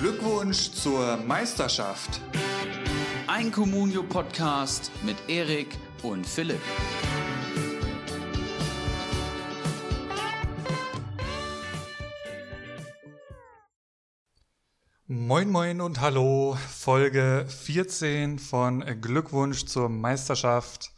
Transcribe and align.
Glückwunsch 0.00 0.70
zur 0.70 1.16
Meisterschaft. 1.16 2.20
Ein 3.26 3.50
Communio-Podcast 3.50 4.92
mit 5.02 5.16
Erik 5.26 5.76
und 6.04 6.24
Philipp. 6.24 6.60
Moin 15.08 15.50
moin 15.50 15.80
und 15.80 16.00
hallo, 16.00 16.56
Folge 16.68 17.46
14 17.48 18.38
von 18.38 18.84
Glückwunsch 19.00 19.64
zur 19.64 19.88
Meisterschaft. 19.88 20.92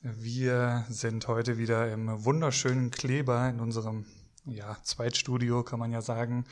Wir 0.00 0.84
sind 0.88 1.26
heute 1.26 1.58
wieder 1.58 1.92
im 1.92 2.24
wunderschönen 2.24 2.92
Kleber 2.92 3.48
in 3.48 3.58
unserem 3.58 4.06
ja, 4.44 4.76
Zweitstudio, 4.84 5.64
kann 5.64 5.80
man 5.80 5.90
ja 5.90 6.02
sagen. 6.02 6.44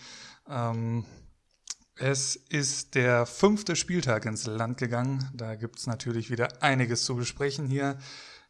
Ähm, 0.49 1.05
es 2.01 2.35
ist 2.35 2.95
der 2.95 3.27
fünfte 3.27 3.77
Spieltag 3.77 4.25
ins 4.25 4.47
Land 4.47 4.79
gegangen. 4.79 5.29
Da 5.35 5.55
gibt 5.55 5.79
es 5.79 5.87
natürlich 5.87 6.31
wieder 6.31 6.63
einiges 6.63 7.05
zu 7.05 7.15
besprechen 7.15 7.67
hier. 7.67 7.99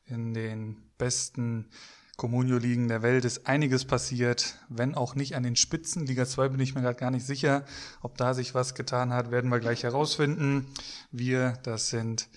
In 0.04 0.34
den 0.34 0.76
besten 0.98 1.68
Comunio-Ligen 2.16 2.86
der 2.86 3.02
Welt 3.02 3.24
ist 3.24 3.48
einiges 3.48 3.84
passiert, 3.84 4.56
wenn 4.68 4.94
auch 4.94 5.16
nicht 5.16 5.34
an 5.34 5.42
den 5.42 5.56
Spitzen. 5.56 6.06
Liga 6.06 6.26
2 6.26 6.50
bin 6.50 6.60
ich 6.60 6.76
mir 6.76 6.82
gerade 6.82 6.98
gar 6.98 7.10
nicht 7.10 7.26
sicher. 7.26 7.64
Ob 8.02 8.16
da 8.16 8.34
sich 8.34 8.54
was 8.54 8.76
getan 8.76 9.12
hat, 9.12 9.32
werden 9.32 9.50
wir 9.50 9.58
gleich 9.58 9.82
herausfinden. 9.82 10.66
Wir, 11.10 11.54
das 11.64 11.88
sind 11.88 12.28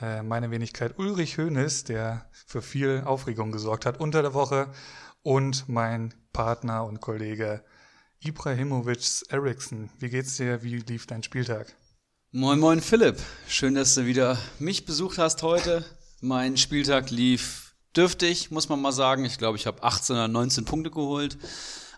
äh, 0.00 0.24
meine 0.24 0.50
Wenigkeit 0.50 0.98
Ulrich 0.98 1.38
Hoeneß, 1.38 1.84
der 1.84 2.26
für 2.32 2.62
viel 2.62 3.02
Aufregung 3.04 3.52
gesorgt 3.52 3.86
hat 3.86 4.00
unter 4.00 4.22
der 4.22 4.34
Woche 4.34 4.72
und 5.22 5.68
mein 5.68 6.14
Partner 6.32 6.84
und 6.84 7.00
Kollege 7.00 7.62
Ibrahimovic 8.20 9.22
Eriksson. 9.28 9.90
Wie 10.00 10.08
geht's 10.08 10.36
dir? 10.36 10.62
Wie 10.62 10.78
lief 10.78 11.06
dein 11.06 11.22
Spieltag? 11.22 11.74
Moin, 12.32 12.58
moin, 12.58 12.80
Philipp. 12.80 13.16
Schön, 13.46 13.76
dass 13.76 13.94
du 13.94 14.06
wieder 14.06 14.36
mich 14.58 14.84
besucht 14.84 15.18
hast 15.18 15.42
heute. 15.44 15.84
Mein 16.20 16.56
Spieltag 16.56 17.10
lief 17.10 17.74
dürftig, 17.94 18.50
muss 18.50 18.68
man 18.68 18.82
mal 18.82 18.90
sagen. 18.90 19.24
Ich 19.24 19.38
glaube, 19.38 19.56
ich 19.56 19.68
habe 19.68 19.84
18 19.84 20.16
oder 20.16 20.26
19 20.26 20.64
Punkte 20.64 20.90
geholt. 20.90 21.38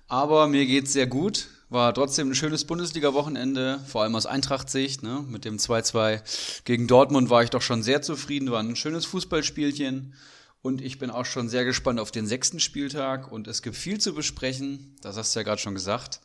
Aber 0.08 0.46
mir 0.46 0.66
geht's 0.66 0.92
sehr 0.92 1.06
gut. 1.06 1.48
War 1.70 1.94
trotzdem 1.94 2.30
ein 2.30 2.34
schönes 2.34 2.66
Bundesliga-Wochenende, 2.66 3.80
vor 3.86 4.02
allem 4.02 4.14
aus 4.14 4.26
Eintracht-Sicht. 4.26 5.02
Ne? 5.02 5.24
Mit 5.26 5.46
dem 5.46 5.56
2-2 5.56 6.62
gegen 6.64 6.86
Dortmund 6.86 7.30
war 7.30 7.42
ich 7.44 7.50
doch 7.50 7.62
schon 7.62 7.82
sehr 7.82 8.02
zufrieden. 8.02 8.50
War 8.50 8.60
ein 8.60 8.76
schönes 8.76 9.06
Fußballspielchen. 9.06 10.14
Und 10.62 10.82
ich 10.82 10.98
bin 10.98 11.10
auch 11.10 11.24
schon 11.24 11.48
sehr 11.48 11.64
gespannt 11.64 12.00
auf 12.00 12.10
den 12.10 12.26
sechsten 12.26 12.60
Spieltag. 12.60 13.32
Und 13.32 13.48
es 13.48 13.62
gibt 13.62 13.76
viel 13.76 13.98
zu 13.98 14.14
besprechen. 14.14 14.96
Das 15.00 15.16
hast 15.16 15.34
du 15.34 15.40
ja 15.40 15.44
gerade 15.44 15.60
schon 15.60 15.74
gesagt. 15.74 16.20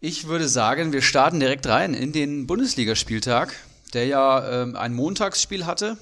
Ich 0.00 0.26
würde 0.26 0.48
sagen, 0.48 0.92
wir 0.92 1.02
starten 1.02 1.40
direkt 1.40 1.66
rein 1.66 1.94
in 1.94 2.12
den 2.12 2.46
Bundesligaspieltag, 2.46 3.54
der 3.94 4.06
ja 4.06 4.62
ähm, 4.62 4.76
ein 4.76 4.92
Montagsspiel 4.92 5.66
hatte. 5.66 5.96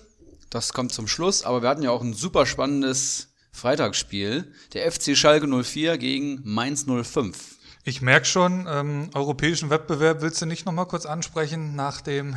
Das 0.51 0.73
kommt 0.73 0.93
zum 0.93 1.07
Schluss. 1.07 1.45
Aber 1.45 1.63
wir 1.63 1.69
hatten 1.69 1.83
ja 1.83 1.91
auch 1.91 2.03
ein 2.03 2.15
super 2.15 2.45
spannendes 2.45 3.29
Freitagsspiel. 3.53 4.53
Der 4.73 4.91
FC 4.91 5.17
Schalke 5.17 5.47
04 5.47 5.99
gegen 5.99 6.41
Mainz 6.45 6.87
05. 6.87 7.57
Ich 7.85 8.03
merke 8.03 8.27
schon, 8.27 8.67
ähm, 8.69 9.11
europäischen 9.15 9.71
Wettbewerb 9.71 10.23
willst 10.23 10.43
du 10.43 10.47
nicht 10.47 10.67
nochmal 10.67 10.87
kurz 10.87 11.07
ansprechen 11.07 11.77
nach 11.77 12.01
dem 12.01 12.37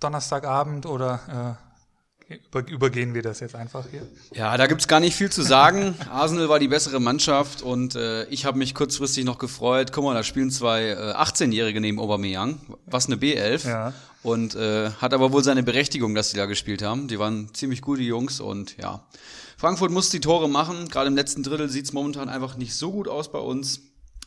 Donnerstagabend 0.00 0.86
oder 0.86 1.58
äh, 1.60 1.71
übergehen 2.68 3.14
wir 3.14 3.22
das 3.22 3.40
jetzt 3.40 3.54
einfach 3.54 3.86
hier? 3.90 4.06
Ja, 4.34 4.56
da 4.56 4.66
gibt's 4.66 4.88
gar 4.88 5.00
nicht 5.00 5.16
viel 5.16 5.30
zu 5.30 5.42
sagen. 5.42 5.94
Arsenal 6.10 6.48
war 6.48 6.58
die 6.58 6.68
bessere 6.68 7.00
Mannschaft 7.00 7.62
und 7.62 7.94
äh, 7.94 8.24
ich 8.24 8.44
habe 8.44 8.58
mich 8.58 8.74
kurzfristig 8.74 9.24
noch 9.24 9.38
gefreut. 9.38 9.92
Guck 9.92 10.04
mal, 10.04 10.14
da 10.14 10.22
spielen 10.22 10.50
zwei 10.50 10.90
äh, 10.90 11.14
18-Jährige 11.14 11.80
neben 11.80 11.98
Aubameyang, 11.98 12.60
was 12.86 13.06
eine 13.06 13.16
B11. 13.16 13.68
Ja. 13.68 13.92
Und 14.22 14.54
äh, 14.54 14.90
hat 14.90 15.14
aber 15.14 15.32
wohl 15.32 15.42
seine 15.42 15.62
Berechtigung, 15.62 16.14
dass 16.14 16.30
sie 16.30 16.36
da 16.36 16.46
gespielt 16.46 16.82
haben. 16.82 17.08
Die 17.08 17.18
waren 17.18 17.52
ziemlich 17.54 17.82
gute 17.82 18.02
Jungs 18.02 18.40
und 18.40 18.76
ja. 18.78 19.04
Frankfurt 19.56 19.90
muss 19.90 20.10
die 20.10 20.20
Tore 20.20 20.48
machen. 20.48 20.88
Gerade 20.88 21.08
im 21.08 21.16
letzten 21.16 21.42
Drittel 21.42 21.68
sieht's 21.68 21.92
momentan 21.92 22.28
einfach 22.28 22.56
nicht 22.56 22.74
so 22.74 22.92
gut 22.92 23.08
aus 23.08 23.32
bei 23.32 23.38
uns. 23.38 23.80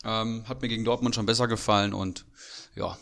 Ähm, 0.04 0.44
hat 0.48 0.62
mir 0.62 0.68
gegen 0.68 0.84
Dortmund 0.84 1.14
schon 1.14 1.26
besser 1.26 1.48
gefallen 1.48 1.94
und 1.94 2.24
ja. 2.74 2.96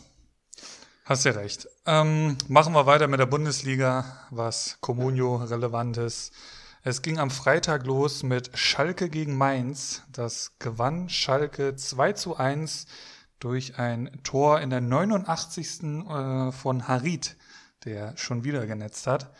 Hast 1.07 1.23
ja 1.23 1.33
recht. 1.33 1.69
Ähm, 1.85 2.35
machen 2.47 2.73
wir 2.73 2.87
weiter 2.87 3.07
mit 3.07 3.19
der 3.19 3.27
Bundesliga, 3.27 4.25
was 4.31 4.79
Comunio 4.81 5.35
relevant 5.35 5.97
ist. 5.97 6.33
Es 6.81 7.03
ging 7.03 7.19
am 7.19 7.29
Freitag 7.29 7.85
los 7.85 8.23
mit 8.23 8.49
Schalke 8.57 9.07
gegen 9.09 9.37
Mainz. 9.37 10.01
Das 10.11 10.57
gewann 10.57 11.07
Schalke 11.07 11.75
2 11.75 12.13
zu 12.13 12.37
1 12.37 12.87
durch 13.39 13.77
ein 13.77 14.19
Tor 14.23 14.61
in 14.61 14.71
der 14.71 14.81
89. 14.81 15.83
Äh, 15.83 16.51
von 16.51 16.87
Harit, 16.87 17.37
der 17.83 18.17
schon 18.17 18.43
wieder 18.43 18.65
genetzt 18.65 19.05
hat. 19.05 19.31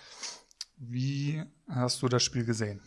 Wie 0.77 1.43
hast 1.67 2.03
du 2.03 2.09
das 2.09 2.21
Spiel 2.21 2.45
gesehen? 2.45 2.79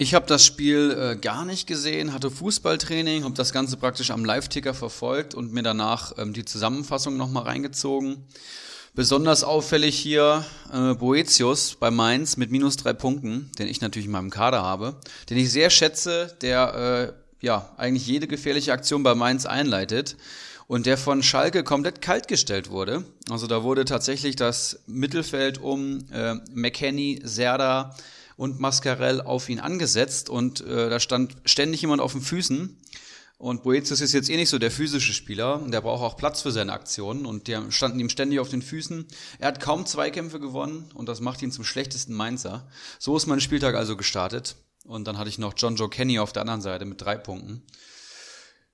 Ich 0.00 0.14
habe 0.14 0.26
das 0.26 0.46
Spiel 0.46 0.96
äh, 0.96 1.16
gar 1.16 1.44
nicht 1.44 1.66
gesehen, 1.66 2.12
hatte 2.12 2.30
Fußballtraining, 2.30 3.24
habe 3.24 3.34
das 3.34 3.52
Ganze 3.52 3.76
praktisch 3.76 4.12
am 4.12 4.24
Live-Ticker 4.24 4.72
verfolgt 4.72 5.34
und 5.34 5.52
mir 5.52 5.64
danach 5.64 6.12
ähm, 6.18 6.32
die 6.32 6.44
Zusammenfassung 6.44 7.16
nochmal 7.16 7.42
reingezogen. 7.42 8.24
Besonders 8.94 9.42
auffällig 9.42 9.98
hier 9.98 10.44
äh, 10.72 10.94
Boetius 10.94 11.74
bei 11.74 11.90
Mainz 11.90 12.36
mit 12.36 12.52
minus 12.52 12.76
drei 12.76 12.92
Punkten, 12.92 13.50
den 13.58 13.66
ich 13.66 13.80
natürlich 13.80 14.06
in 14.06 14.12
meinem 14.12 14.30
Kader 14.30 14.62
habe, 14.62 15.00
den 15.30 15.36
ich 15.36 15.50
sehr 15.50 15.68
schätze, 15.68 16.36
der 16.42 17.14
äh, 17.42 17.44
ja 17.44 17.68
eigentlich 17.76 18.06
jede 18.06 18.28
gefährliche 18.28 18.72
Aktion 18.72 19.02
bei 19.02 19.16
Mainz 19.16 19.46
einleitet 19.46 20.16
und 20.68 20.86
der 20.86 20.96
von 20.96 21.24
Schalke 21.24 21.64
komplett 21.64 22.02
kaltgestellt 22.02 22.70
wurde. 22.70 23.04
Also 23.30 23.48
da 23.48 23.64
wurde 23.64 23.84
tatsächlich 23.84 24.36
das 24.36 24.78
Mittelfeld 24.86 25.58
um 25.58 26.04
äh, 26.12 26.34
McKenny, 26.54 27.20
Serda, 27.24 27.96
und 28.38 28.60
Mascarell 28.60 29.20
auf 29.20 29.48
ihn 29.48 29.58
angesetzt 29.58 30.30
und 30.30 30.60
äh, 30.60 30.88
da 30.88 31.00
stand 31.00 31.34
ständig 31.44 31.82
jemand 31.82 32.00
auf 32.00 32.12
den 32.12 32.22
Füßen. 32.22 32.78
Und 33.36 33.62
Boetius 33.64 34.00
ist 34.00 34.12
jetzt 34.12 34.30
eh 34.30 34.36
nicht 34.36 34.48
so 34.48 34.58
der 34.58 34.70
physische 34.70 35.12
Spieler, 35.12 35.60
der 35.66 35.80
braucht 35.80 36.02
auch 36.02 36.16
Platz 36.16 36.42
für 36.42 36.52
seine 36.52 36.72
Aktionen 36.72 37.26
und 37.26 37.48
die 37.48 37.56
standen 37.70 37.98
ihm 37.98 38.08
ständig 38.08 38.38
auf 38.38 38.48
den 38.48 38.62
Füßen. 38.62 39.06
Er 39.40 39.48
hat 39.48 39.60
kaum 39.60 39.86
Zweikämpfe 39.86 40.38
gewonnen 40.38 40.88
und 40.94 41.08
das 41.08 41.20
macht 41.20 41.42
ihn 41.42 41.50
zum 41.50 41.64
schlechtesten 41.64 42.14
Mainzer. 42.14 42.68
So 43.00 43.16
ist 43.16 43.26
mein 43.26 43.40
Spieltag 43.40 43.74
also 43.74 43.96
gestartet. 43.96 44.56
Und 44.84 45.06
dann 45.06 45.18
hatte 45.18 45.28
ich 45.28 45.38
noch 45.38 45.54
John 45.56 45.76
Joe 45.76 45.90
Kenny 45.90 46.20
auf 46.20 46.32
der 46.32 46.42
anderen 46.42 46.62
Seite 46.62 46.84
mit 46.84 47.00
drei 47.00 47.16
Punkten. 47.16 47.62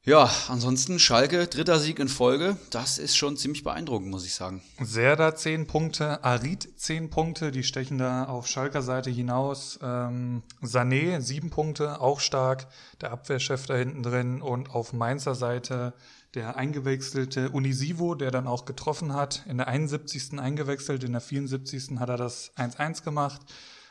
Ja, 0.06 0.30
ansonsten 0.48 0.98
Schalke, 0.98 1.46
dritter 1.46 1.78
Sieg 1.78 1.98
in 1.98 2.08
Folge. 2.08 2.58
Das 2.68 2.98
ist 2.98 3.16
schon 3.16 3.38
ziemlich 3.38 3.64
beeindruckend, 3.64 4.10
muss 4.10 4.26
ich 4.26 4.34
sagen. 4.34 4.62
Serda 4.78 5.34
zehn 5.34 5.66
Punkte, 5.66 6.22
Arid 6.22 6.78
zehn 6.78 7.08
Punkte, 7.08 7.50
die 7.50 7.62
stechen 7.62 7.96
da 7.96 8.24
auf 8.24 8.46
Schalker 8.46 8.82
Seite 8.82 9.08
hinaus. 9.08 9.78
Ähm, 9.82 10.42
Sané 10.62 11.22
sieben 11.22 11.48
Punkte, 11.48 12.02
auch 12.02 12.20
stark. 12.20 12.66
Der 13.00 13.12
Abwehrchef 13.12 13.64
da 13.64 13.76
hinten 13.76 14.02
drin 14.02 14.42
und 14.42 14.68
auf 14.74 14.92
Mainzer 14.92 15.34
Seite 15.34 15.94
der 16.34 16.58
eingewechselte 16.58 17.48
Unisivo, 17.48 18.14
der 18.14 18.30
dann 18.30 18.46
auch 18.46 18.66
getroffen 18.66 19.14
hat. 19.14 19.46
In 19.48 19.56
der 19.56 19.68
71. 19.68 20.38
eingewechselt, 20.38 21.02
in 21.02 21.12
der 21.12 21.22
74. 21.22 21.98
hat 21.98 22.10
er 22.10 22.18
das 22.18 22.52
1-1 22.58 23.04
gemacht. 23.04 23.40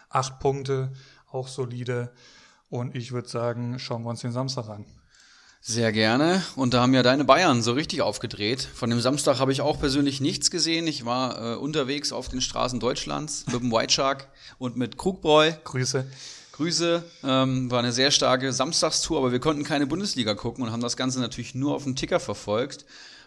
Acht 0.09 0.39
Punkte, 0.39 0.93
auch 1.31 1.47
solide. 1.47 2.13
Und 2.69 2.95
ich 2.95 3.13
würde 3.13 3.29
sagen, 3.29 3.79
schauen 3.79 4.03
wir 4.03 4.11
uns 4.11 4.21
den 4.21 4.31
Samstag 4.31 4.69
an. 4.69 4.85
Sehr 5.65 5.93
gerne. 5.93 6.43
Und 6.57 6.73
da 6.73 6.81
haben 6.81 6.93
ja 6.93 7.03
deine 7.03 7.23
Bayern 7.23 7.61
so 7.61 7.71
richtig 7.71 8.01
aufgedreht. 8.01 8.61
Von 8.61 8.89
dem 8.89 8.99
Samstag 8.99 9.39
habe 9.39 9.53
ich 9.53 9.61
auch 9.61 9.79
persönlich 9.79 10.19
nichts 10.19 10.51
gesehen. 10.51 10.87
Ich 10.87 11.05
war 11.05 11.53
äh, 11.53 11.55
unterwegs 11.55 12.11
auf 12.11 12.27
den 12.27 12.41
Straßen 12.41 12.81
Deutschlands 12.81 13.45
mit 13.49 13.61
dem 13.61 13.71
White 13.71 13.93
Shark 13.93 14.27
und 14.57 14.75
mit 14.75 14.97
Krugbräu. 14.97 15.53
Grüße. 15.63 16.05
Grüße. 16.51 17.01
Ähm, 17.23 17.71
war 17.71 17.79
eine 17.79 17.93
sehr 17.93 18.11
starke 18.11 18.51
Samstagstour, 18.51 19.19
aber 19.19 19.31
wir 19.31 19.39
konnten 19.39 19.63
keine 19.63 19.87
Bundesliga 19.87 20.33
gucken 20.33 20.65
und 20.65 20.73
haben 20.73 20.81
das 20.81 20.97
Ganze 20.97 21.21
natürlich 21.21 21.55
nur 21.55 21.75
auf 21.75 21.83
dem 21.83 21.95
Ticker 21.95 22.19
verfolgt. 22.19 22.83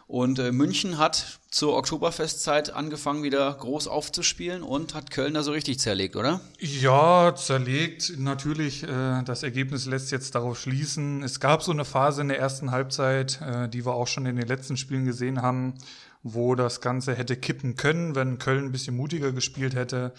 Und 0.08 0.38
äh, 0.38 0.52
München 0.52 0.98
hat 0.98 1.40
zur 1.50 1.76
Oktoberfestzeit 1.76 2.70
angefangen, 2.70 3.24
wieder 3.24 3.52
groß 3.52 3.88
aufzuspielen 3.88 4.62
und 4.62 4.94
hat 4.94 5.10
Köln 5.10 5.34
da 5.34 5.42
so 5.42 5.50
richtig 5.50 5.80
zerlegt, 5.80 6.14
oder? 6.14 6.40
Ja, 6.60 7.34
zerlegt. 7.34 8.12
Natürlich, 8.16 8.84
äh, 8.84 9.22
das 9.24 9.42
Ergebnis 9.42 9.86
lässt 9.86 10.12
jetzt 10.12 10.36
darauf 10.36 10.60
schließen. 10.60 11.24
Es 11.24 11.40
gab 11.40 11.64
so 11.64 11.72
eine 11.72 11.84
Phase 11.84 12.20
in 12.20 12.28
der 12.28 12.38
ersten 12.38 12.70
Halbzeit, 12.70 13.40
äh, 13.40 13.68
die 13.68 13.84
wir 13.84 13.94
auch 13.94 14.06
schon 14.06 14.26
in 14.26 14.36
den 14.36 14.46
letzten 14.46 14.76
Spielen 14.76 15.06
gesehen 15.06 15.42
haben, 15.42 15.74
wo 16.22 16.54
das 16.54 16.80
Ganze 16.80 17.16
hätte 17.16 17.36
kippen 17.36 17.74
können, 17.74 18.14
wenn 18.14 18.38
Köln 18.38 18.66
ein 18.66 18.72
bisschen 18.72 18.96
mutiger 18.96 19.32
gespielt 19.32 19.74
hätte. 19.74 20.12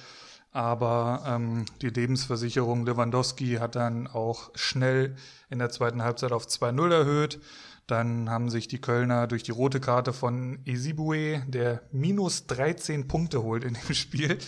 Aber 0.51 1.23
ähm, 1.27 1.65
die 1.81 1.89
Lebensversicherung 1.89 2.85
Lewandowski 2.85 3.55
hat 3.55 3.75
dann 3.75 4.07
auch 4.07 4.49
schnell 4.55 5.15
in 5.49 5.59
der 5.59 5.69
zweiten 5.69 6.03
Halbzeit 6.03 6.31
auf 6.31 6.47
2-0 6.47 6.91
erhöht. 6.91 7.39
Dann 7.85 8.29
haben 8.29 8.49
sich 8.49 8.67
die 8.67 8.81
Kölner 8.81 9.27
durch 9.27 9.43
die 9.43 9.51
rote 9.51 9.79
Karte 9.79 10.11
von 10.11 10.59
Esibue, 10.65 11.41
der 11.47 11.81
minus 11.91 12.47
13 12.47 13.07
Punkte 13.07 13.43
holt 13.43 13.63
in 13.63 13.75
dem 13.75 13.93
Spiel, 13.93 14.39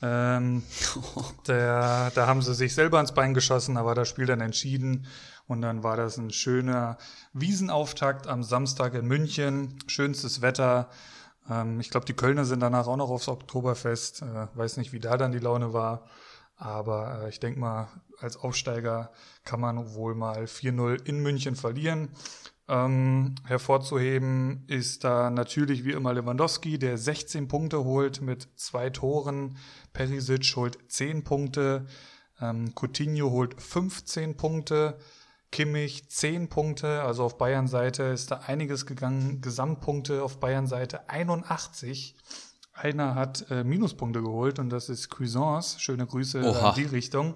Ähm, 0.00 0.62
der, 1.46 2.12
da 2.14 2.26
haben 2.26 2.42
sie 2.42 2.54
sich 2.54 2.74
selber 2.74 3.00
ins 3.00 3.12
Bein 3.12 3.34
geschossen, 3.34 3.76
aber 3.76 3.94
das 3.94 4.08
Spiel 4.08 4.26
dann 4.26 4.40
entschieden. 4.40 5.06
Und 5.46 5.62
dann 5.62 5.82
war 5.82 5.96
das 5.96 6.18
ein 6.18 6.30
schöner 6.30 6.98
Wiesenauftakt 7.32 8.26
am 8.26 8.42
Samstag 8.42 8.94
in 8.94 9.06
München. 9.06 9.78
Schönstes 9.86 10.42
Wetter. 10.42 10.88
Ähm, 11.50 11.80
ich 11.80 11.90
glaube, 11.90 12.06
die 12.06 12.14
Kölner 12.14 12.44
sind 12.44 12.60
danach 12.60 12.86
auch 12.86 12.96
noch 12.96 13.10
aufs 13.10 13.28
Oktoberfest. 13.28 14.22
Äh, 14.22 14.48
weiß 14.54 14.76
nicht, 14.76 14.92
wie 14.92 15.00
da 15.00 15.16
dann 15.16 15.32
die 15.32 15.38
Laune 15.38 15.72
war. 15.72 16.04
Aber 16.56 17.22
äh, 17.22 17.28
ich 17.28 17.40
denke 17.40 17.60
mal, 17.60 17.88
als 18.20 18.36
Aufsteiger 18.36 19.10
kann 19.44 19.60
man 19.60 19.94
wohl 19.94 20.14
mal 20.14 20.44
4-0 20.44 21.06
in 21.06 21.20
München 21.20 21.56
verlieren. 21.56 22.10
Ähm, 22.70 23.36
hervorzuheben 23.44 24.64
ist 24.66 25.02
da 25.02 25.30
natürlich 25.30 25.84
wie 25.84 25.92
immer 25.92 26.12
Lewandowski, 26.12 26.78
der 26.78 26.98
16 26.98 27.48
Punkte 27.48 27.84
holt 27.84 28.20
mit 28.20 28.48
zwei 28.56 28.90
Toren. 28.90 29.56
Perisic 29.94 30.54
holt 30.56 30.78
10 30.88 31.24
Punkte. 31.24 31.86
Ähm, 32.40 32.74
Coutinho 32.74 33.30
holt 33.30 33.60
15 33.60 34.36
Punkte. 34.36 34.98
Kimmich 35.50 36.08
10 36.08 36.48
Punkte. 36.48 37.02
Also 37.02 37.24
auf 37.24 37.38
Bayern-Seite 37.38 38.04
ist 38.04 38.30
da 38.30 38.36
einiges 38.46 38.86
gegangen. 38.86 39.40
Gesamtpunkte 39.40 40.22
auf 40.22 40.40
Bayern-Seite 40.40 41.08
81. 41.08 42.14
Einer 42.72 43.14
hat 43.14 43.50
äh, 43.50 43.64
Minuspunkte 43.64 44.22
geholt 44.22 44.58
und 44.58 44.70
das 44.70 44.88
ist 44.88 45.08
Cuisance. 45.08 45.80
Schöne 45.80 46.06
Grüße 46.06 46.42
Oha. 46.42 46.70
in 46.70 46.74
die 46.76 46.84
Richtung. 46.84 47.34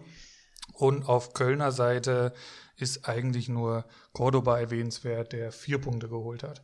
Und 0.75 1.09
auf 1.09 1.33
Kölner 1.33 1.73
Seite 1.73 2.33
ist 2.77 3.09
eigentlich 3.09 3.49
nur 3.49 3.85
Cordoba 4.13 4.59
erwähnenswert, 4.59 5.33
der 5.33 5.53
vier 5.53 5.81
Punkte 5.81 6.09
geholt 6.09 6.43
hat. 6.43 6.63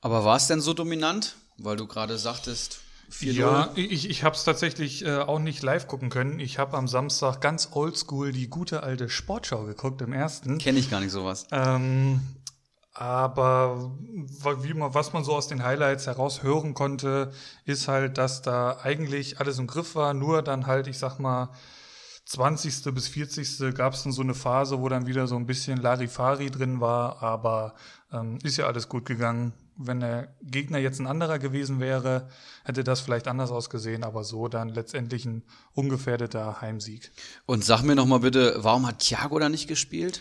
Aber 0.00 0.24
war 0.24 0.36
es 0.36 0.48
denn 0.48 0.60
so 0.60 0.74
dominant? 0.74 1.36
Weil 1.58 1.76
du 1.76 1.86
gerade 1.86 2.18
sagtest, 2.18 2.80
4-0. 3.12 3.32
Ja, 3.32 3.70
ich, 3.74 4.08
ich 4.08 4.24
habe 4.24 4.34
es 4.34 4.44
tatsächlich 4.44 5.04
äh, 5.04 5.18
auch 5.18 5.38
nicht 5.38 5.62
live 5.62 5.86
gucken 5.86 6.10
können. 6.10 6.40
Ich 6.40 6.58
habe 6.58 6.76
am 6.76 6.88
Samstag 6.88 7.40
ganz 7.40 7.70
oldschool 7.72 8.32
die 8.32 8.48
gute 8.48 8.82
alte 8.82 9.08
Sportschau 9.08 9.64
geguckt 9.64 10.00
im 10.02 10.12
ersten. 10.12 10.58
Kenne 10.58 10.78
ich 10.78 10.90
gar 10.90 11.00
nicht 11.00 11.12
sowas. 11.12 11.46
Ähm, 11.52 12.20
aber 12.94 13.92
wie 14.60 14.74
man, 14.74 14.94
was 14.94 15.12
man 15.12 15.24
so 15.24 15.34
aus 15.34 15.48
den 15.48 15.62
Highlights 15.62 16.06
heraushören 16.06 16.74
konnte, 16.74 17.32
ist 17.64 17.88
halt, 17.88 18.18
dass 18.18 18.42
da 18.42 18.78
eigentlich 18.82 19.40
alles 19.40 19.58
im 19.58 19.66
Griff 19.66 19.94
war, 19.94 20.12
nur 20.12 20.42
dann 20.42 20.66
halt, 20.66 20.86
ich 20.88 20.98
sag 20.98 21.18
mal, 21.18 21.50
20. 22.26 22.94
bis 22.94 23.08
40. 23.08 23.74
gab 23.74 23.94
es 23.94 24.04
dann 24.04 24.12
so 24.12 24.22
eine 24.22 24.34
Phase, 24.34 24.80
wo 24.80 24.88
dann 24.88 25.06
wieder 25.06 25.26
so 25.26 25.36
ein 25.36 25.46
bisschen 25.46 25.78
Larifari 25.78 26.50
drin 26.50 26.80
war, 26.80 27.22
aber 27.22 27.74
ähm, 28.12 28.38
ist 28.42 28.58
ja 28.58 28.66
alles 28.66 28.88
gut 28.88 29.06
gegangen. 29.06 29.52
Wenn 29.86 30.00
der 30.00 30.34
Gegner 30.42 30.78
jetzt 30.78 31.00
ein 31.00 31.06
anderer 31.06 31.38
gewesen 31.38 31.80
wäre, 31.80 32.28
hätte 32.64 32.84
das 32.84 33.00
vielleicht 33.00 33.28
anders 33.28 33.50
ausgesehen, 33.50 34.04
aber 34.04 34.24
so 34.24 34.48
dann 34.48 34.68
letztendlich 34.68 35.24
ein 35.24 35.42
ungefährdeter 35.74 36.60
Heimsieg. 36.60 37.10
Und 37.46 37.64
sag 37.64 37.82
mir 37.82 37.94
noch 37.94 38.06
mal 38.06 38.20
bitte, 38.20 38.56
warum 38.58 38.86
hat 38.86 39.00
Thiago 39.00 39.38
da 39.38 39.48
nicht 39.48 39.68
gespielt? 39.68 40.20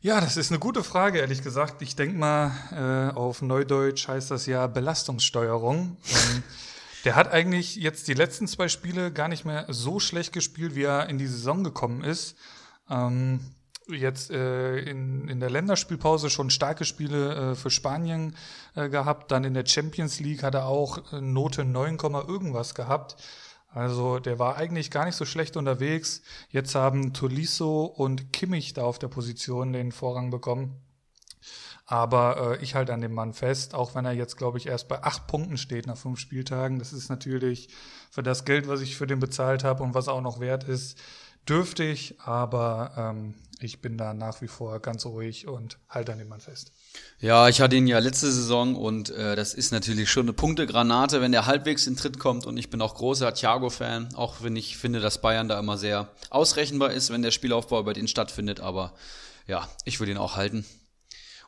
Ja, 0.00 0.20
das 0.20 0.36
ist 0.36 0.52
eine 0.52 0.60
gute 0.60 0.84
Frage, 0.84 1.18
ehrlich 1.18 1.42
gesagt. 1.42 1.82
Ich 1.82 1.96
denke 1.96 2.16
mal, 2.16 2.52
äh, 2.70 3.16
auf 3.16 3.42
Neudeutsch 3.42 4.06
heißt 4.06 4.30
das 4.30 4.46
ja 4.46 4.68
Belastungssteuerung. 4.68 5.96
Ähm, 6.08 6.42
der 7.04 7.16
hat 7.16 7.32
eigentlich 7.32 7.74
jetzt 7.74 8.06
die 8.06 8.14
letzten 8.14 8.46
zwei 8.46 8.68
Spiele 8.68 9.12
gar 9.12 9.26
nicht 9.26 9.44
mehr 9.44 9.66
so 9.68 9.98
schlecht 9.98 10.32
gespielt, 10.32 10.76
wie 10.76 10.84
er 10.84 11.08
in 11.08 11.18
die 11.18 11.26
Saison 11.26 11.64
gekommen 11.64 12.04
ist. 12.04 12.36
Ähm, 12.88 13.40
jetzt 13.88 14.30
äh, 14.30 14.78
in, 14.78 15.28
in 15.28 15.40
der 15.40 15.50
Länderspielpause 15.50 16.30
schon 16.30 16.50
starke 16.50 16.84
Spiele 16.84 17.52
äh, 17.52 17.54
für 17.54 17.70
Spanien 17.70 18.36
äh, 18.74 18.88
gehabt. 18.88 19.30
Dann 19.30 19.44
in 19.44 19.54
der 19.54 19.66
Champions 19.66 20.20
League 20.20 20.42
hat 20.42 20.54
er 20.54 20.66
auch 20.66 21.12
äh, 21.12 21.20
Note 21.20 21.64
9, 21.64 21.96
Komma 21.96 22.24
irgendwas 22.26 22.74
gehabt. 22.74 23.16
Also 23.68 24.18
der 24.18 24.38
war 24.38 24.56
eigentlich 24.56 24.90
gar 24.90 25.04
nicht 25.04 25.16
so 25.16 25.24
schlecht 25.24 25.56
unterwegs. 25.56 26.22
Jetzt 26.50 26.74
haben 26.74 27.12
Tolisso 27.12 27.84
und 27.84 28.32
Kimmich 28.32 28.72
da 28.74 28.82
auf 28.82 28.98
der 28.98 29.08
Position 29.08 29.72
den 29.72 29.92
Vorrang 29.92 30.30
bekommen. 30.30 30.80
Aber 31.90 32.58
äh, 32.58 32.62
ich 32.62 32.74
halte 32.74 32.92
an 32.92 33.00
dem 33.00 33.14
Mann 33.14 33.32
fest, 33.32 33.74
auch 33.74 33.94
wenn 33.94 34.04
er 34.04 34.12
jetzt, 34.12 34.36
glaube 34.36 34.58
ich, 34.58 34.66
erst 34.66 34.88
bei 34.88 35.02
acht 35.02 35.26
Punkten 35.26 35.56
steht 35.56 35.86
nach 35.86 35.96
fünf 35.96 36.18
Spieltagen. 36.18 36.78
Das 36.78 36.92
ist 36.92 37.08
natürlich 37.08 37.70
für 38.10 38.22
das 38.22 38.44
Geld, 38.44 38.68
was 38.68 38.82
ich 38.82 38.96
für 38.96 39.06
den 39.06 39.20
bezahlt 39.20 39.64
habe 39.64 39.82
und 39.82 39.94
was 39.94 40.08
auch 40.08 40.20
noch 40.20 40.38
wert 40.38 40.64
ist, 40.64 40.98
dürftig. 41.48 42.16
Aber 42.18 42.92
ähm, 42.96 43.34
ich 43.60 43.80
bin 43.80 43.98
da 43.98 44.14
nach 44.14 44.40
wie 44.40 44.48
vor 44.48 44.78
ganz 44.80 45.04
ruhig 45.04 45.48
und 45.48 45.78
halte 45.88 46.12
an 46.12 46.18
dem 46.18 46.28
Mann 46.28 46.40
fest. 46.40 46.72
Ja, 47.20 47.48
ich 47.48 47.60
hatte 47.60 47.76
ihn 47.76 47.86
ja 47.86 47.98
letzte 47.98 48.30
Saison 48.30 48.76
und 48.76 49.10
äh, 49.10 49.34
das 49.34 49.54
ist 49.54 49.72
natürlich 49.72 50.10
schon 50.10 50.26
eine 50.26 50.32
Punktegranate, 50.32 51.20
wenn 51.20 51.32
der 51.32 51.46
halbwegs 51.46 51.86
in 51.86 51.96
Tritt 51.96 52.18
kommt. 52.18 52.46
Und 52.46 52.56
ich 52.56 52.70
bin 52.70 52.80
auch 52.80 52.94
großer 52.94 53.34
Thiago-Fan, 53.34 54.14
auch 54.14 54.42
wenn 54.42 54.56
ich 54.56 54.76
finde, 54.76 55.00
dass 55.00 55.20
Bayern 55.20 55.48
da 55.48 55.58
immer 55.58 55.76
sehr 55.76 56.08
ausrechenbar 56.30 56.92
ist, 56.92 57.10
wenn 57.10 57.22
der 57.22 57.30
Spielaufbau 57.30 57.82
bei 57.82 57.92
denen 57.92 58.08
stattfindet. 58.08 58.60
Aber 58.60 58.94
ja, 59.46 59.68
ich 59.84 59.98
will 59.98 60.08
ihn 60.08 60.18
auch 60.18 60.36
halten. 60.36 60.64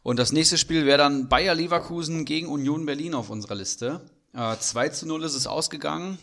Und 0.02 0.18
das 0.18 0.32
nächste 0.32 0.58
Spiel 0.58 0.86
wäre 0.86 0.98
dann 0.98 1.28
Bayer 1.28 1.54
Leverkusen 1.54 2.24
gegen 2.24 2.48
Union 2.48 2.86
Berlin 2.86 3.14
auf 3.14 3.30
unserer 3.30 3.54
Liste. 3.54 4.00
Äh, 4.34 4.56
2 4.56 4.88
zu 4.88 5.06
0 5.06 5.24
ist 5.24 5.34
es 5.34 5.46
ausgegangen. 5.46 6.18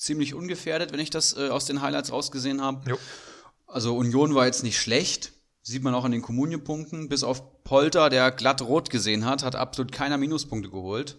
Ziemlich 0.00 0.32
ungefährdet, 0.32 0.92
wenn 0.94 1.00
ich 1.00 1.10
das 1.10 1.36
äh, 1.36 1.50
aus 1.50 1.66
den 1.66 1.82
Highlights 1.82 2.10
rausgesehen 2.10 2.62
habe. 2.62 2.98
Also 3.66 3.94
Union 3.94 4.34
war 4.34 4.46
jetzt 4.46 4.62
nicht 4.62 4.80
schlecht. 4.80 5.32
Sieht 5.60 5.82
man 5.82 5.92
auch 5.92 6.06
an 6.06 6.12
den 6.12 6.22
Kommuniepunkten. 6.22 7.10
Bis 7.10 7.22
auf 7.22 7.62
Polter, 7.64 8.08
der 8.08 8.30
glatt 8.30 8.62
rot 8.62 8.88
gesehen 8.88 9.26
hat, 9.26 9.44
hat 9.44 9.56
absolut 9.56 9.92
keiner 9.92 10.16
Minuspunkte 10.16 10.70
geholt. 10.70 11.18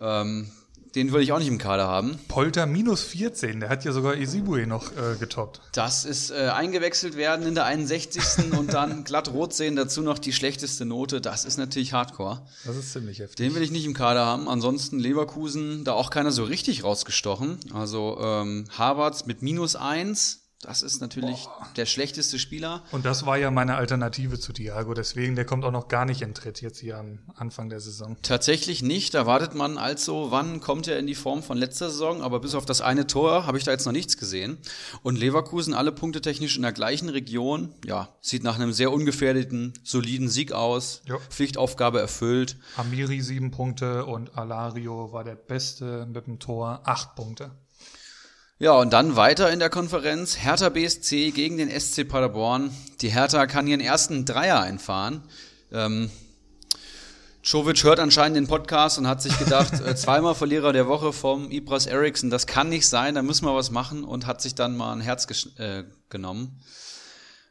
Ähm, 0.00 0.52
den 0.96 1.12
würde 1.12 1.22
ich 1.22 1.32
auch 1.32 1.38
nicht 1.38 1.48
im 1.48 1.58
Kader 1.58 1.86
haben. 1.86 2.18
Polter 2.26 2.64
minus 2.64 3.02
14, 3.02 3.60
der 3.60 3.68
hat 3.68 3.84
ja 3.84 3.92
sogar 3.92 4.16
Isibue 4.16 4.66
noch 4.66 4.90
äh, 4.92 5.16
getoppt. 5.20 5.60
Das 5.72 6.06
ist 6.06 6.30
äh, 6.30 6.48
eingewechselt 6.48 7.16
werden 7.16 7.46
in 7.46 7.54
der 7.54 7.66
61. 7.66 8.52
und 8.58 8.72
dann 8.72 9.04
glatt 9.04 9.30
rot 9.32 9.52
sehen, 9.52 9.76
dazu 9.76 10.00
noch 10.00 10.18
die 10.18 10.32
schlechteste 10.32 10.86
Note. 10.86 11.20
Das 11.20 11.44
ist 11.44 11.58
natürlich 11.58 11.92
Hardcore. 11.92 12.40
Das 12.64 12.76
ist 12.76 12.92
ziemlich 12.94 13.18
heftig. 13.18 13.36
Den 13.36 13.54
will 13.54 13.62
ich 13.62 13.70
nicht 13.70 13.84
im 13.84 13.92
Kader 13.92 14.24
haben. 14.24 14.48
Ansonsten 14.48 14.98
Leverkusen, 14.98 15.84
da 15.84 15.92
auch 15.92 16.08
keiner 16.08 16.32
so 16.32 16.44
richtig 16.44 16.82
rausgestochen. 16.82 17.58
Also 17.74 18.18
ähm, 18.18 18.64
Harvards 18.70 19.26
mit 19.26 19.42
minus 19.42 19.76
eins. 19.76 20.45
Das 20.66 20.82
ist 20.82 21.00
natürlich 21.00 21.46
der 21.76 21.86
schlechteste 21.86 22.40
Spieler. 22.40 22.82
Und 22.90 23.06
das 23.06 23.24
war 23.24 23.38
ja 23.38 23.52
meine 23.52 23.76
Alternative 23.76 24.40
zu 24.40 24.52
Thiago, 24.52 24.94
deswegen, 24.94 25.36
der 25.36 25.44
kommt 25.44 25.64
auch 25.64 25.70
noch 25.70 25.86
gar 25.86 26.04
nicht 26.04 26.22
in 26.22 26.34
Tritt 26.34 26.60
jetzt 26.60 26.80
hier 26.80 26.98
am 26.98 27.20
Anfang 27.36 27.68
der 27.68 27.78
Saison. 27.78 28.16
Tatsächlich 28.22 28.82
nicht. 28.82 29.14
Da 29.14 29.26
wartet 29.26 29.54
man 29.54 29.78
also, 29.78 30.32
wann 30.32 30.58
kommt 30.58 30.88
er 30.88 30.98
in 30.98 31.06
die 31.06 31.14
Form 31.14 31.44
von 31.44 31.56
letzter 31.56 31.88
Saison. 31.88 32.20
Aber 32.20 32.40
bis 32.40 32.56
auf 32.56 32.66
das 32.66 32.80
eine 32.80 33.06
Tor 33.06 33.46
habe 33.46 33.58
ich 33.58 33.62
da 33.64 33.70
jetzt 33.70 33.86
noch 33.86 33.92
nichts 33.92 34.16
gesehen. 34.16 34.58
Und 35.04 35.16
Leverkusen 35.16 35.72
alle 35.72 35.92
Punkte 35.92 36.20
technisch 36.20 36.56
in 36.56 36.62
der 36.62 36.72
gleichen 36.72 37.10
Region. 37.10 37.72
Ja, 37.84 38.08
sieht 38.20 38.42
nach 38.42 38.56
einem 38.56 38.72
sehr 38.72 38.90
ungefährdeten, 38.90 39.72
soliden 39.84 40.28
Sieg 40.28 40.50
aus. 40.50 41.02
Ja. 41.06 41.16
Pflichtaufgabe 41.30 42.00
erfüllt. 42.00 42.56
Amiri 42.76 43.20
sieben 43.20 43.52
Punkte 43.52 44.04
und 44.04 44.36
Alario 44.36 45.12
war 45.12 45.22
der 45.22 45.36
Beste 45.36 46.06
mit 46.12 46.26
dem 46.26 46.40
Tor, 46.40 46.80
acht 46.82 47.14
Punkte. 47.14 47.52
Ja, 48.58 48.72
und 48.72 48.94
dann 48.94 49.16
weiter 49.16 49.52
in 49.52 49.58
der 49.58 49.68
Konferenz. 49.68 50.38
Hertha 50.38 50.70
BSC 50.70 51.30
gegen 51.32 51.58
den 51.58 51.68
SC 51.68 52.08
Paderborn. 52.08 52.70
Die 53.02 53.10
Hertha 53.10 53.46
kann 53.46 53.66
ihren 53.66 53.82
ersten 53.82 54.24
Dreier 54.24 54.60
einfahren. 54.60 55.20
Ähm, 55.70 56.10
Jovic 57.44 57.84
hört 57.84 58.00
anscheinend 58.00 58.38
den 58.38 58.46
Podcast 58.46 58.96
und 58.96 59.06
hat 59.06 59.20
sich 59.20 59.38
gedacht, 59.38 59.80
äh, 59.86 59.94
zweimal 59.94 60.34
Verlierer 60.34 60.72
der 60.72 60.88
Woche 60.88 61.12
vom 61.12 61.50
Ibras 61.50 61.84
Eriksson, 61.84 62.30
das 62.30 62.46
kann 62.46 62.70
nicht 62.70 62.88
sein, 62.88 63.14
da 63.14 63.20
müssen 63.20 63.44
wir 63.44 63.54
was 63.54 63.70
machen 63.70 64.04
und 64.04 64.26
hat 64.26 64.40
sich 64.40 64.54
dann 64.54 64.74
mal 64.74 64.94
ein 64.94 65.02
Herz 65.02 65.26
äh, 65.58 65.84
genommen. 66.08 66.58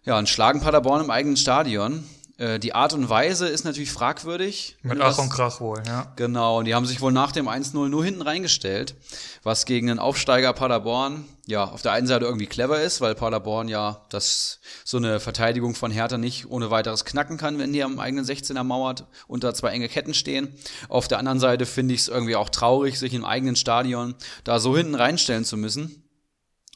Ja, 0.06 0.18
und 0.18 0.28
schlagen 0.28 0.62
Paderborn 0.62 1.04
im 1.04 1.12
eigenen 1.12 1.38
Stadion. 1.38 2.04
Äh, 2.38 2.60
die 2.60 2.76
Art 2.76 2.94
und 2.94 3.10
Weise 3.10 3.48
ist 3.48 3.64
natürlich 3.64 3.92
fragwürdig. 3.92 4.78
Mit 4.82 5.00
Ach 5.00 5.18
und 5.18 5.30
Krach 5.30 5.62
wohl, 5.62 5.82
ja. 5.88 6.12
Genau, 6.18 6.60
und 6.60 6.66
die 6.66 6.76
haben 6.76 6.86
sich 6.86 7.00
wohl 7.00 7.14
nach 7.14 7.32
dem 7.32 7.48
1-0 7.48 7.88
nur 7.88 8.04
hinten 8.04 8.22
reingestellt, 8.22 8.96
was 9.44 9.66
gegen 9.66 9.88
den 9.88 10.00
Aufsteiger 10.00 10.52
Paderborn 10.52 11.26
ja 11.46 11.64
auf 11.64 11.82
der 11.82 11.94
einen 11.94 12.08
Seite 12.08 12.26
irgendwie 12.26 12.48
clever 12.48 12.82
ist, 12.82 13.00
weil 13.02 13.16
Paderborn 13.16 13.68
ja 13.68 14.02
das 14.10 14.60
so 14.84 14.98
eine 14.98 15.20
Verteidigung 15.20 15.76
von 15.76 15.92
Hertha 15.92 16.18
nicht 16.18 16.50
ohne 16.50 16.72
weiteres 16.72 17.06
knacken 17.06 17.38
kann, 17.38 17.58
wenn 17.58 17.72
die 17.72 17.84
am 17.84 18.00
eigenen 18.00 18.26
16er 18.26 18.64
mauert 18.64 19.06
unter 19.28 19.54
zwei 19.54 19.70
enge 19.70 19.88
Ketten 19.88 20.14
stehen. 20.14 20.54
Auf 20.90 21.08
der 21.08 21.20
anderen 21.20 21.40
Seite 21.40 21.66
finde 21.66 21.94
ich 21.94 22.02
es 22.02 22.08
irgendwie 22.10 22.36
auch 22.36 22.50
traurig, 22.50 23.00
sich 23.00 23.14
im 23.14 23.24
eigenen 23.24 23.56
Stadion 23.56 24.16
da 24.44 24.60
so 24.60 24.76
hinten 24.76 24.96
reinstellen 24.96 25.46
zu 25.46 25.56
müssen. 25.56 26.02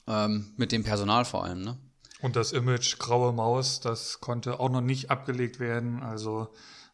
Ähm, 0.07 0.53
mit 0.57 0.71
dem 0.71 0.83
Personal 0.83 1.25
vor 1.25 1.43
allem, 1.43 1.63
ne? 1.63 1.77
Und 2.21 2.35
das 2.35 2.51
Image 2.51 2.99
graue 2.99 3.31
Maus, 3.31 3.79
das 3.79 4.19
konnte 4.19 4.59
auch 4.59 4.69
noch 4.69 4.81
nicht 4.81 5.09
abgelegt 5.09 5.59
werden. 5.59 6.03
Also 6.03 6.49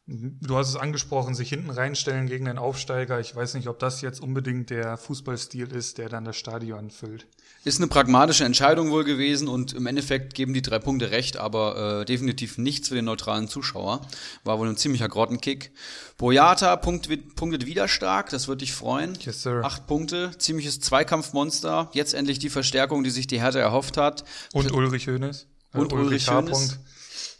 Du 0.08 0.56
hast 0.56 0.70
es 0.70 0.76
angesprochen, 0.76 1.34
sich 1.34 1.50
hinten 1.50 1.72
reinstellen 1.72 2.28
gegen 2.28 2.46
den 2.46 2.60
Aufsteiger. 2.60 3.20
Ich 3.20 3.36
weiß 3.36 3.56
nicht, 3.56 3.68
ob 3.68 3.80
das 3.80 4.02
jetzt 4.02 4.22
unbedingt 4.22 4.70
der 4.70 4.98
Fußballstil 4.98 5.72
ist, 5.72 5.98
der 5.98 6.10
dann 6.10 6.26
das 6.26 6.38
Stadion 6.38 6.92
füllt. 6.92 7.26
Ist 7.64 7.80
eine 7.80 7.88
pragmatische 7.88 8.46
Entscheidung 8.46 8.92
wohl 8.92 9.04
gewesen 9.04 9.48
und 9.48 9.74
im 9.74 9.88
Endeffekt 9.88 10.36
geben 10.36 10.54
die 10.54 10.62
drei 10.62 10.78
Punkte 10.78 11.10
recht, 11.10 11.38
aber 11.38 12.02
äh, 12.02 12.06
definitiv 12.06 12.60
nichts 12.60 12.90
für 12.90 12.96
den 12.96 13.06
neutralen 13.06 13.48
Zuschauer. 13.48 14.02
War 14.44 14.60
wohl 14.60 14.70
ein 14.70 14.78
ziemlicher 14.78 15.10
Grottenkick. 15.10 15.72
Boyata 16.20 16.76
punktet, 16.76 17.36
punktet 17.36 17.66
wieder 17.66 17.88
stark, 17.88 18.30
das 18.30 18.48
würde 18.48 18.60
dich 18.60 18.74
freuen. 18.74 19.18
Yes, 19.22 19.42
sir. 19.42 19.62
Acht 19.64 19.88
Punkte, 19.88 20.38
ziemliches 20.38 20.80
Zweikampfmonster. 20.82 21.90
Jetzt 21.94 22.14
endlich 22.14 22.38
die 22.38 22.52
Verstärkung, 22.52 23.04
die 23.04 23.10
sich 23.10 23.26
die 23.26 23.42
Hertha 23.42 23.58
erhofft 23.58 23.98
hat. 23.98 24.24
Und 24.54 24.72
Ulrich 24.72 25.08
Hönes. 25.08 25.48
Und 25.74 25.92
Äh, 25.92 25.96
Ulrich 25.96 26.28
H. 26.30 26.44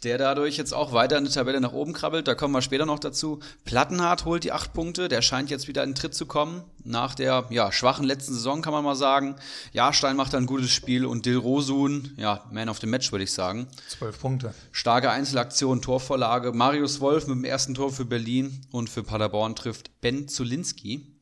Der 0.06 0.18
dadurch 0.18 0.56
jetzt 0.56 0.72
auch 0.72 0.92
weiter 0.92 1.18
in 1.18 1.24
der 1.24 1.32
Tabelle 1.32 1.60
nach 1.60 1.72
oben 1.72 1.92
krabbelt. 1.92 2.28
Da 2.28 2.36
kommen 2.36 2.54
wir 2.54 2.62
später 2.62 2.86
noch 2.86 3.00
dazu. 3.00 3.40
Plattenhardt 3.64 4.24
holt 4.24 4.44
die 4.44 4.52
acht 4.52 4.72
Punkte. 4.72 5.08
Der 5.08 5.20
scheint 5.20 5.50
jetzt 5.50 5.66
wieder 5.66 5.82
in 5.82 5.90
den 5.90 5.94
Tritt 5.96 6.14
zu 6.14 6.26
kommen. 6.26 6.62
Nach 6.84 7.16
der 7.16 7.46
ja, 7.50 7.72
schwachen 7.72 8.04
letzten 8.04 8.32
Saison 8.32 8.62
kann 8.62 8.72
man 8.72 8.84
mal 8.84 8.94
sagen. 8.94 9.34
Jahrstein 9.72 10.14
macht 10.14 10.32
ein 10.36 10.46
gutes 10.46 10.70
Spiel 10.70 11.06
und 11.06 11.26
Dilrosun, 11.26 12.14
ja, 12.18 12.44
Man 12.52 12.68
of 12.68 12.78
the 12.78 12.86
Match 12.86 13.10
würde 13.10 13.24
ich 13.24 13.32
sagen. 13.32 13.66
Zwölf 13.88 14.20
Punkte. 14.20 14.54
Starke 14.70 15.10
Einzelaktion, 15.10 15.82
Torvorlage. 15.82 16.52
Marius 16.52 17.00
Wolf 17.00 17.26
mit 17.26 17.38
dem 17.38 17.44
ersten 17.44 17.74
Tor 17.74 17.90
für 17.90 18.04
Berlin 18.04 18.64
und 18.70 18.88
für 18.88 19.02
Paderborn 19.02 19.56
trifft 19.56 20.00
Ben 20.02 20.28
Zulinski. 20.28 21.18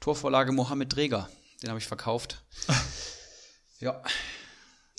Torvorlage 0.00 0.52
Mohamed 0.52 0.96
Dreger. 0.96 1.28
Den 1.62 1.68
habe 1.68 1.78
ich 1.78 1.86
verkauft. 1.86 2.42
ja. 3.80 4.02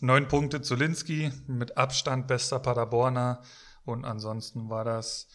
Neun 0.01 0.27
Punkte 0.27 0.61
Zulinski, 0.61 1.31
mit 1.47 1.77
Abstand 1.77 2.27
bester 2.27 2.59
Paderborner. 2.59 3.41
Und 3.85 4.03
ansonsten 4.03 4.69
war 4.69 4.83
das 4.83 5.27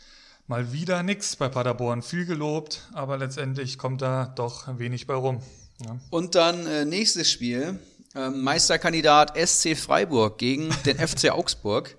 mal 0.46 0.72
wieder 0.72 1.02
nix 1.02 1.36
bei 1.36 1.48
Paderborn. 1.48 2.02
Viel 2.02 2.26
gelobt, 2.26 2.88
aber 2.92 3.16
letztendlich 3.16 3.78
kommt 3.78 4.02
da 4.02 4.26
doch 4.26 4.78
wenig 4.78 5.06
bei 5.06 5.14
rum. 5.14 5.40
Ja. 5.82 5.98
Und 6.10 6.34
dann 6.34 6.66
äh, 6.66 6.84
nächstes 6.84 7.30
Spiel. 7.30 7.78
Ähm, 8.14 8.42
Meisterkandidat 8.42 9.38
SC 9.38 9.76
Freiburg 9.76 10.36
gegen 10.36 10.68
den 10.84 10.98
FC 11.08 11.30
Augsburg. 11.30 11.96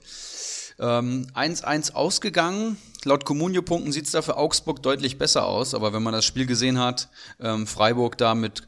Ähm, 0.77 1.27
1-1 1.33 1.93
ausgegangen. 1.93 2.77
Laut 3.05 3.25
Comunio-Punkten 3.25 3.91
sieht 3.91 4.05
es 4.05 4.11
da 4.11 4.21
für 4.21 4.37
Augsburg 4.37 4.83
deutlich 4.83 5.17
besser 5.17 5.47
aus, 5.47 5.73
aber 5.73 5.93
wenn 5.93 6.03
man 6.03 6.13
das 6.13 6.25
Spiel 6.25 6.45
gesehen 6.45 6.77
hat, 6.77 7.09
ähm, 7.39 7.65
Freiburg 7.65 8.17
da 8.19 8.35
mit 8.35 8.67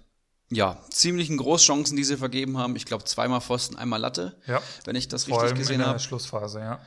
ja, 0.53 0.77
ziemlichen 0.89 1.37
Großchancen, 1.37 1.95
die 1.97 2.03
sie 2.03 2.17
vergeben 2.17 2.57
haben. 2.57 2.75
Ich 2.75 2.85
glaube, 2.85 3.03
zweimal 3.05 3.41
Pfosten, 3.41 3.75
einmal 3.77 3.99
Latte, 3.99 4.35
Ja. 4.47 4.61
wenn 4.85 4.95
ich 4.95 5.07
das 5.07 5.25
Vor 5.25 5.33
richtig 5.37 5.43
allem 5.49 5.55
in 5.55 5.59
gesehen 5.61 5.77
der 5.79 5.87
habe. 5.87 5.99
Schlussphase, 5.99 6.59
ja. 6.59 6.81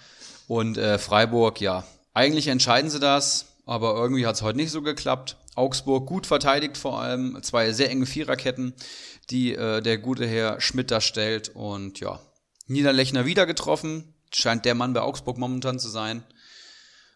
Und 0.48 0.78
äh, 0.78 0.98
Freiburg, 0.98 1.60
ja, 1.60 1.84
eigentlich 2.14 2.48
entscheiden 2.48 2.90
sie 2.90 3.00
das, 3.00 3.46
aber 3.66 3.94
irgendwie 3.96 4.26
hat 4.26 4.36
es 4.36 4.42
heute 4.42 4.56
nicht 4.58 4.70
so 4.70 4.82
geklappt. 4.82 5.36
Augsburg 5.54 6.06
gut 6.06 6.26
verteidigt 6.26 6.76
vor 6.76 7.00
allem, 7.00 7.42
zwei 7.42 7.72
sehr 7.72 7.90
enge 7.90 8.06
Viererketten, 8.06 8.74
die 9.30 9.54
äh, 9.54 9.80
der 9.80 9.98
gute 9.98 10.26
Herr 10.26 10.60
Schmidt 10.60 10.90
da 10.90 11.00
stellt. 11.00 11.48
Und 11.54 11.98
ja, 12.00 12.20
Niederlechner 12.66 13.24
wieder 13.24 13.46
getroffen, 13.46 14.14
scheint 14.32 14.64
der 14.64 14.74
Mann 14.74 14.92
bei 14.92 15.00
Augsburg 15.00 15.38
momentan 15.38 15.78
zu 15.78 15.88
sein. 15.88 16.22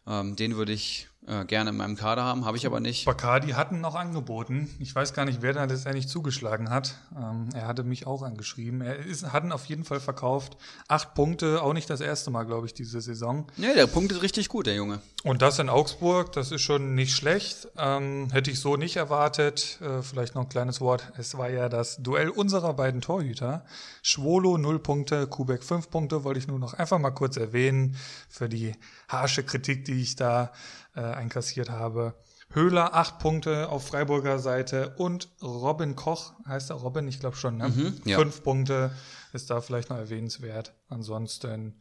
Ähm, 0.06 0.36
den 0.36 0.56
würde 0.56 0.72
ich 0.72 1.08
äh, 1.30 1.44
gerne 1.44 1.70
in 1.70 1.76
meinem 1.76 1.96
Kader 1.96 2.24
haben, 2.24 2.44
habe 2.44 2.56
ich 2.56 2.66
aber 2.66 2.80
nicht. 2.80 3.04
Bacardi 3.04 3.50
hatten 3.52 3.80
noch 3.80 3.94
angeboten. 3.94 4.68
Ich 4.80 4.94
weiß 4.94 5.14
gar 5.14 5.24
nicht, 5.24 5.42
wer 5.42 5.52
da 5.52 5.64
letztendlich 5.64 6.08
zugeschlagen 6.08 6.70
hat. 6.70 6.96
Ähm, 7.16 7.50
er 7.54 7.68
hatte 7.68 7.84
mich 7.84 8.06
auch 8.06 8.22
angeschrieben. 8.22 8.80
Er 8.80 8.96
ist, 8.96 9.32
hatten 9.32 9.52
auf 9.52 9.66
jeden 9.66 9.84
Fall 9.84 10.00
verkauft. 10.00 10.56
Acht 10.88 11.14
Punkte, 11.14 11.62
auch 11.62 11.72
nicht 11.72 11.88
das 11.88 12.00
erste 12.00 12.30
Mal, 12.30 12.44
glaube 12.44 12.66
ich, 12.66 12.74
diese 12.74 13.00
Saison. 13.00 13.46
Nee, 13.56 13.74
der 13.74 13.86
Punkt 13.86 14.10
ist 14.10 14.22
richtig 14.22 14.48
gut, 14.48 14.66
der 14.66 14.74
Junge. 14.74 15.00
Und 15.22 15.40
das 15.42 15.58
in 15.60 15.68
Augsburg, 15.68 16.32
das 16.32 16.50
ist 16.50 16.62
schon 16.62 16.94
nicht 16.96 17.14
schlecht. 17.14 17.68
Ähm, 17.76 18.28
hätte 18.32 18.50
ich 18.50 18.58
so 18.58 18.76
nicht 18.76 18.96
erwartet. 18.96 19.78
Äh, 19.82 20.02
vielleicht 20.02 20.34
noch 20.34 20.42
ein 20.42 20.48
kleines 20.48 20.80
Wort. 20.80 21.12
Es 21.16 21.38
war 21.38 21.48
ja 21.48 21.68
das 21.68 22.02
Duell 22.02 22.30
unserer 22.30 22.74
beiden 22.74 23.00
Torhüter. 23.00 23.64
Schwolo 24.02 24.58
0 24.58 24.80
Punkte, 24.80 25.28
Kubek 25.28 25.62
5 25.62 25.90
Punkte, 25.90 26.24
wollte 26.24 26.40
ich 26.40 26.48
nur 26.48 26.58
noch 26.58 26.74
einfach 26.74 26.98
mal 26.98 27.10
kurz 27.10 27.36
erwähnen 27.36 27.96
für 28.28 28.48
die 28.48 28.72
harsche 29.08 29.44
Kritik, 29.44 29.84
die 29.84 30.00
ich 30.00 30.16
da 30.16 30.50
äh, 30.94 31.00
einkassiert 31.00 31.70
habe. 31.70 32.14
Höhler 32.52 32.94
8 32.94 33.18
Punkte 33.20 33.68
auf 33.68 33.86
Freiburger 33.86 34.38
Seite 34.40 34.94
und 34.96 35.28
Robin 35.40 35.94
Koch, 35.94 36.32
heißt 36.46 36.70
er 36.70 36.76
Robin? 36.76 37.06
Ich 37.06 37.20
glaube 37.20 37.36
schon, 37.36 37.58
ne? 37.58 37.68
Mhm, 37.68 38.00
ja. 38.04 38.18
5 38.18 38.42
Punkte 38.42 38.90
ist 39.32 39.50
da 39.50 39.60
vielleicht 39.60 39.90
noch 39.90 39.98
erwähnenswert. 39.98 40.74
Ansonsten 40.88 41.78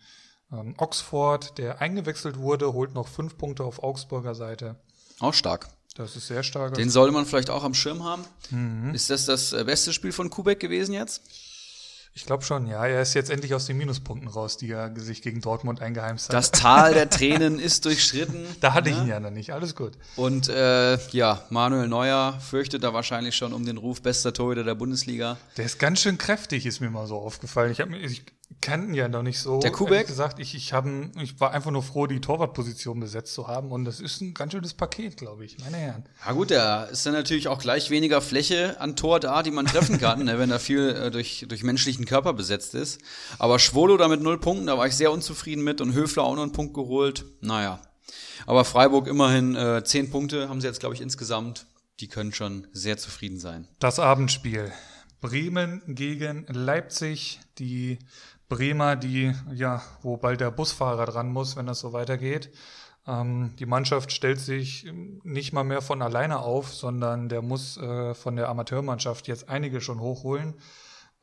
ähm, 0.52 0.76
Oxford, 0.78 1.58
der 1.58 1.82
eingewechselt 1.82 2.38
wurde, 2.38 2.74
holt 2.74 2.94
noch 2.94 3.08
5 3.08 3.38
Punkte 3.38 3.64
auf 3.64 3.82
Augsburger 3.82 4.36
Seite. 4.36 4.76
Auch 5.20 5.34
stark. 5.34 5.70
Das 5.96 6.16
ist 6.16 6.28
sehr 6.28 6.44
stark. 6.44 6.76
Den 6.76 6.90
sollte 6.90 7.14
man 7.14 7.26
vielleicht 7.26 7.50
auch 7.50 7.64
am 7.64 7.74
Schirm 7.74 8.04
haben. 8.04 8.24
Mhm. 8.52 8.94
Ist 8.94 9.10
das 9.10 9.26
das 9.26 9.54
äh, 9.54 9.64
beste 9.64 9.92
Spiel 9.92 10.12
von 10.12 10.30
Kubek 10.30 10.60
gewesen 10.60 10.94
jetzt? 10.94 11.24
Ich 12.14 12.26
glaube 12.26 12.44
schon, 12.44 12.68
ja. 12.68 12.86
Er 12.86 13.02
ist 13.02 13.14
jetzt 13.14 13.30
endlich 13.30 13.54
aus 13.54 13.66
den 13.66 13.78
Minuspunkten 13.78 14.28
raus, 14.30 14.58
die 14.58 14.72
er 14.72 14.94
sich 15.00 15.22
gegen 15.22 15.42
Dortmund 15.42 15.82
eingeheimst 15.82 16.28
hat. 16.30 16.36
Das 16.36 16.52
Tal 16.52 16.94
der 16.94 17.10
Tränen 17.10 17.60
ist 17.60 17.86
durchschritten. 17.86 18.46
da 18.60 18.74
hatte 18.74 18.90
ich 18.90 18.96
ne? 18.98 19.04
ihn 19.04 19.08
ja 19.08 19.20
noch 19.20 19.30
nicht. 19.32 19.54
Alles 19.54 19.76
gut. 19.76 19.94
Und 20.16 20.50
äh, 20.50 20.98
ja, 21.12 21.44
Manuel 21.50 21.88
Neuer 21.88 22.38
fürchtet 22.42 22.84
da 22.84 22.94
wahrscheinlich 22.94 23.36
schon 23.36 23.54
um 23.54 23.66
den 23.66 23.78
Ruf 23.78 24.02
bester 24.02 24.34
Torhüter 24.34 24.64
der 24.64 24.76
Bundesliga. 24.76 25.38
Der 25.58 25.66
ist 25.66 25.80
ganz 25.80 26.02
schön 26.02 26.18
kräftig, 26.18 26.66
ist 26.66 26.82
mir 26.82 26.90
mal 26.90 27.08
so 27.08 27.18
aufgefallen. 27.18 27.72
Ich, 27.72 27.80
hab, 27.80 27.90
mir- 27.90 28.00
ich 28.00 28.24
kannte 28.62 28.88
ihn 28.88 28.94
ja 28.94 29.08
noch 29.08 29.22
nicht 29.22 29.40
so. 29.40 29.60
Der 29.60 29.72
Kubek? 29.72 30.08
gesagt, 30.08 30.40
ich, 30.40 30.56
ich, 30.56 30.74
hab, 30.74 30.86
ich 31.22 31.40
war 31.40 31.52
einfach 31.52 31.72
nur 31.72 31.84
froh, 31.84 32.08
die 32.08 32.20
Torwartposition 32.20 33.00
besetzt 33.00 33.34
zu 33.34 33.48
haben. 33.48 33.72
Und 33.72 33.86
das 33.86 34.00
ist 34.00 34.22
ein 34.22 34.34
ganz 34.34 34.54
schönes 34.54 34.74
Paket, 34.74 35.18
glaube 35.18 35.46
ich, 35.46 35.58
meine 35.60 35.78
Herren. 35.78 36.04
Ja 36.26 36.32
gut, 36.34 36.52
da 36.52 36.86
ist 36.86 37.06
dann 37.06 37.14
natürlich 37.14 37.48
auch 37.48 37.60
gleich 37.60 37.90
weniger 37.90 38.22
Fläche 38.22 38.80
an 38.82 38.96
Tor 38.96 39.20
da, 39.20 39.44
die 39.44 39.52
man 39.52 39.66
treffen 39.66 40.00
kann, 40.00 40.24
ne, 40.26 40.40
wenn 40.40 40.50
da 40.50 40.60
viel 40.60 40.90
äh, 40.90 41.12
durch, 41.12 41.46
durch 41.48 41.64
menschlichen 41.64 42.06
Körper 42.06 42.34
besetzt 42.34 42.76
ist. 42.76 43.00
Aber 43.38 43.60
Schwolo 43.60 43.98
da 43.98 44.08
mit 44.08 44.22
null 44.22 44.40
Punkten, 44.40 44.68
da 44.68 44.78
war 44.78 44.88
ich 44.88 44.96
sehr 44.96 45.12
unzufrieden 45.12 45.64
mit 45.64 45.80
und 45.80 45.94
Höfler 45.94 46.24
auch 46.24 46.36
noch 46.36 46.44
einen 46.44 46.52
Punkt 46.52 46.74
geholt. 46.74 47.26
Naja. 47.42 47.80
Aber 48.46 48.66
Freiburg 48.66 49.08
immerhin 49.08 49.56
äh, 49.56 49.84
zehn 49.84 50.10
Punkte 50.10 50.50
haben 50.50 50.62
sie 50.62 50.68
jetzt, 50.68 50.80
glaube 50.80 50.96
ich, 50.96 51.02
insgesamt. 51.02 51.68
Die 52.00 52.08
können 52.08 52.34
schon 52.34 52.66
sehr 52.72 52.98
zufrieden 52.98 53.40
sein. 53.40 53.68
Das 53.80 54.00
Abendspiel. 54.00 54.72
Bremen 55.22 55.82
gegen 55.86 56.46
Leipzig. 56.48 57.42
Die 57.58 58.00
Bremer, 58.50 58.96
die, 58.96 59.34
ja, 59.54 59.82
wo 60.02 60.18
bald 60.18 60.42
der 60.42 60.52
Busfahrer 60.52 61.06
dran 61.06 61.32
muss, 61.32 61.56
wenn 61.56 61.68
das 61.68 61.80
so 61.80 61.94
weitergeht. 61.94 62.52
Ähm, 63.08 63.54
die 63.60 63.66
Mannschaft 63.66 64.12
stellt 64.12 64.40
sich 64.40 64.92
nicht 65.24 65.54
mal 65.54 65.64
mehr 65.64 65.82
von 65.82 66.02
alleine 66.02 66.40
auf, 66.40 66.74
sondern 66.74 67.30
der 67.30 67.42
muss 67.42 67.78
äh, 67.78 68.14
von 68.14 68.36
der 68.36 68.50
Amateurmannschaft 68.50 69.28
jetzt 69.28 69.50
einige 69.50 69.82
schon 69.82 70.00
hochholen. 70.00 70.56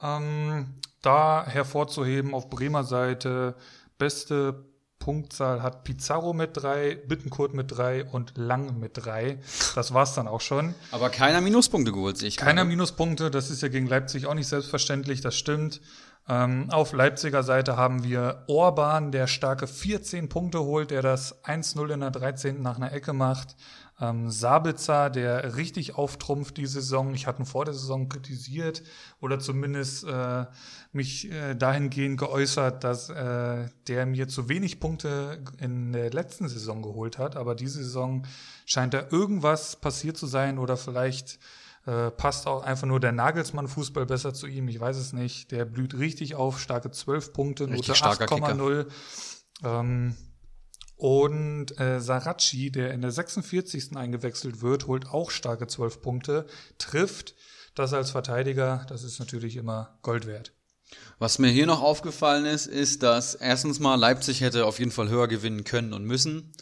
Ähm, 0.01 0.75
da 1.03 1.45
hervorzuheben 1.47 2.35
auf 2.35 2.49
Bremer 2.49 2.85
Seite, 2.85 3.55
beste 3.99 4.65
Punktzahl 4.99 5.63
hat 5.63 5.85
Pizarro 5.85 6.33
mit 6.33 6.51
drei, 6.55 6.97
Bittenkurt 6.97 7.55
mit 7.55 7.77
drei 7.77 8.05
und 8.05 8.37
Lang 8.37 8.79
mit 8.81 8.93
drei. 8.95 9.39
Das 9.75 9.95
war's 9.95 10.15
dann 10.15 10.27
auch 10.27 10.41
schon. 10.41 10.75
Aber 10.91 11.11
keiner 11.11 11.41
Minuspunkte 11.41 11.93
geholt, 11.93 12.19
sehe 12.19 12.29
ich 12.29 12.37
Keiner. 12.37 12.65
Minuspunkte, 12.65 13.31
das 13.31 13.51
ist 13.51 13.63
ja 13.63 13.69
gegen 13.69 13.87
Leipzig 13.87 14.27
auch 14.27 14.35
nicht 14.35 14.49
selbstverständlich, 14.49 15.21
das 15.21 15.37
stimmt. 15.37 15.81
Ähm, 16.29 16.71
auf 16.71 16.93
Leipziger 16.93 17.45
Seite 17.45 17.77
haben 17.77 18.03
wir 18.03 18.43
Orban, 18.49 19.13
der 19.13 19.29
starke 19.29 19.69
14 19.69 20.29
Punkte 20.29 20.61
holt, 20.61 20.91
der 20.91 21.01
das 21.01 21.45
1-0 21.45 21.93
in 21.93 22.01
der 22.01 22.11
13. 22.11 22.61
nach 22.63 22.77
einer 22.77 22.93
Ecke 22.93 23.13
macht. 23.13 23.55
Ähm, 24.01 24.31
Sabitzer, 24.31 25.09
der 25.09 25.57
richtig 25.57 25.95
auftrumpft 25.95 26.57
die 26.57 26.67
Saison. 26.67 27.15
Ich 27.15 27.29
hatte 27.29 27.43
ihn 27.43 27.47
vor 27.47 27.65
der 27.65 27.75
Saison 27.75 28.09
kritisiert 28.09 28.83
oder 29.21 29.39
zumindest 29.39 30.05
äh, 30.05 30.47
mich 30.93 31.31
äh, 31.31 31.55
dahingehend 31.55 32.19
geäußert, 32.19 32.83
dass 32.83 33.09
äh, 33.09 33.69
der 33.87 34.05
mir 34.05 34.27
zu 34.27 34.49
wenig 34.49 34.81
Punkte 34.81 35.43
in 35.61 35.93
der 35.93 36.11
letzten 36.11 36.49
Saison 36.49 36.83
geholt 36.83 37.19
hat. 37.19 37.37
Aber 37.37 37.55
diese 37.55 37.83
Saison 37.85 38.27
scheint 38.67 38.95
da 38.95 39.07
irgendwas 39.11 39.77
passiert 39.77 40.17
zu 40.17 40.27
sein 40.27 40.59
oder 40.59 40.77
vielleicht 40.77 41.39
äh, 41.87 42.11
passt 42.11 42.47
auch 42.47 42.63
einfach 42.63 42.87
nur 42.87 43.01
der 43.01 43.13
Nagelsmann-Fußball 43.13 44.07
besser 44.07 44.35
zu 44.35 44.47
ihm. 44.47 44.69
Ich 44.69 44.81
weiß 44.81 44.97
es 44.97 45.13
nicht. 45.13 45.53
Der 45.53 45.65
blüht 45.65 45.95
richtig 45.95 46.35
auf, 46.35 46.59
starke 46.59 46.91
12 46.91 47.33
Punkte, 47.33 47.65
Richtig 47.69 47.89
Note 47.89 47.95
starker 47.95 48.27
8,0. 48.27 48.87
Ähm, 49.65 50.17
und 50.97 51.79
äh, 51.79 52.01
Saracchi, 52.01 52.73
der 52.73 52.93
in 52.93 53.03
der 53.03 53.13
46. 53.13 53.97
eingewechselt 53.97 54.63
wird, 54.63 54.87
holt 54.87 55.07
auch 55.09 55.31
starke 55.31 55.67
12 55.67 56.03
Punkte, 56.03 56.47
trifft 56.79 57.35
das 57.75 57.93
als 57.93 58.11
Verteidiger. 58.11 58.85
Das 58.89 59.05
ist 59.05 59.21
natürlich 59.21 59.57
immer 59.57 59.99
Gold 60.03 60.27
wert. 60.27 60.53
Was 61.19 61.39
mir 61.39 61.51
hier 61.51 61.67
noch 61.67 61.83
aufgefallen 61.83 62.47
ist, 62.47 62.67
ist, 62.67 63.03
dass 63.03 63.35
erstens 63.35 63.79
mal 63.79 63.97
Leipzig 63.97 64.41
hätte 64.41 64.67
auf 64.67 64.79
jeden 64.79 64.91
Fall 64.91 65.09
höher 65.09 65.29
gewinnen 65.29 65.65
können 65.65 65.93
und 65.93 66.05
müssen. 66.05 66.53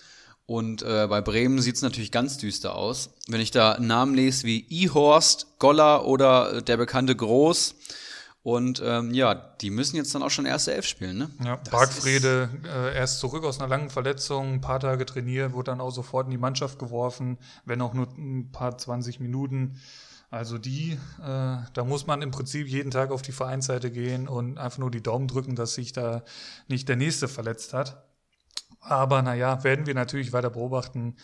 Und 0.47 0.83
äh, 0.83 1.07
bei 1.09 1.23
Bremen 1.23 1.61
sieht's 1.63 1.81
natürlich 1.81 2.13
ganz 2.13 2.37
düster 2.37 2.75
aus. 2.75 3.11
Wenn 3.29 3.41
ich 3.41 3.51
da 3.51 3.79
Namen 3.81 4.15
lese 4.15 4.47
wie 4.47 4.61
Ihorst, 4.61 5.59
Goller 5.59 6.07
oder 6.07 6.55
äh, 6.55 6.63
der 6.63 6.77
bekannte 6.77 7.17
Groß 7.17 7.75
Und 8.43 8.83
ähm, 8.85 9.15
ja, 9.15 9.35
die 9.35 9.71
müssen 9.71 9.97
jetzt 9.97 10.15
dann 10.15 10.23
auch 10.23 10.29
schon 10.29 10.45
erste 10.45 10.75
Elf 10.75 10.85
spielen, 10.85 11.17
ne? 11.17 11.31
Ja, 11.43 11.57
Bargfrede 11.71 12.51
äh, 12.67 12.95
erst 12.95 13.21
zurück 13.21 13.43
aus 13.43 13.59
einer 13.59 13.69
langen 13.69 13.89
Verletzung, 13.89 14.53
ein 14.53 14.61
paar 14.61 14.81
Tage 14.81 15.07
trainiert, 15.07 15.55
wurde 15.55 15.71
dann 15.71 15.81
auch 15.81 15.93
sofort 15.93 16.27
in 16.27 16.31
die 16.31 16.37
Mannschaft 16.37 16.79
geworfen, 16.79 17.39
wenn 17.65 17.81
auch 17.81 17.95
nur 17.95 18.07
ein 18.19 18.53
paar 18.53 18.77
20 18.77 19.19
Minuten. 19.19 19.81
Also 20.31 20.59
die, 20.59 20.99
äh, 21.23 21.57
da 21.73 21.85
muss 21.87 22.07
man 22.07 22.21
im 22.21 22.33
Prinzip 22.33 22.69
jeden 22.69 22.91
Tag 22.91 23.13
auf 23.13 23.23
die 23.23 23.33
Vereinsseite 23.33 23.91
gehen 23.91 24.29
und 24.29 24.59
einfach 24.59 24.79
nur 24.79 24.91
die 24.91 25.03
Daumen 25.03 25.27
drücken, 25.27 25.57
dass 25.57 25.73
sich 25.75 25.95
da 25.95 26.23
nicht 26.69 26.87
der 26.91 26.97
Nächste 26.97 27.29
verletzt 27.29 27.73
hat. 27.73 28.05
Aber 28.85 29.23
naja, 29.23 29.65
werden 29.65 29.87
wir 29.87 29.95
natürlich 29.95 30.33
weiter 30.33 30.51
beobachten. 30.51 31.17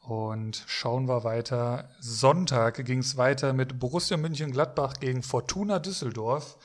Und 0.00 0.64
schauen 0.66 1.08
wir 1.08 1.24
weiter. 1.24 1.90
Sonntag 2.00 2.84
ging 2.84 3.00
es 3.00 3.16
weiter 3.16 3.52
mit 3.52 3.78
Borussia 3.78 4.16
München-Gladbach 4.16 4.94
gegen 5.00 5.22
Fortuna 5.22 5.78
Düsseldorf. 5.78 6.58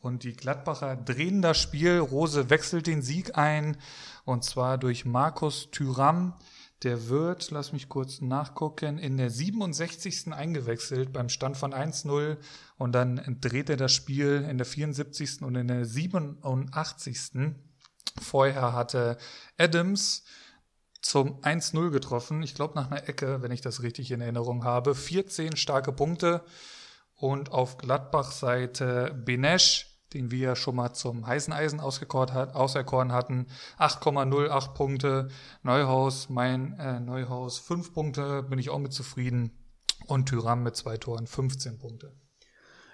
Und 0.00 0.22
die 0.22 0.34
Gladbacher 0.34 0.96
drehen 0.96 1.42
das 1.42 1.58
Spiel. 1.58 1.98
Rose 1.98 2.48
wechselt 2.48 2.86
den 2.86 3.02
Sieg 3.02 3.36
ein. 3.36 3.76
Und 4.24 4.44
zwar 4.44 4.78
durch 4.78 5.04
Markus 5.04 5.70
Thüram. 5.70 6.34
Der 6.82 7.08
wird, 7.08 7.50
lass 7.50 7.72
mich 7.72 7.88
kurz 7.88 8.20
nachgucken, 8.20 8.98
in 8.98 9.16
der 9.16 9.30
67. 9.30 10.32
eingewechselt 10.32 11.10
beim 11.12 11.30
Stand 11.30 11.56
von 11.56 11.72
1-0. 11.72 12.36
Und 12.76 12.92
dann 12.92 13.38
dreht 13.40 13.70
er 13.70 13.78
das 13.78 13.92
Spiel 13.92 14.46
in 14.48 14.58
der 14.58 14.66
74. 14.66 15.42
und 15.42 15.54
in 15.54 15.68
der 15.68 15.86
87. 15.86 17.56
Vorher 18.20 18.72
hatte 18.72 19.18
Adams 19.58 20.24
zum 21.00 21.40
1-0 21.40 21.90
getroffen. 21.90 22.42
Ich 22.42 22.54
glaube 22.54 22.74
nach 22.74 22.90
einer 22.90 23.08
Ecke, 23.08 23.42
wenn 23.42 23.52
ich 23.52 23.60
das 23.60 23.82
richtig 23.82 24.10
in 24.10 24.20
Erinnerung 24.20 24.64
habe. 24.64 24.94
14 24.94 25.56
starke 25.56 25.92
Punkte. 25.92 26.42
Und 27.14 27.50
auf 27.50 27.78
Gladbach-Seite 27.78 29.14
Benesch, 29.24 29.86
den 30.12 30.30
wir 30.30 30.54
schon 30.54 30.76
mal 30.76 30.92
zum 30.92 31.26
heißen 31.26 31.52
Eisen 31.52 31.80
auserkoren 31.80 33.12
hatten, 33.12 33.46
8,08 33.78 34.74
Punkte. 34.74 35.28
Neuhaus, 35.62 36.28
mein 36.28 36.78
äh, 36.78 37.00
Neuhaus 37.00 37.58
5 37.58 37.92
Punkte, 37.94 38.42
bin 38.42 38.58
ich 38.58 38.70
auch 38.70 38.78
mit 38.78 38.92
zufrieden. 38.92 39.52
Und 40.06 40.28
Tyram 40.28 40.62
mit 40.62 40.76
zwei 40.76 40.98
Toren 40.98 41.26
15 41.26 41.78
Punkte. 41.78 42.12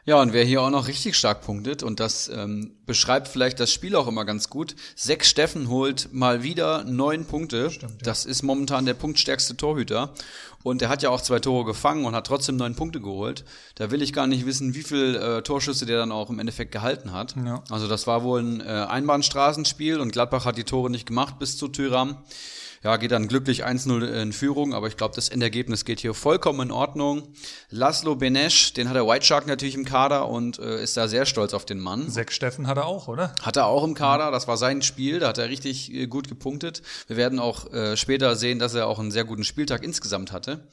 Ja, 0.04 0.20
und 0.20 0.32
wer 0.32 0.44
hier 0.44 0.62
auch 0.62 0.70
noch 0.70 0.88
richtig 0.88 1.16
stark 1.16 1.42
punktet, 1.42 1.84
und 1.84 2.00
das 2.00 2.28
ähm, 2.28 2.72
beschreibt 2.86 3.28
vielleicht 3.28 3.60
das 3.60 3.72
Spiel 3.72 3.94
auch 3.94 4.08
immer 4.08 4.24
ganz 4.24 4.50
gut, 4.50 4.74
Sechs 4.96 5.30
Steffen 5.30 5.68
holt 5.68 6.12
mal 6.12 6.42
wieder 6.42 6.82
neun 6.82 7.24
Punkte. 7.24 7.70
Stimmt, 7.70 7.92
ja. 7.92 7.98
Das 8.02 8.24
ist 8.24 8.42
momentan 8.42 8.84
der 8.84 8.94
punktstärkste 8.94 9.56
Torhüter. 9.56 10.12
Und 10.64 10.82
er 10.82 10.88
hat 10.88 11.02
ja 11.02 11.10
auch 11.10 11.20
zwei 11.20 11.38
Tore 11.38 11.64
gefangen 11.64 12.04
und 12.04 12.14
hat 12.16 12.26
trotzdem 12.26 12.56
neun 12.56 12.74
Punkte 12.74 13.00
geholt. 13.00 13.44
Da 13.76 13.90
will 13.90 14.02
ich 14.02 14.12
gar 14.12 14.26
nicht 14.26 14.44
wissen, 14.44 14.74
wie 14.74 14.82
viel 14.82 15.14
äh, 15.16 15.42
Torschüsse 15.42 15.86
der 15.86 15.98
dann 15.98 16.12
auch 16.12 16.30
im 16.30 16.38
Endeffekt 16.38 16.72
gehalten 16.72 17.12
hat. 17.12 17.34
Ja. 17.36 17.62
Also 17.70 17.88
das 17.88 18.06
war 18.06 18.22
wohl 18.24 18.40
ein 18.40 18.60
äh, 18.60 18.64
Einbahnstraßenspiel 18.64 20.00
und 20.00 20.12
Gladbach 20.12 20.44
hat 20.44 20.56
die 20.56 20.64
Tore 20.64 20.90
nicht 20.90 21.06
gemacht 21.06 21.38
bis 21.38 21.56
zu 21.56 21.68
Tyram 21.68 22.16
ja, 22.82 22.96
geht 22.96 23.12
dann 23.12 23.28
glücklich 23.28 23.64
1-0 23.64 24.04
in 24.04 24.32
Führung, 24.32 24.74
aber 24.74 24.88
ich 24.88 24.96
glaube, 24.96 25.14
das 25.14 25.28
Endergebnis 25.28 25.84
geht 25.84 26.00
hier 26.00 26.14
vollkommen 26.14 26.68
in 26.68 26.70
Ordnung. 26.72 27.22
Laszlo 27.70 28.16
Benesch, 28.16 28.72
den 28.72 28.88
hat 28.88 28.96
der 28.96 29.06
White 29.06 29.24
Shark 29.24 29.46
natürlich 29.46 29.76
im 29.76 29.84
Kader 29.84 30.28
und 30.28 30.58
äh, 30.58 30.82
ist 30.82 30.96
da 30.96 31.06
sehr 31.06 31.24
stolz 31.24 31.54
auf 31.54 31.64
den 31.64 31.78
Mann. 31.78 32.10
Sechs 32.10 32.34
Steffen 32.34 32.66
hat 32.66 32.78
er 32.78 32.86
auch, 32.86 33.06
oder? 33.06 33.34
Hat 33.40 33.56
er 33.56 33.66
auch 33.66 33.84
im 33.84 33.94
Kader, 33.94 34.32
das 34.32 34.48
war 34.48 34.56
sein 34.56 34.82
Spiel, 34.82 35.20
da 35.20 35.28
hat 35.28 35.38
er 35.38 35.48
richtig 35.48 35.92
äh, 35.92 36.08
gut 36.08 36.28
gepunktet. 36.28 36.82
Wir 37.06 37.16
werden 37.16 37.38
auch 37.38 37.72
äh, 37.72 37.96
später 37.96 38.34
sehen, 38.34 38.58
dass 38.58 38.74
er 38.74 38.88
auch 38.88 38.98
einen 38.98 39.12
sehr 39.12 39.24
guten 39.24 39.44
Spieltag 39.44 39.84
insgesamt 39.84 40.32
hatte. 40.32 40.66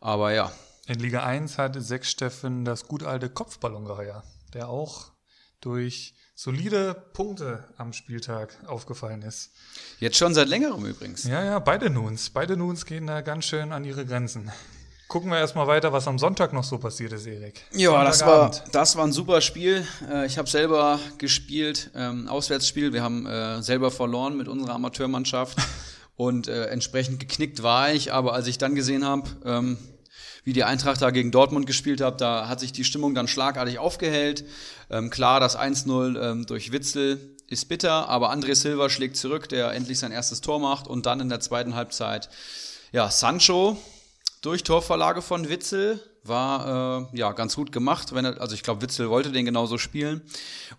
Aber 0.00 0.32
ja. 0.32 0.52
In 0.88 0.98
Liga 0.98 1.22
1 1.22 1.58
hat 1.58 1.76
Sechs 1.78 2.10
Steffen 2.10 2.64
das 2.64 2.88
gut 2.88 3.04
alte 3.04 3.28
Kopfballongeheuer, 3.28 4.24
der 4.54 4.68
auch 4.68 5.12
durch 5.60 6.14
solide 6.38 6.94
Punkte 7.14 7.64
am 7.78 7.92
Spieltag 7.92 8.56
aufgefallen 8.68 9.22
ist. 9.22 9.50
Jetzt 9.98 10.18
schon 10.18 10.34
seit 10.34 10.46
längerem 10.46 10.86
übrigens. 10.86 11.24
Ja, 11.24 11.44
ja, 11.44 11.58
beide 11.58 11.90
Nuns. 11.90 12.30
Beide 12.30 12.56
Nuns 12.56 12.86
gehen 12.86 13.08
da 13.08 13.22
ganz 13.22 13.46
schön 13.46 13.72
an 13.72 13.84
ihre 13.84 14.06
Grenzen. 14.06 14.48
Gucken 15.08 15.32
wir 15.32 15.38
erstmal 15.38 15.66
weiter, 15.66 15.92
was 15.92 16.06
am 16.06 16.16
Sonntag 16.16 16.52
noch 16.52 16.62
so 16.62 16.78
passiert 16.78 17.12
ist, 17.12 17.26
Erik. 17.26 17.64
Ja, 17.72 18.04
das 18.04 18.24
war, 18.24 18.52
das 18.70 18.94
war 18.94 19.04
ein 19.04 19.12
super 19.12 19.40
Spiel. 19.40 19.84
Äh, 20.08 20.26
ich 20.26 20.38
habe 20.38 20.48
selber 20.48 21.00
gespielt, 21.18 21.90
ähm, 21.96 22.28
Auswärtsspiel. 22.28 22.92
Wir 22.92 23.02
haben 23.02 23.26
äh, 23.26 23.60
selber 23.60 23.90
verloren 23.90 24.36
mit 24.36 24.46
unserer 24.46 24.74
Amateurmannschaft 24.74 25.58
und 26.16 26.46
äh, 26.46 26.66
entsprechend 26.66 27.18
geknickt 27.18 27.64
war 27.64 27.92
ich. 27.92 28.12
Aber 28.12 28.34
als 28.34 28.46
ich 28.46 28.58
dann 28.58 28.76
gesehen 28.76 29.04
habe, 29.04 29.28
ähm, 29.44 29.76
wie 30.48 30.54
die 30.54 30.64
Eintracht 30.64 31.02
da 31.02 31.10
gegen 31.10 31.30
Dortmund 31.30 31.66
gespielt 31.66 32.00
hat, 32.00 32.22
da 32.22 32.48
hat 32.48 32.58
sich 32.58 32.72
die 32.72 32.82
Stimmung 32.82 33.14
dann 33.14 33.28
schlagartig 33.28 33.78
aufgehellt. 33.78 34.46
Ähm, 34.88 35.10
klar, 35.10 35.40
das 35.40 35.58
1-0 35.58 36.18
ähm, 36.18 36.46
durch 36.46 36.72
Witzel 36.72 37.20
ist 37.48 37.68
bitter, 37.68 38.08
aber 38.08 38.32
André 38.32 38.54
Silva 38.54 38.88
schlägt 38.88 39.18
zurück, 39.18 39.50
der 39.50 39.72
endlich 39.72 39.98
sein 39.98 40.10
erstes 40.10 40.40
Tor 40.40 40.58
macht 40.58 40.86
und 40.86 41.04
dann 41.04 41.20
in 41.20 41.28
der 41.28 41.40
zweiten 41.40 41.74
Halbzeit, 41.74 42.30
ja, 42.92 43.10
Sancho 43.10 43.76
durch 44.42 44.62
Torverlage 44.62 45.22
von 45.22 45.48
Witzel 45.48 46.00
war 46.24 47.08
äh, 47.12 47.18
ja 47.18 47.32
ganz 47.32 47.56
gut 47.56 47.72
gemacht. 47.72 48.14
Wenn 48.14 48.24
er, 48.24 48.40
also 48.40 48.54
ich 48.54 48.62
glaube, 48.62 48.82
Witzel 48.82 49.10
wollte 49.10 49.32
den 49.32 49.44
genauso 49.44 49.78
spielen. 49.78 50.22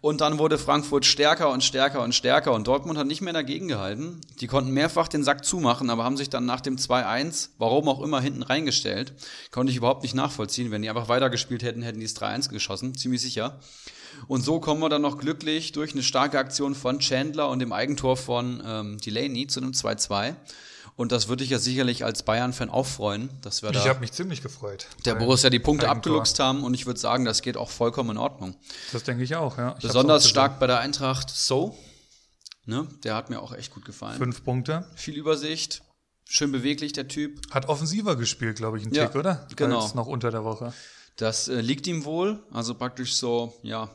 Und 0.02 0.22
dann 0.22 0.38
wurde 0.38 0.58
Frankfurt 0.58 1.06
stärker 1.06 1.52
und 1.52 1.64
stärker 1.64 2.04
und 2.04 2.14
stärker 2.14 2.54
und 2.54 2.68
Dortmund 2.68 2.98
hat 2.98 3.08
nicht 3.08 3.22
mehr 3.22 3.34
dagegen 3.34 3.68
gehalten. 3.68 4.22
Die 4.40 4.48
konnten 4.48 4.72
mehrfach 4.72 5.08
den 5.08 5.24
Sack 5.24 5.44
zumachen, 5.44 5.90
aber 5.90 6.04
haben 6.04 6.18
sich 6.18 6.30
dann 6.30 6.46
nach 6.46 6.62
dem 6.62 6.78
2-1, 6.78 7.50
warum 7.58 7.88
auch 7.88 8.02
immer, 8.02 8.22
hinten 8.22 8.44
reingestellt. 8.44 9.14
Konnte 9.52 9.72
ich 9.72 9.78
überhaupt 9.78 10.04
nicht 10.04 10.16
nachvollziehen. 10.16 10.72
Wenn 10.72 10.82
die 10.82 10.90
einfach 10.90 11.10
weitergespielt 11.10 11.64
hätten, 11.64 11.82
hätten 11.82 12.00
die 12.00 12.06
es 12.06 12.16
3-1 12.16 12.50
geschossen, 12.50 12.96
ziemlich 12.96 13.22
sicher. 13.22 13.60
Und 14.28 14.44
so 14.44 14.60
kommen 14.60 14.82
wir 14.82 14.90
dann 14.90 15.02
noch 15.02 15.18
glücklich 15.18 15.72
durch 15.72 15.94
eine 15.94 16.04
starke 16.04 16.40
Aktion 16.40 16.76
von 16.76 17.00
Chandler 17.00 17.50
und 17.50 17.60
dem 17.60 17.72
Eigentor 17.72 18.18
von 18.18 18.62
ähm, 18.66 18.98
Delaney 18.98 19.48
zu 19.48 19.62
einem 19.62 19.72
2-2. 19.72 20.36
Und 21.00 21.14
das 21.14 21.30
würde 21.30 21.46
ich 21.46 21.50
ja 21.50 21.60
sicherlich 21.60 22.04
als 22.04 22.24
Bayern-Fan 22.24 22.70
auch 22.70 22.86
freuen, 22.86 23.30
dass 23.42 23.62
wir 23.62 23.70
ich 23.70 23.78
da. 23.78 23.84
Ich 23.84 23.88
habe 23.88 24.02
mich 24.02 24.12
ziemlich 24.12 24.42
gefreut. 24.44 24.86
Der 25.06 25.16
Borussia 25.16 25.50
die 25.50 25.58
Punkte 25.58 25.88
abgeluchst 25.88 26.40
haben 26.40 26.66
und 26.66 26.74
ich 26.74 26.88
würde 26.88 27.00
sagen, 27.00 27.24
das 27.24 27.42
geht 27.42 27.56
auch 27.56 27.70
vollkommen 27.70 28.10
in 28.10 28.18
Ordnung. 28.18 28.58
Das 28.92 29.04
denke 29.04 29.24
ich 29.24 29.38
auch, 29.38 29.58
ja. 29.58 29.76
Ich 29.78 29.84
Besonders 29.84 30.26
auch 30.26 30.30
stark 30.30 30.60
bei 30.60 30.68
der 30.68 30.82
Eintracht 30.82 31.30
So. 31.30 31.78
Ne, 32.66 32.86
der 33.06 33.16
hat 33.16 33.30
mir 33.30 33.40
auch 33.40 33.54
echt 33.54 33.74
gut 33.74 33.86
gefallen. 33.86 34.18
Fünf 34.18 34.44
Punkte. 34.44 34.90
Viel 34.96 35.16
Übersicht. 35.16 35.84
Schön 36.28 36.52
beweglich, 36.52 36.92
der 36.92 37.08
Typ. 37.08 37.50
Hat 37.50 37.70
offensiver 37.70 38.18
gespielt, 38.18 38.58
glaube 38.58 38.78
ich, 38.78 38.86
ein 38.86 38.94
ja, 38.94 39.06
Tick, 39.06 39.16
oder? 39.16 39.48
Genau. 39.56 39.80
Als 39.80 39.96
noch 39.96 40.08
unter 40.08 40.32
der 40.32 40.44
Woche. 40.44 40.74
Das 41.16 41.48
äh, 41.48 41.62
liegt 41.62 41.88
ihm 41.88 42.04
wohl. 42.04 42.44
Also 42.52 42.76
praktisch 42.76 43.16
so, 43.16 43.58
ja, 43.64 43.90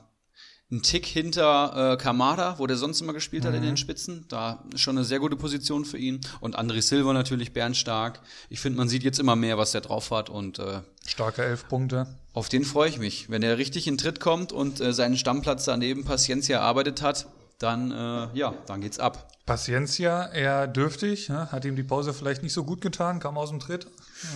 ein 0.75 0.83
Tick 0.83 1.07
hinter 1.07 1.93
äh, 1.93 1.97
Kamada, 1.97 2.59
wo 2.59 2.67
der 2.67 2.77
sonst 2.77 3.01
immer 3.01 3.13
gespielt 3.13 3.45
mhm. 3.45 3.49
hat 3.49 3.55
in 3.55 3.63
den 3.63 3.71
mhm. 3.73 3.77
Spitzen. 3.77 4.25
Da 4.29 4.63
ist 4.75 4.81
schon 4.81 4.97
eine 4.97 5.05
sehr 5.05 5.21
gute 5.21 5.37
Position 5.37 5.85
für 5.85 5.99
ihn. 5.99 6.21
Und 6.41 6.59
André 6.59 6.83
Silva 6.83 7.13
natürlich 7.13 7.53
bärenstark. 7.53 8.21
Ich 8.51 8.61
finde, 8.61 8.79
man 8.79 8.89
sieht 8.89 9.05
jetzt 9.05 9.21
immer 9.21 9.37
mehr, 9.37 9.57
was 9.57 9.73
der 9.73 9.83
drauf 9.83 10.11
hat. 10.11 10.29
Und 10.29 10.59
äh, 10.59 10.81
starke 11.07 11.45
elf 11.45 11.69
Punkte. 11.69 12.07
Auf 12.33 12.49
den 12.49 12.65
freue 12.65 12.89
ich 12.89 12.99
mich. 12.99 13.31
Wenn 13.31 13.43
er 13.43 13.59
richtig 13.59 13.87
in 13.87 13.97
Tritt 13.97 14.19
kommt 14.19 14.53
und 14.53 14.81
äh, 14.81 14.93
seinen 14.93 15.17
Stammplatz 15.17 15.65
daneben 15.65 16.05
Paciencia 16.05 16.59
erarbeitet 16.59 17.01
hat, 17.03 17.27
dann 17.65 17.91
äh, 17.91 18.29
ja, 18.39 18.55
dann 18.67 18.81
geht's 18.81 18.99
ab. 18.99 19.29
Paciencia 19.47 20.29
eher 20.33 20.67
dürftig, 20.67 21.29
ne? 21.29 21.53
hat 21.53 21.65
ihm 21.67 21.77
die 21.77 21.83
Pause 21.83 22.15
vielleicht 22.15 22.43
nicht 22.43 22.55
so 22.55 22.65
gut 22.65 22.81
getan, 22.81 23.21
kam 23.21 23.37
aus 23.37 23.51
dem 23.51 23.61
Tritt. 23.61 23.87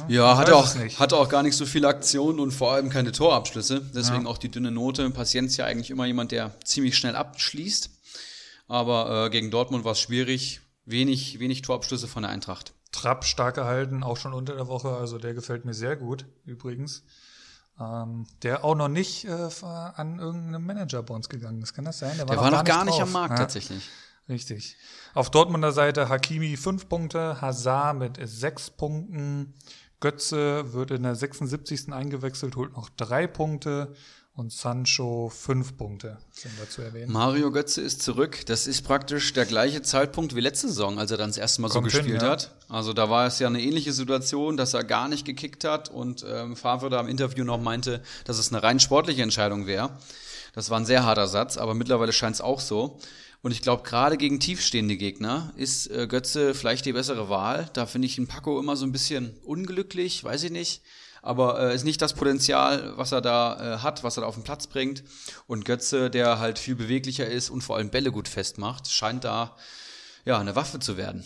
Ja, 0.07 0.33
ja 0.33 0.37
hatte, 0.37 0.55
auch, 0.55 0.69
hatte 0.99 1.17
auch 1.17 1.29
gar 1.31 1.43
nicht 1.43 1.57
so 1.57 1.64
viele 1.64 1.88
Aktionen 1.88 2.41
und 2.41 2.51
vor 2.51 2.73
allem 2.73 2.91
keine 2.91 3.12
Torabschlüsse. 3.12 3.81
Deswegen 3.95 4.25
ja. 4.25 4.29
auch 4.29 4.37
die 4.37 4.51
dünne 4.51 4.71
Note. 4.71 5.09
Paciencia 5.11 5.64
eigentlich 5.64 5.91
immer 5.91 6.05
jemand, 6.05 6.33
der 6.33 6.53
ziemlich 6.62 6.97
schnell 6.97 7.17
abschließt. 7.17 7.91
Aber 8.67 9.27
äh, 9.27 9.31
gegen 9.31 9.51
Dortmund 9.51 9.85
war 9.85 9.93
es 9.93 10.01
schwierig. 10.01 10.61
Wenig, 10.85 11.38
wenig 11.38 11.62
Torabschlüsse 11.62 12.07
von 12.07 12.23
der 12.23 12.33
Eintracht. 12.33 12.75
Trapp 12.93 13.25
stark 13.25 13.55
gehalten, 13.55 14.03
auch 14.03 14.19
schon 14.19 14.35
unter 14.35 14.57
der 14.57 14.69
Woche. 14.69 14.91
Also 14.91 15.19
der 15.19 15.33
gefällt 15.33 15.64
mir 15.64 15.75
sehr 15.75 15.97
gut, 15.97 16.27
übrigens. 16.45 17.03
Ähm, 17.81 18.27
der 18.43 18.64
auch 18.64 18.75
noch 18.75 18.88
nicht 18.88 19.25
äh, 19.25 19.49
an 19.62 20.19
irgendeinem 20.19 20.67
Manager 20.67 21.03
bei 21.03 21.14
uns 21.14 21.29
gegangen 21.29 21.62
ist. 21.62 21.75
Kann 21.75 21.85
das 21.85 21.99
sein? 21.99 22.17
Der 22.17 22.29
war, 22.29 22.35
der 22.35 22.37
noch, 22.37 22.43
war 22.43 22.51
noch 22.51 22.64
gar, 22.64 22.85
nicht, 22.85 22.97
gar 22.97 22.97
nicht 22.97 23.01
am 23.01 23.12
Markt 23.12 23.33
ja? 23.33 23.37
tatsächlich. 23.37 23.88
Richtig. 24.29 24.77
Auf 25.14 25.31
Dortmunder 25.31 25.73
Seite 25.73 26.09
Hakimi 26.09 26.57
fünf 26.57 26.88
Punkte, 26.88 27.41
Hazard 27.41 27.97
mit 27.97 28.19
sechs 28.23 28.69
Punkten, 28.71 29.55
Götze 30.01 30.73
wird 30.73 30.91
in 30.91 31.03
der 31.03 31.14
76. 31.14 31.93
eingewechselt, 31.93 32.57
holt 32.57 32.77
noch 32.77 32.88
drei 32.91 33.27
Punkte 33.27 33.95
und 34.38 34.53
Sancho 34.53 35.31
fünf 35.35 35.77
Punkte, 35.77 36.16
sind 36.31 36.57
wir 36.61 36.70
zu 36.70 36.81
erwähnen. 36.81 37.11
Mario 37.12 37.51
Götze 37.51 37.81
ist 37.81 38.03
zurück. 38.03 38.46
Das 38.46 38.68
ist 38.68 38.83
praktisch 38.83 39.33
der 39.33 39.46
gleiche 39.46 39.83
Zeitpunkt 39.83 40.37
wie 40.37 40.40
letzte 40.40 40.68
Saison, 40.68 41.01
als 41.01 41.11
er 41.11 41.16
dann 41.16 41.31
das 41.31 41.38
erste 41.38 41.61
Mal 41.61 41.68
Kommt 41.68 41.90
so 41.90 41.96
gespielt 41.98 42.20
hin, 42.20 42.24
ja. 42.24 42.31
hat. 42.31 42.55
Also 42.68 42.92
da 42.92 43.11
war 43.11 43.27
es 43.27 43.40
ja 43.40 43.48
eine 43.48 43.61
ähnliche 43.61 43.92
Situation, 43.92 44.57
dass 44.57 44.74
er 44.74 44.85
gar 44.85 45.09
nicht 45.09 45.24
gekickt 45.24 45.64
hat 45.64 45.88
und 45.88 46.24
ähm, 46.27 46.55
Favre 46.55 46.88
da 46.88 47.01
im 47.01 47.09
Interview 47.09 47.42
noch 47.42 47.61
meinte, 47.61 48.01
dass 48.27 48.38
es 48.38 48.53
eine 48.53 48.62
rein 48.62 48.79
sportliche 48.79 49.22
Entscheidung 49.22 49.66
wäre. 49.66 49.90
Das 50.55 50.70
war 50.70 50.79
ein 50.79 50.87
sehr 50.87 51.05
harter 51.05 51.27
Satz, 51.27 51.57
aber 51.57 51.74
mittlerweile 51.74 52.12
scheint 52.12 52.37
es 52.37 52.40
auch 52.40 52.61
so. 52.61 53.01
Und 53.42 53.51
ich 53.51 53.61
glaube, 53.61 53.83
gerade 53.83 54.16
gegen 54.16 54.38
tiefstehende 54.38 54.96
Gegner 54.96 55.53
ist 55.57 55.90
äh, 55.90 56.07
Götze 56.07 56.55
vielleicht 56.55 56.87
die 56.87 56.92
bessere 56.92 57.29
Wahl. 57.29 57.70
Da 57.72 57.87
finde 57.87 58.07
ich 58.07 58.14
den 58.14 58.29
Paco 58.29 58.61
immer 58.61 58.77
so 58.77 58.87
ein 58.87 58.92
bisschen 58.92 59.37
unglücklich, 59.42 60.22
weiß 60.22 60.44
ich 60.44 60.53
nicht. 60.53 60.83
Aber 61.29 61.61
äh, 61.61 61.75
ist 61.75 61.85
nicht 61.85 62.01
das 62.01 62.14
Potenzial, 62.14 62.97
was 62.97 63.12
er 63.12 63.21
da 63.21 63.75
äh, 63.75 63.79
hat, 63.79 64.03
was 64.03 64.17
er 64.17 64.23
da 64.23 64.27
auf 64.27 64.35
den 64.35 64.45
Platz 64.45 64.67
bringt. 64.67 65.05
Und 65.47 65.67
Götze, 65.67 66.09
der 66.09 66.38
halt 66.38 66.59
viel 66.59 66.75
beweglicher 66.75 67.27
ist 67.27 67.51
und 67.51 67.62
vor 67.62 67.77
allem 67.77 67.91
Bälle 67.91 68.11
gut 68.11 68.29
festmacht, 68.29 68.91
scheint 68.91 69.25
da 69.25 69.55
ja 70.25 70.38
eine 70.38 70.57
Waffe 70.57 70.79
zu 70.79 70.97
werden. 70.97 71.25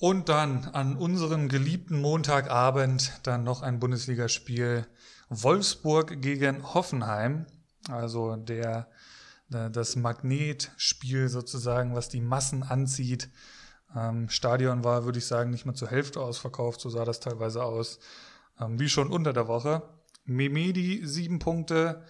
Und 0.00 0.28
dann 0.28 0.64
an 0.72 0.96
unserem 0.96 1.48
geliebten 1.48 2.00
Montagabend 2.00 3.12
dann 3.22 3.44
noch 3.44 3.62
ein 3.62 3.78
Bundesligaspiel 3.78 4.86
Wolfsburg 5.30 6.20
gegen 6.20 6.74
Hoffenheim. 6.74 7.46
Also 7.88 8.34
der, 8.34 8.88
das 9.48 9.94
Magnetspiel 9.94 11.28
sozusagen, 11.28 11.94
was 11.94 12.08
die 12.08 12.20
Massen 12.20 12.64
anzieht. 12.64 13.28
Ähm, 13.94 14.28
Stadion 14.28 14.82
war, 14.82 15.04
würde 15.04 15.18
ich 15.18 15.26
sagen, 15.26 15.50
nicht 15.50 15.66
mal 15.66 15.74
zur 15.74 15.88
Hälfte 15.88 16.20
ausverkauft, 16.20 16.80
so 16.80 16.90
sah 16.90 17.04
das 17.04 17.20
teilweise 17.20 17.62
aus. 17.62 18.00
Ähm, 18.60 18.78
wie 18.78 18.88
schon 18.88 19.10
unter 19.10 19.32
der 19.32 19.48
Woche. 19.48 19.82
Memedi 20.24 21.00
sieben 21.04 21.38
Punkte. 21.38 22.02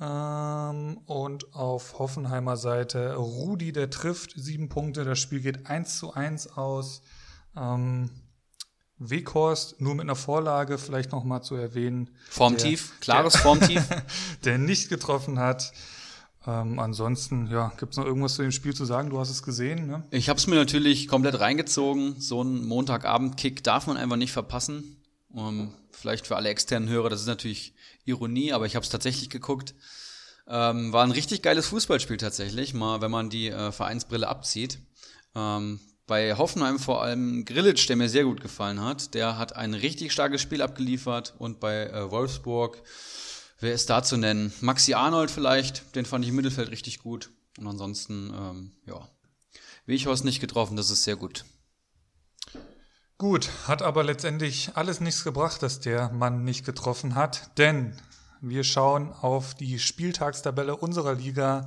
Ähm, 0.00 0.98
und 1.06 1.54
auf 1.54 1.98
Hoffenheimer 1.98 2.56
Seite 2.56 3.16
Rudi, 3.16 3.72
der 3.72 3.90
trifft 3.90 4.32
sieben 4.36 4.68
Punkte. 4.68 5.04
Das 5.04 5.18
Spiel 5.18 5.40
geht 5.40 5.66
eins 5.66 5.98
zu 5.98 6.14
eins 6.14 6.46
aus. 6.56 7.02
Ähm, 7.56 8.10
Weghorst 8.98 9.80
nur 9.80 9.94
mit 9.94 10.04
einer 10.04 10.16
Vorlage 10.16 10.76
vielleicht 10.76 11.12
noch 11.12 11.24
mal 11.24 11.42
zu 11.42 11.54
erwähnen. 11.54 12.10
Formtief, 12.28 12.98
klares 13.00 13.34
der, 13.34 13.42
Formtief. 13.42 13.82
der 14.44 14.58
nicht 14.58 14.88
getroffen 14.88 15.38
hat. 15.38 15.72
Ähm, 16.46 16.78
ansonsten, 16.78 17.48
ja, 17.48 17.72
gibt 17.78 17.92
es 17.92 17.98
noch 17.98 18.04
irgendwas 18.04 18.34
zu 18.34 18.42
dem 18.42 18.52
Spiel 18.52 18.74
zu 18.74 18.84
sagen? 18.84 19.10
Du 19.10 19.18
hast 19.18 19.30
es 19.30 19.42
gesehen, 19.42 19.86
ne? 19.86 20.04
Ich 20.10 20.28
habe 20.28 20.38
es 20.38 20.46
mir 20.46 20.56
natürlich 20.56 21.08
komplett 21.08 21.38
reingezogen. 21.40 22.20
So 22.20 22.40
einen 22.40 22.66
Montagabend-Kick 22.66 23.62
darf 23.62 23.86
man 23.86 23.96
einfach 23.96 24.16
nicht 24.16 24.32
verpassen. 24.32 24.97
Um, 25.30 25.60
ähm, 25.60 25.74
vielleicht 25.92 26.26
für 26.26 26.36
alle 26.36 26.48
externen 26.48 26.88
Hörer, 26.88 27.10
das 27.10 27.20
ist 27.20 27.26
natürlich 27.26 27.74
Ironie, 28.04 28.52
aber 28.52 28.66
ich 28.66 28.76
habe 28.76 28.84
es 28.84 28.90
tatsächlich 28.90 29.30
geguckt. 29.30 29.74
Ähm, 30.46 30.92
war 30.92 31.04
ein 31.04 31.10
richtig 31.10 31.42
geiles 31.42 31.66
Fußballspiel 31.66 32.16
tatsächlich, 32.16 32.72
mal 32.72 33.02
wenn 33.02 33.10
man 33.10 33.28
die 33.28 33.48
äh, 33.48 33.70
Vereinsbrille 33.70 34.26
abzieht. 34.26 34.78
Ähm, 35.34 35.80
bei 36.06 36.34
Hoffenheim 36.36 36.78
vor 36.78 37.02
allem 37.02 37.44
Grillitsch, 37.44 37.86
der 37.88 37.96
mir 37.96 38.08
sehr 38.08 38.24
gut 38.24 38.40
gefallen 38.40 38.80
hat. 38.80 39.12
Der 39.14 39.36
hat 39.36 39.54
ein 39.54 39.74
richtig 39.74 40.10
starkes 40.10 40.40
Spiel 40.40 40.62
abgeliefert. 40.62 41.34
Und 41.38 41.60
bei 41.60 41.86
äh, 41.86 42.10
Wolfsburg, 42.10 42.82
wer 43.60 43.74
ist 43.74 43.90
da 43.90 44.02
zu 44.02 44.16
nennen? 44.16 44.52
Maxi 44.62 44.94
Arnold 44.94 45.30
vielleicht, 45.30 45.94
den 45.94 46.06
fand 46.06 46.24
ich 46.24 46.30
im 46.30 46.36
Mittelfeld 46.36 46.70
richtig 46.70 47.00
gut. 47.00 47.30
Und 47.58 47.66
ansonsten, 47.66 48.32
ähm, 48.34 48.72
ja, 48.86 49.06
Wichhorst 49.84 50.24
nicht 50.24 50.40
getroffen, 50.40 50.76
das 50.76 50.90
ist 50.90 51.04
sehr 51.04 51.16
gut. 51.16 51.44
Gut, 53.18 53.50
hat 53.66 53.82
aber 53.82 54.04
letztendlich 54.04 54.70
alles 54.74 55.00
nichts 55.00 55.24
gebracht, 55.24 55.64
dass 55.64 55.80
der 55.80 56.10
Mann 56.10 56.44
nicht 56.44 56.64
getroffen 56.64 57.16
hat, 57.16 57.50
denn 57.58 57.96
wir 58.40 58.62
schauen 58.62 59.12
auf 59.12 59.54
die 59.54 59.80
Spieltagstabelle 59.80 60.76
unserer 60.76 61.14
Liga 61.14 61.66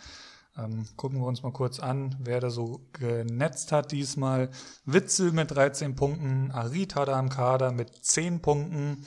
Ähm, 0.58 0.86
gucken 0.96 1.20
wir 1.20 1.28
uns 1.28 1.44
mal 1.44 1.52
kurz 1.52 1.80
an, 1.80 2.16
wer 2.20 2.40
da 2.40 2.50
so 2.50 2.82
genetzt 2.94 3.72
hat 3.72 3.92
diesmal. 3.92 4.50
Witzel 4.86 5.32
mit 5.32 5.52
13 5.52 5.96
Punkten, 5.96 6.52
Arid 6.52 6.96
hat 6.96 7.10
er 7.10 7.18
am 7.18 7.30
Kader 7.30 7.72
mit 7.72 7.94
10 8.06 8.42
Punkten. 8.42 9.04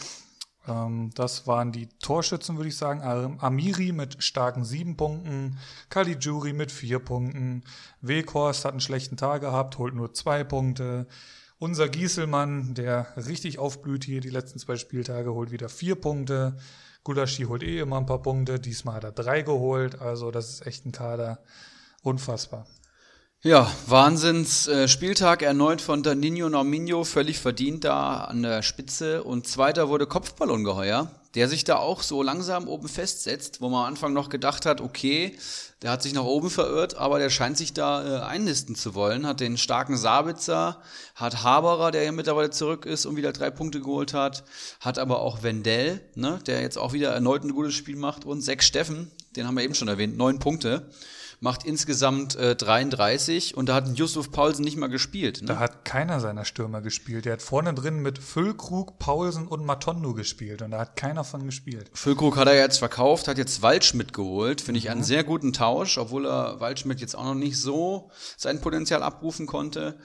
Ähm, 0.69 1.11
das 1.15 1.47
waren 1.47 1.73
die 1.73 1.89
Torschützen, 2.01 2.57
würde 2.57 2.69
ich 2.69 2.77
sagen. 2.77 3.39
Amiri 3.41 3.93
mit 3.93 4.23
starken 4.23 4.65
sieben 4.65 4.97
Punkten, 4.97 5.59
Caligiuri 5.89 6.53
mit 6.53 6.71
vier 6.71 6.99
Punkten, 6.99 7.65
Weghorst 8.03 8.65
hat 8.65 8.73
einen 8.73 8.81
schlechten 8.81 9.17
Tag 9.17 9.41
gehabt, 9.41 9.79
holt 9.79 9.95
nur 9.95 10.13
zwei 10.13 10.45
Punkte. 10.45 11.07
Unser 11.59 11.89
Gieselmann, 11.89 12.75
der 12.75 13.09
richtig 13.17 13.59
aufblüht 13.59 14.05
hier 14.05 14.21
die 14.21 14.31
letzten 14.31 14.59
zwei 14.61 14.77
Spieltage, 14.77 15.33
holt 15.33 15.51
wieder 15.51 15.69
vier 15.69 15.97
Punkte. 15.97 16.57
Gulaschi 17.05 17.45
holt 17.45 17.63
eh 17.63 17.81
immer 17.81 17.99
ein 17.99 18.07
paar 18.07 18.23
Punkte. 18.23 18.59
Diesmal 18.61 18.97
hat 18.97 19.05
er 19.05 19.13
drei 19.13 19.43
geholt. 19.43 20.01
Also 20.01 20.31
das 20.31 20.51
ist 20.51 20.67
echt 20.67 20.87
ein 20.87 20.93
Kader. 20.93 21.39
Unfassbar. 22.03 22.67
Ja, 23.41 23.71
Wahnsinns-Spieltag 23.87 25.43
äh, 25.43 25.45
erneut 25.45 25.81
von 25.81 26.03
Danilo 26.03 26.49
Norminho, 26.49 27.05
völlig 27.05 27.39
verdient 27.39 27.85
da 27.85 28.25
an 28.25 28.43
der 28.43 28.63
Spitze. 28.63 29.23
Und 29.23 29.47
zweiter 29.47 29.89
wurde 29.89 30.09
Kopfballungeheuer, 30.09 31.09
der 31.35 31.49
sich 31.49 31.65
da 31.65 31.77
auch 31.77 32.03
so 32.03 32.23
langsam 32.23 32.69
oben 32.69 32.89
festsetzt, 32.89 33.61
wo 33.61 33.69
man 33.69 33.83
am 33.83 33.89
Anfang 33.89 34.13
noch 34.13 34.29
gedacht 34.29 34.67
hat, 34.67 34.81
okay, 34.81 35.37
der 35.83 35.91
hat 35.91 36.03
sich 36.03 36.13
nach 36.15 36.25
oben 36.25 36.51
verirrt, 36.51 36.97
aber 36.97 37.19
der 37.19 37.31
scheint 37.31 37.57
sich 37.57 37.73
da 37.73 38.03
äh, 38.03 38.25
einnisten 38.25 38.75
zu 38.75 38.95
wollen. 38.95 39.27
Hat 39.27 39.41
den 39.41 39.59
starken 39.59 39.97
Sabitzer, 39.97 40.81
hat 41.15 41.45
Haberer, 41.45 41.91
der 41.91 42.03
ja 42.03 42.13
mittlerweile 42.13 42.51
zurück 42.51 42.87
ist 42.87 43.07
und 43.07 43.17
wieder 43.17 43.33
drei 43.33 43.51
Punkte 43.51 43.81
geholt 43.81 44.15
hat, 44.15 44.45
hat 44.81 44.99
aber 44.99 45.21
auch 45.21 45.43
Wendell, 45.43 46.01
ne, 46.15 46.41
der 46.47 46.63
jetzt 46.63 46.79
auch 46.79 46.93
wieder 46.93 47.11
erneut 47.11 47.45
ein 47.45 47.53
gutes 47.53 47.75
Spiel 47.75 47.97
macht 47.97 48.25
und 48.25 48.41
sechs 48.41 48.67
Steffen, 48.67 49.11
den 49.37 49.47
haben 49.47 49.57
wir 49.57 49.65
eben 49.65 49.75
schon 49.75 49.89
erwähnt, 49.89 50.17
neun 50.17 50.39
Punkte 50.39 50.89
macht 51.41 51.65
insgesamt 51.65 52.37
äh, 52.37 52.57
33 52.57 53.57
und 53.57 53.69
da 53.69 53.75
hat 53.75 53.97
Yusuf 53.97 54.31
Paulsen 54.33 54.65
nicht 54.65 54.77
mal 54.77 54.89
gespielt. 54.89 55.43
Ne? 55.43 55.49
Da 55.49 55.59
hat 55.59 55.85
keiner 55.85 56.21
seiner 56.21 56.45
Stürmer 56.45 56.81
gespielt. 56.81 57.25
Der 57.25 57.35
hat 57.35 57.43
vorne 57.43 57.75
drin 57.75 58.01
mit 58.01 58.19
Füllkrug, 58.19 58.99
Paulsen 58.99 59.47
und 59.47 59.65
Matondo 59.65 60.15
gespielt 60.15 60.63
und 60.63 60.73
da 60.73 60.81
hat 60.81 60.97
keiner 60.97 61.25
von 61.25 61.45
gespielt. 61.45 61.91
Füllkrug 61.95 62.37
hat 62.37 62.49
er 62.49 62.57
jetzt 62.57 62.79
verkauft, 62.79 63.29
hat 63.29 63.39
jetzt 63.39 63.63
Waldschmidt 63.63 64.13
geholt. 64.13 64.61
Finde 64.61 64.79
ich 64.79 64.87
mhm. 64.87 64.93
einen 64.93 65.05
sehr 65.05 65.25
guten 65.25 65.53
Tausch, 65.53 65.99
obwohl 65.99 66.27
er 66.27 66.61
Waldschmidt 66.61 67.01
jetzt 67.01 67.17
auch 67.17 67.25
noch 67.25 67.35
nicht 67.35 67.59
so 67.59 68.11
sein 68.37 68.61
Potenzial 68.61 69.03
abrufen 69.03 69.47
konnte 69.47 69.99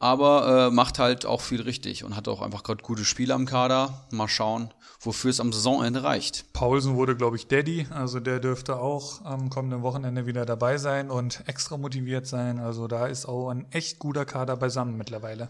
aber 0.00 0.68
äh, 0.68 0.74
macht 0.74 0.98
halt 0.98 1.26
auch 1.26 1.42
viel 1.42 1.60
richtig 1.60 2.04
und 2.04 2.16
hat 2.16 2.26
auch 2.26 2.40
einfach 2.40 2.62
gerade 2.62 2.82
gute 2.82 3.04
Spiele 3.04 3.34
am 3.34 3.44
Kader. 3.44 4.06
Mal 4.10 4.28
schauen, 4.28 4.72
wofür 5.00 5.30
es 5.30 5.40
am 5.40 5.52
Saisonende 5.52 6.02
reicht. 6.02 6.52
Paulsen 6.52 6.94
wurde, 6.94 7.16
glaube 7.16 7.36
ich, 7.36 7.46
Daddy, 7.46 7.86
also 7.90 8.20
der 8.20 8.38
dürfte 8.38 8.76
auch 8.76 9.24
am 9.24 9.48
kommenden 9.48 9.82
Wochenende 9.82 10.26
wieder 10.26 10.44
dabei 10.44 10.76
sein 10.76 11.10
und 11.10 11.42
extra 11.46 11.78
motiviert 11.78 12.26
sein. 12.26 12.58
Also 12.58 12.86
da 12.86 13.06
ist 13.06 13.26
auch 13.26 13.48
ein 13.48 13.66
echt 13.72 13.98
guter 13.98 14.26
Kader 14.26 14.56
beisammen 14.56 14.98
mittlerweile. 14.98 15.48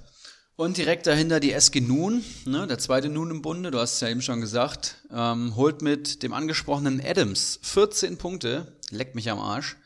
Und 0.54 0.76
direkt 0.76 1.06
dahinter 1.06 1.40
die 1.40 1.52
SG 1.52 1.80
Nun, 1.80 2.22
ne, 2.44 2.66
der 2.66 2.78
zweite 2.78 3.08
Nun 3.08 3.30
im 3.30 3.42
Bunde, 3.42 3.70
du 3.70 3.78
hast 3.78 3.94
es 3.94 4.00
ja 4.00 4.08
eben 4.08 4.22
schon 4.22 4.40
gesagt, 4.40 4.96
ähm, 5.12 5.56
holt 5.56 5.80
mit 5.80 6.22
dem 6.22 6.32
angesprochenen 6.34 7.00
Adams 7.04 7.58
14 7.62 8.18
Punkte, 8.18 8.76
leckt 8.90 9.14
mich 9.14 9.30
am 9.30 9.40
Arsch. 9.40 9.76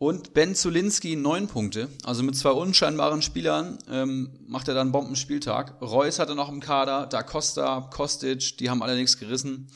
Und 0.00 0.32
Ben 0.32 0.54
Zulinski 0.54 1.14
neun 1.14 1.46
Punkte. 1.46 1.90
Also 2.04 2.22
mit 2.22 2.34
zwei 2.34 2.52
unscheinbaren 2.52 3.20
Spielern 3.20 3.76
ähm, 3.90 4.30
macht 4.46 4.66
er 4.68 4.72
dann 4.72 4.86
einen 4.86 4.92
Bombenspieltag. 4.92 5.74
Reus 5.82 6.18
hatte 6.18 6.34
noch 6.34 6.48
im 6.48 6.60
Kader, 6.60 7.06
Da 7.06 7.22
Costa, 7.22 7.86
Kostic, 7.92 8.56
die 8.56 8.70
haben 8.70 8.82
alle 8.82 8.96
nichts 8.96 9.18
gerissen. 9.18 9.66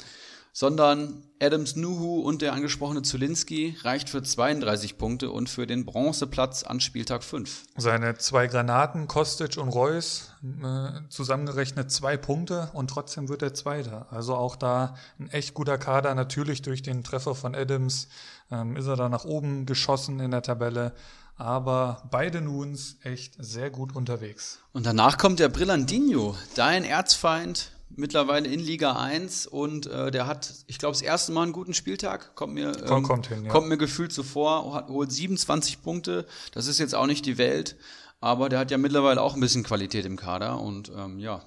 Sondern 0.57 1.25
Adams 1.43 1.75
Nuhu 1.75 2.21
und 2.21 2.41
der 2.41 2.53
angesprochene 2.53 3.03
Zulinski 3.03 3.77
reicht 3.83 4.09
für 4.09 4.23
32 4.23 4.97
Punkte 4.97 5.33
und 5.33 5.51
für 5.51 5.67
den 5.67 5.85
Bronzeplatz 5.85 6.63
an 6.63 6.79
Spieltag 6.79 7.25
5. 7.25 7.65
Seine 7.77 8.17
zwei 8.19 8.47
Granaten, 8.47 9.09
Kostic 9.09 9.57
und 9.59 9.69
Reus, 9.69 10.31
äh, 10.43 11.09
zusammengerechnet 11.09 11.91
zwei 11.91 12.17
Punkte 12.17 12.71
und 12.73 12.89
trotzdem 12.89 13.29
wird 13.29 13.43
er 13.43 13.53
Zweiter. 13.53 14.07
Also 14.13 14.37
auch 14.37 14.55
da 14.55 14.95
ein 15.19 15.29
echt 15.29 15.55
guter 15.55 15.77
Kader, 15.77 16.15
natürlich 16.15 16.63
durch 16.63 16.83
den 16.83 17.03
Treffer 17.03 17.35
von 17.35 17.57
Adams 17.57 18.07
ähm, 18.53 18.77
ist 18.77 18.87
er 18.87 18.95
da 18.95 19.09
nach 19.09 19.25
oben 19.25 19.67
geschossen 19.67 20.21
in 20.21 20.31
der 20.31 20.43
Tabelle. 20.43 20.93
Aber 21.37 22.05
beide 22.13 22.41
Nuns 22.41 22.97
echt 23.03 23.35
sehr 23.39 23.71
gut 23.71 23.97
unterwegs. 23.97 24.61
Und 24.73 24.87
danach 24.87 25.19
kommt 25.19 25.41
der 25.41 25.49
Brillandinho, 25.49 26.37
dein 26.55 26.85
Erzfeind, 26.85 27.73
mittlerweile 27.97 28.49
in 28.49 28.61
Liga 28.61 28.93
1 28.97 29.47
und 29.47 29.87
äh, 29.87 30.11
der 30.11 30.27
hat, 30.27 30.55
ich 30.67 30.79
glaube, 30.79 30.93
das 30.93 31.03
erste 31.03 31.33
Mal 31.33 31.43
einen 31.43 31.53
guten 31.53 31.75
Spieltag, 31.75 32.35
kommt 32.35 32.55
mir, 32.55 32.73
ähm, 32.77 32.87
kommt, 32.87 33.07
kommt, 33.07 33.27
hin, 33.29 33.45
ja. 33.45 33.51
kommt 33.51 33.69
mir 33.69 33.79
gefühlt 33.79 34.13
zuvor, 34.13 34.75
hat, 34.75 34.89
holt 34.89 35.13
27 35.13 35.83
Punkte, 35.83 36.27
das 36.53 36.67
ist 36.67 36.79
jetzt 36.79 36.95
auch 36.95 37.07
nicht 37.07 37.27
die 37.27 37.39
Welt, 37.39 37.77
aber 38.21 38.49
der 38.49 38.59
hat 38.59 38.71
ja 38.71 38.79
mittlerweile 38.79 39.21
auch 39.21 39.35
ein 39.35 39.41
bisschen 39.41 39.65
Qualität 39.65 40.07
im 40.07 40.17
Kader 40.17 40.61
und 40.61 40.91
ähm, 40.97 41.19
ja, 41.19 41.43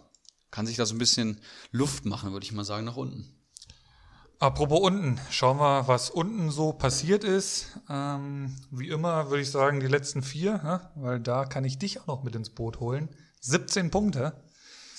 kann 0.52 0.66
sich 0.66 0.78
da 0.78 0.86
so 0.86 0.96
ein 0.96 1.00
bisschen 1.00 1.40
Luft 1.72 2.06
machen, 2.06 2.32
würde 2.32 2.46
ich 2.46 2.52
mal 2.52 2.64
sagen, 2.64 2.86
nach 2.86 2.98
unten. 2.98 3.34
Apropos 4.40 4.80
unten, 4.82 5.20
schauen 5.32 5.58
wir, 5.58 5.88
was 5.88 6.12
unten 6.12 6.52
so 6.52 6.72
passiert 6.72 7.24
ist. 7.24 7.80
Ähm, 7.90 8.56
wie 8.70 8.90
immer 8.90 9.32
würde 9.32 9.42
ich 9.42 9.50
sagen, 9.50 9.80
die 9.80 9.88
letzten 9.88 10.22
vier, 10.22 10.62
ja, 10.64 10.92
weil 10.94 11.20
da 11.20 11.46
kann 11.46 11.66
ich 11.66 11.80
dich 11.80 12.02
auch 12.02 12.08
noch 12.08 12.24
mit 12.24 12.36
ins 12.36 12.52
Boot 12.52 12.80
holen. 12.80 13.10
17 13.42 13.90
Punkte. 13.90 14.34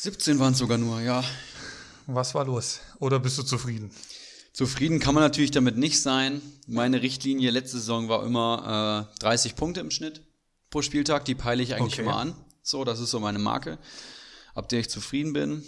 17 0.00 0.38
waren 0.38 0.52
es 0.52 0.60
sogar 0.60 0.78
nur, 0.78 1.00
ja. 1.00 1.24
Was 2.06 2.32
war 2.32 2.44
los? 2.44 2.78
Oder 3.00 3.18
bist 3.18 3.36
du 3.36 3.42
zufrieden? 3.42 3.90
Zufrieden 4.52 5.00
kann 5.00 5.12
man 5.12 5.24
natürlich 5.24 5.50
damit 5.50 5.76
nicht 5.76 6.00
sein. 6.00 6.40
Meine 6.68 7.02
Richtlinie 7.02 7.50
letzte 7.50 7.78
Saison 7.78 8.08
war 8.08 8.24
immer 8.24 9.08
äh, 9.16 9.18
30 9.18 9.56
Punkte 9.56 9.80
im 9.80 9.90
Schnitt 9.90 10.22
pro 10.70 10.82
Spieltag. 10.82 11.24
Die 11.24 11.34
peile 11.34 11.64
ich 11.64 11.74
eigentlich 11.74 11.94
okay. 11.94 12.02
immer 12.02 12.16
an. 12.16 12.34
So, 12.62 12.84
das 12.84 13.00
ist 13.00 13.10
so 13.10 13.18
meine 13.18 13.40
Marke, 13.40 13.76
ab 14.54 14.68
der 14.68 14.78
ich 14.78 14.88
zufrieden 14.88 15.32
bin. 15.32 15.64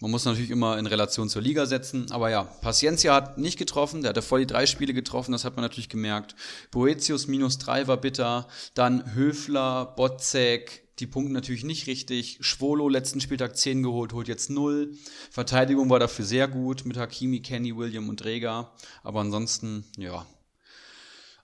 Man 0.00 0.10
muss 0.10 0.24
natürlich 0.24 0.50
immer 0.50 0.78
in 0.78 0.86
Relation 0.86 1.28
zur 1.28 1.42
Liga 1.42 1.66
setzen. 1.66 2.10
Aber 2.12 2.30
ja, 2.30 2.44
Paciencia 2.44 3.14
hat 3.14 3.36
nicht 3.36 3.58
getroffen. 3.58 4.00
Der 4.00 4.08
hatte 4.08 4.22
voll 4.22 4.40
die 4.40 4.46
drei 4.46 4.64
Spiele 4.64 4.94
getroffen, 4.94 5.32
das 5.32 5.44
hat 5.44 5.56
man 5.56 5.62
natürlich 5.62 5.90
gemerkt. 5.90 6.34
Boetius 6.70 7.26
minus 7.26 7.58
drei 7.58 7.86
war 7.86 7.98
bitter. 7.98 8.48
Dann 8.72 9.14
Höfler, 9.14 9.84
Botzek, 9.96 10.85
die 10.98 11.06
Punkte 11.06 11.32
natürlich 11.32 11.64
nicht 11.64 11.86
richtig. 11.86 12.38
Schwolo 12.40 12.88
letzten 12.88 13.20
Spieltag 13.20 13.56
10 13.56 13.82
geholt, 13.82 14.12
holt 14.12 14.28
jetzt 14.28 14.50
0. 14.50 14.92
Verteidigung 15.30 15.90
war 15.90 15.98
dafür 15.98 16.24
sehr 16.24 16.48
gut 16.48 16.84
mit 16.86 16.96
Hakimi, 16.96 17.40
Kenny, 17.40 17.76
William 17.76 18.08
und 18.08 18.24
Rega. 18.24 18.72
Aber 19.02 19.20
ansonsten, 19.20 19.84
ja. 19.98 20.26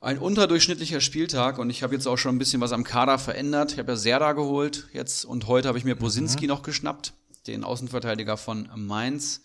Ein 0.01 0.19
unterdurchschnittlicher 0.19 1.01
Spieltag 1.01 1.59
und 1.59 1.71
ich 1.71 1.83
habe 1.83 1.95
jetzt 1.95 2.09
auch 2.09 2.17
schon 2.17 2.35
ein 2.35 2.39
bisschen 2.39 2.61
was 2.61 2.73
am 2.73 2.83
Kader 2.83 3.19
verändert. 3.19 3.73
Ich 3.73 3.79
habe 3.79 3.93
ja 3.93 3.97
Serda 3.97 4.33
geholt 4.33 4.89
jetzt 4.93 5.25
und 5.25 5.47
heute 5.47 5.69
habe 5.69 5.79
ich 5.79 5.85
mir 5.85 5.95
Bosinski 5.95 6.45
mhm. 6.45 6.49
noch 6.49 6.63
geschnappt 6.63 7.13
den 7.47 7.65
Außenverteidiger 7.65 8.37
von 8.37 8.69
Mainz 8.77 9.43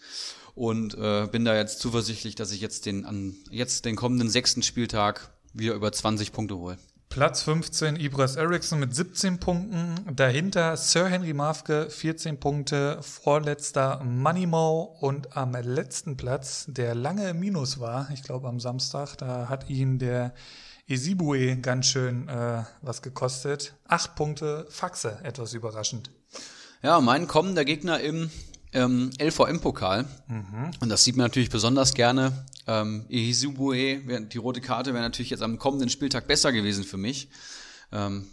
und 0.55 0.95
äh, 0.95 1.27
bin 1.31 1.45
da 1.45 1.55
jetzt 1.55 1.79
zuversichtlich, 1.79 2.35
dass 2.35 2.51
ich 2.51 2.61
jetzt 2.61 2.85
den 2.85 3.05
an 3.05 3.35
jetzt 3.51 3.85
den 3.85 3.95
kommenden 3.95 4.29
sechsten 4.29 4.63
Spieltag 4.63 5.31
wieder 5.53 5.73
über 5.73 5.91
20 5.91 6.31
Punkte 6.31 6.57
hole. 6.57 6.77
Platz 7.09 7.41
15 7.41 7.95
Ibras 7.95 8.35
Eriksson 8.35 8.79
mit 8.79 8.93
17 8.93 9.39
Punkten. 9.39 9.95
Dahinter 10.15 10.77
Sir 10.77 11.07
Henry 11.07 11.33
Mafke 11.33 11.89
14 11.89 12.39
Punkte. 12.39 12.99
Vorletzter 13.01 14.03
Moneymo 14.03 14.97
und 14.99 15.35
am 15.35 15.53
letzten 15.53 16.17
Platz, 16.17 16.65
der 16.67 16.93
lange 16.93 17.29
im 17.29 17.39
Minus 17.39 17.79
war, 17.79 18.09
ich 18.13 18.23
glaube 18.23 18.47
am 18.47 18.59
Samstag, 18.59 19.15
da 19.17 19.49
hat 19.49 19.69
ihn 19.69 19.99
der 19.99 20.33
Esibue 20.87 21.57
ganz 21.57 21.87
schön 21.87 22.27
äh, 22.27 22.63
was 22.81 23.01
gekostet. 23.01 23.73
Acht 23.87 24.15
Punkte 24.15 24.67
Faxe, 24.69 25.17
etwas 25.23 25.53
überraschend. 25.53 26.11
Ja, 26.83 27.01
mein 27.01 27.27
kommender 27.27 27.65
Gegner 27.65 27.99
im 27.99 28.29
ähm, 28.73 29.11
LVM-Pokal. 29.19 30.05
Mhm. 30.27 30.71
Und 30.79 30.89
das 30.89 31.03
sieht 31.03 31.15
man 31.15 31.25
natürlich 31.25 31.49
besonders 31.49 31.93
gerne. 31.93 32.45
Ähm, 32.67 33.05
die 33.09 34.37
rote 34.37 34.61
Karte 34.61 34.93
wäre 34.93 35.03
natürlich 35.03 35.29
jetzt 35.29 35.41
am 35.41 35.57
kommenden 35.57 35.89
Spieltag 35.89 36.27
besser 36.27 36.51
gewesen 36.51 36.83
für 36.83 36.97
mich. 36.97 37.29
Ähm, 37.91 38.27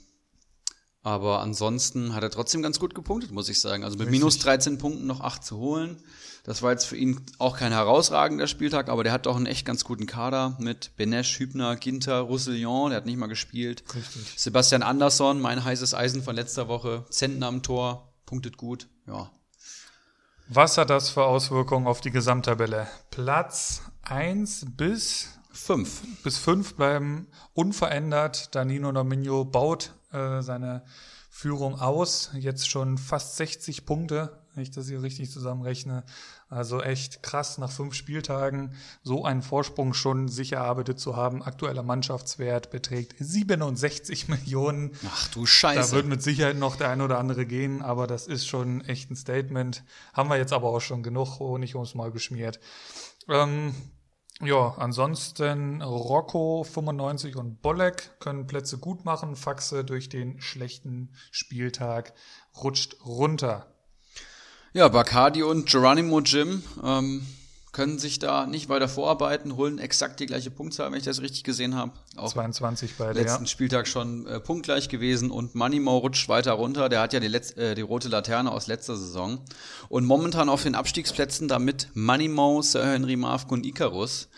aber 1.04 1.40
ansonsten 1.40 2.14
hat 2.14 2.22
er 2.22 2.30
trotzdem 2.30 2.62
ganz 2.62 2.80
gut 2.80 2.94
gepunktet, 2.94 3.30
muss 3.30 3.50
ich 3.50 3.60
sagen. 3.60 3.84
Also 3.84 3.98
mit 3.98 4.06
Richtig. 4.06 4.20
minus 4.20 4.38
13 4.38 4.78
Punkten 4.78 5.06
noch 5.06 5.20
8 5.20 5.44
zu 5.44 5.58
holen. 5.58 6.02
Das 6.44 6.62
war 6.62 6.72
jetzt 6.72 6.86
für 6.86 6.96
ihn 6.96 7.20
auch 7.38 7.58
kein 7.58 7.72
herausragender 7.72 8.46
Spieltag, 8.46 8.88
aber 8.88 9.04
der 9.04 9.12
hat 9.12 9.26
doch 9.26 9.36
einen 9.36 9.46
echt 9.46 9.66
ganz 9.66 9.84
guten 9.84 10.06
Kader 10.06 10.56
mit 10.58 10.96
Benesch, 10.96 11.38
Hübner, 11.38 11.76
Ginter, 11.76 12.20
Roussillon, 12.20 12.90
der 12.90 12.98
hat 12.98 13.06
nicht 13.06 13.18
mal 13.18 13.26
gespielt. 13.26 13.84
Richtig. 13.94 14.34
Sebastian 14.36 14.82
Andersson, 14.82 15.40
mein 15.40 15.62
heißes 15.62 15.92
Eisen 15.92 16.22
von 16.22 16.36
letzter 16.36 16.68
Woche, 16.68 17.04
Zentner 17.10 17.48
am 17.48 17.62
Tor, 17.62 18.14
punktet 18.24 18.56
gut, 18.56 18.88
ja. 19.06 19.30
Was 20.48 20.76
hat 20.76 20.90
das 20.90 21.08
für 21.08 21.24
Auswirkungen 21.24 21.86
auf 21.86 22.02
die 22.02 22.10
Gesamttabelle? 22.10 22.86
Platz 23.10 23.82
1 24.02 24.66
bis 24.76 25.38
5. 25.52 26.22
Bis 26.22 26.36
5 26.36 26.74
bleiben 26.74 27.28
unverändert. 27.54 28.54
Danino 28.54 28.92
Nominio 28.92 29.46
baut 29.46 29.94
äh, 30.12 30.42
seine 30.42 30.84
Führung 31.30 31.80
aus. 31.80 32.30
Jetzt 32.34 32.68
schon 32.68 32.98
fast 32.98 33.36
60 33.36 33.86
Punkte 33.86 34.44
wenn 34.54 34.62
ich 34.62 34.70
das 34.70 34.88
hier 34.88 35.02
richtig 35.02 35.30
zusammenrechne. 35.30 36.04
Also 36.54 36.80
echt 36.80 37.20
krass, 37.24 37.58
nach 37.58 37.70
fünf 37.70 37.94
Spieltagen 37.94 38.76
so 39.02 39.24
einen 39.24 39.42
Vorsprung 39.42 39.92
schon 39.92 40.28
sicher 40.28 40.58
erarbeitet 40.58 41.00
zu 41.00 41.16
haben. 41.16 41.42
Aktueller 41.42 41.82
Mannschaftswert 41.82 42.70
beträgt 42.70 43.16
67 43.18 44.28
Millionen. 44.28 44.92
Ach 45.08 45.26
du 45.28 45.46
Scheiße. 45.46 45.90
Da 45.90 45.96
wird 45.96 46.06
mit 46.06 46.22
Sicherheit 46.22 46.56
noch 46.56 46.76
der 46.76 46.90
ein 46.90 47.00
oder 47.00 47.18
andere 47.18 47.44
gehen, 47.44 47.82
aber 47.82 48.06
das 48.06 48.28
ist 48.28 48.46
schon 48.46 48.82
echt 48.82 49.10
ein 49.10 49.16
Statement. 49.16 49.82
Haben 50.12 50.30
wir 50.30 50.36
jetzt 50.36 50.52
aber 50.52 50.68
auch 50.68 50.80
schon 50.80 51.02
genug 51.02 51.40
Honig 51.40 51.74
ums 51.74 51.96
Mal 51.96 52.12
geschmiert. 52.12 52.60
Ähm, 53.28 53.74
ja, 54.40 54.74
ansonsten 54.78 55.82
Rocco 55.82 56.62
95 56.62 57.34
und 57.34 57.62
Bolek 57.62 58.20
können 58.20 58.46
Plätze 58.46 58.78
gut 58.78 59.04
machen. 59.04 59.34
Faxe 59.34 59.84
durch 59.84 60.08
den 60.08 60.40
schlechten 60.40 61.12
Spieltag 61.32 62.14
rutscht 62.62 62.96
runter. 63.04 63.73
Ja, 64.76 64.88
Bacardi 64.88 65.44
und 65.44 65.70
Geronimo 65.70 66.18
Jim 66.18 66.64
ähm, 66.82 67.24
können 67.70 68.00
sich 68.00 68.18
da 68.18 68.44
nicht 68.44 68.68
weiter 68.68 68.88
vorarbeiten, 68.88 69.54
holen 69.54 69.78
exakt 69.78 70.18
die 70.18 70.26
gleiche 70.26 70.50
Punktzahl, 70.50 70.90
wenn 70.90 70.98
ich 70.98 71.04
das 71.04 71.22
richtig 71.22 71.44
gesehen 71.44 71.76
habe. 71.76 71.92
Auch 72.16 72.32
22 72.32 72.96
bei 72.96 73.12
letzten 73.12 73.44
ja. 73.44 73.48
Spieltag 73.48 73.86
schon 73.86 74.26
äh, 74.26 74.40
punktgleich 74.40 74.88
gewesen 74.88 75.30
und 75.30 75.54
Moneymo 75.54 75.98
rutscht 75.98 76.28
weiter 76.28 76.54
runter. 76.54 76.88
Der 76.88 77.02
hat 77.02 77.12
ja 77.12 77.20
die, 77.20 77.28
Letz 77.28 77.56
äh, 77.56 77.76
die 77.76 77.82
rote 77.82 78.08
Laterne 78.08 78.50
aus 78.50 78.66
letzter 78.66 78.96
Saison. 78.96 79.38
Und 79.88 80.06
momentan 80.06 80.48
auf 80.48 80.64
den 80.64 80.74
Abstiegsplätzen 80.74 81.46
damit 81.46 81.90
Moneymo, 81.94 82.60
Sir 82.60 82.84
Henry 82.84 83.14
Mavk 83.14 83.52
und 83.52 83.64
Icarus 83.64 84.28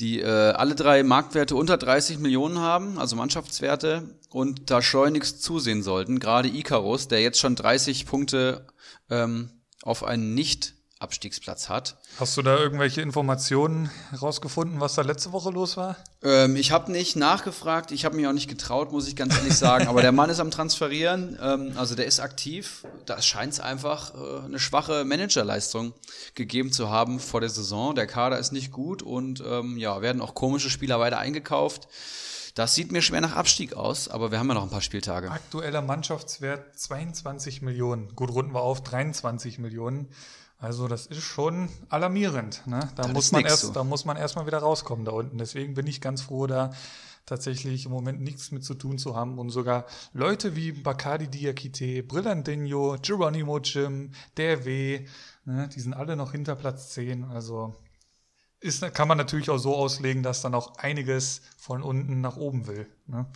die 0.00 0.20
äh, 0.20 0.26
alle 0.26 0.76
drei 0.76 1.02
Marktwerte 1.02 1.56
unter 1.56 1.76
30 1.76 2.20
Millionen 2.20 2.60
haben, 2.60 2.98
also 2.98 3.16
Mannschaftswerte, 3.16 4.04
und 4.30 4.70
da 4.70 4.80
schleunigst 4.80 5.42
zusehen 5.42 5.82
sollten. 5.82 6.20
Gerade 6.20 6.48
Icarus, 6.48 7.08
der 7.08 7.20
jetzt 7.20 7.40
schon 7.40 7.56
30 7.56 8.06
Punkte 8.06 8.64
ähm, 9.10 9.50
auf 9.88 10.04
einen 10.04 10.34
nicht 10.34 10.74
Abstiegsplatz 11.00 11.68
hat. 11.68 11.96
Hast 12.18 12.36
du 12.36 12.42
da 12.42 12.58
irgendwelche 12.58 13.00
Informationen 13.00 13.88
rausgefunden, 14.20 14.80
was 14.80 14.96
da 14.96 15.02
letzte 15.02 15.30
Woche 15.30 15.50
los 15.50 15.76
war? 15.76 15.96
Ähm, 16.24 16.56
ich 16.56 16.72
habe 16.72 16.90
nicht 16.90 17.14
nachgefragt, 17.14 17.92
ich 17.92 18.04
habe 18.04 18.16
mich 18.16 18.26
auch 18.26 18.32
nicht 18.32 18.48
getraut, 18.48 18.90
muss 18.90 19.06
ich 19.06 19.14
ganz 19.14 19.36
ehrlich 19.36 19.54
sagen. 19.54 19.86
Aber 19.86 20.02
der 20.02 20.10
Mann 20.10 20.28
ist 20.28 20.40
am 20.40 20.50
Transferieren, 20.50 21.38
ähm, 21.40 21.72
also 21.76 21.94
der 21.94 22.06
ist 22.06 22.18
aktiv. 22.18 22.84
Da 23.06 23.22
scheint 23.22 23.52
es 23.52 23.60
einfach 23.60 24.12
äh, 24.14 24.44
eine 24.46 24.58
schwache 24.58 25.04
Managerleistung 25.04 25.94
gegeben 26.34 26.72
zu 26.72 26.90
haben 26.90 27.20
vor 27.20 27.40
der 27.40 27.50
Saison. 27.50 27.94
Der 27.94 28.08
Kader 28.08 28.38
ist 28.40 28.50
nicht 28.50 28.72
gut 28.72 29.02
und 29.02 29.40
ähm, 29.46 29.78
ja, 29.78 30.02
werden 30.02 30.20
auch 30.20 30.34
komische 30.34 30.68
Spieler 30.68 30.98
weiter 30.98 31.18
eingekauft. 31.18 31.86
Das 32.58 32.74
sieht 32.74 32.90
mir 32.90 33.02
schwer 33.02 33.20
nach 33.20 33.36
Abstieg 33.36 33.74
aus, 33.74 34.08
aber 34.08 34.32
wir 34.32 34.40
haben 34.40 34.48
ja 34.48 34.54
noch 34.54 34.64
ein 34.64 34.68
paar 34.68 34.80
Spieltage. 34.80 35.30
Aktueller 35.30 35.80
Mannschaftswert 35.80 36.76
22 36.76 37.62
Millionen. 37.62 38.16
Gut, 38.16 38.32
runden 38.32 38.52
wir 38.52 38.62
auf 38.62 38.82
23 38.82 39.60
Millionen. 39.60 40.08
Also 40.58 40.88
das 40.88 41.06
ist 41.06 41.22
schon 41.22 41.68
alarmierend. 41.88 42.66
Ne? 42.66 42.80
Da, 42.96 43.06
muss 43.06 43.30
man 43.30 43.44
erst, 43.44 43.62
so. 43.62 43.72
da 43.72 43.84
muss 43.84 44.04
man 44.04 44.16
erstmal 44.16 44.44
wieder 44.46 44.58
rauskommen 44.58 45.04
da 45.04 45.12
unten. 45.12 45.38
Deswegen 45.38 45.74
bin 45.74 45.86
ich 45.86 46.00
ganz 46.00 46.22
froh, 46.22 46.48
da 46.48 46.72
tatsächlich 47.26 47.86
im 47.86 47.92
Moment 47.92 48.22
nichts 48.22 48.50
mit 48.50 48.64
zu 48.64 48.74
tun 48.74 48.98
zu 48.98 49.14
haben 49.14 49.38
und 49.38 49.50
sogar 49.50 49.86
Leute 50.12 50.56
wie 50.56 50.72
Bacardi 50.72 51.28
Diakite, 51.28 52.02
Brillandinho, 52.02 52.96
Geronimo 53.00 53.60
Jim, 53.60 54.10
der 54.36 54.64
W, 54.64 55.06
ne, 55.44 55.68
die 55.68 55.80
sind 55.80 55.94
alle 55.94 56.16
noch 56.16 56.32
hinter 56.32 56.56
Platz 56.56 56.90
10. 56.90 57.22
Also 57.22 57.76
ist, 58.60 58.82
kann 58.94 59.08
man 59.08 59.18
natürlich 59.18 59.50
auch 59.50 59.58
so 59.58 59.74
auslegen, 59.74 60.22
dass 60.22 60.42
dann 60.42 60.54
auch 60.54 60.76
einiges 60.78 61.42
von 61.58 61.82
unten 61.82 62.20
nach 62.20 62.36
oben 62.36 62.66
will. 62.66 62.86
Ne? 63.06 63.26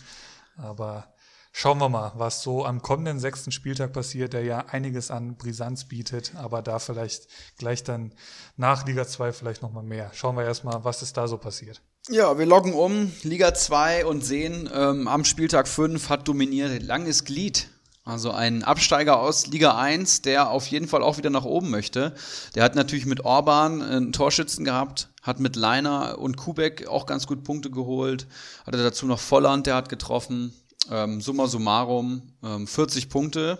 Aber 0.57 1.13
schauen 1.51 1.79
wir 1.79 1.89
mal, 1.89 2.11
was 2.15 2.41
so 2.41 2.65
am 2.65 2.81
kommenden 2.81 3.19
sechsten 3.19 3.51
Spieltag 3.51 3.93
passiert, 3.93 4.33
der 4.33 4.43
ja 4.43 4.65
einiges 4.67 5.11
an 5.11 5.37
Brisanz 5.37 5.85
bietet, 5.85 6.35
aber 6.35 6.61
da 6.61 6.79
vielleicht 6.79 7.27
gleich 7.57 7.83
dann 7.83 8.13
nach 8.57 8.85
Liga 8.85 9.07
2 9.07 9.31
vielleicht 9.33 9.61
nochmal 9.61 9.83
mehr. 9.83 10.11
Schauen 10.13 10.35
wir 10.35 10.43
erstmal, 10.43 10.83
was 10.83 11.01
ist 11.01 11.15
da 11.15 11.27
so 11.27 11.37
passiert. 11.37 11.81
Ja, 12.09 12.37
wir 12.37 12.45
loggen 12.45 12.73
um, 12.73 13.13
Liga 13.21 13.53
2 13.53 14.05
und 14.05 14.25
sehen, 14.25 14.69
ähm, 14.73 15.07
am 15.07 15.23
Spieltag 15.23 15.69
5 15.69 16.09
hat 16.09 16.27
dominiert 16.27 16.83
langes 16.83 17.23
Glied 17.23 17.69
also 18.05 18.31
ein 18.31 18.63
Absteiger 18.63 19.19
aus 19.19 19.47
Liga 19.47 19.77
1, 19.77 20.23
der 20.23 20.49
auf 20.49 20.67
jeden 20.67 20.89
Fall 20.89 21.01
auch 21.01 21.17
wieder 21.17 21.29
nach 21.29 21.45
oben 21.45 21.69
möchte. 21.69 22.13
Der 22.53 22.63
hat 22.63 22.75
natürlich 22.75 23.05
mit 23.05 23.23
Orban 23.23 23.81
einen 23.81 24.11
Torschützen 24.11 24.65
gehabt, 24.65 25.07
hat 25.23 25.39
mit 25.39 25.55
Leiner 25.55 26.19
und 26.19 26.37
Kubek 26.37 26.87
auch 26.87 27.05
ganz 27.05 27.25
gut 27.25 27.43
Punkte 27.43 27.71
geholt. 27.71 28.27
Hatte 28.67 28.83
dazu 28.83 29.07
noch 29.07 29.19
Volland, 29.19 29.65
der 29.65 29.75
hat 29.75 29.89
getroffen. 29.89 30.53
Ähm, 30.91 31.21
summa 31.21 31.47
summarum 31.47 32.33
ähm, 32.43 32.67
40 32.67 33.09
Punkte. 33.09 33.57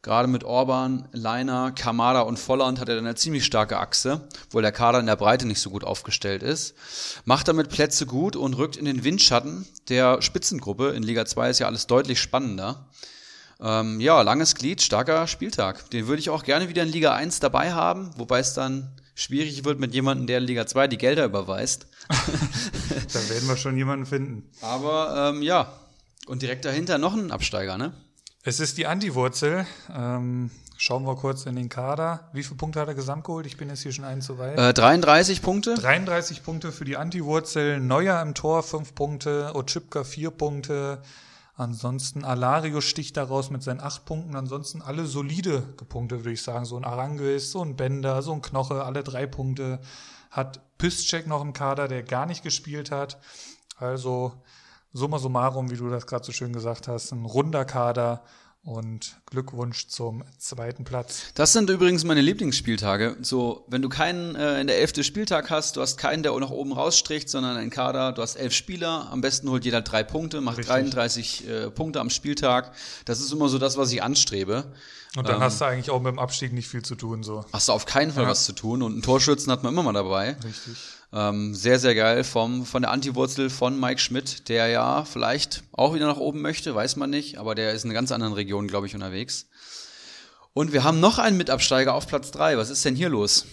Gerade 0.00 0.28
mit 0.28 0.44
Orban, 0.44 1.08
Leiner, 1.10 1.72
Kamada 1.72 2.20
und 2.20 2.38
Volland 2.38 2.78
hat 2.78 2.88
er 2.88 2.96
eine 2.96 3.16
ziemlich 3.16 3.44
starke 3.44 3.80
Achse, 3.80 4.28
obwohl 4.46 4.62
der 4.62 4.70
Kader 4.70 5.00
in 5.00 5.06
der 5.06 5.16
Breite 5.16 5.48
nicht 5.48 5.60
so 5.60 5.70
gut 5.70 5.82
aufgestellt 5.82 6.44
ist. 6.44 6.76
Macht 7.24 7.48
damit 7.48 7.70
Plätze 7.70 8.06
gut 8.06 8.36
und 8.36 8.54
rückt 8.54 8.76
in 8.76 8.84
den 8.84 9.02
Windschatten 9.02 9.66
der 9.88 10.22
Spitzengruppe. 10.22 10.90
In 10.90 11.02
Liga 11.02 11.26
2 11.26 11.50
ist 11.50 11.58
ja 11.58 11.66
alles 11.66 11.88
deutlich 11.88 12.20
spannender. 12.20 12.88
Ähm, 13.60 13.98
ja, 13.98 14.22
langes 14.22 14.54
Glied, 14.54 14.80
starker 14.80 15.26
Spieltag. 15.26 15.90
Den 15.90 16.06
würde 16.06 16.20
ich 16.20 16.30
auch 16.30 16.44
gerne 16.44 16.68
wieder 16.68 16.84
in 16.84 16.90
Liga 16.90 17.12
1 17.12 17.40
dabei 17.40 17.72
haben, 17.72 18.12
wobei 18.16 18.38
es 18.38 18.54
dann 18.54 18.92
schwierig 19.16 19.64
wird 19.64 19.80
mit 19.80 19.94
jemandem, 19.94 20.28
der 20.28 20.38
in 20.38 20.44
Liga 20.44 20.66
2 20.68 20.86
die 20.86 20.98
Gelder 20.98 21.24
überweist. 21.24 21.88
da 22.08 23.28
werden 23.28 23.48
wir 23.48 23.56
schon 23.56 23.76
jemanden 23.76 24.06
finden. 24.06 24.48
Aber 24.60 25.32
ähm, 25.34 25.42
ja, 25.42 25.72
und 26.26 26.42
direkt 26.42 26.64
dahinter 26.64 26.98
noch 26.98 27.14
ein 27.14 27.32
Absteiger, 27.32 27.76
ne? 27.78 27.92
Es 28.44 28.60
ist 28.60 28.78
die 28.78 28.86
Antiwurzel. 28.86 29.66
Ähm, 29.92 30.50
schauen 30.76 31.04
wir 31.04 31.16
kurz 31.16 31.46
in 31.46 31.56
den 31.56 31.68
Kader. 31.68 32.28
Wie 32.32 32.44
viele 32.44 32.56
Punkte 32.56 32.78
hat 32.78 32.88
er 32.88 32.94
gesamt 32.94 33.24
geholt? 33.24 33.46
Ich 33.46 33.56
bin 33.56 33.68
jetzt 33.68 33.82
hier 33.82 33.92
schon 33.92 34.04
einen 34.04 34.20
zu 34.20 34.38
weit. 34.38 34.56
Äh, 34.56 34.72
33 34.72 35.42
Punkte. 35.42 35.74
33 35.74 36.44
Punkte 36.44 36.70
für 36.70 36.84
die 36.84 36.96
Antiwurzel. 36.96 37.80
Neuer 37.80 38.22
im 38.22 38.34
Tor 38.34 38.62
5 38.62 38.94
Punkte. 38.94 39.50
Otschipka 39.54 40.04
4 40.04 40.30
Punkte. 40.30 41.02
Ansonsten 41.56 42.22
Alario 42.22 42.82
sticht 42.82 43.16
daraus 43.16 43.50
mit 43.50 43.62
seinen 43.62 43.80
acht 43.80 44.04
Punkten. 44.04 44.36
Ansonsten 44.36 44.82
alle 44.82 45.06
solide 45.06 45.62
gepunktet, 45.78 46.20
würde 46.20 46.32
ich 46.32 46.42
sagen. 46.42 46.66
So 46.66 46.76
ein 46.76 46.84
Arangis, 46.84 47.50
so 47.50 47.62
ein 47.62 47.76
Bender, 47.76 48.20
so 48.20 48.32
ein 48.32 48.42
Knoche, 48.42 48.84
alle 48.84 49.02
drei 49.02 49.26
Punkte. 49.26 49.80
Hat 50.30 50.60
Piszczek 50.76 51.26
noch 51.26 51.40
im 51.40 51.54
Kader, 51.54 51.88
der 51.88 52.02
gar 52.02 52.26
nicht 52.26 52.42
gespielt 52.42 52.90
hat. 52.90 53.18
Also 53.78 54.34
summa 54.92 55.18
summarum, 55.18 55.70
wie 55.70 55.76
du 55.76 55.88
das 55.88 56.06
gerade 56.06 56.24
so 56.24 56.32
schön 56.32 56.52
gesagt 56.52 56.88
hast, 56.88 57.12
ein 57.12 57.24
runder 57.24 57.64
Kader 57.64 58.22
und 58.66 59.20
Glückwunsch 59.26 59.86
zum 59.86 60.24
zweiten 60.38 60.84
Platz. 60.84 61.32
Das 61.34 61.52
sind 61.52 61.70
übrigens 61.70 62.02
meine 62.02 62.20
Lieblingsspieltage. 62.20 63.16
So, 63.22 63.64
wenn 63.68 63.80
du 63.80 63.88
keinen 63.88 64.34
äh, 64.34 64.60
in 64.60 64.66
der 64.66 64.78
elfte 64.80 65.04
Spieltag 65.04 65.50
hast, 65.50 65.76
du 65.76 65.80
hast 65.80 65.96
keinen, 65.96 66.24
der 66.24 66.32
auch 66.32 66.40
nach 66.40 66.50
oben 66.50 66.72
rausstricht, 66.72 67.28
sondern 67.28 67.56
einen 67.56 67.70
Kader, 67.70 68.12
du 68.12 68.22
hast 68.22 68.34
elf 68.34 68.52
Spieler, 68.52 69.08
am 69.12 69.20
besten 69.20 69.48
holt 69.48 69.64
jeder 69.64 69.82
drei 69.82 70.02
Punkte, 70.02 70.40
macht 70.40 70.58
Richtig. 70.58 70.74
33 70.74 71.48
äh, 71.48 71.70
Punkte 71.70 72.00
am 72.00 72.10
Spieltag. 72.10 72.72
Das 73.04 73.20
ist 73.20 73.32
immer 73.32 73.48
so 73.48 73.58
das, 73.58 73.76
was 73.76 73.92
ich 73.92 74.02
anstrebe. 74.02 74.72
Und 75.16 75.28
dann 75.28 75.36
ähm, 75.36 75.42
hast 75.42 75.60
du 75.60 75.64
eigentlich 75.64 75.90
auch 75.90 76.00
mit 76.00 76.10
dem 76.10 76.18
Abstieg 76.18 76.52
nicht 76.52 76.68
viel 76.68 76.82
zu 76.82 76.96
tun. 76.96 77.22
So. 77.22 77.44
Hast 77.52 77.68
du 77.68 77.72
auf 77.72 77.86
keinen 77.86 78.12
Fall 78.12 78.24
ja. 78.24 78.28
was 78.28 78.44
zu 78.44 78.52
tun. 78.52 78.82
Und 78.82 78.92
einen 78.94 79.02
Torschützen 79.02 79.50
hat 79.52 79.62
man 79.62 79.72
immer 79.72 79.84
mal 79.84 79.92
dabei. 79.92 80.36
Richtig. 80.44 80.76
Ähm, 81.16 81.54
sehr, 81.54 81.78
sehr 81.78 81.94
geil 81.94 82.24
vom, 82.24 82.66
von 82.66 82.82
der 82.82 82.90
Antiwurzel 82.90 83.48
von 83.48 83.80
Mike 83.80 84.00
Schmidt, 84.00 84.50
der 84.50 84.66
ja 84.66 85.02
vielleicht 85.06 85.64
auch 85.72 85.94
wieder 85.94 86.06
nach 86.06 86.18
oben 86.18 86.42
möchte, 86.42 86.74
weiß 86.74 86.96
man 86.96 87.08
nicht, 87.08 87.38
aber 87.38 87.54
der 87.54 87.72
ist 87.72 87.84
in 87.84 87.90
einer 87.90 87.98
ganz 87.98 88.12
anderen 88.12 88.34
Region, 88.34 88.68
glaube 88.68 88.86
ich, 88.86 88.94
unterwegs. 88.94 89.48
Und 90.52 90.74
wir 90.74 90.84
haben 90.84 91.00
noch 91.00 91.18
einen 91.18 91.38
Mitabsteiger 91.38 91.94
auf 91.94 92.06
Platz 92.06 92.32
3. 92.32 92.58
Was 92.58 92.68
ist 92.68 92.84
denn 92.84 92.96
hier 92.96 93.08
los? 93.08 93.46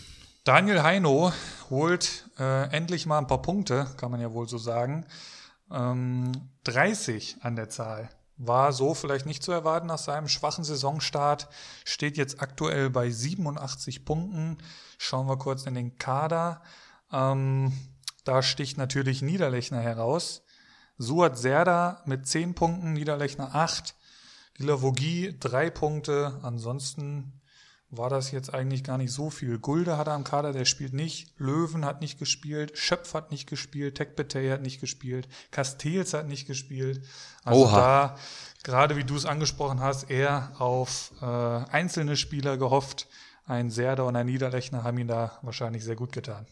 Daniel 0.44 0.84
Heino 0.84 1.32
holt 1.70 2.30
äh, 2.38 2.70
endlich 2.76 3.06
mal 3.06 3.20
ein 3.20 3.28
paar 3.28 3.42
Punkte, 3.42 3.88
kann 3.96 4.12
man 4.12 4.20
ja 4.20 4.34
wohl 4.34 4.50
so 4.50 4.58
sagen. 4.58 5.06
Ähm, 5.72 6.34
30 6.66 7.38
an 7.44 7.56
der 7.56 7.70
Zahl. 7.70 8.10
War 8.36 8.74
so 8.74 8.94
vielleicht 8.94 9.26
nicht 9.26 9.42
zu 9.42 9.54
erwarten 9.54 9.88
nach 9.88 10.00
seinem 10.00 10.28
schwachen 10.28 10.66
Saisonstart. 10.66 11.48
Steht 11.86 12.18
jetzt 12.18 12.42
aktuell 12.42 12.90
bei 12.90 13.10
87 13.10 14.04
Punkten. 14.04 14.58
Schauen 14.98 15.30
wir 15.30 15.38
kurz 15.38 15.66
in 15.66 15.76
den 15.76 15.98
Kader. 15.98 16.62
Ähm, 17.14 17.72
da 18.26 18.42
sticht 18.42 18.78
natürlich 18.78 19.22
Niederlechner 19.22 19.80
heraus. 19.80 20.44
Suat 20.98 21.38
Serda 21.38 22.02
mit 22.06 22.28
10 22.28 22.56
Punkten, 22.56 22.94
Niederlechner 22.94 23.56
8. 23.56 23.96
Lila 24.58 24.82
Vogie 24.82 25.36
3 25.40 25.70
Punkte. 25.70 26.40
Ansonsten 26.44 27.42
war 27.90 28.10
das 28.10 28.32
jetzt 28.32 28.54
eigentlich 28.54 28.84
gar 28.84 28.98
nicht 28.98 29.12
so 29.12 29.30
viel. 29.30 29.60
Gulde 29.60 29.98
hat 29.98 30.08
er 30.08 30.14
am 30.14 30.24
Kader, 30.24 30.52
der 30.52 30.66
spielt 30.66 30.94
nicht. 30.94 31.34
Löwen 31.38 31.86
hat 31.86 32.02
nicht 32.02 32.18
gespielt. 32.18 32.78
Schöpf 32.78 33.14
hat 33.14 33.32
nicht 33.32 33.48
gespielt. 33.48 33.96
Tekbetey 33.96 34.50
hat 34.50 34.62
nicht 34.62 34.82
gespielt. 34.82 35.28
Castells 35.52 36.14
hat 36.14 36.28
nicht 36.28 36.48
gespielt. 36.48 37.04
Also 37.44 37.66
Oha. 37.66 37.78
da, 37.78 38.18
gerade 38.64 38.96
wie 38.98 39.04
du 39.04 39.16
es 39.16 39.26
angesprochen 39.26 39.80
hast, 39.80 40.10
eher 40.10 40.52
auf 40.60 41.12
äh, 41.22 41.26
einzelne 41.26 42.18
Spieler 42.18 42.58
gehofft. 42.58 43.08
Ein 43.46 43.70
Serda 43.70 44.04
und 44.04 44.16
ein 44.16 44.26
Niederlechner 44.26 44.84
haben 44.84 44.98
ihn 44.98 45.08
da 45.08 45.38
wahrscheinlich 45.42 45.84
sehr 45.84 45.98
gut 45.98 46.14
getan. 46.14 46.48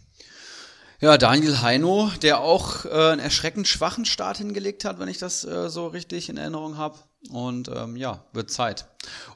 Ja, 1.02 1.18
Daniel 1.18 1.64
Heino, 1.64 2.12
der 2.22 2.42
auch 2.42 2.86
äh, 2.86 2.90
einen 2.90 3.20
erschreckend 3.20 3.68
schwachen 3.68 4.06
Start 4.06 4.38
hingelegt 4.38 4.86
hat, 4.86 5.00
wenn 5.00 5.08
ich 5.08 5.18
das 5.18 5.44
äh, 5.44 5.68
so 5.68 5.88
richtig 5.88 6.30
in 6.30 6.38
Erinnerung 6.38 6.78
habe. 6.78 6.96
Und 7.32 7.72
ähm, 7.76 7.96
ja, 7.96 8.24
wird 8.34 8.52
Zeit. 8.52 8.86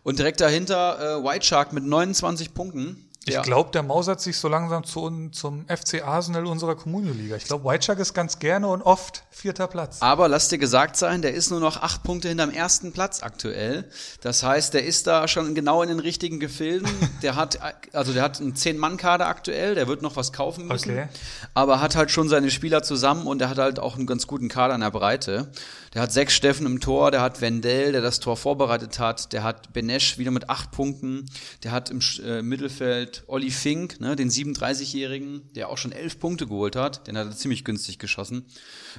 Und 0.04 0.20
direkt 0.20 0.42
dahinter 0.42 1.00
äh, 1.00 1.24
White 1.24 1.44
Shark 1.44 1.74
mit 1.74 1.84
29 1.84 2.54
Punkten. 2.54 3.05
Ich 3.28 3.42
glaube, 3.42 3.72
der 3.72 3.84
mausert 3.84 4.22
sich 4.22 4.38
so 4.38 4.48
langsam 4.48 4.84
zu, 4.84 5.30
zum 5.32 5.66
FC 5.68 6.04
Arsenal 6.04 6.46
unserer 6.46 6.76
Kommunio-Liga. 6.76 7.36
Ich 7.36 7.46
glaube, 7.46 7.66
White 7.66 7.86
Shark 7.86 8.00
ist 8.00 8.14
ganz 8.14 8.40
gerne 8.40 8.68
und 8.68 8.82
oft 8.82 9.24
vierter 9.32 9.68
Platz. 9.68 9.98
Aber 10.02 10.28
lass 10.28 10.50
dir 10.50 10.58
gesagt 10.58 10.96
sein, 10.96 11.22
der 11.22 11.34
ist 11.34 11.50
nur 11.50 11.60
noch 11.60 11.82
acht 11.82 12.04
Punkte 12.04 12.28
hinterm 12.30 12.52
ersten 12.52 12.92
Platz 12.92 13.24
aktuell. 13.24 13.90
Das 14.22 14.44
heißt, 14.44 14.74
der 14.74 14.86
ist 14.86 15.08
da 15.08 15.28
schon 15.28 15.56
genau 15.56 15.82
in 15.82 15.90
den 15.90 16.00
richtigen 16.00 16.40
Gefilden. 16.40 16.90
der 17.22 17.36
hat, 17.36 17.60
also 17.94 18.14
der 18.14 18.24
hat 18.24 18.40
einen 18.40 18.56
Zehn-Mann-Kader 18.56 19.28
aktuell, 19.28 19.76
der 19.76 19.88
wird 19.88 20.02
noch 20.02 20.16
was 20.16 20.32
kaufen 20.32 20.68
müssen. 20.68 20.92
Okay. 20.92 21.08
Aber 21.54 21.82
hat 21.82 21.96
halt 21.96 22.12
schon 22.12 22.30
seine 22.30 22.52
Spieler 22.52 22.84
zusammen 22.84 23.26
und 23.26 23.40
der 23.40 23.50
hat 23.50 23.58
halt 23.58 23.80
auch 23.80 23.96
einen 23.96 24.06
ganz 24.06 24.28
guten 24.28 24.50
Kader 24.50 24.76
in 24.76 24.82
der 24.82 24.92
Breite. 24.92 25.52
Der 25.94 26.02
hat 26.02 26.12
sechs 26.12 26.34
Steffen 26.34 26.66
im 26.66 26.82
Tor, 26.82 27.10
der 27.10 27.22
hat 27.22 27.42
Wendell, 27.42 27.94
der 27.94 28.02
das 28.02 28.20
Tor 28.20 28.36
vorbereitet 28.36 29.00
hat, 29.00 29.32
der 29.32 29.44
hat 29.44 29.72
Benesch 29.74 30.18
wieder 30.18 30.32
mit 30.32 30.50
acht 30.50 30.72
Punkten, 30.72 31.26
der 31.64 31.72
hat 31.72 31.90
im 31.90 32.02
äh, 32.24 32.42
Mittelfeld 32.42 33.15
Olli 33.28 33.52
Fink, 33.52 34.00
ne, 34.00 34.16
den 34.16 34.30
37-Jährigen, 34.30 35.42
der 35.56 35.70
auch 35.70 35.78
schon 35.78 35.92
elf 35.92 36.20
Punkte 36.20 36.48
geholt 36.48 36.76
hat, 36.76 37.08
den 37.08 37.18
hat 37.18 37.28
er 37.28 37.36
ziemlich 37.36 37.64
günstig 37.64 38.00
geschossen. 38.00 38.46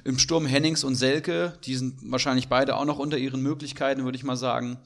Im 0.05 0.19
Sturm 0.19 0.47
Hennings 0.47 0.85
und 0.85 0.95
Selke, 0.95 1.59
die 1.65 1.77
sind 1.77 1.99
wahrscheinlich 2.11 2.49
beide 2.49 2.77
auch 2.77 2.85
noch 2.85 2.99
unter 2.99 3.19
ihren 3.19 3.43
Möglichkeiten, 3.43 4.05
würde 4.05 4.17
ich 4.17 4.25
mal 4.25 4.37
sagen. 4.37 4.79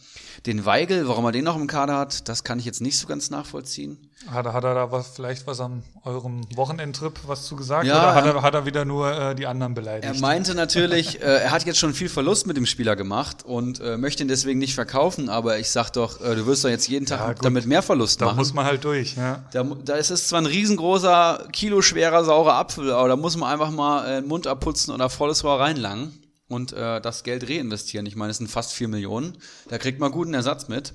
Den 0.46 0.64
Weigel, 0.64 1.08
warum 1.08 1.24
er 1.24 1.32
den 1.32 1.44
noch 1.44 1.56
im 1.56 1.66
Kader 1.66 1.96
hat, 1.98 2.28
das 2.28 2.44
kann 2.44 2.58
ich 2.58 2.64
jetzt 2.64 2.80
nicht 2.80 2.98
so 2.98 3.06
ganz 3.06 3.30
nachvollziehen. 3.30 3.98
Hat, 4.28 4.44
hat 4.44 4.64
er 4.64 4.74
da 4.74 4.92
was, 4.92 5.08
vielleicht 5.08 5.46
was 5.46 5.60
an 5.60 5.82
eurem 6.04 6.42
Wochenendtrip 6.54 7.20
was 7.26 7.46
zu 7.46 7.56
gesagt? 7.56 7.86
Ja, 7.86 8.00
oder 8.00 8.14
hat 8.14 8.26
er, 8.26 8.42
hat 8.42 8.54
er 8.54 8.66
wieder 8.66 8.84
nur 8.84 9.10
äh, 9.10 9.34
die 9.34 9.46
anderen 9.46 9.72
beleidigt? 9.72 10.14
Er 10.14 10.20
meinte 10.20 10.54
natürlich, 10.54 11.20
äh, 11.22 11.24
er 11.24 11.50
hat 11.50 11.64
jetzt 11.64 11.78
schon 11.78 11.94
viel 11.94 12.10
Verlust 12.10 12.46
mit 12.46 12.58
dem 12.58 12.66
Spieler 12.66 12.96
gemacht 12.96 13.46
und 13.46 13.80
äh, 13.80 13.96
möchte 13.96 14.22
ihn 14.22 14.28
deswegen 14.28 14.58
nicht 14.58 14.74
verkaufen, 14.74 15.30
aber 15.30 15.58
ich 15.58 15.70
sag 15.70 15.90
doch, 15.90 16.20
äh, 16.20 16.34
du 16.34 16.46
wirst 16.46 16.64
doch 16.64 16.68
jetzt 16.68 16.86
jeden 16.88 17.06
Tag 17.06 17.20
ja, 17.20 17.34
damit 17.42 17.64
mehr 17.64 17.80
Verlust 17.80 18.20
da 18.20 18.26
machen. 18.26 18.36
Da 18.36 18.40
muss 18.40 18.52
man 18.52 18.66
halt 18.66 18.84
durch, 18.84 19.16
ja. 19.20 19.44
Da, 19.52 19.62
da 19.62 19.94
ist 19.96 20.11
es 20.11 20.28
zwar 20.28 20.40
ein 20.40 20.46
riesengroßer, 20.46 21.48
kiloschwerer, 21.52 22.24
saurer 22.24 22.54
Apfel, 22.54 22.92
aber 22.92 23.09
da 23.09 23.16
muss 23.16 23.37
man 23.37 23.52
einfach 23.52 23.70
mal 23.70 24.06
äh, 24.06 24.20
den 24.20 24.28
Mund 24.28 24.46
abputzen 24.46 24.94
oder 24.94 25.11
volles 25.11 25.44
Rohr 25.44 25.61
reinlangen 25.61 26.18
und 26.48 26.72
äh, 26.72 27.00
das 27.00 27.22
Geld 27.22 27.48
reinvestieren. 27.48 28.06
Ich 28.06 28.16
meine, 28.16 28.30
es 28.30 28.38
sind 28.38 28.48
fast 28.48 28.72
vier 28.72 28.88
Millionen. 28.88 29.38
Da 29.68 29.78
kriegt 29.78 30.00
man 30.00 30.11
guten 30.11 30.35
Ersatz 30.35 30.68
mit. 30.68 30.94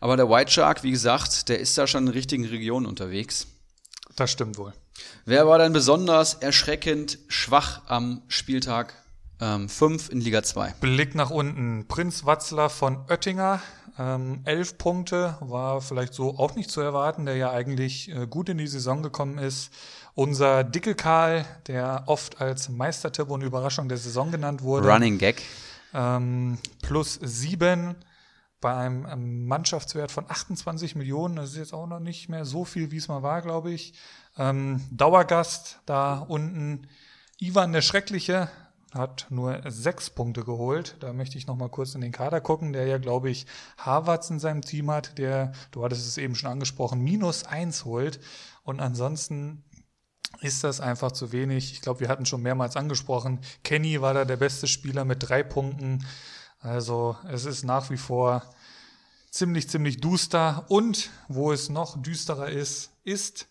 Aber 0.00 0.16
der 0.16 0.28
White 0.28 0.50
Shark, 0.50 0.82
wie 0.82 0.90
gesagt, 0.90 1.48
der 1.48 1.58
ist 1.58 1.76
da 1.76 1.86
schon 1.86 2.06
in 2.06 2.12
richtigen 2.12 2.44
Regionen 2.44 2.86
unterwegs. 2.86 3.46
Das 4.16 4.30
stimmt 4.30 4.58
wohl. 4.58 4.72
Wer 5.24 5.46
war 5.46 5.58
denn 5.58 5.72
besonders 5.72 6.34
erschreckend 6.34 7.18
schwach 7.28 7.82
am 7.86 8.22
Spieltag 8.28 8.94
5 9.38 9.40
ähm, 9.40 9.98
in 10.12 10.20
Liga 10.20 10.42
2? 10.42 10.74
Blick 10.80 11.14
nach 11.14 11.30
unten. 11.30 11.86
Prinz 11.88 12.24
Watzler 12.24 12.70
von 12.70 12.98
Oettinger. 13.08 13.60
Ähm, 13.98 14.40
elf 14.44 14.78
Punkte 14.78 15.36
war 15.40 15.80
vielleicht 15.80 16.14
so 16.14 16.38
auch 16.38 16.56
nicht 16.56 16.70
zu 16.70 16.80
erwarten, 16.80 17.26
der 17.26 17.36
ja 17.36 17.50
eigentlich 17.50 18.10
äh, 18.10 18.26
gut 18.26 18.48
in 18.48 18.58
die 18.58 18.66
Saison 18.66 19.02
gekommen 19.02 19.38
ist. 19.38 19.72
Unser 20.14 20.64
Dicke 20.64 20.94
Karl, 20.94 21.44
der 21.66 22.04
oft 22.06 22.40
als 22.40 22.68
Meistertipp 22.68 23.30
und 23.30 23.42
Überraschung 23.42 23.88
der 23.88 23.98
Saison 23.98 24.30
genannt 24.30 24.62
wurde. 24.62 24.88
Running 24.88 25.18
Gag. 25.18 25.42
Ähm, 25.92 26.58
plus 26.82 27.18
sieben 27.22 27.96
bei 28.60 28.74
einem 28.74 29.46
Mannschaftswert 29.46 30.10
von 30.10 30.24
28 30.28 30.96
Millionen. 30.96 31.36
Das 31.36 31.50
ist 31.50 31.56
jetzt 31.56 31.74
auch 31.74 31.86
noch 31.86 32.00
nicht 32.00 32.28
mehr 32.28 32.44
so 32.44 32.64
viel, 32.64 32.90
wie 32.90 32.96
es 32.96 33.08
mal 33.08 33.22
war, 33.22 33.42
glaube 33.42 33.72
ich. 33.72 33.94
Ähm, 34.38 34.80
Dauergast 34.90 35.80
da 35.86 36.18
unten. 36.18 36.88
Ivan 37.38 37.72
der 37.72 37.82
Schreckliche 37.82 38.48
hat 38.94 39.26
nur 39.28 39.60
sechs 39.66 40.08
Punkte 40.08 40.44
geholt. 40.44 40.96
Da 41.00 41.12
möchte 41.12 41.36
ich 41.36 41.46
noch 41.46 41.56
mal 41.56 41.68
kurz 41.68 41.94
in 41.94 42.00
den 42.00 42.12
Kader 42.12 42.40
gucken, 42.40 42.72
der 42.72 42.86
ja, 42.86 42.98
glaube 42.98 43.28
ich, 43.28 43.46
Harvards 43.76 44.30
in 44.30 44.38
seinem 44.38 44.62
Team 44.62 44.90
hat, 44.90 45.18
der, 45.18 45.52
du 45.72 45.84
hattest 45.84 46.06
es 46.06 46.16
eben 46.16 46.34
schon 46.34 46.50
angesprochen, 46.50 47.00
minus 47.00 47.44
eins 47.44 47.84
holt. 47.84 48.20
Und 48.62 48.80
ansonsten 48.80 49.64
ist 50.40 50.64
das 50.64 50.80
einfach 50.80 51.12
zu 51.12 51.32
wenig. 51.32 51.72
Ich 51.72 51.80
glaube, 51.80 52.00
wir 52.00 52.08
hatten 52.08 52.26
schon 52.26 52.42
mehrmals 52.42 52.76
angesprochen. 52.76 53.40
Kenny 53.62 54.00
war 54.00 54.14
da 54.14 54.24
der 54.24 54.36
beste 54.36 54.66
Spieler 54.66 55.04
mit 55.04 55.28
drei 55.28 55.42
Punkten. 55.42 56.06
Also 56.60 57.16
es 57.28 57.44
ist 57.44 57.64
nach 57.64 57.90
wie 57.90 57.96
vor 57.96 58.42
ziemlich, 59.30 59.68
ziemlich 59.68 60.00
duster. 60.00 60.64
Und 60.68 61.10
wo 61.28 61.52
es 61.52 61.68
noch 61.68 62.00
düsterer 62.00 62.48
ist, 62.48 62.92
ist 63.04 63.48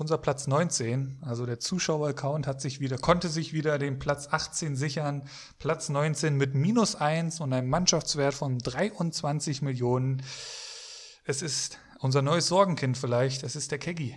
unser 0.00 0.16
Platz 0.16 0.46
19. 0.46 1.18
Also 1.20 1.44
der 1.44 1.60
Zuschauer-Account 1.60 2.46
hat 2.46 2.60
sich 2.60 2.80
wieder, 2.80 2.96
konnte 2.96 3.28
sich 3.28 3.52
wieder 3.52 3.78
den 3.78 3.98
Platz 3.98 4.28
18 4.30 4.74
sichern. 4.74 5.28
Platz 5.58 5.90
19 5.90 6.36
mit 6.36 6.54
minus 6.54 6.96
1 6.96 7.40
und 7.40 7.52
einem 7.52 7.68
Mannschaftswert 7.68 8.34
von 8.34 8.58
23 8.58 9.60
Millionen. 9.60 10.22
Es 11.24 11.42
ist 11.42 11.78
unser 11.98 12.22
neues 12.22 12.46
Sorgenkind 12.46 12.96
vielleicht. 12.96 13.42
Es 13.42 13.56
ist 13.56 13.70
der 13.72 13.78
Keggy. 13.78 14.16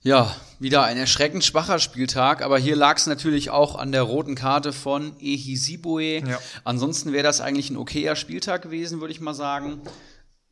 Ja, 0.00 0.36
wieder 0.60 0.84
ein 0.84 0.98
erschreckend 0.98 1.42
schwacher 1.44 1.78
Spieltag, 1.78 2.42
aber 2.42 2.58
hier 2.58 2.76
lag 2.76 2.98
es 2.98 3.06
natürlich 3.06 3.50
auch 3.50 3.74
an 3.74 3.90
der 3.90 4.02
roten 4.02 4.34
Karte 4.34 4.72
von 4.72 5.18
Ehisibue. 5.18 6.20
Ja. 6.20 6.38
Ansonsten 6.62 7.12
wäre 7.12 7.24
das 7.24 7.40
eigentlich 7.40 7.70
ein 7.70 7.78
okayer 7.78 8.14
Spieltag 8.14 8.62
gewesen, 8.62 9.00
würde 9.00 9.12
ich 9.12 9.20
mal 9.20 9.34
sagen. 9.34 9.80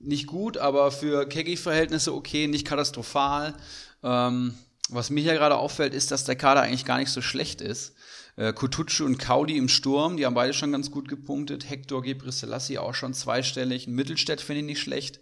Nicht 0.02 0.26
gut, 0.26 0.58
aber 0.58 0.90
für 0.90 1.26
Keggy-Verhältnisse 1.28 2.12
okay, 2.12 2.48
nicht 2.48 2.66
katastrophal. 2.66 3.54
Ähm, 4.02 4.54
was 4.88 5.10
mir 5.10 5.22
hier 5.22 5.34
gerade 5.34 5.56
auffällt, 5.56 5.94
ist, 5.94 6.10
dass 6.10 6.24
der 6.24 6.34
Kader 6.34 6.62
eigentlich 6.62 6.84
gar 6.84 6.98
nicht 6.98 7.10
so 7.10 7.22
schlecht 7.22 7.60
ist. 7.60 7.94
Äh, 8.36 8.52
Kutucu 8.52 9.04
und 9.04 9.18
Kaudi 9.18 9.56
im 9.56 9.68
Sturm, 9.68 10.16
die 10.16 10.26
haben 10.26 10.34
beide 10.34 10.54
schon 10.54 10.72
ganz 10.72 10.90
gut 10.90 11.08
gepunktet. 11.08 11.70
Hector 11.70 12.02
Gebrselassie 12.02 12.78
auch 12.78 12.94
schon 12.94 13.14
zweistellig. 13.14 13.86
Mittelstädt 13.86 14.40
finde 14.40 14.60
ich 14.60 14.66
nicht 14.66 14.80
schlecht. 14.80 15.20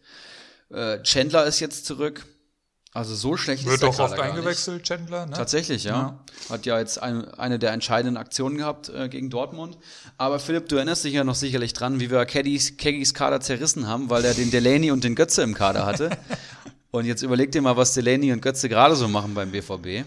Äh, 0.70 1.02
Chandler 1.02 1.44
ist 1.44 1.60
jetzt 1.60 1.84
zurück. 1.84 2.24
Also 2.92 3.14
so 3.14 3.36
schlecht 3.36 3.64
Wird 3.64 3.74
ist 3.74 3.82
der 3.82 3.90
doch 3.90 3.98
oft 4.00 4.18
eingewechselt, 4.18 4.82
Chandler, 4.82 5.26
ne? 5.26 5.32
Tatsächlich, 5.32 5.84
ja. 5.84 5.92
Ja. 5.92 6.18
Hat 6.48 6.66
ja 6.66 6.78
jetzt 6.80 7.00
ein, 7.00 7.24
eine 7.34 7.60
der 7.60 7.72
entscheidenden 7.72 8.16
Aktionen 8.16 8.58
gehabt 8.58 8.88
äh, 8.88 9.08
gegen 9.08 9.30
Dortmund. 9.30 9.78
Aber 10.18 10.40
Philipp, 10.40 10.68
du 10.68 10.74
erinnerst 10.74 11.04
dich 11.04 11.12
ja 11.12 11.22
noch 11.22 11.36
sicherlich 11.36 11.72
dran, 11.72 12.00
wie 12.00 12.10
wir 12.10 12.24
Keggys, 12.26 12.76
Keggys 12.78 13.14
Kader 13.14 13.40
zerrissen 13.40 13.86
haben, 13.86 14.10
weil 14.10 14.24
er 14.24 14.34
den 14.34 14.50
Delaney 14.50 14.90
und 14.90 15.04
den 15.04 15.14
Götze 15.14 15.42
im 15.42 15.54
Kader 15.54 15.86
hatte. 15.86 16.10
und 16.90 17.04
jetzt 17.04 17.22
überleg 17.22 17.52
dir 17.52 17.62
mal, 17.62 17.76
was 17.76 17.94
Delaney 17.94 18.32
und 18.32 18.42
Götze 18.42 18.68
gerade 18.68 18.96
so 18.96 19.06
machen 19.06 19.34
beim 19.34 19.52
BVB. 19.52 20.04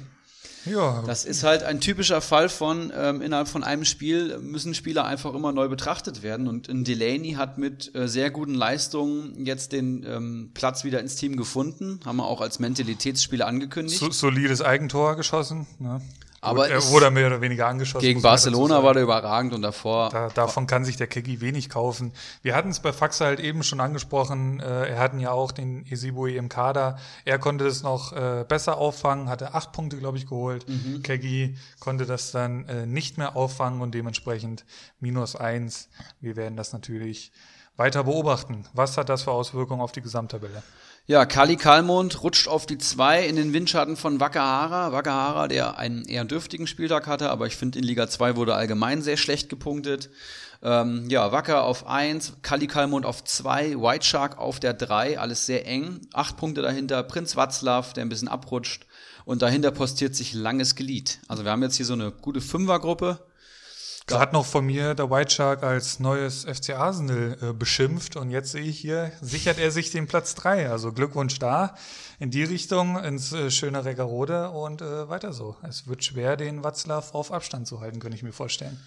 Ja, 0.65 1.03
Das 1.05 1.25
ist 1.25 1.43
halt 1.43 1.63
ein 1.63 1.79
typischer 1.79 2.21
Fall 2.21 2.49
von, 2.49 2.91
ähm, 2.95 3.21
innerhalb 3.21 3.47
von 3.47 3.63
einem 3.63 3.85
Spiel 3.85 4.37
müssen 4.39 4.73
Spieler 4.73 5.05
einfach 5.05 5.33
immer 5.33 5.51
neu 5.51 5.67
betrachtet 5.67 6.23
werden. 6.23 6.47
Und 6.47 6.67
Delaney 6.69 7.33
hat 7.33 7.57
mit 7.57 7.93
äh, 7.95 8.07
sehr 8.07 8.31
guten 8.31 8.53
Leistungen 8.53 9.45
jetzt 9.45 9.71
den 9.71 10.05
ähm, 10.07 10.51
Platz 10.53 10.83
wieder 10.83 10.99
ins 10.99 11.15
Team 11.15 11.35
gefunden. 11.37 11.99
Haben 12.05 12.17
wir 12.17 12.25
auch 12.25 12.41
als 12.41 12.59
Mentalitätsspieler 12.59 13.47
angekündigt. 13.47 13.99
so, 13.99 14.11
solides 14.11 14.61
Eigentor 14.61 15.15
geschossen. 15.15 15.67
Ne? 15.79 16.01
Aber 16.43 16.69
er 16.69 16.77
ist- 16.77 16.91
wurde 16.91 17.09
mehr 17.11 17.27
oder 17.27 17.41
weniger 17.41 17.67
angeschossen. 17.67 18.01
Gegen 18.03 18.21
Barcelona 18.21 18.83
war 18.83 18.93
der 18.93 19.03
überragend 19.03 19.53
und 19.53 19.61
davor. 19.61 20.09
Da, 20.09 20.29
davon 20.29 20.67
kann 20.67 20.85
sich 20.85 20.97
der 20.97 21.07
Keggy 21.07 21.41
wenig 21.41 21.69
kaufen. 21.69 22.13
Wir 22.41 22.55
hatten 22.55 22.69
es 22.69 22.79
bei 22.79 22.91
Faxe 22.93 23.25
halt 23.25 23.39
eben 23.39 23.63
schon 23.63 23.79
angesprochen. 23.79 24.59
Äh, 24.59 24.89
er 24.89 24.99
hatten 24.99 25.19
ja 25.19 25.31
auch 25.31 25.51
den 25.51 25.85
Isibui 25.85 26.35
im 26.35 26.49
Kader. 26.49 26.97
Er 27.25 27.39
konnte 27.39 27.65
es 27.65 27.83
noch 27.83 28.13
äh, 28.13 28.45
besser 28.47 28.77
auffangen, 28.77 29.29
hatte 29.29 29.53
acht 29.53 29.71
Punkte, 29.71 29.97
glaube 29.97 30.17
ich, 30.17 30.27
geholt. 30.27 30.67
Mhm. 30.69 31.01
Keggy 31.03 31.57
konnte 31.79 32.05
das 32.05 32.31
dann 32.31 32.67
äh, 32.67 32.85
nicht 32.85 33.17
mehr 33.17 33.35
auffangen 33.35 33.81
und 33.81 33.93
dementsprechend 33.93 34.65
minus 34.99 35.35
eins. 35.35 35.89
Wir 36.21 36.35
werden 36.35 36.57
das 36.57 36.73
natürlich 36.73 37.31
weiter 37.75 38.03
beobachten. 38.03 38.65
Was 38.73 38.97
hat 38.97 39.09
das 39.09 39.23
für 39.23 39.31
Auswirkungen 39.31 39.81
auf 39.81 39.91
die 39.91 40.01
Gesamttabelle? 40.01 40.61
Ja, 41.05 41.25
Kali 41.25 41.57
Kalmund 41.57 42.23
rutscht 42.23 42.47
auf 42.47 42.65
die 42.65 42.77
2 42.77 43.27
in 43.27 43.35
den 43.35 43.51
Windschatten 43.51 43.97
von 43.97 44.21
Wakahara. 44.21 44.93
Wakahara, 44.93 45.49
der 45.49 45.77
einen 45.77 46.05
eher 46.05 46.23
dürftigen 46.23 46.65
Spieltag 46.65 47.07
hatte, 47.07 47.29
aber 47.29 47.45
ich 47.45 47.57
finde 47.57 47.77
in 47.77 47.83
Liga 47.83 48.07
2 48.07 48.37
wurde 48.37 48.55
allgemein 48.55 49.01
sehr 49.01 49.17
schlecht 49.17 49.49
gepunktet. 49.49 50.09
Ähm, 50.61 51.09
ja, 51.09 51.33
Wacker 51.33 51.65
auf 51.65 51.87
1, 51.87 52.35
Kali 52.41 52.67
Kalmund 52.67 53.05
auf 53.05 53.21
2, 53.21 53.81
White 53.81 54.05
Shark 54.05 54.37
auf 54.37 54.61
der 54.61 54.73
3, 54.73 55.19
alles 55.19 55.45
sehr 55.45 55.67
eng. 55.67 55.99
Acht 56.13 56.37
Punkte 56.37 56.61
dahinter, 56.61 57.03
Prinz 57.03 57.35
Watzlaw, 57.35 57.91
der 57.93 58.05
ein 58.05 58.09
bisschen 58.09 58.29
abrutscht. 58.29 58.85
Und 59.25 59.41
dahinter 59.41 59.71
postiert 59.71 60.15
sich 60.15 60.33
Langes 60.33 60.73
Glied. 60.75 61.19
Also 61.27 61.43
wir 61.43 61.51
haben 61.51 61.63
jetzt 61.63 61.75
hier 61.75 61.85
so 61.85 61.93
eine 61.93 62.11
gute 62.11 62.39
Fünfergruppe. 62.39 63.19
Da 64.07 64.19
hat 64.19 64.33
noch 64.33 64.45
von 64.45 64.65
mir 64.65 64.95
der 64.95 65.09
White 65.09 65.31
Shark 65.31 65.63
als 65.63 65.99
neues 65.99 66.43
FC 66.43 66.71
Arsenal 66.71 67.37
äh, 67.41 67.53
beschimpft 67.53 68.17
und 68.17 68.31
jetzt 68.31 68.51
sehe 68.51 68.63
ich 68.63 68.77
hier, 68.77 69.13
sichert 69.21 69.59
er 69.59 69.71
sich 69.71 69.91
den 69.91 70.07
Platz 70.07 70.35
drei. 70.35 70.69
Also 70.69 70.91
Glückwunsch 70.91 71.39
da 71.39 71.75
in 72.19 72.29
die 72.29 72.43
Richtung, 72.43 73.01
ins 73.01 73.31
äh, 73.31 73.49
schöne 73.49 73.85
Reggerode 73.85 74.49
und 74.49 74.81
äh, 74.81 75.07
weiter 75.07 75.31
so. 75.31 75.55
Es 75.67 75.87
wird 75.87 76.03
schwer, 76.03 76.35
den 76.35 76.63
Watzlaw 76.63 77.13
auf 77.13 77.31
Abstand 77.31 77.65
zu 77.65 77.79
halten, 77.79 77.99
könnte 77.99 78.17
ich 78.17 78.23
mir 78.23 78.33
vorstellen. 78.33 78.77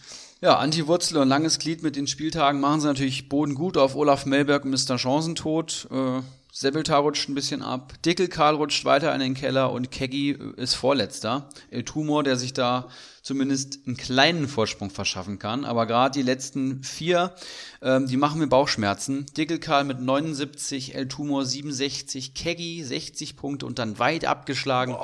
Ja, 0.42 0.58
Anti-Wurzel 0.58 1.16
und 1.16 1.28
langes 1.28 1.58
Glied 1.58 1.82
mit 1.82 1.96
den 1.96 2.06
Spieltagen 2.06 2.60
machen 2.60 2.82
sie 2.82 2.86
natürlich 2.86 3.30
Boden 3.30 3.54
gut 3.54 3.78
auf 3.78 3.96
Olaf 3.96 4.26
Melberg 4.26 4.64
und 4.66 4.70
Mr. 4.70 4.98
Chancentod. 4.98 5.88
Äh, 5.90 6.20
Sebeltar 6.58 7.00
rutscht 7.00 7.28
ein 7.28 7.34
bisschen 7.34 7.60
ab. 7.60 7.92
Dickel 8.02 8.28
Karl 8.28 8.54
rutscht 8.54 8.86
weiter 8.86 9.12
in 9.12 9.20
den 9.20 9.34
Keller 9.34 9.72
und 9.72 9.90
Keggy 9.90 10.38
ist 10.56 10.72
Vorletzter. 10.72 11.50
El 11.70 11.84
Tumor, 11.84 12.22
der 12.22 12.38
sich 12.38 12.54
da 12.54 12.88
zumindest 13.26 13.80
einen 13.86 13.96
kleinen 13.96 14.46
Vorsprung 14.46 14.88
verschaffen 14.88 15.40
kann. 15.40 15.64
Aber 15.64 15.86
gerade 15.86 16.12
die 16.16 16.22
letzten 16.22 16.84
vier, 16.84 17.34
ähm, 17.82 18.06
die 18.06 18.16
machen 18.16 18.38
mir 18.38 18.46
Bauchschmerzen. 18.46 19.26
Dickel 19.36 19.58
Karl 19.58 19.82
mit 19.82 20.00
79, 20.00 20.94
El 20.94 21.08
Tumor 21.08 21.44
67, 21.44 22.34
Keggy 22.34 22.84
60 22.84 23.36
Punkte 23.36 23.66
und 23.66 23.80
dann 23.80 23.98
weit 23.98 24.24
abgeschlagen. 24.24 24.96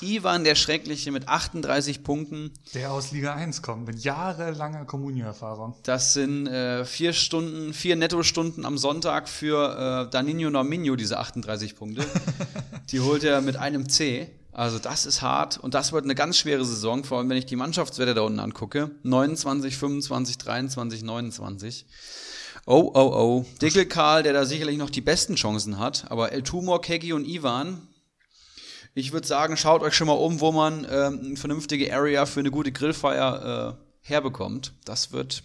Ivan, 0.00 0.44
der 0.44 0.54
Schreckliche, 0.54 1.12
mit 1.12 1.28
38 1.28 2.02
Punkten. 2.02 2.50
Der 2.72 2.92
aus 2.92 3.12
Liga 3.12 3.34
1 3.34 3.60
kommt, 3.60 3.86
mit 3.86 4.02
jahrelanger 4.02 4.86
Kommunio-Erfahrung. 4.86 5.74
Das 5.82 6.14
sind 6.14 6.46
äh, 6.46 6.86
vier 6.86 7.12
Stunden, 7.12 7.74
vier 7.74 7.96
Nettostunden 7.96 8.64
am 8.64 8.78
Sonntag 8.78 9.28
für 9.28 10.06
äh, 10.06 10.10
Danilo 10.10 10.48
Norminho, 10.48 10.95
diese 10.96 11.18
38 11.18 11.76
Punkte. 11.76 12.04
die 12.90 13.00
holt 13.00 13.24
er 13.24 13.40
mit 13.40 13.56
einem 13.56 13.88
C. 13.88 14.28
Also 14.52 14.78
das 14.78 15.04
ist 15.04 15.20
hart 15.20 15.58
und 15.58 15.74
das 15.74 15.92
wird 15.92 16.04
eine 16.04 16.14
ganz 16.14 16.38
schwere 16.38 16.64
Saison, 16.64 17.04
vor 17.04 17.18
allem 17.18 17.28
wenn 17.28 17.36
ich 17.36 17.44
die 17.44 17.56
Mannschaftswerte 17.56 18.14
da 18.14 18.22
unten 18.22 18.40
angucke. 18.40 18.90
29, 19.02 19.76
25, 19.76 20.38
23, 20.38 21.02
29. 21.02 21.86
Oh, 22.64 22.90
oh, 22.94 23.12
oh. 23.14 23.46
Dickel 23.60 23.86
Karl, 23.86 24.22
der 24.22 24.32
da 24.32 24.44
sicherlich 24.44 24.78
noch 24.78 24.90
die 24.90 25.02
besten 25.02 25.36
Chancen 25.36 25.78
hat, 25.78 26.10
aber 26.10 26.32
El 26.32 26.42
Tumor, 26.42 26.80
Kegi 26.80 27.12
und 27.12 27.26
Ivan, 27.26 27.86
ich 28.94 29.12
würde 29.12 29.26
sagen, 29.26 29.58
schaut 29.58 29.82
euch 29.82 29.94
schon 29.94 30.06
mal 30.06 30.14
um, 30.14 30.40
wo 30.40 30.52
man 30.52 30.86
ähm, 30.90 31.20
eine 31.22 31.36
vernünftige 31.36 31.94
Area 31.94 32.24
für 32.24 32.40
eine 32.40 32.50
gute 32.50 32.72
Grillfeier 32.72 33.76
äh, 33.78 34.08
herbekommt. 34.08 34.72
Das 34.86 35.12
wird, 35.12 35.42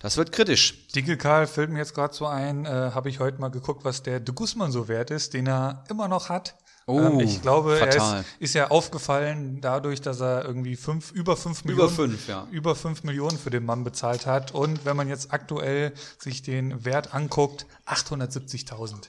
das 0.00 0.16
wird 0.16 0.32
kritisch. 0.32 0.86
Dicke 0.94 1.16
Karl 1.16 1.46
fällt 1.46 1.70
mir 1.70 1.78
jetzt 1.78 1.94
gerade 1.94 2.14
so 2.14 2.26
ein, 2.26 2.64
äh, 2.64 2.68
habe 2.68 3.08
ich 3.08 3.20
heute 3.20 3.40
mal 3.40 3.48
geguckt, 3.48 3.84
was 3.84 4.02
der 4.02 4.20
De 4.20 4.34
Guzman 4.34 4.72
so 4.72 4.88
wert 4.88 5.10
ist, 5.10 5.34
den 5.34 5.46
er 5.46 5.84
immer 5.88 6.08
noch 6.08 6.28
hat. 6.28 6.56
Oh, 6.88 7.00
ähm, 7.00 7.18
ich 7.18 7.42
glaube, 7.42 7.76
fatal. 7.76 7.98
er 7.98 8.20
ist, 8.20 8.26
ist 8.38 8.54
ja 8.54 8.70
aufgefallen 8.70 9.60
dadurch, 9.60 10.00
dass 10.00 10.20
er 10.20 10.44
irgendwie 10.44 10.76
fünf, 10.76 11.10
über 11.10 11.36
fünf 11.36 11.64
Millionen, 11.64 11.90
fünf, 11.90 12.28
ja. 12.28 12.46
über 12.52 12.76
fünf 12.76 13.02
Millionen 13.02 13.38
für 13.38 13.50
den 13.50 13.64
Mann 13.64 13.82
bezahlt 13.82 14.24
hat. 14.24 14.54
Und 14.54 14.84
wenn 14.84 14.96
man 14.96 15.08
jetzt 15.08 15.32
aktuell 15.32 15.92
sich 16.18 16.42
den 16.42 16.84
Wert 16.84 17.12
anguckt, 17.12 17.66
870.000. 17.86 19.08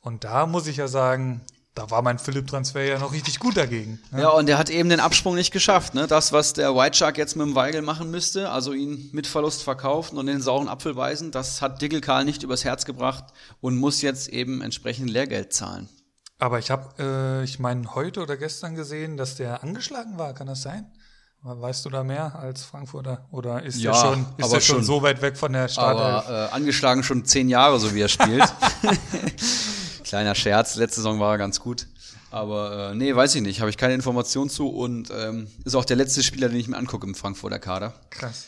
Und 0.00 0.24
da 0.24 0.46
muss 0.46 0.66
ich 0.68 0.78
ja 0.78 0.88
sagen, 0.88 1.42
da 1.76 1.90
war 1.90 2.00
mein 2.02 2.18
Philipp-Transfer 2.18 2.82
ja 2.82 2.98
noch 2.98 3.12
richtig 3.12 3.38
gut 3.38 3.56
dagegen. 3.56 4.00
ne? 4.10 4.22
Ja, 4.22 4.30
und 4.30 4.48
er 4.48 4.56
hat 4.58 4.70
eben 4.70 4.88
den 4.88 4.98
Absprung 4.98 5.34
nicht 5.34 5.52
geschafft. 5.52 5.94
Ne? 5.94 6.06
Das, 6.06 6.32
was 6.32 6.54
der 6.54 6.74
White 6.74 6.96
Shark 6.96 7.18
jetzt 7.18 7.36
mit 7.36 7.46
dem 7.46 7.54
Weigel 7.54 7.82
machen 7.82 8.10
müsste, 8.10 8.50
also 8.50 8.72
ihn 8.72 9.10
mit 9.12 9.26
Verlust 9.26 9.62
verkaufen 9.62 10.16
und 10.16 10.26
den 10.26 10.40
sauren 10.40 10.68
Apfel 10.68 10.94
beißen, 10.94 11.30
das 11.30 11.60
hat 11.60 11.82
Dickel 11.82 12.00
Karl 12.00 12.24
nicht 12.24 12.42
übers 12.42 12.64
Herz 12.64 12.86
gebracht 12.86 13.24
und 13.60 13.76
muss 13.76 14.00
jetzt 14.00 14.28
eben 14.28 14.62
entsprechend 14.62 15.10
Lehrgeld 15.10 15.52
zahlen. 15.52 15.88
Aber 16.38 16.58
ich 16.58 16.70
habe, 16.70 16.94
äh, 16.98 17.44
ich 17.44 17.58
meine, 17.58 17.94
heute 17.94 18.22
oder 18.22 18.38
gestern 18.38 18.74
gesehen, 18.74 19.18
dass 19.18 19.36
der 19.36 19.62
angeschlagen 19.62 20.16
war. 20.18 20.32
Kann 20.32 20.46
das 20.46 20.62
sein? 20.62 20.90
Weißt 21.42 21.84
du 21.84 21.90
da 21.90 22.02
mehr 22.02 22.34
als 22.36 22.64
Frankfurter? 22.64 23.26
Oder 23.30 23.62
ist 23.62 23.78
Ja, 23.78 23.92
der 23.92 23.98
schon, 24.00 24.20
ist 24.38 24.44
aber 24.44 24.54
der 24.54 24.60
schon 24.60 24.76
schon. 24.76 24.84
so 24.84 25.02
weit 25.02 25.20
weg 25.22 25.36
von 25.36 25.52
der 25.52 25.68
Startelf? 25.68 26.26
Aber 26.26 26.48
äh, 26.48 26.54
angeschlagen 26.54 27.02
schon 27.02 27.24
zehn 27.26 27.48
Jahre, 27.50 27.78
so 27.78 27.94
wie 27.94 28.00
er 28.00 28.08
spielt. 28.08 28.42
Kleiner 30.06 30.36
Scherz, 30.36 30.76
letzte 30.76 31.00
Saison 31.00 31.18
war 31.18 31.32
er 31.32 31.38
ganz 31.38 31.58
gut. 31.58 31.88
Aber 32.30 32.90
äh, 32.90 32.94
nee, 32.94 33.14
weiß 33.14 33.34
ich 33.34 33.42
nicht, 33.42 33.60
habe 33.60 33.70
ich 33.70 33.76
keine 33.76 33.94
Information 33.94 34.48
zu 34.48 34.68
und 34.68 35.10
ähm, 35.10 35.48
ist 35.64 35.74
auch 35.74 35.84
der 35.84 35.96
letzte 35.96 36.22
Spieler, 36.22 36.48
den 36.48 36.60
ich 36.60 36.68
mir 36.68 36.76
angucke 36.76 37.04
im 37.06 37.16
Frankfurter 37.16 37.58
Kader. 37.58 37.92
Krass. 38.10 38.46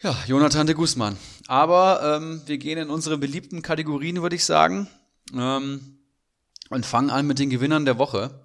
Ja, 0.00 0.16
Jonathan 0.28 0.68
de 0.68 0.76
Guzman. 0.76 1.16
Aber 1.48 2.18
ähm, 2.20 2.42
wir 2.46 2.58
gehen 2.58 2.78
in 2.78 2.88
unsere 2.88 3.18
beliebten 3.18 3.62
Kategorien, 3.62 4.22
würde 4.22 4.36
ich 4.36 4.44
sagen. 4.44 4.88
Ähm, 5.34 5.98
und 6.68 6.86
fangen 6.86 7.10
an 7.10 7.26
mit 7.26 7.40
den 7.40 7.50
Gewinnern 7.50 7.84
der 7.84 7.98
Woche. 7.98 8.40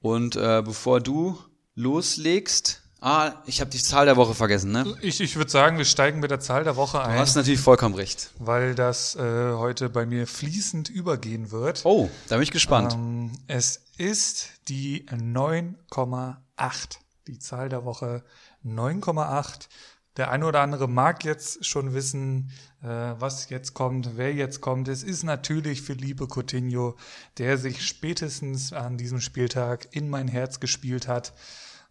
Und 0.00 0.34
äh, 0.34 0.60
bevor 0.64 1.00
du 1.00 1.38
loslegst, 1.76 2.82
ah, 3.04 3.42
ich 3.46 3.60
habe 3.60 3.70
die 3.70 3.82
Zahl 3.82 4.06
der 4.06 4.16
Woche 4.16 4.34
vergessen, 4.34 4.72
ne? 4.72 4.96
Ich, 5.02 5.20
ich 5.20 5.36
würde 5.36 5.50
sagen, 5.50 5.78
wir 5.78 5.84
steigen 5.84 6.20
mit 6.20 6.30
der 6.30 6.40
Zahl 6.40 6.64
der 6.64 6.74
Woche 6.76 6.98
Du 6.98 7.04
ein, 7.04 7.18
hast 7.18 7.36
natürlich 7.36 7.60
vollkommen 7.60 7.94
recht. 7.94 8.30
weil 8.38 8.74
das 8.74 9.14
äh, 9.16 9.52
heute 9.52 9.90
bei 9.90 10.06
mir 10.06 10.26
fließend 10.26 10.88
übergehen 10.88 11.50
wird. 11.50 11.82
Oh, 11.84 12.10
da 12.28 12.36
bin 12.36 12.42
ich 12.42 12.50
gespannt. 12.50 12.94
Ähm, 12.94 13.30
es 13.46 13.82
ist 13.98 14.48
die 14.68 15.06
9,8. 15.10 16.98
Die 17.26 17.38
Zahl 17.38 17.68
der 17.68 17.84
Woche 17.84 18.22
9,8. 18.64 19.68
Der 20.16 20.30
eine 20.30 20.46
oder 20.46 20.60
andere 20.60 20.88
mag 20.88 21.24
jetzt 21.24 21.64
schon 21.66 21.92
wissen, 21.92 22.52
äh, 22.82 22.86
was 22.86 23.48
jetzt 23.50 23.74
kommt, 23.74 24.16
wer 24.16 24.32
jetzt 24.32 24.60
kommt. 24.60 24.86
Es 24.88 25.02
ist 25.02 25.24
natürlich 25.24 25.82
Felipe 25.82 26.28
Coutinho, 26.28 26.94
der 27.38 27.58
sich 27.58 27.84
spätestens 27.84 28.72
an 28.72 28.96
diesem 28.96 29.20
Spieltag 29.20 29.88
in 29.90 30.08
mein 30.08 30.28
Herz 30.28 30.60
gespielt 30.60 31.08
hat. 31.08 31.32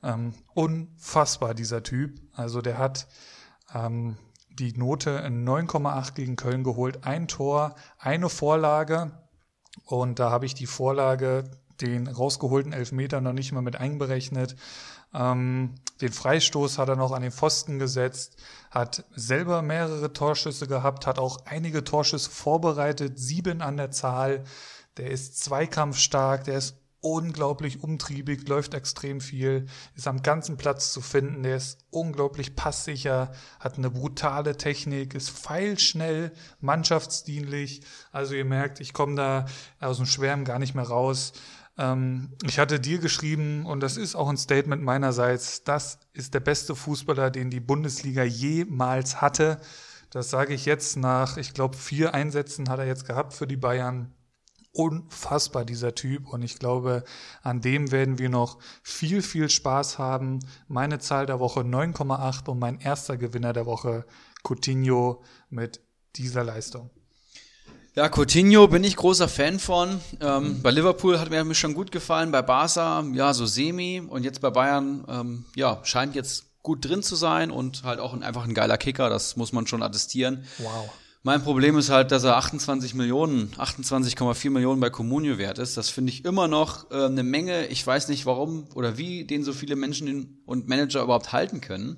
Ähm, 0.04 0.34
unfassbar, 0.54 1.54
dieser 1.54 1.82
Typ. 1.82 2.20
Also 2.34 2.62
der 2.62 2.78
hat 2.78 3.08
ähm, 3.74 4.18
die 4.49 4.74
Note 4.78 5.26
9,8 5.26 6.14
gegen 6.14 6.36
Köln 6.36 6.64
geholt. 6.64 7.06
Ein 7.06 7.28
Tor, 7.28 7.76
eine 7.97 8.30
Vorlage. 8.30 9.12
Und 9.86 10.20
da 10.20 10.30
habe 10.30 10.45
ich 10.45 10.54
die 10.54 10.68
Vorlage, 10.68 11.49
den 11.82 12.08
rausgeholten 12.08 12.74
Elfmeter 12.74 13.22
noch 13.22 13.34
nicht 13.34 13.51
mal 13.51 13.62
mit 13.62 13.76
einberechnet. 13.76 14.56
Ähm, 15.14 15.76
den 16.01 16.12
Freistoß 16.12 16.78
hat 16.78 16.89
er 16.89 16.95
noch 16.95 17.12
an 17.12 17.22
den 17.22 17.32
Pfosten 17.32 17.80
gesetzt, 17.80 18.38
hat 18.72 19.06
selber 19.16 19.62
mehrere 19.62 20.12
Torschüsse 20.12 20.68
gehabt, 20.68 21.08
hat 21.08 21.20
auch 21.20 21.45
einige 21.45 21.84
Torschüsse 21.84 22.30
vorbereitet, 22.30 23.20
sieben 23.20 23.62
an 23.62 23.78
der 23.78 23.91
Zahl. 23.91 24.43
Der 24.97 25.10
ist 25.10 25.39
zweikampfstark, 25.39 26.43
der 26.43 26.58
ist 26.58 26.83
unglaublich 27.04 27.84
umtriebig, 27.84 28.47
läuft 28.47 28.74
extrem 28.74 29.20
viel, 29.20 29.66
ist 29.95 30.08
am 30.08 30.24
ganzen 30.24 30.58
Platz 30.58 30.93
zu 30.93 31.01
finden, 31.01 31.43
der 31.43 31.58
ist 31.58 31.86
unglaublich 31.91 32.56
passsicher, 32.56 33.32
hat 33.60 33.78
eine 33.78 33.91
brutale 33.91 34.56
Technik, 34.58 35.14
ist 35.14 35.30
feilschnell, 35.30 36.32
mannschaftsdienlich. 36.62 37.82
Also 38.12 38.36
ihr 38.36 38.45
merkt, 38.45 38.80
ich 38.80 38.93
komme 38.93 39.16
da 39.16 39.45
aus 39.80 39.97
dem 39.97 40.06
Schwärmen 40.06 40.45
gar 40.45 40.60
nicht 40.60 40.76
mehr 40.76 40.88
raus. 40.88 41.34
Ähm, 41.78 42.32
ich 42.43 42.58
hatte 42.58 42.80
dir 42.80 42.99
geschrieben, 42.99 43.66
und 43.66 43.82
das 43.82 43.97
ist 43.97 44.16
auch 44.16 44.30
ein 44.30 44.38
Statement 44.38 44.82
meinerseits, 44.82 45.64
das 45.64 45.99
ist 46.14 46.34
der 46.34 46.39
beste 46.39 46.76
Fußballer, 46.76 47.32
den 47.32 47.49
die 47.49 47.60
Bundesliga 47.60 48.24
jemals 48.24 49.22
hatte. 49.22 49.60
Das 50.10 50.30
sage 50.30 50.54
ich 50.54 50.66
jetzt 50.66 50.95
nach, 50.95 51.36
ich 51.38 51.54
glaube, 51.54 51.76
vier 51.76 52.14
Einsätzen 52.14 52.70
hat 52.70 52.80
er 52.80 52.86
jetzt 52.86 53.06
gehabt 53.06 53.34
für 53.34 53.47
die 53.47 53.58
Bayern. 53.58 54.14
Unfassbar, 54.74 55.65
dieser 55.65 55.95
Typ. 55.95 56.28
Und 56.28 56.41
ich 56.41 56.59
glaube, 56.59 57.03
an 57.43 57.61
dem 57.61 57.91
werden 57.91 58.17
wir 58.17 58.30
noch 58.30 58.57
viel, 58.82 59.21
viel 59.21 59.49
Spaß 59.49 59.99
haben. 59.99 60.39
Meine 60.67 60.99
Zahl 60.99 61.26
der 61.26 61.39
Woche 61.39 61.61
9,8 61.61 62.49
und 62.49 62.59
mein 62.59 62.80
erster 62.80 63.17
Gewinner 63.17 63.53
der 63.53 63.65
Woche 63.65 64.05
Coutinho 64.43 65.24
mit 65.49 65.80
dieser 66.15 66.43
Leistung. 66.43 66.89
Ja, 67.95 68.09
Coutinho 68.09 68.67
bin 68.67 68.84
ich 68.84 68.95
großer 68.95 69.28
Fan 69.28 69.59
von. 69.59 70.01
Ähm, 70.19 70.63
bei 70.63 70.71
Liverpool 70.71 71.19
hat 71.19 71.30
mir 71.30 71.53
schon 71.53 71.76
gut 71.76 71.91
gefallen, 71.91 72.32
bei 72.32 72.41
Barca 72.41 73.03
ja 73.13 73.34
so 73.36 73.45
semi 73.45 74.01
und 74.01 74.24
jetzt 74.24 74.41
bei 74.41 74.49
Bayern 74.49 75.05
ähm, 75.07 75.45
ja 75.55 75.80
scheint 75.84 76.15
jetzt 76.15 76.45
gut 76.63 76.84
drin 76.86 77.03
zu 77.03 77.15
sein 77.15 77.51
und 77.51 77.84
halt 77.84 77.99
auch 77.99 78.13
ein, 78.13 78.24
einfach 78.24 78.45
ein 78.45 78.55
geiler 78.55 78.80
Kicker, 78.80 79.09
das 79.09 79.36
muss 79.36 79.53
man 79.53 79.67
schon 79.67 79.84
attestieren. 79.84 80.45
Wow. 80.57 80.89
Mein 81.26 81.41
Problem 81.41 81.78
ist 81.78 81.89
halt, 81.89 82.11
dass 82.11 82.26
er 82.26 82.36
28 82.36 82.95
Millionen, 82.95 83.49
28,4 83.57 84.49
Millionen 84.49 84.82
bei 84.82 84.89
Comunio 84.89 85.38
wert 85.38 85.57
ist. 85.57 85.78
Das 85.78 85.89
finde 85.89 86.11
ich 86.11 86.26
immer 86.26 86.49
noch 86.49 86.91
äh, 86.91 87.05
eine 87.05 87.24
Menge. 87.24 87.67
Ich 87.67 87.88
weiß 87.88 88.09
nicht, 88.09 88.26
warum 88.26 88.67
oder 88.76 88.97
wie 88.97 89.24
den 89.24 89.45
so 89.45 89.53
viele 89.53 89.78
Menschen 89.78 90.41
und 90.45 90.67
Manager 90.67 91.01
überhaupt 91.01 91.32
halten 91.32 91.61
können. 91.61 91.95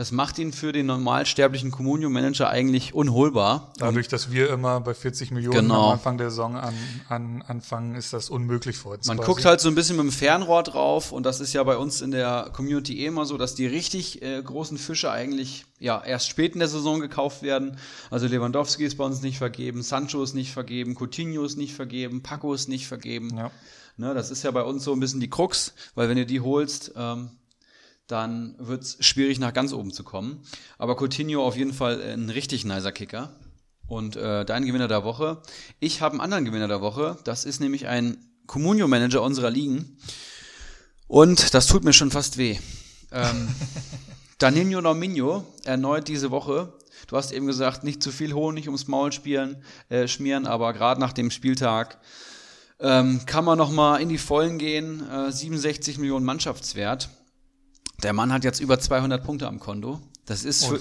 Das 0.00 0.12
macht 0.12 0.38
ihn 0.38 0.54
für 0.54 0.72
den 0.72 0.86
normalsterblichen 0.86 1.70
Communio-Manager 1.70 2.48
eigentlich 2.48 2.94
unholbar. 2.94 3.70
Dadurch, 3.76 4.08
dass 4.08 4.32
wir 4.32 4.48
immer 4.48 4.80
bei 4.80 4.94
40 4.94 5.30
Millionen 5.30 5.60
genau. 5.60 5.88
am 5.88 5.92
Anfang 5.92 6.16
der 6.16 6.30
Saison 6.30 6.56
an, 6.56 6.72
an, 7.10 7.42
anfangen, 7.42 7.94
ist 7.96 8.14
das 8.14 8.30
unmöglich 8.30 8.78
für 8.78 8.88
uns. 8.88 9.06
Man 9.08 9.18
quasi. 9.18 9.26
guckt 9.28 9.44
halt 9.44 9.60
so 9.60 9.68
ein 9.68 9.74
bisschen 9.74 9.96
mit 9.96 10.06
dem 10.06 10.10
Fernrohr 10.10 10.62
drauf 10.62 11.12
und 11.12 11.26
das 11.26 11.40
ist 11.40 11.52
ja 11.52 11.62
bei 11.64 11.76
uns 11.76 12.00
in 12.00 12.12
der 12.12 12.48
Community 12.54 13.02
eh 13.02 13.08
immer 13.08 13.26
so, 13.26 13.36
dass 13.36 13.54
die 13.54 13.66
richtig 13.66 14.22
äh, 14.22 14.42
großen 14.42 14.78
Fische 14.78 15.10
eigentlich 15.10 15.66
ja 15.78 16.02
erst 16.02 16.30
spät 16.30 16.54
in 16.54 16.60
der 16.60 16.68
Saison 16.68 17.00
gekauft 17.00 17.42
werden. 17.42 17.76
Also 18.10 18.26
Lewandowski 18.26 18.86
ist 18.86 18.96
bei 18.96 19.04
uns 19.04 19.20
nicht 19.20 19.36
vergeben, 19.36 19.82
Sancho 19.82 20.22
ist 20.22 20.32
nicht 20.32 20.50
vergeben, 20.50 20.94
Coutinho 20.94 21.44
ist 21.44 21.58
nicht 21.58 21.74
vergeben, 21.74 22.22
Paco 22.22 22.54
ist 22.54 22.70
nicht 22.70 22.86
vergeben. 22.86 23.36
Ja. 23.36 23.50
Ne, 23.98 24.14
das 24.14 24.30
ist 24.30 24.44
ja 24.44 24.50
bei 24.50 24.62
uns 24.62 24.82
so 24.82 24.94
ein 24.94 25.00
bisschen 25.00 25.20
die 25.20 25.28
Krux, 25.28 25.74
weil 25.94 26.08
wenn 26.08 26.16
du 26.16 26.24
die 26.24 26.40
holst, 26.40 26.92
ähm, 26.96 27.32
dann 28.10 28.54
wird 28.58 28.82
es 28.82 28.96
schwierig, 29.00 29.38
nach 29.38 29.52
ganz 29.52 29.72
oben 29.72 29.92
zu 29.92 30.04
kommen. 30.04 30.42
Aber 30.78 30.96
Coutinho 30.96 31.44
auf 31.44 31.56
jeden 31.56 31.72
Fall 31.72 32.02
ein 32.02 32.30
richtig 32.30 32.64
nicer 32.64 32.92
Kicker. 32.92 33.30
Und 33.86 34.16
äh, 34.16 34.44
dein 34.44 34.66
Gewinner 34.66 34.88
der 34.88 35.04
Woche. 35.04 35.42
Ich 35.80 36.00
habe 36.00 36.12
einen 36.12 36.20
anderen 36.20 36.44
Gewinner 36.44 36.68
der 36.68 36.80
Woche. 36.80 37.18
Das 37.24 37.44
ist 37.44 37.60
nämlich 37.60 37.86
ein 37.86 38.18
Comunio-Manager 38.46 39.22
unserer 39.22 39.50
Ligen. 39.50 39.98
Und 41.08 41.54
das 41.54 41.66
tut 41.66 41.84
mir 41.84 41.92
schon 41.92 42.10
fast 42.10 42.38
weh. 42.38 42.58
Ähm, 43.12 43.48
Danilo 44.38 44.80
Nominho 44.80 45.44
erneut 45.64 46.08
diese 46.08 46.30
Woche. 46.30 46.72
Du 47.06 47.16
hast 47.16 47.32
eben 47.32 47.46
gesagt, 47.46 47.82
nicht 47.82 48.02
zu 48.02 48.12
viel 48.12 48.32
Honig 48.32 48.66
ums 48.66 48.86
Maul 48.86 49.12
spielen, 49.12 49.62
äh, 49.88 50.06
schmieren, 50.06 50.46
aber 50.46 50.72
gerade 50.72 51.00
nach 51.00 51.12
dem 51.12 51.30
Spieltag 51.30 51.98
ähm, 52.78 53.22
kann 53.26 53.44
man 53.44 53.58
noch 53.58 53.70
mal 53.70 53.98
in 53.98 54.08
die 54.08 54.18
Vollen 54.18 54.58
gehen. 54.58 55.08
Äh, 55.10 55.32
67 55.32 55.98
Millionen 55.98 56.24
Mannschaftswert. 56.24 57.10
Der 58.02 58.12
Mann 58.12 58.32
hat 58.32 58.44
jetzt 58.44 58.60
über 58.60 58.78
200 58.78 59.22
Punkte 59.22 59.46
am 59.46 59.60
Konto. 59.60 60.00
Das 60.26 60.44
ist, 60.44 60.64
für, 60.64 60.78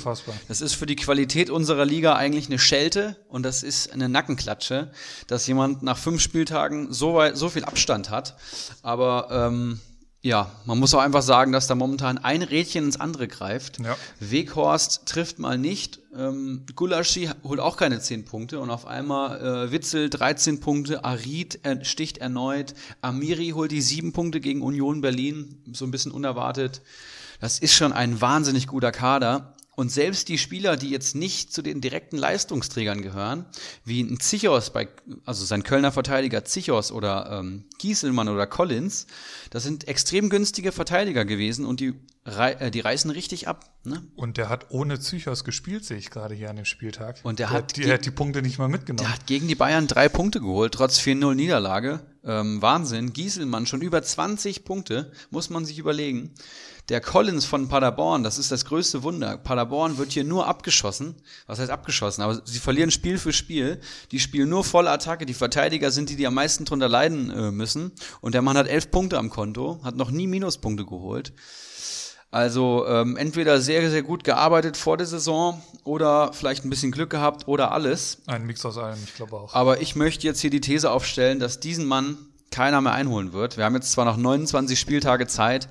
das 0.47 0.61
ist 0.61 0.75
für 0.75 0.85
die 0.85 0.95
Qualität 0.95 1.49
unserer 1.49 1.83
Liga 1.83 2.15
eigentlich 2.15 2.47
eine 2.47 2.59
Schelte 2.59 3.15
und 3.29 3.41
das 3.41 3.63
ist 3.63 3.91
eine 3.91 4.07
Nackenklatsche, 4.07 4.91
dass 5.25 5.47
jemand 5.47 5.81
nach 5.81 5.97
fünf 5.97 6.21
Spieltagen 6.21 6.93
so, 6.93 7.15
weit, 7.15 7.35
so 7.35 7.49
viel 7.49 7.65
Abstand 7.65 8.11
hat. 8.11 8.35
Aber 8.83 9.29
ähm, 9.31 9.79
ja, 10.21 10.51
man 10.65 10.77
muss 10.77 10.93
auch 10.93 10.99
einfach 10.99 11.23
sagen, 11.23 11.51
dass 11.51 11.65
da 11.67 11.75
momentan 11.75 12.17
ein 12.19 12.43
Rädchen 12.43 12.85
ins 12.85 12.99
andere 12.99 13.27
greift. 13.27 13.79
Ja. 13.79 13.97
Weghorst 14.19 15.07
trifft 15.07 15.39
mal 15.39 15.57
nicht. 15.57 15.98
Ähm, 16.15 16.65
Gulaschi 16.75 17.29
holt 17.43 17.59
auch 17.59 17.77
keine 17.77 17.99
10 17.99 18.25
Punkte 18.25 18.59
und 18.59 18.71
auf 18.71 18.87
einmal 18.87 19.67
äh, 19.67 19.71
Witzel 19.71 20.09
13 20.09 20.59
Punkte, 20.59 21.03
Arid 21.03 21.59
er, 21.63 21.85
sticht 21.85 22.17
erneut, 22.17 22.73
Amiri 23.01 23.49
holt 23.49 23.71
die 23.71 23.81
7 23.81 24.11
Punkte 24.11 24.39
gegen 24.39 24.61
Union 24.61 25.01
Berlin, 25.01 25.61
so 25.71 25.85
ein 25.85 25.91
bisschen 25.91 26.11
unerwartet. 26.11 26.81
Das 27.39 27.59
ist 27.59 27.73
schon 27.73 27.93
ein 27.93 28.19
wahnsinnig 28.21 28.67
guter 28.67 28.91
Kader. 28.91 29.55
Und 29.79 29.93
selbst 29.93 30.27
die 30.27 30.37
Spieler, 30.37 30.75
die 30.75 30.89
jetzt 30.89 31.15
nicht 31.15 31.53
zu 31.53 31.61
den 31.61 31.79
direkten 31.79 32.17
Leistungsträgern 32.17 33.01
gehören, 33.01 33.45
wie 33.85 34.01
ein 34.01 34.19
Zichos 34.19 34.73
bei, 34.73 34.89
also 35.23 35.45
sein 35.45 35.63
Kölner 35.63 35.93
Verteidiger 35.93 36.43
Zichos 36.43 36.91
oder 36.91 37.39
ähm, 37.39 37.63
Gieselmann 37.77 38.27
oder 38.27 38.45
Collins, 38.45 39.07
das 39.51 39.63
sind 39.63 39.87
extrem 39.87 40.29
günstige 40.29 40.73
Verteidiger 40.73 41.23
gewesen 41.23 41.65
und 41.65 41.79
die, 41.79 41.93
äh, 42.25 42.71
die 42.71 42.81
reißen 42.81 43.09
richtig 43.09 43.47
ab. 43.47 43.73
Ne? 43.85 44.03
Und 44.17 44.35
der 44.35 44.49
hat 44.49 44.65
ohne 44.67 44.99
Zichos 44.99 45.45
gespielt, 45.45 45.85
sehe 45.85 45.95
ich 45.95 46.09
gerade 46.09 46.35
hier 46.35 46.49
an 46.49 46.57
dem 46.57 46.65
Spieltag. 46.65 47.21
Und 47.23 47.39
der, 47.39 47.47
der 47.47 47.55
hat, 47.55 47.77
die, 47.77 47.83
der 47.83 47.93
hat 47.93 48.05
die 48.05 48.11
Punkte 48.11 48.41
nicht 48.41 48.59
mal 48.59 48.67
mitgenommen. 48.67 49.07
Der 49.07 49.15
hat 49.15 49.27
gegen 49.27 49.47
die 49.47 49.55
Bayern 49.55 49.87
drei 49.87 50.09
Punkte 50.09 50.41
geholt, 50.41 50.73
trotz 50.73 50.99
4-0 50.99 51.35
Niederlage. 51.35 52.01
Ähm, 52.25 52.61
Wahnsinn. 52.61 53.13
Gieselmann 53.13 53.65
schon 53.65 53.81
über 53.81 54.03
20 54.03 54.65
Punkte, 54.65 55.13
muss 55.29 55.49
man 55.49 55.63
sich 55.63 55.79
überlegen. 55.79 56.33
Der 56.89 57.01
Collins 57.01 57.45
von 57.45 57.67
Paderborn, 57.67 58.23
das 58.23 58.39
ist 58.39 58.51
das 58.51 58.65
größte 58.65 59.03
Wunder. 59.03 59.37
Paderborn 59.37 59.99
wird 59.99 60.11
hier 60.11 60.23
nur 60.23 60.47
abgeschossen. 60.47 61.15
Was 61.45 61.59
heißt 61.59 61.69
abgeschossen? 61.69 62.23
Aber 62.23 62.41
sie 62.43 62.57
verlieren 62.57 62.89
Spiel 62.89 63.19
für 63.19 63.31
Spiel. 63.31 63.79
Die 64.11 64.19
spielen 64.19 64.49
nur 64.49 64.63
volle 64.63 64.89
Attacke. 64.89 65.27
Die 65.27 65.35
Verteidiger 65.35 65.91
sind 65.91 66.09
die, 66.09 66.15
die 66.15 66.25
am 66.25 66.33
meisten 66.33 66.65
drunter 66.65 66.89
leiden 66.89 67.29
äh, 67.29 67.51
müssen. 67.51 67.91
Und 68.21 68.33
der 68.33 68.41
Mann 68.41 68.57
hat 68.57 68.67
elf 68.67 68.89
Punkte 68.89 69.19
am 69.19 69.29
Konto, 69.29 69.79
hat 69.83 69.97
noch 69.97 70.09
nie 70.09 70.25
Minuspunkte 70.25 70.83
geholt. 70.83 71.31
Also 72.31 72.87
ähm, 72.87 73.17
entweder 73.17 73.61
sehr, 73.61 73.87
sehr 73.89 74.03
gut 74.03 74.23
gearbeitet 74.23 74.75
vor 74.75 74.97
der 74.97 75.07
Saison 75.07 75.61
oder 75.83 76.33
vielleicht 76.33 76.65
ein 76.65 76.71
bisschen 76.71 76.91
Glück 76.91 77.11
gehabt 77.11 77.47
oder 77.47 77.71
alles. 77.71 78.19
Ein 78.25 78.47
Mix 78.47 78.65
aus 78.65 78.79
allem, 78.79 78.99
ich 79.03 79.13
glaube 79.13 79.35
auch. 79.35 79.53
Aber 79.53 79.81
ich 79.81 79.95
möchte 79.95 80.25
jetzt 80.25 80.39
hier 80.39 80.51
die 80.51 80.61
These 80.61 80.91
aufstellen, 80.91 81.39
dass 81.39 81.59
diesen 81.59 81.85
Mann 81.85 82.17
keiner 82.51 82.81
mehr 82.81 82.93
einholen 82.93 83.33
wird. 83.33 83.57
Wir 83.57 83.65
haben 83.65 83.75
jetzt 83.75 83.91
zwar 83.91 84.05
noch 84.05 84.17
29 84.17 84.79
Spieltage 84.79 85.27
Zeit, 85.27 85.69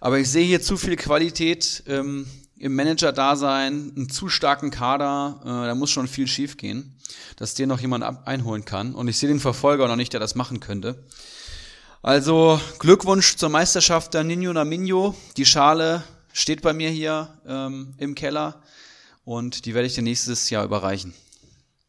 aber 0.00 0.18
ich 0.18 0.30
sehe 0.30 0.44
hier 0.44 0.62
zu 0.62 0.76
viel 0.76 0.96
Qualität 0.96 1.82
ähm, 1.86 2.26
im 2.58 2.74
Manager-Dasein, 2.74 3.92
einen 3.96 4.08
zu 4.08 4.28
starken 4.28 4.70
Kader, 4.70 5.40
äh, 5.42 5.66
da 5.66 5.74
muss 5.74 5.90
schon 5.90 6.08
viel 6.08 6.26
schief 6.26 6.56
gehen, 6.56 6.96
dass 7.36 7.54
dir 7.54 7.66
noch 7.66 7.80
jemand 7.80 8.04
ab 8.04 8.22
einholen 8.26 8.64
kann. 8.64 8.94
Und 8.94 9.08
ich 9.08 9.18
sehe 9.18 9.28
den 9.28 9.40
Verfolger 9.40 9.86
noch 9.88 9.96
nicht, 9.96 10.12
der 10.12 10.20
das 10.20 10.34
machen 10.34 10.60
könnte. 10.60 11.04
Also 12.02 12.60
Glückwunsch 12.78 13.36
zur 13.36 13.48
Meisterschaft 13.48 14.14
der 14.14 14.24
Nino 14.24 14.52
Naminho. 14.52 15.14
Die 15.36 15.46
Schale 15.46 16.04
steht 16.32 16.62
bei 16.62 16.72
mir 16.72 16.90
hier 16.90 17.38
ähm, 17.46 17.94
im 17.98 18.14
Keller 18.14 18.62
und 19.24 19.66
die 19.66 19.74
werde 19.74 19.86
ich 19.86 19.94
dir 19.94 20.02
nächstes 20.02 20.48
Jahr 20.50 20.64
überreichen. 20.64 21.12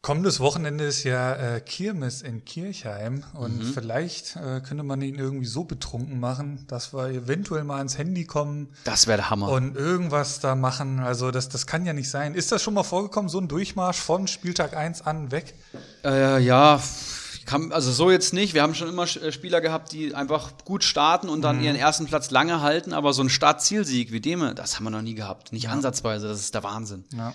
Kommendes 0.02 0.40
Wochenende 0.40 0.84
ist 0.84 1.04
ja 1.04 1.34
äh, 1.34 1.60
Kirmes 1.60 2.22
in 2.22 2.46
Kirchheim 2.46 3.22
und 3.34 3.58
mhm. 3.58 3.72
vielleicht 3.74 4.34
äh, 4.36 4.60
könnte 4.60 4.82
man 4.82 5.02
ihn 5.02 5.16
irgendwie 5.16 5.44
so 5.44 5.64
betrunken 5.64 6.18
machen, 6.18 6.64
dass 6.68 6.94
wir 6.94 7.08
eventuell 7.08 7.64
mal 7.64 7.82
ins 7.82 7.98
Handy 7.98 8.24
kommen. 8.24 8.68
Das 8.84 9.06
wäre 9.06 9.18
der 9.18 9.28
Hammer. 9.28 9.50
Und 9.50 9.76
irgendwas 9.76 10.40
da 10.40 10.54
machen. 10.54 11.00
Also 11.00 11.30
das, 11.30 11.50
das 11.50 11.66
kann 11.66 11.84
ja 11.84 11.92
nicht 11.92 12.08
sein. 12.08 12.34
Ist 12.34 12.50
das 12.50 12.62
schon 12.62 12.72
mal 12.72 12.82
vorgekommen, 12.82 13.28
so 13.28 13.38
ein 13.38 13.48
Durchmarsch 13.48 13.98
von 13.98 14.26
Spieltag 14.26 14.74
1 14.74 15.02
an 15.02 15.32
weg? 15.32 15.52
Äh, 16.02 16.42
ja, 16.42 16.80
kann, 17.44 17.70
also 17.70 17.92
so 17.92 18.10
jetzt 18.10 18.32
nicht. 18.32 18.54
Wir 18.54 18.62
haben 18.62 18.74
schon 18.74 18.88
immer 18.88 19.02
äh, 19.02 19.32
Spieler 19.32 19.60
gehabt, 19.60 19.92
die 19.92 20.14
einfach 20.14 20.52
gut 20.64 20.82
starten 20.82 21.28
und 21.28 21.42
dann 21.42 21.58
mhm. 21.58 21.64
ihren 21.64 21.76
ersten 21.76 22.06
Platz 22.06 22.30
lange 22.30 22.62
halten, 22.62 22.94
aber 22.94 23.12
so 23.12 23.22
ein 23.22 23.28
Start-Zielsieg 23.28 24.12
wie 24.12 24.20
dem, 24.20 24.54
das 24.54 24.76
haben 24.76 24.84
wir 24.84 24.90
noch 24.90 25.02
nie 25.02 25.14
gehabt. 25.14 25.52
Nicht 25.52 25.64
ja. 25.64 25.72
ansatzweise, 25.72 26.26
das 26.26 26.40
ist 26.40 26.54
der 26.54 26.62
Wahnsinn. 26.62 27.04
Ja. 27.12 27.34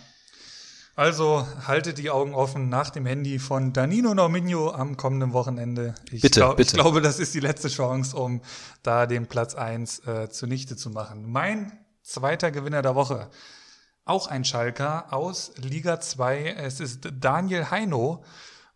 Also 0.98 1.46
haltet 1.68 1.98
die 1.98 2.10
Augen 2.10 2.34
offen 2.34 2.70
nach 2.70 2.90
dem 2.90 3.06
Handy 3.06 3.38
von 3.38 3.74
Danino 3.74 4.14
Norminho 4.14 4.72
am 4.72 4.96
kommenden 4.96 5.34
Wochenende. 5.34 5.94
Ich 6.10 6.22
bitte, 6.22 6.40
glaub, 6.40 6.56
bitte. 6.56 6.78
Ich 6.78 6.82
glaube, 6.82 7.02
das 7.02 7.20
ist 7.20 7.34
die 7.34 7.42
letzte 7.42 7.68
Chance, 7.68 8.16
um 8.16 8.42
da 8.82 9.06
den 9.06 9.28
Platz 9.28 9.56
eins 9.56 10.00
äh, 10.08 10.30
zunichte 10.30 10.78
zu 10.78 10.90
machen. 10.90 11.30
Mein 11.30 11.78
zweiter 12.02 12.50
Gewinner 12.50 12.82
der 12.82 12.96
Woche, 12.96 13.30
auch 14.06 14.28
ein 14.28 14.46
Schalker 14.46 15.12
aus 15.12 15.52
Liga 15.58 16.00
2. 16.00 16.56
Es 16.60 16.80
ist 16.80 17.10
Daniel 17.20 17.70
Heino, 17.72 18.24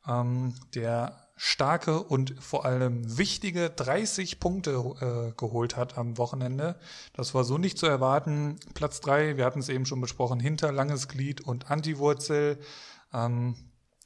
ähm, 0.05 0.55
der 0.75 1.28
starke 1.41 2.03
und 2.03 2.35
vor 2.43 2.65
allem 2.65 3.17
wichtige 3.17 3.69
30 3.69 4.41
Punkte 4.41 4.71
äh, 4.99 5.31
geholt 5.39 5.77
hat 5.77 5.97
am 5.97 6.17
Wochenende. 6.17 6.75
Das 7.13 7.33
war 7.33 7.45
so 7.45 7.57
nicht 7.57 7.77
zu 7.77 7.85
erwarten. 7.85 8.59
Platz 8.73 8.99
drei, 8.99 9.37
wir 9.37 9.45
hatten 9.45 9.59
es 9.59 9.69
eben 9.69 9.85
schon 9.85 10.01
besprochen, 10.01 10.41
hinter 10.41 10.73
Langes 10.73 11.07
Glied 11.07 11.39
und 11.39 11.71
Antiwurzel. 11.71 12.59
Ähm, 13.13 13.55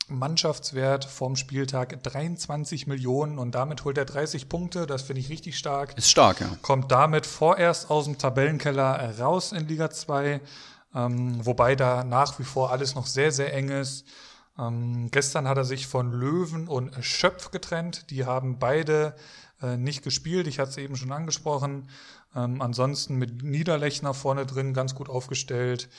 Mannschaftswert 0.10 1.06
vom 1.06 1.36
Spieltag 1.36 2.04
23 2.04 2.86
Millionen 2.86 3.40
und 3.40 3.56
damit 3.56 3.84
holt 3.84 3.98
er 3.98 4.06
30 4.06 4.48
Punkte. 4.48 4.86
Das 4.86 5.02
finde 5.02 5.22
ich 5.22 5.30
richtig 5.30 5.58
stark. 5.58 5.98
Ist 5.98 6.12
stark, 6.12 6.40
ja. 6.40 6.56
Kommt 6.62 6.92
damit 6.92 7.26
vorerst 7.26 7.90
aus 7.90 8.06
dem 8.06 8.20
Tabellenkeller 8.20 9.18
raus 9.18 9.54
in 9.54 9.68
Liga 9.68 9.90
2, 9.90 10.40
ähm, 10.94 11.44
wobei 11.44 11.76
da 11.76 12.04
nach 12.04 12.38
wie 12.38 12.44
vor 12.44 12.72
alles 12.72 12.94
noch 12.94 13.08
sehr, 13.08 13.32
sehr 13.32 13.56
eng 13.56 13.70
ist. 13.70 14.06
Ähm, 14.58 15.10
gestern 15.12 15.48
hat 15.48 15.58
er 15.58 15.66
sich 15.66 15.88
von 15.88 16.12
Löwen 16.12 16.68
und 16.68 16.94
Schöpf 17.04 17.52
getrennt. 17.52 18.10
Die 18.12 18.26
haben 18.26 18.60
beide 18.60 19.16
äh, 19.62 19.78
nicht 19.78 20.04
gespielt. 20.04 20.48
Ich 20.48 20.60
hatte 20.60 20.72
es 20.72 20.78
eben 20.78 20.96
schon 20.96 21.12
angesprochen. 21.12 21.90
Ähm, 22.36 22.62
ansonsten 22.62 23.16
mit 23.16 23.44
Niederlechner 23.44 24.14
vorne 24.14 24.46
drin 24.46 24.74
ganz 24.74 24.96
gut 24.96 25.10
aufgestellt. 25.10 25.90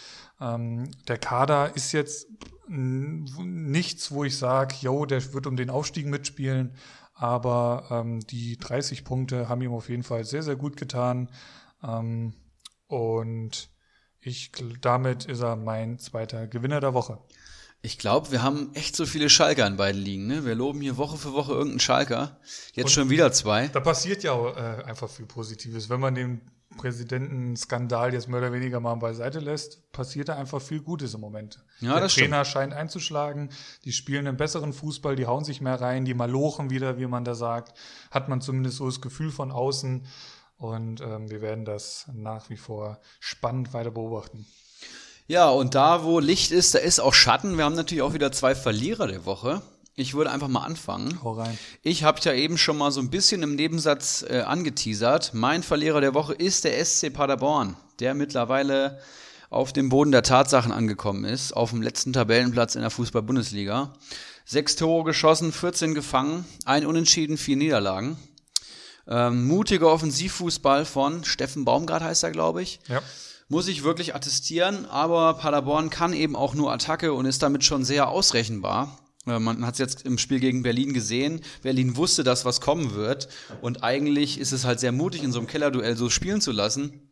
Ähm, 0.41 0.91
der 1.09 1.19
Kader 1.19 1.75
ist 1.75 1.93
jetzt 1.93 2.29
nichts, 2.67 4.11
wo 4.11 4.25
ich 4.25 4.39
sage, 4.39 4.75
yo, 4.81 5.05
der 5.05 5.35
wird 5.35 5.47
um 5.47 5.57
den 5.57 5.71
Aufstieg 5.71 6.07
mitspielen. 6.07 6.75
Aber 7.15 7.87
ähm, 7.91 8.21
die 8.21 8.57
30 8.57 9.05
Punkte 9.05 9.49
haben 9.49 9.63
ihm 9.63 9.73
auf 9.73 9.89
jeden 9.89 10.03
Fall 10.03 10.25
sehr, 10.25 10.43
sehr 10.43 10.57
gut 10.57 10.77
getan. 10.77 11.31
Ähm, 11.83 12.35
und 12.87 13.71
ich, 14.21 14.51
damit 14.81 15.27
ist 15.27 15.43
er 15.43 15.57
mein 15.57 15.99
zweiter 15.99 16.47
Gewinner 16.47 16.81
der 16.81 16.95
Woche. 16.95 17.19
Ich 17.85 17.99
glaube, 17.99 18.33
wir 18.33 18.43
haben 18.43 18.71
echt 18.73 18.97
so 18.97 19.05
viele 19.05 19.29
Schalker 19.29 19.67
in 19.67 19.77
beiden 19.77 20.01
Ligen. 20.01 20.27
Ne? 20.27 20.47
Wir 20.47 20.55
loben 20.55 20.81
hier 20.81 20.97
Woche 20.97 21.19
für 21.19 21.35
Woche 21.35 21.53
irgendeinen 21.53 21.81
Schalker. 21.81 22.39
Jetzt 22.73 22.87
Und 22.87 22.91
schon 22.93 23.11
wieder 23.11 23.31
zwei. 23.31 23.69
Da 23.69 23.81
passiert 23.81 24.23
ja 24.23 24.33
auch, 24.33 24.57
äh, 24.57 24.85
einfach 24.85 25.11
viel 25.11 25.27
Positives. 25.27 25.91
Wenn 25.91 26.01
man 26.01 26.15
den 26.15 26.41
Präsidentenskandal 26.79 28.15
jetzt 28.15 28.27
mehr 28.27 28.39
oder 28.39 28.55
weniger 28.55 28.81
mal 28.81 28.95
beiseite 28.95 29.39
lässt, 29.39 29.93
passiert 29.93 30.31
da 30.31 30.37
einfach 30.37 30.63
viel 30.63 30.81
Gutes 30.81 31.13
im 31.13 31.21
Moment. 31.21 31.63
Ja, 31.81 32.01
Der 32.01 32.09
Trainer 32.09 32.47
stimmt. 32.47 32.47
scheint 32.47 32.73
einzuschlagen, 32.73 33.51
die 33.85 33.93
spielen 33.93 34.27
einen 34.27 34.39
besseren 34.39 34.73
Fußball, 34.73 35.15
die 35.15 35.27
hauen 35.27 35.45
sich 35.45 35.61
mehr 35.61 35.79
rein, 35.79 36.07
die 36.07 36.15
malochen 36.15 36.71
wieder, 36.71 36.99
wie 36.99 37.07
man 37.07 37.25
da 37.25 37.35
sagt. 37.35 37.77
Hat 38.11 38.31
man 38.31 38.41
zumindest 38.41 38.79
so 38.79 38.87
das 38.87 39.03
Gefühl 39.03 39.31
von 39.31 39.53
außen. 39.53 40.07
Und 40.57 41.03
ähm, 41.03 41.31
wir 41.31 41.43
werden 41.43 41.67
das 41.67 42.07
nach 42.15 42.49
wie 42.49 42.57
vor 42.57 43.01
spannend 43.21 43.75
weiter 43.75 43.91
beobachten. 43.91 44.47
Ja, 45.27 45.49
und 45.49 45.75
da, 45.75 46.05
wo 46.05 46.21
Licht 46.21 46.53
ist, 46.53 46.75
da 46.75 46.79
ist 46.81 47.01
auch 47.01 47.15
Schatten. 47.15 47.57
Wir 47.57 47.65
haben 47.65 47.75
natürlich 47.75 48.03
auch 48.03 48.13
wieder 48.13 48.31
zwei 48.31 48.55
Verlierer 48.55 49.07
der 49.07 49.25
Woche. 49.25 49.63
Ich 49.97 50.13
würde 50.13 50.31
einfach 50.31 50.49
mal 50.49 50.65
anfangen. 50.65 51.19
Hau 51.23 51.33
rein. 51.33 51.57
Ich 51.83 52.05
habe 52.05 52.21
ja 52.23 52.35
eben 52.35 52.59
schon 52.59 52.77
mal 52.77 52.91
so 52.91 53.01
ein 53.01 53.09
bisschen 53.09 53.43
im 53.43 53.55
Nebensatz 53.55 54.23
äh, 54.29 54.41
angeteasert. 54.41 55.33
Mein 55.33 55.63
Verlierer 55.63 56.03
der 56.03 56.13
Woche 56.13 56.35
ist 56.35 56.65
der 56.65 56.85
SC 56.85 57.11
Paderborn, 57.11 57.75
der 58.01 58.13
mittlerweile 58.13 58.99
auf 59.49 59.73
dem 59.73 59.89
Boden 59.89 60.13
der 60.13 60.25
Tatsachen 60.25 60.73
angekommen 60.73 61.25
ist, 61.25 61.53
auf 61.53 61.71
dem 61.71 61.81
letzten 61.81 62.13
Tabellenplatz 62.13 62.75
in 62.75 62.83
der 62.83 62.91
Fußball-Bundesliga. 62.91 63.95
Sechs 64.45 64.77
Tore 64.77 65.05
geschossen, 65.05 65.53
14 65.53 65.95
gefangen, 65.95 66.45
ein 66.67 66.85
Unentschieden, 66.85 67.39
vier 67.39 67.57
Niederlagen. 67.57 68.19
Ähm, 69.07 69.47
mutiger 69.47 69.91
Offensivfußball 69.91 70.85
von 70.85 71.25
Steffen 71.25 71.65
Baumgart 71.65 72.03
heißt 72.03 72.25
er, 72.25 72.31
glaube 72.31 72.63
ich. 72.63 72.81
Ja 72.89 73.01
muss 73.49 73.69
ich 73.69 73.85
wirklich 73.85 74.15
attestieren, 74.15 74.87
aber 74.87 75.35
Paderborn 75.35 75.91
kann 75.91 76.13
eben 76.13 76.37
auch 76.37 76.55
nur 76.55 76.73
Attacke 76.73 77.13
und 77.13 77.27
ist 77.27 77.43
damit 77.43 77.65
schon 77.65 77.85
sehr 77.85 78.09
ausrechenbar. 78.09 78.99
Äh, 79.27 79.39
man 79.39 79.67
hat 79.67 79.75
es 79.75 79.79
jetzt 79.79 80.03
im 80.03 80.19
Spiel 80.19 80.41
gegen 80.41 80.63
Berlin 80.63 80.93
gesehen. 80.93 81.41
Berlin 81.63 81.97
wusste 81.97 82.25
das, 82.25 82.45
was 82.45 82.61
kommen 82.61 82.95
wird. 82.95 83.29
Und 83.61 83.83
eigentlich 83.83 84.39
ist 84.39 84.53
es 84.53 84.65
halt 84.65 84.81
sehr 84.81 84.93
mutig, 84.93 85.23
in 85.23 85.33
so 85.33 85.39
einem 85.39 85.49
Kellerduell 85.49 85.97
so 85.97 86.11
spielen 86.11 86.41
zu 86.41 86.53
lassen. 86.53 87.11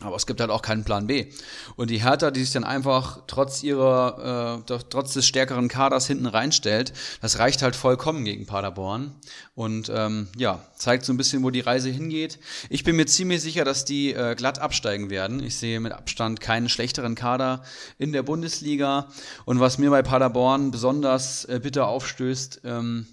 Aber 0.00 0.14
es 0.14 0.26
gibt 0.26 0.40
halt 0.40 0.50
auch 0.50 0.62
keinen 0.62 0.84
Plan 0.84 1.08
B. 1.08 1.26
Und 1.74 1.90
die 1.90 2.04
Hertha, 2.04 2.30
die 2.30 2.40
sich 2.40 2.52
dann 2.52 2.62
einfach 2.62 3.22
trotz 3.26 3.64
ihrer, 3.64 4.62
äh, 4.68 4.78
trotz 4.90 5.14
des 5.14 5.26
stärkeren 5.26 5.66
Kaders 5.66 6.06
hinten 6.06 6.26
reinstellt, 6.26 6.92
das 7.20 7.40
reicht 7.40 7.62
halt 7.62 7.74
vollkommen 7.74 8.24
gegen 8.24 8.46
Paderborn. 8.46 9.12
Und 9.56 9.90
ähm, 9.92 10.28
ja, 10.36 10.64
zeigt 10.76 11.04
so 11.04 11.12
ein 11.12 11.16
bisschen, 11.16 11.42
wo 11.42 11.50
die 11.50 11.58
Reise 11.58 11.90
hingeht. 11.90 12.38
Ich 12.70 12.84
bin 12.84 12.94
mir 12.94 13.06
ziemlich 13.06 13.42
sicher, 13.42 13.64
dass 13.64 13.84
die 13.84 14.12
äh, 14.14 14.36
glatt 14.36 14.60
absteigen 14.60 15.10
werden. 15.10 15.42
Ich 15.42 15.56
sehe 15.56 15.80
mit 15.80 15.92
Abstand 15.92 16.40
keinen 16.40 16.68
schlechteren 16.68 17.16
Kader 17.16 17.64
in 17.98 18.12
der 18.12 18.22
Bundesliga. 18.22 19.08
Und 19.46 19.58
was 19.58 19.78
mir 19.78 19.90
bei 19.90 20.02
Paderborn 20.02 20.70
besonders 20.70 21.44
äh, 21.46 21.58
bitter 21.60 21.88
aufstößt, 21.88 22.60
ähm, 22.62 23.08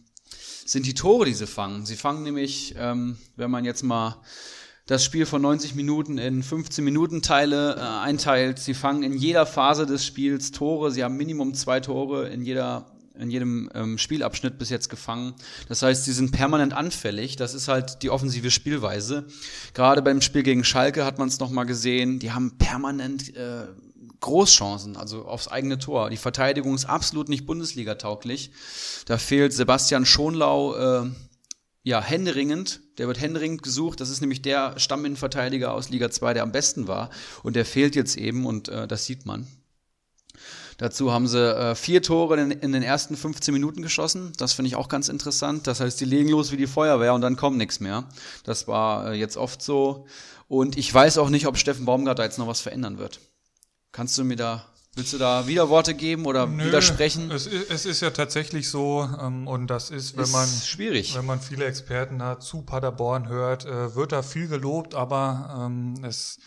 sind 0.66 0.86
die 0.86 0.94
Tore, 0.94 1.26
die 1.26 1.34
sie 1.34 1.48
fangen. 1.48 1.88
Sie 1.88 1.96
fangen 1.96 2.22
nämlich, 2.22 2.76
ähm, 2.78 3.18
wenn 3.36 3.50
man 3.50 3.66
jetzt 3.66 3.82
mal 3.82 4.22
das 4.86 5.04
Spiel 5.04 5.26
von 5.26 5.42
90 5.42 5.76
Minuten 5.76 6.18
in 6.18 6.44
15 6.44 6.84
Minuten 6.84 7.22
Teile 7.22 7.76
äh, 7.76 7.80
einteilt. 7.80 8.60
Sie 8.60 8.74
fangen 8.74 9.04
in 9.04 9.14
jeder 9.14 9.46
Phase 9.46 9.86
des 9.86 10.06
Spiels 10.06 10.52
Tore. 10.52 10.92
Sie 10.92 11.04
haben 11.04 11.18
Minimum 11.18 11.56
zwei 11.56 11.80
Tore 11.80 12.28
in 12.30 12.44
jeder 12.44 12.86
in 13.18 13.32
jedem 13.32 13.70
ähm, 13.74 13.98
Spielabschnitt 13.98 14.58
bis 14.58 14.70
jetzt 14.70 14.90
gefangen. 14.90 15.36
Das 15.70 15.82
heißt, 15.82 16.04
sie 16.04 16.12
sind 16.12 16.32
permanent 16.32 16.74
anfällig. 16.74 17.38
Das 17.38 17.54
ist 17.54 17.70
halt 17.70 18.04
die 18.04 18.10
offensive 18.10 18.52
Spielweise. 18.52 19.26
Gerade 19.74 20.02
beim 20.02 20.20
Spiel 20.20 20.44
gegen 20.44 20.66
Schalke 20.66 21.06
hat 21.06 21.18
man 21.18 21.30
es 21.30 21.40
nochmal 21.40 21.66
gesehen. 21.66 22.20
Die 22.20 22.34
haben 22.34 22.58
permanent 22.58 23.34
äh, 23.38 23.68
Großchancen, 24.20 24.98
also 24.98 25.26
aufs 25.26 25.48
eigene 25.48 25.78
Tor. 25.80 26.10
Die 26.10 26.18
Verteidigung 26.18 26.76
ist 26.76 26.86
absolut 26.86 27.30
nicht 27.30 27.46
Bundesliga-tauglich. 27.46 28.52
Da 29.06 29.18
fehlt 29.18 29.54
Sebastian 29.54 30.06
Schonlau 30.06 30.76
äh, 30.76 31.10
ja, 31.86 32.02
händeringend. 32.02 32.82
Der 32.98 33.08
wird 33.08 33.22
händeringend 33.22 33.62
gesucht. 33.62 34.02
Das 34.02 34.10
ist 34.10 34.20
nämlich 34.20 34.42
der 34.42 34.78
Stamminnenverteidiger 34.80 35.72
aus 35.72 35.90
Liga 35.90 36.10
2, 36.10 36.34
der 36.34 36.42
am 36.42 36.52
besten 36.52 36.88
war. 36.88 37.12
Und 37.44 37.56
der 37.56 37.64
fehlt 37.64 37.96
jetzt 37.96 38.18
eben 38.18 38.48
und 38.48 38.70
äh, 38.70 38.88
das 38.88 39.06
sieht 39.06 39.28
man. 39.28 39.48
Dazu 40.78 41.14
haben 41.14 41.28
sie 41.28 41.56
äh, 41.56 41.76
vier 41.76 42.02
Tore 42.02 42.42
in, 42.42 42.50
in, 42.50 42.72
den 42.72 42.82
ersten 42.82 43.16
15 43.16 43.54
Minuten 43.54 43.84
geschossen. 43.84 44.34
Das 44.38 44.54
finde 44.54 44.70
ich 44.70 44.76
auch 44.76 44.90
ganz 44.90 45.10
interessant. 45.10 45.68
Das 45.68 45.80
heißt, 45.80 46.02
die 46.02 46.06
legen 46.06 46.30
los 46.30 46.52
wie 46.52 46.58
die 46.58 46.66
Feuerwehr 46.66 47.14
und 47.14 47.22
dann 47.22 47.36
kommt 47.36 47.58
nichts 47.58 47.80
mehr. 47.80 48.10
Das 48.44 48.68
war 48.68 49.12
äh, 49.12 49.14
jetzt 49.14 49.38
oft 49.38 49.62
so. 49.62 50.08
Und 50.48 50.80
ich 50.80 50.92
weiß 50.92 51.20
auch 51.20 51.30
nicht, 51.30 51.46
ob 51.46 51.56
Steffen 51.56 51.86
Baumgart 51.86 52.18
da 52.18 52.24
jetzt 52.24 52.40
noch 52.40 52.48
was 52.48 52.62
verändern 52.62 52.98
wird. 52.98 53.20
Kannst 53.92 54.18
du 54.18 54.24
mir 54.24 54.38
da 54.38 54.66
Willst 54.96 55.12
du 55.12 55.18
da 55.18 55.46
Widerworte 55.46 55.94
geben 55.94 56.26
oder 56.26 56.48
Nö, 56.48 56.68
widersprechen? 56.68 57.30
Es 57.30 57.48
ist, 57.48 57.70
es 57.70 57.86
ist 57.86 58.02
ja 58.02 58.12
tatsächlich 58.12 58.70
so, 58.70 59.08
ähm, 59.22 59.46
und 59.46 59.68
das 59.68 59.90
ist, 59.90 60.16
wenn 60.16 60.24
ist 60.24 60.32
man 60.32 60.48
schwierig. 60.48 61.16
wenn 61.18 61.26
man 61.26 61.42
viele 61.42 61.66
Experten 61.66 62.20
da 62.20 62.40
zu 62.40 62.62
Paderborn 62.62 63.28
hört, 63.28 63.66
äh, 63.66 63.94
wird 63.94 64.14
da 64.14 64.22
viel 64.22 64.48
gelobt, 64.48 64.96
aber 64.96 65.66
ähm, 65.66 66.02
es 66.06 66.40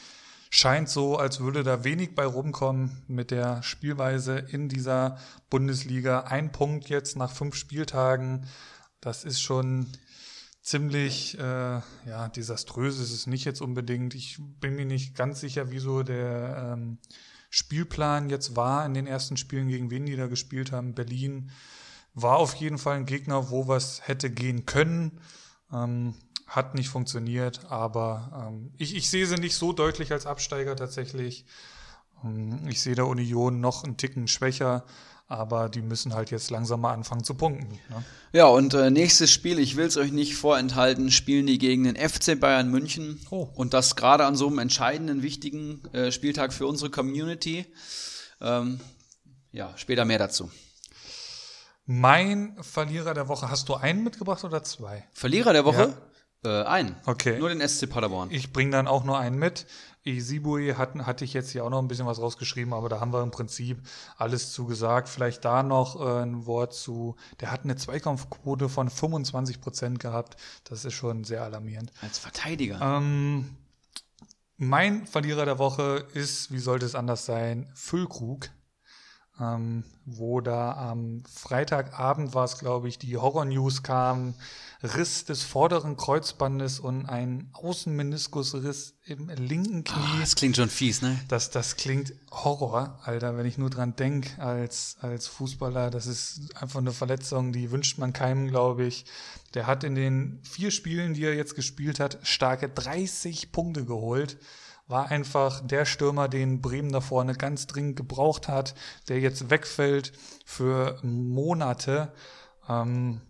scheint 0.49 0.89
so, 0.89 1.19
als 1.19 1.41
würde 1.41 1.63
da 1.63 1.85
wenig 1.85 2.15
bei 2.15 2.25
rumkommen 2.25 3.03
mit 3.07 3.31
der 3.31 3.63
Spielweise 3.63 4.39
in 4.39 4.71
dieser 4.71 5.19
Bundesliga. 5.51 6.21
Ein 6.21 6.51
Punkt 6.51 6.89
jetzt 6.89 7.17
nach 7.17 7.31
fünf 7.31 7.55
Spieltagen, 7.55 8.47
das 9.03 9.25
ist 9.25 9.43
schon 9.43 9.89
ziemlich 10.63 11.39
äh, 11.39 11.81
ja 12.07 12.29
desaströs. 12.35 12.99
Ist 12.99 13.13
es 13.13 13.27
nicht 13.27 13.45
jetzt 13.45 13.61
unbedingt. 13.61 14.15
Ich 14.15 14.39
bin 14.61 14.75
mir 14.75 14.87
nicht 14.87 15.15
ganz 15.15 15.41
sicher, 15.41 15.71
wieso 15.71 16.03
der 16.03 16.73
ähm, 16.75 16.99
Spielplan 17.51 18.29
jetzt 18.31 18.57
war 18.57 18.85
in 18.85 18.95
den 18.95 19.07
ersten 19.07 19.37
Spielen, 19.37 19.69
gegen 19.69 19.91
wen 19.91 20.07
die 20.07 20.17
da 20.17 20.27
gespielt 20.27 20.73
haben. 20.73 20.95
Berlin 20.95 21.51
war 22.15 22.37
auf 22.37 22.55
jeden 22.55 22.79
Fall 22.79 22.97
ein 22.97 23.07
Gegner, 23.07 23.51
wo 23.51 23.69
was 23.69 24.07
hätte 24.07 24.31
gehen 24.31 24.67
können. 24.67 25.21
Ähm, 25.73 26.15
hat 26.47 26.75
nicht 26.75 26.89
funktioniert, 26.89 27.67
aber 27.71 28.49
ähm, 28.49 28.73
ich, 28.79 28.97
ich 28.97 29.11
sehe 29.11 29.27
sie 29.27 29.37
nicht 29.37 29.55
so 29.55 29.73
deutlich 29.73 30.13
als 30.13 30.27
Absteiger 30.27 30.77
tatsächlich. 30.77 31.45
Ähm, 32.25 32.67
ich 32.69 32.81
sehe 32.81 32.95
der 32.95 33.07
Union 33.07 33.61
noch 33.61 33.85
einen 33.85 33.99
Ticken 33.99 34.29
schwächer, 34.29 34.85
aber 35.29 35.69
die 35.69 35.83
müssen 35.83 36.15
halt 36.15 36.31
jetzt 36.31 36.51
langsam 36.51 36.81
mal 36.81 36.95
anfangen 36.95 37.23
zu 37.23 37.35
punkten. 37.35 37.79
Ne? 37.91 38.05
Ja, 38.33 38.47
und 38.47 38.73
äh, 38.73 38.91
nächstes 38.91 39.31
Spiel, 39.31 39.59
ich 39.59 39.77
will 39.77 39.87
es 39.87 39.99
euch 39.99 40.11
nicht 40.11 40.35
vorenthalten, 40.37 41.11
spielen 41.11 41.47
die 41.47 41.59
gegen 41.59 41.85
den 41.85 41.97
FC 41.97 42.41
Bayern 42.41 42.71
München. 42.71 43.21
Oh. 43.31 43.49
Und 43.55 43.75
das 43.75 43.95
gerade 43.95 44.25
an 44.25 44.37
so 44.37 44.47
einem 44.47 44.59
entscheidenden, 44.59 45.23
wichtigen 45.23 45.85
äh, 45.93 46.11
Spieltag 46.13 46.55
für 46.55 46.67
unsere 46.67 46.91
Community. 46.91 47.67
Ähm, 48.41 48.81
ja, 49.53 49.73
später 49.77 50.07
mehr 50.07 50.19
dazu. 50.19 50.51
Mein 51.85 52.57
Verlierer 52.63 53.13
der 53.13 53.29
Woche, 53.29 53.51
hast 53.51 53.69
du 53.69 53.75
einen 53.75 54.05
mitgebracht 54.05 54.45
oder 54.45 54.63
zwei? 54.63 55.05
Verlierer 55.13 55.53
der 55.53 55.67
Woche? 55.67 55.95
Ja. 56.45 56.63
Äh, 56.63 56.65
einen. 56.65 56.97
Okay. 57.05 57.39
Nur 57.39 57.49
den 57.49 57.67
SC 57.67 57.89
Paderborn. 57.89 58.31
Ich 58.31 58.53
bringe 58.53 58.71
dann 58.71 58.87
auch 58.87 59.05
nur 59.05 59.19
einen 59.19 59.39
mit. 59.39 59.67
Isibui 60.17 60.75
hatten, 60.75 61.07
hatte 61.07 61.25
ich 61.25 61.33
jetzt 61.35 61.51
hier 61.51 61.65
auch 61.65 61.71
noch 61.71 61.81
ein 61.81 61.89
bisschen 61.89 62.07
was 62.07 62.21
rausgeschrieben, 62.21 62.73
aber 62.73 62.89
da 62.89 63.01
haben 63.01 63.13
wir 63.13 63.23
im 63.23 63.31
Prinzip 63.31 63.79
alles 64.17 64.53
zugesagt. 64.53 65.09
Vielleicht 65.09 65.45
da 65.45 65.63
noch 65.63 66.01
äh, 66.01 66.23
ein 66.23 66.47
Wort 66.47 66.75
zu, 66.75 67.17
der 67.41 67.51
hat 67.51 67.65
eine 67.65 67.77
Zweikampfquote 67.77 68.69
von 68.69 68.91
25 68.91 69.61
Prozent 69.61 70.01
gehabt. 70.01 70.37
Das 70.65 70.85
ist 70.85 70.95
schon 70.95 71.25
sehr 71.25 71.43
alarmierend. 71.43 71.93
Als 72.01 72.19
Verteidiger. 72.19 72.81
Ähm, 72.81 73.57
mein 74.57 75.07
Verlierer 75.07 75.45
der 75.45 75.59
Woche 75.59 76.07
ist, 76.15 76.51
wie 76.53 76.59
sollte 76.59 76.87
es 76.87 76.95
anders 76.95 77.25
sein, 77.25 77.71
Füllkrug 77.75 78.51
ähm, 79.41 79.85
wo 80.05 80.41
da 80.41 80.73
am 80.73 81.23
Freitagabend 81.33 82.35
war 82.35 82.45
es, 82.45 82.59
glaube 82.59 82.89
ich, 82.89 82.99
die 82.99 83.17
Horror-News 83.17 83.83
kam, 83.83 84.35
Riss 84.83 85.25
des 85.25 85.43
vorderen 85.43 85.97
Kreuzbandes 85.97 86.79
und 86.79 87.07
ein 87.07 87.51
Außenmeniskusriss 87.53 88.95
im 89.05 89.29
linken 89.29 89.83
Knie. 89.83 89.97
Oh, 90.17 90.21
das 90.21 90.37
klingt 90.37 90.57
schon 90.57 90.71
fies, 90.71 91.03
ne? 91.03 91.19
Das, 91.27 91.51
das 91.51 91.77
klingt 91.77 92.15
Horror, 92.31 92.99
Alter, 93.03 93.37
wenn 93.37 93.47
ich 93.47 93.59
nur 93.59 93.71
dran 93.71 93.97
denk 93.97 94.39
als, 94.39 94.97
als 95.01 95.27
Fußballer. 95.27 95.91
Das 95.91 96.07
ist 96.07 96.57
einfach 96.57 96.79
eine 96.79 96.93
Verletzung, 96.93 97.53
die 97.53 97.73
wünscht 97.73 97.99
man 97.99 98.13
keinem, 98.13 98.47
glaube 98.47 98.85
ich. 98.85 99.05
Der 99.55 99.67
hat 99.67 99.83
in 99.83 99.97
den 99.97 100.41
vier 100.45 100.71
Spielen, 100.71 101.15
die 101.15 101.25
er 101.25 101.35
jetzt 101.35 101.57
gespielt 101.57 101.99
hat, 101.99 102.19
starke 102.23 102.69
30 102.69 103.51
Punkte 103.51 103.85
geholt. 103.85 104.39
War 104.89 105.11
einfach 105.11 105.61
der 105.65 105.85
Stürmer, 105.85 106.29
den 106.29 106.61
Bremen 106.61 106.91
da 106.91 107.01
vorne 107.01 107.35
ganz 107.35 107.67
dringend 107.67 107.97
gebraucht 107.97 108.49
hat, 108.49 108.75
der 109.09 109.21
jetzt 109.21 109.51
wegfällt 109.51 110.13
für 110.45 110.99
Monate. 111.03 112.13
Ähm, 112.69 113.21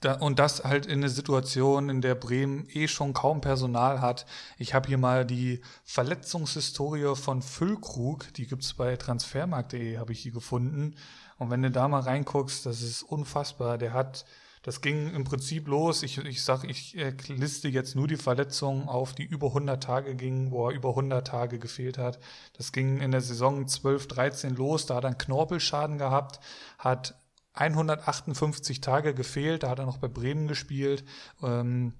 da, 0.00 0.14
und 0.14 0.38
das 0.38 0.64
halt 0.64 0.86
in 0.86 1.00
einer 1.00 1.10
Situation, 1.10 1.90
in 1.90 2.00
der 2.00 2.14
Bremen 2.14 2.66
eh 2.70 2.88
schon 2.88 3.12
kaum 3.12 3.42
Personal 3.42 4.00
hat. 4.00 4.24
Ich 4.56 4.72
habe 4.72 4.88
hier 4.88 4.96
mal 4.96 5.26
die 5.26 5.60
Verletzungshistorie 5.84 7.14
von 7.16 7.42
Füllkrug, 7.42 8.32
die 8.34 8.46
gibt's 8.46 8.72
bei 8.72 8.96
transfermarkt.de, 8.96 9.98
habe 9.98 10.12
ich 10.12 10.20
hier 10.20 10.32
gefunden. 10.32 10.94
Und 11.36 11.50
wenn 11.50 11.62
du 11.62 11.70
da 11.70 11.86
mal 11.88 12.00
reinguckst, 12.00 12.64
das 12.64 12.80
ist 12.80 13.02
unfassbar. 13.02 13.76
Der 13.76 13.92
hat, 13.92 14.24
das 14.62 14.82
ging 14.82 15.14
im 15.14 15.24
Prinzip 15.24 15.68
los. 15.68 16.02
Ich, 16.02 16.18
ich 16.18 16.44
sag, 16.44 16.64
ich 16.64 16.94
liste 17.28 17.68
jetzt 17.68 17.96
nur 17.96 18.06
die 18.06 18.16
Verletzungen 18.16 18.88
auf, 18.88 19.14
die 19.14 19.24
über 19.24 19.48
100 19.48 19.82
Tage 19.82 20.14
gingen, 20.14 20.50
wo 20.50 20.68
er 20.68 20.74
über 20.74 20.90
100 20.90 21.26
Tage 21.26 21.58
gefehlt 21.58 21.96
hat. 21.96 22.18
Das 22.56 22.72
ging 22.72 23.00
in 23.00 23.10
der 23.10 23.22
Saison 23.22 23.66
12, 23.66 24.08
13 24.08 24.54
los. 24.56 24.84
Da 24.84 24.96
hat 24.96 25.04
er 25.04 25.08
einen 25.08 25.18
Knorpelschaden 25.18 25.96
gehabt, 25.96 26.40
hat 26.78 27.18
158 27.54 28.80
Tage 28.80 29.14
gefehlt, 29.14 29.62
da 29.62 29.70
hat 29.70 29.78
er 29.78 29.86
noch 29.86 29.98
bei 29.98 30.08
Bremen 30.08 30.46
gespielt. 30.46 31.04
Ähm, 31.42 31.94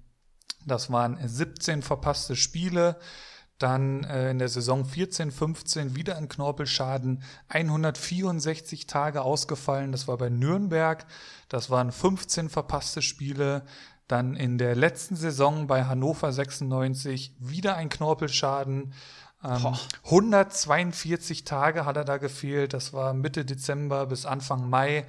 das 0.65 0.91
waren 0.91 1.17
17 1.21 1.81
verpasste 1.81 2.35
Spiele. 2.35 2.99
Dann 3.61 4.03
äh, 4.05 4.31
in 4.31 4.39
der 4.39 4.49
Saison 4.49 4.85
14, 4.85 5.29
15 5.29 5.95
wieder 5.95 6.17
ein 6.17 6.29
Knorpelschaden, 6.29 7.21
164 7.49 8.87
Tage 8.87 9.21
ausgefallen, 9.21 9.91
das 9.91 10.07
war 10.07 10.17
bei 10.17 10.29
Nürnberg, 10.29 11.05
das 11.47 11.69
waren 11.69 11.91
15 11.91 12.49
verpasste 12.49 13.03
Spiele. 13.03 13.63
Dann 14.07 14.35
in 14.35 14.57
der 14.57 14.75
letzten 14.75 15.15
Saison 15.15 15.67
bei 15.67 15.85
Hannover 15.85 16.31
96 16.33 17.35
wieder 17.37 17.75
ein 17.75 17.89
Knorpelschaden. 17.89 18.93
Ähm, 19.43 19.77
142 20.05 21.43
Tage 21.43 21.85
hat 21.85 21.97
er 21.97 22.03
da 22.03 22.17
gefehlt, 22.17 22.73
das 22.73 22.93
war 22.93 23.13
Mitte 23.13 23.45
Dezember 23.45 24.07
bis 24.07 24.25
Anfang 24.25 24.71
Mai. 24.71 25.05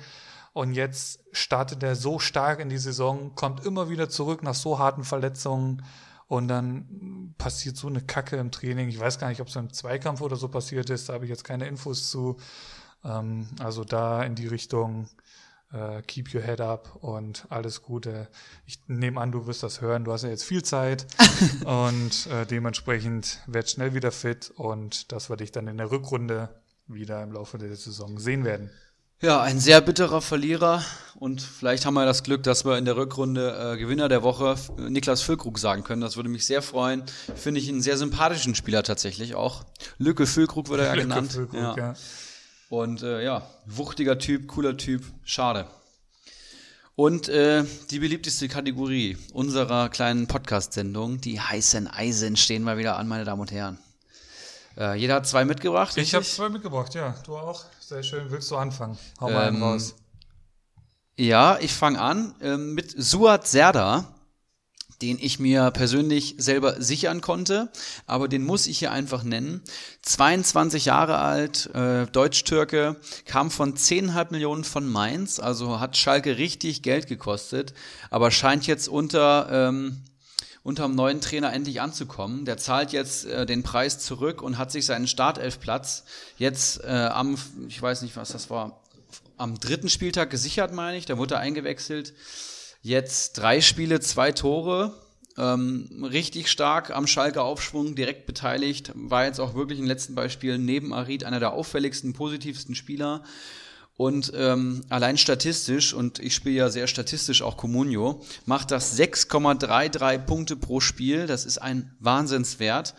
Und 0.53 0.74
jetzt 0.74 1.20
startet 1.32 1.82
er 1.82 1.96
so 1.96 2.18
stark 2.18 2.61
in 2.61 2.68
die 2.68 2.76
Saison, 2.76 3.34
kommt 3.34 3.64
immer 3.64 3.88
wieder 3.88 4.11
zurück 4.11 4.42
nach 4.42 4.55
so 4.55 4.78
harten 4.78 5.05
Verletzungen. 5.05 5.82
Und 6.33 6.49
dann 6.49 7.35
passiert 7.37 7.76
so 7.76 7.89
eine 7.89 8.01
Kacke 8.01 8.37
im 8.37 8.51
Training. 8.51 8.89
Ich 8.89 8.99
weiß 8.99 9.18
gar 9.18 9.28
nicht, 9.28 9.43
ob 9.43 9.49
es 9.49 9.57
im 9.57 9.70
Zweikampf 9.70 10.22
oder 10.22 10.37
so 10.37 10.49
passiert 10.49 10.89
ist. 10.89 11.11
Da 11.11 11.12
habe 11.12 11.26
ich 11.26 11.28
jetzt 11.28 11.45
keine 11.45 11.66
Infos 11.66 12.09
zu. 12.09 12.39
Ähm, 13.05 13.49
also 13.61 13.85
da 13.85 14.22
in 14.22 14.35
die 14.35 14.47
Richtung 14.47 15.11
äh, 15.74 16.01
keep 16.01 16.35
your 16.35 16.41
head 16.41 16.62
up 16.62 16.97
und 17.03 17.45
alles 17.51 17.83
Gute. 17.83 18.28
Ich 18.64 18.80
nehme 18.87 19.20
an, 19.20 19.30
du 19.30 19.47
wirst 19.47 19.62
das 19.62 19.83
hören. 19.83 20.05
Du 20.05 20.12
hast 20.14 20.22
ja 20.22 20.30
jetzt 20.30 20.45
viel 20.45 20.62
Zeit 20.62 21.07
und 21.66 22.26
äh, 22.28 22.47
dementsprechend 22.47 23.41
werd 23.47 23.68
schnell 23.68 23.93
wieder 23.93 24.11
fit 24.11 24.51
und 24.57 25.12
dass 25.12 25.28
wir 25.28 25.37
dich 25.37 25.53
dann 25.53 25.68
in 25.68 25.76
der 25.76 25.91
Rückrunde 25.91 26.49
wieder 26.87 27.22
im 27.22 27.33
Laufe 27.33 27.59
der 27.59 27.76
Saison 27.76 28.18
sehen 28.18 28.47
werden. 28.47 28.70
Ja, 29.23 29.41
ein 29.41 29.61
sehr 29.61 29.81
bitterer 29.81 30.20
Verlierer 30.20 30.85
und 31.14 31.41
vielleicht 31.41 31.87
haben 31.87 31.95
wir 31.95 32.05
das 32.05 32.25
Glück, 32.25 32.43
dass 32.43 32.64
wir 32.64 32.77
in 32.77 32.85
der 32.85 32.97
Rückrunde 32.97 33.75
äh, 33.75 33.79
Gewinner 33.79 34.09
der 34.09 34.25
Woche 34.25 34.57
Niklas 34.77 35.23
Füllkrug 35.23 35.61
sagen 35.61 35.85
können. 35.85 36.01
Das 36.01 36.16
würde 36.16 36.29
mich 36.29 36.45
sehr 36.45 36.61
freuen. 36.61 37.05
Finde 37.37 37.61
ich 37.61 37.68
einen 37.68 37.83
sehr 37.83 37.97
sympathischen 37.97 38.57
Spieler 38.57 38.83
tatsächlich 38.83 39.37
auch. 39.37 39.64
Lücke 39.99 40.27
Füllkrug 40.27 40.68
wurde 40.68 40.87
er 40.87 40.97
ja 40.97 41.01
genannt. 41.03 41.35
Füllkrug, 41.35 41.55
ja. 41.55 41.77
ja. 41.77 41.95
Und 42.68 43.05
äh, 43.05 43.23
ja, 43.23 43.49
wuchtiger 43.64 44.18
Typ, 44.18 44.49
cooler 44.49 44.77
Typ, 44.77 45.05
schade. 45.23 45.68
Und 46.97 47.29
äh, 47.29 47.62
die 47.93 48.01
beliebteste 48.01 48.49
Kategorie 48.49 49.18
unserer 49.33 49.89
kleinen 49.89 50.27
Podcast-Sendung, 50.27 51.20
die 51.20 51.41
heißen 51.41 51.87
Eisen, 51.87 52.37
stehen 52.37 52.64
mal 52.64 52.77
wieder 52.77 52.97
an, 52.97 53.07
meine 53.07 53.25
Damen 53.25 53.43
und 53.43 53.53
Herren. 53.53 53.79
Äh, 54.77 54.99
jeder 54.99 55.16
hat 55.16 55.27
zwei 55.27 55.45
mitgebracht. 55.45 55.97
Ich 55.97 56.14
habe 56.14 56.25
zwei 56.25 56.49
mitgebracht, 56.49 56.95
ja. 56.95 57.14
Du 57.25 57.37
auch. 57.37 57.64
Sehr 57.81 58.03
schön. 58.03 58.31
Willst 58.31 58.51
du 58.51 58.57
anfangen? 58.57 58.99
Hau 59.20 59.31
mal 59.31 59.49
ähm, 59.49 59.62
raus. 59.62 59.95
Ja, 61.16 61.59
ich 61.61 61.73
fange 61.73 62.01
an 62.01 62.35
ähm, 62.41 62.75
mit 62.75 62.95
Suat 62.97 63.47
Serda, 63.47 64.07
den 65.03 65.18
ich 65.20 65.39
mir 65.39 65.70
persönlich 65.73 66.37
selber 66.39 66.81
sichern 66.81 67.20
konnte, 67.20 67.70
aber 68.07 68.29
den 68.29 68.45
muss 68.45 68.66
ich 68.66 68.79
hier 68.79 68.93
einfach 68.93 69.23
nennen. 69.25 69.62
22 70.03 70.87
Jahre 70.87 71.18
alt, 71.18 71.66
äh, 71.75 72.07
Deutsch-Türke, 72.07 72.97
kam 73.27 73.51
von 73.51 73.75
10,5 73.75 74.33
Millionen 74.33 74.64
von 74.64 74.89
Mainz, 74.89 75.39
also 75.39 75.81
hat 75.81 75.97
Schalke 75.97 76.39
richtig 76.39 76.83
Geld 76.83 77.09
gekostet, 77.09 77.75
aber 78.11 78.31
scheint 78.31 78.66
jetzt 78.66 78.89
unter 78.89 79.49
ähm, 79.51 80.03
unterm 80.63 80.95
neuen 80.95 81.21
Trainer 81.21 81.53
endlich 81.53 81.81
anzukommen. 81.81 82.45
Der 82.45 82.57
zahlt 82.57 82.93
jetzt 82.93 83.27
äh, 83.27 83.47
den 83.47 83.63
Preis 83.63 83.99
zurück 83.99 84.43
und 84.43 84.59
hat 84.59 84.71
sich 84.71 84.87
seinen 84.87 85.07
Startelfplatz 85.07 86.05
jetzt 86.39 86.83
äh, 86.85 86.87
am, 86.87 87.37
ich 87.69 87.81
weiß 87.81 88.03
nicht, 88.03 88.17
was 88.17 88.31
das 88.31 88.49
war, 88.51 88.81
am 89.37 89.59
dritten 89.59 89.89
Spieltag 89.89 90.31
gesichert, 90.31 90.73
meine 90.73 90.97
ich. 90.97 91.07
Da 91.07 91.19
wurde 91.19 91.35
er 91.35 91.41
eingewechselt. 91.41 92.15
Jetzt 92.81 93.35
drei 93.35 93.61
Spiele, 93.61 94.01
zwei 94.01 94.33
Tore. 94.33 94.95
Ähm, 95.39 96.07
richtig 96.09 96.51
stark 96.51 96.91
am 96.91 97.07
Schalke 97.07 97.43
Aufschwung, 97.43 97.95
direkt 97.95 98.27
beteiligt. 98.27 98.93
War 98.95 99.25
jetzt 99.25 99.41
auch 99.41 99.55
wirklich 99.55 99.79
in 99.79 99.85
den 99.85 99.89
letzten 99.89 100.15
Beispielen 100.15 100.65
neben 100.65 100.93
Arid 100.93 101.25
einer 101.25 101.41
der 101.41 101.55
auffälligsten, 101.55 102.13
positivsten 102.13 102.75
Spieler. 102.75 103.25
Und 103.97 104.32
ähm, 104.34 104.82
allein 104.88 105.18
statistisch, 105.18 105.93
und 105.93 106.18
ich 106.18 106.34
spiele 106.34 106.57
ja 106.57 106.70
sehr 106.70 106.86
statistisch 106.86 107.43
auch 107.43 107.57
Comunio, 107.57 108.22
macht 108.47 108.70
das 108.70 108.99
6,33 108.99 110.18
Punkte 110.18 110.57
pro 110.57 110.80
Spiel. 110.80 111.26
Das 111.26 111.45
ist 111.45 111.59
ein 111.59 111.95
Wahnsinnswert. 112.01 112.95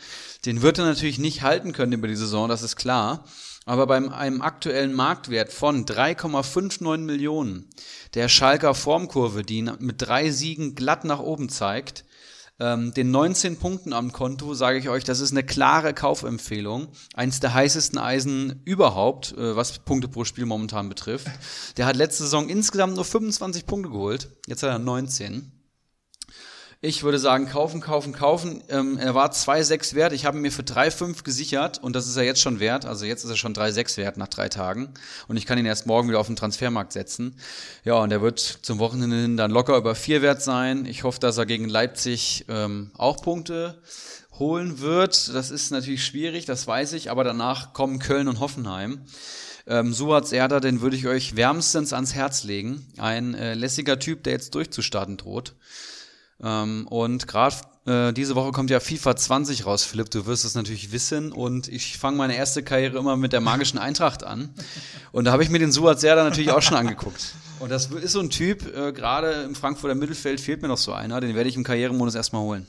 Den 0.45 0.61
wird 0.61 0.77
er 0.77 0.85
natürlich 0.85 1.19
nicht 1.19 1.41
halten 1.41 1.73
können 1.73 1.93
über 1.93 2.07
die 2.07 2.15
Saison, 2.15 2.47
das 2.47 2.61
ist 2.61 2.75
klar. 2.75 3.25
Aber 3.65 3.87
beim 3.87 4.09
einem 4.09 4.41
aktuellen 4.41 4.93
Marktwert 4.93 5.51
von 5.51 5.85
3,59 5.85 6.97
Millionen, 6.97 7.69
der 8.13 8.27
Schalker 8.27 8.75
Formkurve, 8.75 9.43
die 9.43 9.61
mit 9.79 10.01
drei 10.01 10.31
Siegen 10.31 10.75
glatt 10.75 11.05
nach 11.05 11.19
oben 11.19 11.47
zeigt, 11.47 12.03
ähm, 12.59 12.93
den 12.93 13.11
19 13.11 13.57
Punkten 13.57 13.93
am 13.93 14.11
Konto 14.11 14.53
sage 14.53 14.77
ich 14.77 14.89
euch, 14.89 15.03
das 15.03 15.19
ist 15.19 15.31
eine 15.31 15.43
klare 15.43 15.93
Kaufempfehlung. 15.93 16.87
Eins 17.13 17.39
der 17.39 17.53
heißesten 17.53 17.97
Eisen 17.97 18.61
überhaupt, 18.63 19.33
äh, 19.33 19.55
was 19.55 19.79
Punkte 19.79 20.07
pro 20.07 20.23
Spiel 20.23 20.45
momentan 20.45 20.89
betrifft. 20.89 21.27
Der 21.77 21.85
hat 21.85 21.95
letzte 21.95 22.23
Saison 22.23 22.49
insgesamt 22.49 22.95
nur 22.95 23.05
25 23.05 23.65
Punkte 23.65 23.89
geholt. 23.89 24.29
Jetzt 24.47 24.63
hat 24.63 24.69
er 24.69 24.79
19. 24.79 25.51
Ich 26.85 27.03
würde 27.03 27.17
sagen, 27.17 27.47
kaufen, 27.47 27.79
kaufen, 27.79 28.11
kaufen. 28.11 28.61
Ähm, 28.67 28.97
er 28.97 29.15
war 29.15 29.31
2,6 29.31 29.95
wert. 29.95 30.11
Ich 30.11 30.25
habe 30.25 30.37
ihn 30.37 30.41
mir 30.41 30.51
für 30.51 30.63
3,5 30.63 31.23
gesichert 31.23 31.81
und 31.81 31.95
das 31.95 32.07
ist 32.07 32.17
er 32.17 32.23
jetzt 32.23 32.41
schon 32.41 32.59
wert. 32.59 32.85
Also 32.85 33.05
jetzt 33.05 33.23
ist 33.23 33.29
er 33.29 33.37
schon 33.37 33.55
3,6 33.55 33.95
wert 33.95 34.17
nach 34.17 34.27
drei 34.27 34.49
Tagen. 34.49 34.89
Und 35.29 35.37
ich 35.37 35.45
kann 35.45 35.57
ihn 35.57 35.65
erst 35.65 35.85
morgen 35.85 36.09
wieder 36.09 36.19
auf 36.19 36.27
den 36.27 36.35
Transfermarkt 36.35 36.91
setzen. 36.91 37.37
Ja, 37.85 37.93
und 37.93 38.11
er 38.11 38.21
wird 38.21 38.39
zum 38.41 38.79
Wochenende 38.79 39.15
hin 39.15 39.37
dann 39.37 39.49
locker 39.49 39.77
über 39.77 39.95
4 39.95 40.21
wert 40.21 40.41
sein. 40.41 40.85
Ich 40.85 41.05
hoffe, 41.05 41.21
dass 41.21 41.37
er 41.37 41.45
gegen 41.45 41.69
Leipzig 41.69 42.43
ähm, 42.49 42.91
auch 42.97 43.21
Punkte 43.21 43.81
holen 44.37 44.81
wird. 44.81 45.33
Das 45.33 45.51
ist 45.51 45.71
natürlich 45.71 46.03
schwierig, 46.03 46.43
das 46.43 46.67
weiß 46.67 46.91
ich. 46.91 47.09
Aber 47.09 47.23
danach 47.23 47.71
kommen 47.71 47.99
Köln 47.99 48.27
und 48.27 48.41
Hoffenheim. 48.41 49.05
Ähm, 49.67 49.93
Suat 49.93 50.27
Serda, 50.27 50.59
den 50.59 50.81
würde 50.81 50.97
ich 50.97 51.07
euch 51.07 51.37
wärmstens 51.37 51.93
ans 51.93 52.13
Herz 52.13 52.43
legen. 52.43 52.85
Ein 52.97 53.35
äh, 53.35 53.53
lässiger 53.53 53.99
Typ, 53.99 54.25
der 54.25 54.33
jetzt 54.33 54.53
durchzustarten 54.53 55.15
droht. 55.15 55.55
Ähm, 56.41 56.87
und 56.87 57.27
gerade 57.27 57.55
äh, 57.85 58.13
diese 58.13 58.35
Woche 58.35 58.51
kommt 58.51 58.69
ja 58.69 58.79
FIFA 58.79 59.15
20 59.15 59.65
raus, 59.65 59.83
Philipp, 59.83 60.09
du 60.09 60.25
wirst 60.25 60.45
es 60.45 60.55
natürlich 60.55 60.91
wissen. 60.91 61.31
Und 61.31 61.67
ich 61.67 61.97
fange 61.97 62.17
meine 62.17 62.35
erste 62.35 62.63
Karriere 62.63 62.97
immer 62.97 63.17
mit 63.17 63.33
der 63.33 63.41
magischen 63.41 63.79
Eintracht 63.79 64.23
an. 64.23 64.53
Und 65.11 65.25
da 65.25 65.31
habe 65.31 65.43
ich 65.43 65.49
mir 65.49 65.59
den 65.59 65.71
Suat 65.71 65.99
Serda 65.99 66.23
natürlich 66.23 66.51
auch 66.51 66.61
schon 66.61 66.77
angeguckt. 66.77 67.35
Und 67.59 67.69
das 67.69 67.87
ist 67.87 68.13
so 68.13 68.19
ein 68.19 68.29
Typ, 68.29 68.65
äh, 68.75 68.91
gerade 68.93 69.43
im 69.43 69.55
Frankfurter 69.55 69.95
Mittelfeld 69.95 70.39
fehlt 70.39 70.61
mir 70.61 70.67
noch 70.67 70.77
so 70.77 70.93
einer, 70.93 71.21
den 71.21 71.35
werde 71.35 71.49
ich 71.49 71.55
im 71.55 71.63
Karrieremodus 71.63 72.15
erstmal 72.15 72.41
holen. 72.41 72.67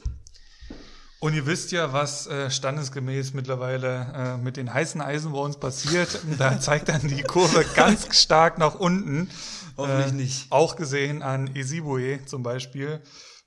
Und 1.25 1.33
ihr 1.33 1.47
wisst 1.47 1.73
ja, 1.73 1.93
was 1.93 2.27
äh, 2.27 2.51
standesgemäß 2.51 3.33
mittlerweile 3.33 4.13
äh, 4.15 4.37
mit 4.37 4.59
den 4.59 4.75
heißen 4.75 5.01
Eisen 5.01 5.33
bei 5.33 5.39
uns 5.39 5.57
passiert. 5.57 6.21
Da 6.39 6.61
zeigt 6.61 6.91
dann 6.91 7.09
die 7.09 7.23
Kurve 7.23 7.65
ganz 7.75 8.15
stark 8.21 8.59
nach 8.59 8.75
unten. 8.75 9.31
Hoffentlich 9.79 10.13
äh, 10.13 10.17
nicht. 10.17 10.47
Auch 10.51 10.77
gesehen 10.77 11.23
an 11.23 11.55
Esibue 11.57 12.19
zum 12.27 12.43
Beispiel. 12.43 13.01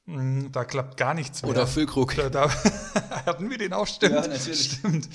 Mm, 0.07 0.53
da 0.53 0.63
klappt 0.63 0.95
gar 0.95 1.13
nichts 1.13 1.41
mehr. 1.41 1.51
Oder 1.51 1.67
Füllkrug. 1.67 2.15
Da, 2.15 2.29
da 2.29 2.49
hatten 3.25 3.49
wir 3.49 3.57
den 3.57 3.73
auch, 3.73 3.85
stimmt. 3.85 4.15
Ja, 4.15 4.21
natürlich. 4.21 4.71
Stimmt. 4.71 5.09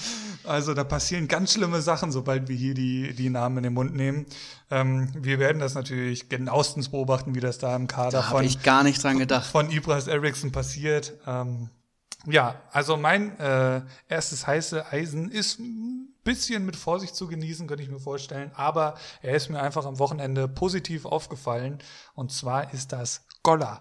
Also 0.45 0.74
da 0.74 0.84
passieren 0.84 1.28
ganz 1.28 1.55
schlimme 1.55 1.80
Sachen, 1.80 2.12
sobald 2.12 2.49
wir 2.49 2.57
hier 2.57 2.74
die, 2.74 3.14
die 3.14 3.30
Namen 3.30 3.59
in 3.59 3.62
den 3.64 3.72
Mund 3.72 3.95
nehmen. 3.95 4.26
Ähm, 4.70 5.09
wir 5.14 5.38
werden 5.38 5.61
das 5.61 5.74
natürlich 5.74 6.28
genauestens 6.28 6.90
beobachten, 6.90 7.34
wie 7.34 7.40
das 7.40 7.57
da 7.57 7.74
im 7.74 7.86
Kader 7.86 8.18
da 8.18 8.22
von, 8.22 8.45
ich 8.45 8.62
gar 8.62 8.82
nicht 8.82 9.03
dran 9.03 9.18
gedacht. 9.18 9.47
von 9.47 9.70
Ibras 9.70 10.09
Eriksson 10.09 10.53
passiert. 10.53 11.14
Ähm, 11.26 11.70
ja, 12.26 12.61
also 12.70 12.99
mein 12.99 13.38
äh, 13.40 13.80
erstes 14.09 14.47
heiße 14.47 14.93
Eisen 14.93 15.30
ist 15.30 15.59
ein 15.59 16.14
bisschen 16.22 16.66
mit 16.66 16.76
Vorsicht 16.76 17.16
zu 17.16 17.28
genießen, 17.28 17.66
könnte 17.66 17.82
ich 17.82 17.90
mir 17.90 17.99
vorstellen. 17.99 18.51
Aber 18.55 18.97
er 19.22 19.34
ist 19.36 19.49
mir 19.49 19.62
einfach 19.62 19.86
am 19.86 19.99
Wochenende 19.99 20.49
positiv 20.49 21.07
aufgefallen. 21.07 21.78
Und 22.14 22.30
zwar 22.30 22.74
ist 22.74 22.93
das 22.93 23.24
Goller 23.43 23.80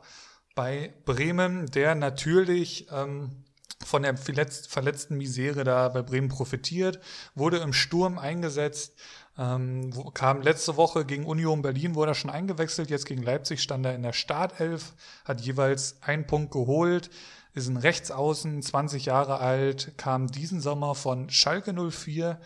bei 0.55 0.93
Bremen, 1.05 1.67
der 1.67 1.95
natürlich 1.95 2.87
ähm, 2.91 3.43
von 3.83 4.03
der 4.03 4.15
verletzten 4.17 5.17
Misere 5.17 5.63
da 5.63 5.89
bei 5.89 6.01
Bremen 6.01 6.29
profitiert, 6.29 6.99
wurde 7.35 7.57
im 7.57 7.73
Sturm 7.73 8.17
eingesetzt, 8.17 8.93
ähm, 9.37 9.91
kam 10.13 10.41
letzte 10.41 10.77
Woche 10.77 11.05
gegen 11.05 11.25
Union 11.25 11.61
Berlin, 11.61 11.95
wurde 11.95 12.11
er 12.11 12.15
schon 12.15 12.29
eingewechselt, 12.29 12.89
jetzt 12.89 13.05
gegen 13.05 13.23
Leipzig 13.23 13.61
stand 13.61 13.85
er 13.85 13.95
in 13.95 14.03
der 14.03 14.13
Startelf, 14.13 14.93
hat 15.25 15.41
jeweils 15.41 16.01
einen 16.01 16.27
Punkt 16.27 16.51
geholt, 16.51 17.09
ist 17.53 17.67
ein 17.67 17.77
Rechtsaußen, 17.77 18.61
20 18.61 19.05
Jahre 19.05 19.39
alt, 19.39 19.93
kam 19.97 20.27
diesen 20.27 20.61
Sommer 20.61 20.95
von 20.95 21.29
Schalke 21.29 21.73
04 21.73 22.39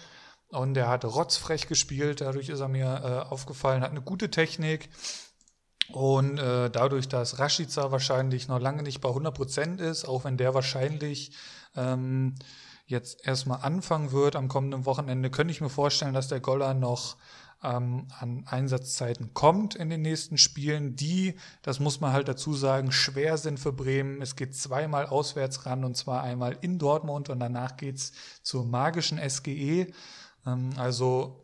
und 0.50 0.78
er 0.78 0.88
hat 0.88 1.06
rotzfrech 1.06 1.68
gespielt, 1.68 2.22
dadurch 2.22 2.50
ist 2.50 2.60
er 2.60 2.70
mir 2.70 3.02
äh, 3.04 3.30
aufgefallen, 3.30 3.82
hat 3.82 3.92
eine 3.92 4.02
gute 4.02 4.32
Technik, 4.32 4.90
und 5.92 6.38
äh, 6.40 6.70
dadurch, 6.70 7.08
dass 7.08 7.40
Rashica 7.40 7.92
wahrscheinlich 7.92 8.48
noch 8.48 8.60
lange 8.60 8.84
nicht 8.84 9.02
bei 9.02 9.10
100% 9.10 9.80
ist, 9.80 10.06
auch 10.06 10.24
wenn 10.24 10.38
der 10.38 10.54
wahrscheinlich 10.54 11.32
ähm, 11.76 12.36
jetzt 12.88 13.26
erstmal 13.26 13.62
anfangen 13.62 14.12
wird 14.12 14.36
am 14.36 14.48
kommenden 14.48 14.86
Wochenende, 14.86 15.30
könnte 15.30 15.52
ich 15.52 15.62
mir 15.62 15.70
vorstellen, 15.70 16.14
dass 16.14 16.28
der 16.28 16.40
Goller 16.40 16.74
noch 16.74 17.18
ähm, 17.64 18.08
an 18.20 18.46
Einsatzzeiten 18.48 19.34
kommt 19.34 19.76
in 19.76 19.90
den 19.90 20.02
nächsten 20.02 20.38
Spielen, 20.38 20.96
die, 20.96 21.36
das 21.62 21.80
muss 21.80 22.00
man 22.00 22.14
halt 22.14 22.28
dazu 22.28 22.54
sagen, 22.54 22.92
schwer 22.92 23.38
sind 23.38 23.60
für 23.60 23.74
Bremen. 23.74 24.22
Es 24.22 24.36
geht 24.36 24.56
zweimal 24.56 25.06
auswärts 25.06 25.66
ran 25.66 25.84
und 25.84 25.96
zwar 25.98 26.24
einmal 26.24 26.58
in 26.62 26.78
Dortmund 26.80 27.30
und 27.30 27.40
danach 27.40 27.78
geht's 27.78 28.12
zur 28.44 28.66
magischen 28.66 29.18
SGE. 29.18 29.88
Ähm, 30.46 30.70
also 30.78 31.42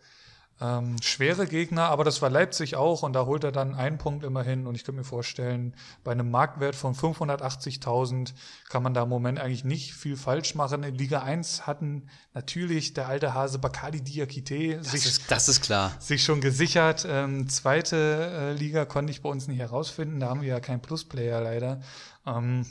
ähm, 0.61 1.01
schwere 1.01 1.47
Gegner, 1.47 1.85
aber 1.89 2.03
das 2.03 2.21
war 2.21 2.29
Leipzig 2.29 2.75
auch 2.75 3.03
und 3.03 3.13
da 3.13 3.25
holt 3.25 3.43
er 3.43 3.51
dann 3.51 3.73
einen 3.73 3.97
Punkt 3.97 4.23
immerhin 4.23 4.67
und 4.67 4.75
ich 4.75 4.83
könnte 4.83 4.99
mir 4.99 5.05
vorstellen, 5.05 5.75
bei 6.03 6.11
einem 6.11 6.29
Marktwert 6.29 6.75
von 6.75 6.93
580.000 6.93 8.33
kann 8.69 8.83
man 8.83 8.93
da 8.93 9.03
im 9.03 9.09
Moment 9.09 9.39
eigentlich 9.39 9.63
nicht 9.63 9.93
viel 9.93 10.15
falsch 10.15 10.53
machen. 10.53 10.83
In 10.83 10.95
Liga 10.95 11.23
1 11.23 11.65
hatten 11.65 12.07
natürlich 12.33 12.93
der 12.93 13.07
alte 13.07 13.33
Hase 13.33 13.57
Bakali 13.57 14.01
Diakite 14.01 14.77
das 14.77 14.91
sich, 14.91 15.05
ist, 15.05 15.31
das 15.31 15.49
ist 15.49 15.61
klar. 15.61 15.91
sich 15.99 16.23
schon 16.23 16.41
gesichert. 16.41 17.07
Ähm, 17.09 17.49
zweite 17.49 17.95
äh, 17.97 18.53
Liga 18.53 18.85
konnte 18.85 19.11
ich 19.11 19.21
bei 19.21 19.29
uns 19.29 19.47
nicht 19.47 19.59
herausfinden, 19.59 20.19
da 20.19 20.29
haben 20.29 20.41
wir 20.41 20.49
ja 20.49 20.59
keinen 20.59 20.81
Plusplayer 20.81 21.41
leider. 21.41 21.81
Ähm, 22.27 22.65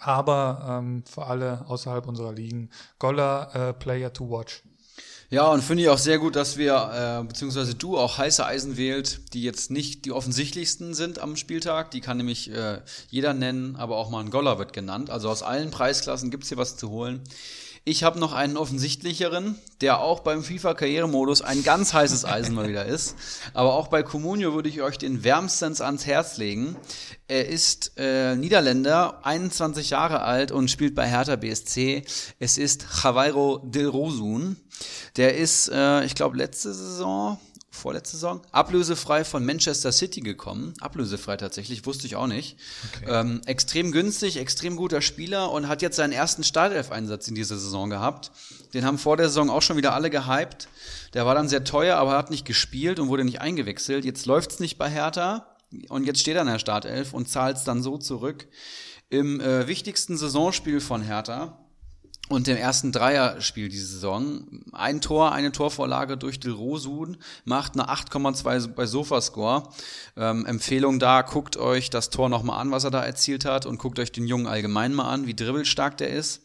aber 0.00 0.80
ähm, 0.80 1.04
für 1.04 1.26
alle 1.26 1.64
außerhalb 1.68 2.06
unserer 2.06 2.32
Ligen, 2.32 2.70
Goller 2.98 3.54
äh, 3.54 3.72
Player 3.72 4.12
to 4.12 4.30
watch. 4.30 4.62
Ja, 5.32 5.46
und 5.46 5.62
finde 5.62 5.84
ich 5.84 5.88
auch 5.88 5.98
sehr 5.98 6.18
gut, 6.18 6.34
dass 6.34 6.56
wir, 6.56 7.20
äh, 7.22 7.24
beziehungsweise 7.24 7.76
du 7.76 7.96
auch 7.96 8.18
heiße 8.18 8.44
Eisen 8.44 8.76
wählt, 8.76 9.32
die 9.32 9.44
jetzt 9.44 9.70
nicht 9.70 10.04
die 10.04 10.10
offensichtlichsten 10.10 10.92
sind 10.92 11.20
am 11.20 11.36
Spieltag. 11.36 11.92
Die 11.92 12.00
kann 12.00 12.16
nämlich 12.16 12.50
äh, 12.50 12.80
jeder 13.10 13.32
nennen, 13.32 13.76
aber 13.76 13.96
auch 13.96 14.10
mal 14.10 14.24
ein 14.24 14.30
Goller 14.30 14.58
wird 14.58 14.72
genannt. 14.72 15.08
Also 15.08 15.28
aus 15.28 15.44
allen 15.44 15.70
Preisklassen 15.70 16.32
gibt's 16.32 16.48
hier 16.48 16.58
was 16.58 16.76
zu 16.76 16.90
holen. 16.90 17.20
Ich 17.84 18.04
habe 18.04 18.18
noch 18.18 18.34
einen 18.34 18.58
offensichtlicheren, 18.58 19.58
der 19.80 20.00
auch 20.00 20.20
beim 20.20 20.42
FIFA-Karrieremodus 20.42 21.40
ein 21.40 21.62
ganz 21.62 21.94
heißes 21.94 22.26
Eisen 22.26 22.54
mal 22.54 22.68
wieder 22.68 22.84
ist. 22.84 23.16
Aber 23.54 23.72
auch 23.72 23.88
bei 23.88 24.02
Comunio 24.02 24.52
würde 24.52 24.68
ich 24.68 24.82
euch 24.82 24.98
den 24.98 25.24
wärmstens 25.24 25.80
ans 25.80 26.04
Herz 26.04 26.36
legen. 26.36 26.76
Er 27.26 27.48
ist 27.48 27.92
äh, 27.96 28.36
Niederländer, 28.36 29.24
21 29.24 29.90
Jahre 29.90 30.20
alt 30.20 30.52
und 30.52 30.70
spielt 30.70 30.94
bei 30.94 31.08
Hertha 31.08 31.36
BSC. 31.36 32.04
Es 32.38 32.58
ist 32.58 32.86
Javiero 33.02 33.62
Dilrosun. 33.64 34.56
Der 35.16 35.38
ist, 35.38 35.70
äh, 35.72 36.04
ich 36.04 36.14
glaube, 36.14 36.36
letzte 36.36 36.74
Saison 36.74 37.38
vorletzte 37.70 38.16
Saison, 38.16 38.42
ablösefrei 38.50 39.24
von 39.24 39.44
Manchester 39.46 39.92
City 39.92 40.20
gekommen. 40.20 40.74
Ablösefrei 40.80 41.36
tatsächlich, 41.36 41.86
wusste 41.86 42.06
ich 42.06 42.16
auch 42.16 42.26
nicht. 42.26 42.56
Okay. 42.96 43.06
Ähm, 43.08 43.40
extrem 43.46 43.92
günstig, 43.92 44.38
extrem 44.38 44.76
guter 44.76 45.00
Spieler 45.00 45.52
und 45.52 45.68
hat 45.68 45.80
jetzt 45.80 45.96
seinen 45.96 46.12
ersten 46.12 46.42
Startelf-Einsatz 46.42 47.28
in 47.28 47.36
dieser 47.36 47.56
Saison 47.56 47.88
gehabt. 47.88 48.32
Den 48.74 48.84
haben 48.84 48.98
vor 48.98 49.16
der 49.16 49.28
Saison 49.28 49.50
auch 49.50 49.62
schon 49.62 49.76
wieder 49.76 49.94
alle 49.94 50.10
gehypt. 50.10 50.68
Der 51.14 51.26
war 51.26 51.34
dann 51.34 51.48
sehr 51.48 51.64
teuer, 51.64 51.96
aber 51.96 52.12
hat 52.12 52.30
nicht 52.30 52.44
gespielt 52.44 52.98
und 52.98 53.08
wurde 53.08 53.24
nicht 53.24 53.40
eingewechselt. 53.40 54.04
Jetzt 54.04 54.26
läuft's 54.26 54.58
nicht 54.58 54.76
bei 54.76 54.90
Hertha 54.90 55.46
und 55.88 56.04
jetzt 56.04 56.20
steht 56.20 56.34
er 56.34 56.42
in 56.42 56.48
der 56.48 56.58
Startelf 56.58 57.12
und 57.14 57.28
zahlt's 57.28 57.64
dann 57.64 57.82
so 57.82 57.98
zurück. 57.98 58.48
Im 59.10 59.40
äh, 59.40 59.66
wichtigsten 59.68 60.16
Saisonspiel 60.16 60.80
von 60.80 61.02
Hertha 61.02 61.59
und 62.30 62.46
dem 62.46 62.56
ersten 62.56 62.92
Dreierspiel 62.92 63.68
diese 63.68 63.86
Saison. 63.86 64.44
Ein 64.70 65.00
Tor, 65.00 65.32
eine 65.32 65.50
Torvorlage 65.50 66.16
durch 66.16 66.38
Dilrosun, 66.38 67.16
macht 67.44 67.72
eine 67.74 67.90
8,2 67.90 68.68
bei 68.68 68.86
Sofascore. 68.86 69.64
Ähm, 70.16 70.46
Empfehlung 70.46 71.00
da, 71.00 71.22
guckt 71.22 71.56
euch 71.56 71.90
das 71.90 72.08
Tor 72.08 72.28
nochmal 72.28 72.60
an, 72.60 72.70
was 72.70 72.84
er 72.84 72.92
da 72.92 73.04
erzielt 73.04 73.44
hat 73.44 73.66
und 73.66 73.78
guckt 73.78 73.98
euch 73.98 74.12
den 74.12 74.28
Jungen 74.28 74.46
allgemein 74.46 74.94
mal 74.94 75.10
an, 75.10 75.26
wie 75.26 75.34
dribbelstark 75.34 75.96
der 75.96 76.10
ist. 76.10 76.42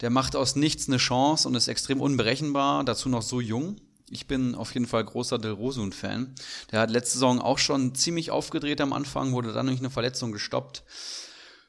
Der 0.00 0.08
macht 0.08 0.34
aus 0.34 0.56
nichts 0.56 0.88
eine 0.88 0.96
Chance 0.96 1.46
und 1.46 1.54
ist 1.54 1.68
extrem 1.68 2.00
unberechenbar, 2.00 2.82
dazu 2.84 3.10
noch 3.10 3.22
so 3.22 3.42
jung. 3.42 3.76
Ich 4.08 4.28
bin 4.28 4.54
auf 4.54 4.72
jeden 4.72 4.86
Fall 4.86 5.04
großer 5.04 5.38
Dilrosun-Fan. 5.38 6.34
Der 6.72 6.80
hat 6.80 6.90
letzte 6.90 7.18
Saison 7.18 7.38
auch 7.38 7.58
schon 7.58 7.94
ziemlich 7.94 8.30
aufgedreht 8.30 8.80
am 8.80 8.94
Anfang, 8.94 9.32
wurde 9.32 9.52
dann 9.52 9.66
durch 9.66 9.80
eine 9.80 9.90
Verletzung 9.90 10.32
gestoppt 10.32 10.84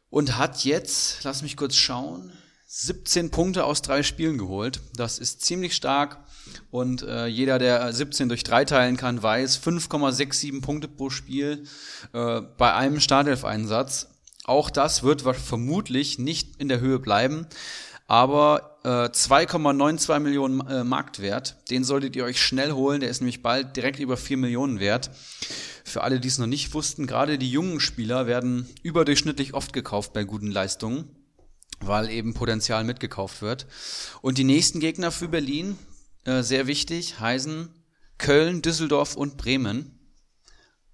und 0.10 0.38
hat 0.38 0.64
jetzt, 0.64 1.26
lass 1.26 1.42
mich 1.42 1.58
kurz 1.58 1.76
schauen, 1.76 2.32
17 2.72 3.32
Punkte 3.32 3.66
aus 3.66 3.82
drei 3.82 4.04
Spielen 4.04 4.38
geholt. 4.38 4.80
Das 4.96 5.18
ist 5.18 5.42
ziemlich 5.42 5.76
stark. 5.76 6.20
Und 6.70 7.02
äh, 7.02 7.26
jeder, 7.26 7.58
der 7.58 7.92
17 7.92 8.30
durch 8.30 8.44
drei 8.44 8.64
teilen 8.64 8.96
kann, 8.96 9.24
weiß, 9.24 9.60
5,67 9.60 10.62
Punkte 10.62 10.88
pro 10.88 11.10
Spiel 11.10 11.64
äh, 12.14 12.42
bei 12.42 12.76
einem 12.76 13.00
Startelf-Einsatz. 13.00 14.10
Auch 14.44 14.70
das 14.70 15.02
wird 15.02 15.24
vermutlich 15.24 16.20
nicht 16.20 16.58
in 16.62 16.70
der 16.70 16.80
Höhe 16.80 17.00
bleiben. 17.00 17.48
Aber 18.06 18.78
äh, 18.84 19.10
2,92 19.10 20.20
Millionen 20.20 20.62
äh, 20.68 20.84
Marktwert, 20.84 21.58
den 21.72 21.84
solltet 21.84 22.16
ihr 22.16 22.24
euch 22.24 22.40
schnell 22.40 22.74
holen. 22.74 23.02
Der 23.02 23.10
ist 23.10 23.22
nämlich 23.22 23.42
bald 23.42 23.78
direkt 23.78 24.00
über 24.00 24.16
4 24.16 24.38
Millionen 24.38 24.80
wert. 24.80 25.10
Für 25.84 26.04
alle, 26.04 26.20
die 26.20 26.28
es 26.28 26.38
noch 26.38 26.46
nicht 26.46 26.72
wussten, 26.76 27.08
gerade 27.08 27.40
die 27.40 27.50
jungen 27.50 27.80
Spieler 27.80 28.28
werden 28.28 28.70
überdurchschnittlich 28.84 29.56
oft 29.56 29.74
gekauft 29.74 30.14
bei 30.14 30.24
guten 30.24 30.52
Leistungen 30.52 31.16
weil 31.80 32.10
eben 32.10 32.34
Potenzial 32.34 32.84
mitgekauft 32.84 33.42
wird. 33.42 33.68
Und 34.22 34.38
die 34.38 34.44
nächsten 34.44 34.80
Gegner 34.80 35.12
für 35.12 35.28
Berlin, 35.28 35.78
äh, 36.26 36.44
sehr 36.44 36.68
wichtig, 36.68 37.20
heißen 37.20 37.70
Köln, 38.18 38.62
Düsseldorf 38.62 39.16
und 39.16 39.38
Bremen. 39.38 39.98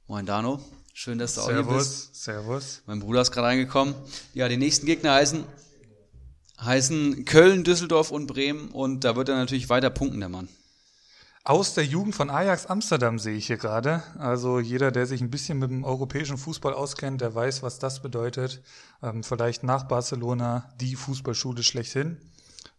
Moin 0.07 0.26
Dano, 0.26 0.63
schön, 0.93 1.17
dass 1.17 1.36
du 1.36 1.41
Servus, 1.41 1.65
auch 1.65 1.69
hier 1.69 1.78
bist. 1.78 2.23
Servus. 2.23 2.82
Mein 2.86 2.99
Bruder 2.99 3.21
ist 3.21 3.32
gerade 3.32 3.47
reingekommen. 3.47 3.95
Ja, 4.34 4.47
die 4.47 4.57
nächsten 4.57 4.86
Gegner 4.86 5.13
heißen, 5.13 5.43
heißen 6.61 7.26
Köln, 7.26 7.63
Düsseldorf 7.63 8.11
und 8.11 8.28
Bremen 8.28 8.69
und 8.69 9.03
da 9.03 9.15
wird 9.15 9.30
er 9.30 9.36
natürlich 9.36 9.69
weiter 9.69 9.89
punkten, 9.89 10.19
der 10.19 10.30
Mann. 10.30 10.47
Aus 11.47 11.75
der 11.75 11.85
Jugend 11.85 12.15
von 12.15 12.31
Ajax 12.31 12.65
Amsterdam 12.65 13.19
sehe 13.19 13.35
ich 13.35 13.45
hier 13.45 13.57
gerade. 13.57 14.01
Also 14.17 14.59
jeder, 14.59 14.89
der 14.89 15.05
sich 15.05 15.21
ein 15.21 15.29
bisschen 15.29 15.59
mit 15.59 15.69
dem 15.69 15.83
europäischen 15.83 16.39
Fußball 16.39 16.73
auskennt, 16.73 17.21
der 17.21 17.35
weiß, 17.35 17.61
was 17.61 17.77
das 17.77 18.01
bedeutet. 18.01 18.63
Ähm, 19.03 19.23
vielleicht 19.23 19.61
nach 19.61 19.83
Barcelona 19.83 20.73
die 20.81 20.95
Fußballschule 20.95 21.61
schlechthin. 21.61 22.17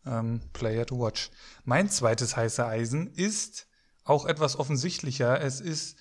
Ähm, 0.05 0.41
Player 0.53 0.85
to 0.85 0.99
watch. 0.99 1.31
Mein 1.65 1.89
zweites 1.89 2.37
heiße 2.37 2.67
Eisen 2.67 3.07
ist 3.15 3.69
auch 4.03 4.27
etwas 4.27 4.59
offensichtlicher. 4.59 5.41
Es 5.41 5.61
ist, 5.61 5.97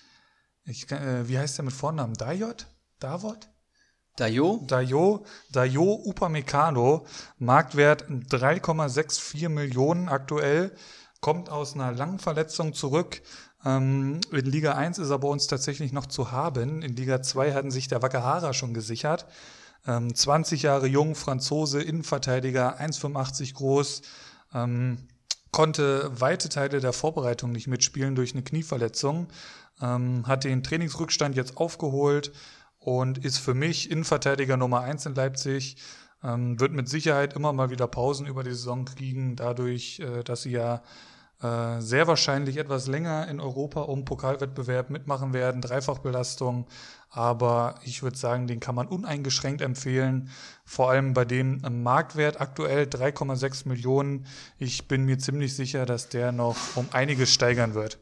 ich, 0.63 0.91
äh, 0.91 1.29
wie 1.29 1.37
heißt 1.37 1.59
der 1.59 1.65
mit 1.65 1.73
Vornamen? 1.75 2.15
Dajot? 2.15 2.65
Davot? 2.99 3.47
Dayo? 4.15 4.63
Dayo, 4.65 5.23
Dayo 5.51 6.01
Upamecano, 6.03 7.05
Marktwert 7.37 8.09
3,64 8.09 9.49
Millionen 9.49 10.09
aktuell 10.09 10.75
kommt 11.25 11.49
aus 11.49 11.73
einer 11.73 11.91
langen 11.91 12.19
Verletzung 12.19 12.75
zurück. 12.75 13.23
Ähm, 13.65 14.21
in 14.31 14.45
Liga 14.45 14.73
1 14.73 14.99
ist 14.99 15.09
er 15.09 15.17
bei 15.17 15.27
uns 15.27 15.47
tatsächlich 15.47 15.91
noch 15.91 16.05
zu 16.05 16.31
haben. 16.31 16.83
In 16.83 16.95
Liga 16.95 17.23
2 17.23 17.51
hatten 17.55 17.71
sich 17.71 17.87
der 17.87 18.03
Wakahara 18.03 18.53
schon 18.53 18.75
gesichert. 18.75 19.25
Ähm, 19.87 20.13
20 20.13 20.61
Jahre 20.61 20.85
jung, 20.85 21.15
Franzose, 21.15 21.81
Innenverteidiger, 21.81 22.79
1,85 22.79 23.55
groß. 23.55 24.03
Ähm, 24.53 24.99
konnte 25.49 26.11
weite 26.13 26.47
Teile 26.47 26.79
der 26.79 26.93
Vorbereitung 26.93 27.51
nicht 27.51 27.65
mitspielen 27.65 28.13
durch 28.13 28.33
eine 28.33 28.43
Knieverletzung. 28.43 29.27
Ähm, 29.81 30.27
hat 30.27 30.43
den 30.43 30.61
Trainingsrückstand 30.61 31.35
jetzt 31.35 31.57
aufgeholt 31.57 32.33
und 32.77 33.17
ist 33.25 33.39
für 33.39 33.55
mich 33.55 33.89
Innenverteidiger 33.89 34.57
Nummer 34.57 34.81
1 34.81 35.07
in 35.07 35.15
Leipzig. 35.15 35.77
Ähm, 36.23 36.59
wird 36.59 36.73
mit 36.73 36.87
Sicherheit 36.87 37.33
immer 37.33 37.51
mal 37.51 37.71
wieder 37.71 37.87
Pausen 37.87 38.27
über 38.27 38.43
die 38.43 38.51
Saison 38.51 38.85
kriegen, 38.85 39.35
dadurch, 39.35 39.99
äh, 40.01 40.23
dass 40.23 40.43
sie 40.43 40.51
ja 40.51 40.83
äh, 41.41 41.81
sehr 41.81 42.07
wahrscheinlich 42.07 42.57
etwas 42.57 42.87
länger 42.87 43.27
in 43.27 43.39
Europa 43.39 43.81
um 43.81 44.05
Pokalwettbewerb 44.05 44.89
mitmachen 44.89 45.33
werden, 45.33 45.61
Dreifachbelastung. 45.61 46.65
Aber 47.09 47.75
ich 47.83 48.03
würde 48.03 48.17
sagen, 48.17 48.47
den 48.47 48.59
kann 48.59 48.75
man 48.75 48.87
uneingeschränkt 48.87 49.61
empfehlen. 49.61 50.29
Vor 50.65 50.89
allem 50.89 51.13
bei 51.13 51.25
dem 51.25 51.61
Marktwert 51.83 52.41
aktuell 52.41 52.83
3,6 52.83 53.67
Millionen. 53.67 54.25
Ich 54.59 54.87
bin 54.87 55.05
mir 55.05 55.17
ziemlich 55.17 55.55
sicher, 55.55 55.85
dass 55.85 56.09
der 56.09 56.31
noch 56.31 56.57
um 56.75 56.87
einiges 56.91 57.33
steigern 57.33 57.73
wird. 57.73 57.99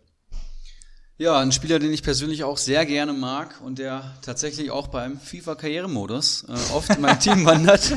Ja, 1.19 1.37
ein 1.39 1.51
Spieler, 1.51 1.77
den 1.77 1.93
ich 1.93 2.01
persönlich 2.01 2.43
auch 2.43 2.57
sehr 2.57 2.87
gerne 2.87 3.13
mag 3.13 3.61
und 3.63 3.77
der 3.77 4.15
tatsächlich 4.23 4.71
auch 4.71 4.87
beim 4.87 5.19
FIFA-Karrieremodus 5.19 6.45
äh, 6.49 6.73
oft 6.73 6.89
in 6.89 7.01
mein 7.01 7.19
Team 7.19 7.45
wandert. 7.45 7.91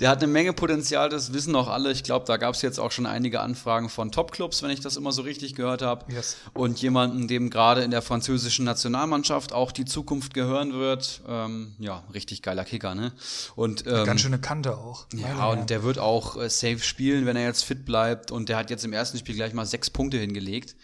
Der 0.00 0.08
hat 0.10 0.20
eine 0.20 0.32
Menge 0.32 0.52
Potenzial, 0.52 1.08
das 1.08 1.32
wissen 1.32 1.54
auch 1.54 1.68
alle. 1.68 1.92
Ich 1.92 2.02
glaube, 2.02 2.26
da 2.26 2.38
gab 2.38 2.56
es 2.56 2.62
jetzt 2.62 2.80
auch 2.80 2.90
schon 2.90 3.06
einige 3.06 3.38
Anfragen 3.40 3.88
von 3.88 4.10
Topclubs, 4.10 4.64
wenn 4.64 4.70
ich 4.70 4.80
das 4.80 4.96
immer 4.96 5.12
so 5.12 5.22
richtig 5.22 5.54
gehört 5.54 5.82
habe. 5.82 6.12
Yes. 6.12 6.38
Und 6.52 6.82
jemanden, 6.82 7.28
dem 7.28 7.50
gerade 7.50 7.82
in 7.82 7.92
der 7.92 8.02
französischen 8.02 8.64
Nationalmannschaft 8.64 9.52
auch 9.52 9.70
die 9.70 9.84
Zukunft 9.84 10.34
gehören 10.34 10.72
wird. 10.72 11.22
Ähm, 11.28 11.76
ja, 11.78 12.02
richtig 12.12 12.42
geiler 12.42 12.64
Kicker, 12.64 12.96
ne? 12.96 13.12
Und 13.54 13.86
ähm, 13.86 14.04
Ganz 14.04 14.22
schöne 14.22 14.40
Kante 14.40 14.76
auch. 14.76 15.06
ja, 15.14 15.28
Herren. 15.28 15.60
und 15.60 15.70
der 15.70 15.84
wird 15.84 16.00
auch 16.00 16.36
äh, 16.36 16.50
safe 16.50 16.80
spielen, 16.80 17.26
wenn 17.26 17.36
er 17.36 17.44
jetzt 17.44 17.62
fit 17.62 17.84
bleibt. 17.84 18.32
Und 18.32 18.48
der 18.48 18.56
hat 18.56 18.70
jetzt 18.70 18.84
im 18.84 18.92
ersten 18.92 19.18
Spiel 19.18 19.36
gleich 19.36 19.54
mal 19.54 19.66
sechs 19.66 19.88
Punkte 19.88 20.18
hingelegt. 20.18 20.74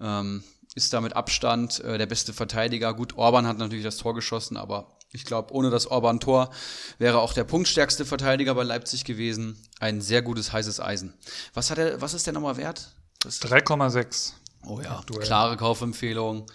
Ähm, 0.00 0.44
ist 0.74 0.92
da 0.92 1.00
mit 1.00 1.16
Abstand 1.16 1.80
äh, 1.80 1.98
der 1.98 2.06
beste 2.06 2.32
Verteidiger. 2.32 2.94
Gut, 2.94 3.16
Orban 3.16 3.46
hat 3.46 3.58
natürlich 3.58 3.84
das 3.84 3.96
Tor 3.96 4.14
geschossen, 4.14 4.56
aber 4.56 4.98
ich 5.10 5.24
glaube, 5.24 5.54
ohne 5.54 5.70
das 5.70 5.86
Orban-Tor 5.86 6.50
wäre 6.98 7.20
auch 7.20 7.32
der 7.32 7.44
punktstärkste 7.44 8.04
Verteidiger 8.04 8.54
bei 8.54 8.62
Leipzig 8.62 9.04
gewesen. 9.04 9.58
Ein 9.80 10.00
sehr 10.00 10.22
gutes 10.22 10.52
heißes 10.52 10.80
Eisen. 10.80 11.14
Was 11.54 11.70
hat 11.70 11.78
er, 11.78 12.00
was 12.00 12.14
ist 12.14 12.26
der 12.26 12.34
nochmal 12.34 12.56
wert? 12.58 12.94
Das, 13.20 13.40
3,6. 13.40 14.32
oh 14.66 14.80
ja, 14.80 14.98
aktuell. 14.98 15.24
klare 15.24 15.56
Kaufempfehlung. 15.56 16.46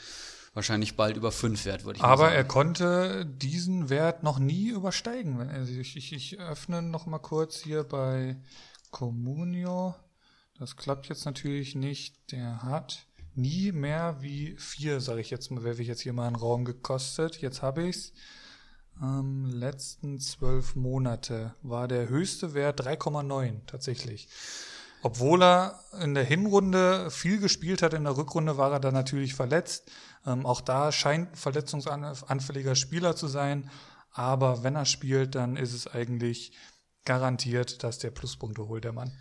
Wahrscheinlich 0.54 0.96
bald 0.96 1.18
über 1.18 1.32
fünf 1.32 1.66
wert, 1.66 1.84
würde 1.84 1.98
ich 1.98 2.04
Aber 2.04 2.26
sagen. 2.26 2.36
er 2.36 2.44
konnte 2.44 3.26
diesen 3.26 3.90
Wert 3.90 4.22
noch 4.22 4.38
nie 4.38 4.68
übersteigen. 4.68 5.40
Wenn 5.40 5.50
er 5.50 5.66
sich, 5.66 5.96
ich, 5.96 6.14
ich 6.14 6.40
öffne 6.40 6.84
noch 6.84 7.08
mal 7.08 7.18
kurz 7.18 7.58
hier 7.58 7.84
bei 7.84 8.38
Comunio. 8.92 9.96
Das 10.60 10.78
klappt 10.78 11.10
jetzt 11.10 11.26
natürlich 11.26 11.74
nicht. 11.74 12.32
Der 12.32 12.62
hat 12.62 13.08
nie 13.36 13.72
mehr 13.72 14.18
wie 14.22 14.56
vier, 14.58 15.00
sage 15.00 15.22
ich 15.22 15.30
jetzt 15.30 15.52
mal, 15.52 15.64
werfe 15.64 15.82
ich 15.82 15.88
jetzt 15.88 16.02
hier 16.02 16.14
mal 16.14 16.28
einen 16.28 16.36
Raum 16.36 16.66
gekostet. 16.66 17.42
Jetzt 17.42 17.62
habe 17.62 17.84
ich's. 17.84 18.14
Ähm, 19.02 19.46
letzten 19.46 20.20
zwölf 20.20 20.76
Monate 20.76 21.56
war 21.64 21.88
der 21.88 22.10
höchste 22.10 22.54
Wert 22.54 22.82
3,9 22.82 23.66
tatsächlich. 23.66 24.28
Obwohl 25.02 25.44
er 25.44 25.80
in 26.02 26.14
der 26.14 26.24
Hinrunde 26.24 27.12
viel 27.12 27.40
gespielt 27.40 27.82
hat, 27.82 27.94
in 27.94 28.06
der 28.06 28.16
Rückrunde 28.16 28.58
war 28.58 28.72
er 28.72 28.80
dann 28.80 28.94
natürlich 28.94 29.36
verletzt. 29.36 29.92
Ähm, 30.26 30.46
auch 30.46 30.62
da 30.62 30.92
scheint 30.92 31.32
ein 31.32 31.36
verletzungsanfälliger 31.36 32.76
Spieler 32.76 33.16
zu 33.16 33.28
sein. 33.28 33.70
Aber 34.14 34.64
wenn 34.64 34.76
er 34.76 34.86
spielt, 34.86 35.36
dann 35.36 35.58
ist 35.58 35.74
es 35.74 35.88
eigentlich 35.88 36.54
garantiert, 37.06 37.84
dass 37.84 38.00
der 38.00 38.12
Pluspunkte 38.12 38.68
holt, 38.68 38.84
der 38.84 38.94
Mann. 38.94 39.12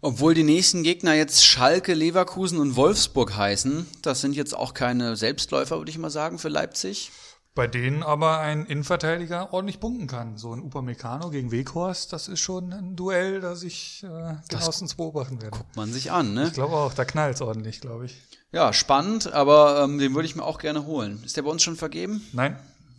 Obwohl 0.00 0.34
die 0.34 0.42
nächsten 0.42 0.82
Gegner 0.82 1.14
jetzt 1.14 1.44
Schalke, 1.44 1.94
Leverkusen 1.94 2.58
und 2.58 2.76
Wolfsburg 2.76 3.36
heißen, 3.36 3.86
das 4.02 4.20
sind 4.20 4.34
jetzt 4.34 4.54
auch 4.54 4.74
keine 4.74 5.16
Selbstläufer, 5.16 5.78
würde 5.78 5.90
ich 5.90 5.98
mal 5.98 6.10
sagen, 6.10 6.38
für 6.38 6.48
Leipzig. 6.48 7.10
Bei 7.54 7.66
denen 7.66 8.02
aber 8.02 8.38
ein 8.38 8.64
Innenverteidiger 8.66 9.52
ordentlich 9.52 9.80
punkten 9.80 10.06
kann. 10.06 10.38
So 10.38 10.52
ein 10.54 10.62
Upamecano 10.62 11.30
gegen 11.30 11.50
Weghorst, 11.50 12.12
das 12.12 12.28
ist 12.28 12.40
schon 12.40 12.72
ein 12.72 12.94
Duell, 12.94 13.40
das 13.40 13.64
ich 13.64 14.04
äh, 14.04 14.36
genauestens 14.48 14.94
beobachten 14.94 15.42
werde. 15.42 15.58
Man 15.74 15.92
sich 15.92 16.12
an, 16.12 16.32
ne? 16.32 16.46
Ich 16.46 16.52
glaube 16.52 16.76
auch, 16.76 16.94
da 16.94 17.04
knallt's 17.04 17.40
ordentlich, 17.40 17.80
glaube 17.80 18.06
ich. 18.06 18.16
Ja, 18.52 18.72
spannend, 18.72 19.32
aber 19.32 19.82
ähm, 19.82 19.98
den 19.98 20.14
würde 20.14 20.26
ich 20.26 20.36
mir 20.36 20.44
auch 20.44 20.58
gerne 20.58 20.86
holen. 20.86 21.22
Ist 21.24 21.36
der 21.36 21.42
bei 21.42 21.50
uns 21.50 21.62
schon 21.62 21.76
vergeben? 21.76 22.22
Nein, 22.32 22.56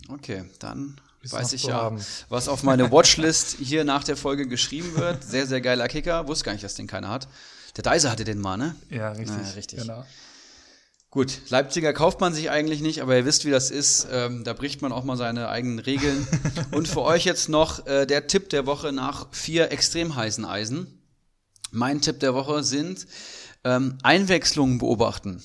Okay, 0.08 0.44
dann 0.58 1.00
weiß 1.30 1.52
ich 1.52 1.64
ja, 1.64 1.74
haben. 1.74 2.04
was 2.28 2.48
auf 2.48 2.62
meine 2.62 2.90
Watchlist 2.90 3.56
hier 3.60 3.84
nach 3.84 4.04
der 4.04 4.16
Folge 4.16 4.48
geschrieben 4.48 4.96
wird. 4.96 5.22
Sehr, 5.22 5.46
sehr 5.46 5.60
geiler 5.60 5.88
Kicker. 5.88 6.26
Wusste 6.26 6.46
gar 6.46 6.52
nicht, 6.52 6.64
dass 6.64 6.74
den 6.74 6.86
keiner 6.86 7.08
hat. 7.08 7.28
Der 7.76 7.84
Deiser 7.84 8.10
hatte 8.10 8.24
den 8.24 8.40
mal, 8.40 8.56
ne? 8.56 8.74
ja, 8.90 9.10
richtig. 9.12 9.36
Naja, 9.36 9.50
richtig. 9.54 9.80
Genau. 9.80 10.04
Gut, 11.12 11.50
Leipziger 11.50 11.92
kauft 11.92 12.20
man 12.20 12.32
sich 12.32 12.50
eigentlich 12.50 12.80
nicht, 12.80 13.02
aber 13.02 13.14
ihr 13.16 13.26
wisst, 13.26 13.44
wie 13.44 13.50
das 13.50 13.70
ist. 13.70 14.08
Ähm, 14.10 14.44
da 14.44 14.54
bricht 14.54 14.80
man 14.80 14.92
auch 14.92 15.04
mal 15.04 15.18
seine 15.18 15.48
eigenen 15.48 15.78
Regeln. 15.78 16.26
Und 16.72 16.88
für 16.88 17.02
euch 17.02 17.26
jetzt 17.26 17.50
noch 17.50 17.86
äh, 17.86 18.06
der 18.06 18.26
Tipp 18.28 18.48
der 18.48 18.64
Woche 18.64 18.92
nach 18.92 19.26
vier 19.30 19.70
extrem 19.72 20.16
heißen 20.16 20.46
Eisen. 20.46 21.02
Mein 21.70 22.00
Tipp 22.00 22.18
der 22.20 22.32
Woche 22.32 22.64
sind 22.64 23.06
ähm, 23.62 23.98
Einwechslungen 24.02 24.78
beobachten. 24.78 25.42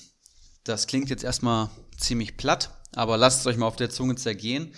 Das 0.64 0.88
klingt 0.88 1.10
jetzt 1.10 1.26
erstmal 1.26 1.70
ziemlich 1.98 2.38
platt, 2.38 2.70
aber 2.96 3.18
lasst 3.18 3.42
es 3.42 3.48
euch 3.48 3.58
mal 3.58 3.68
auf 3.68 3.76
der 3.76 3.90
Zunge 3.90 4.16
zergehen. 4.16 4.74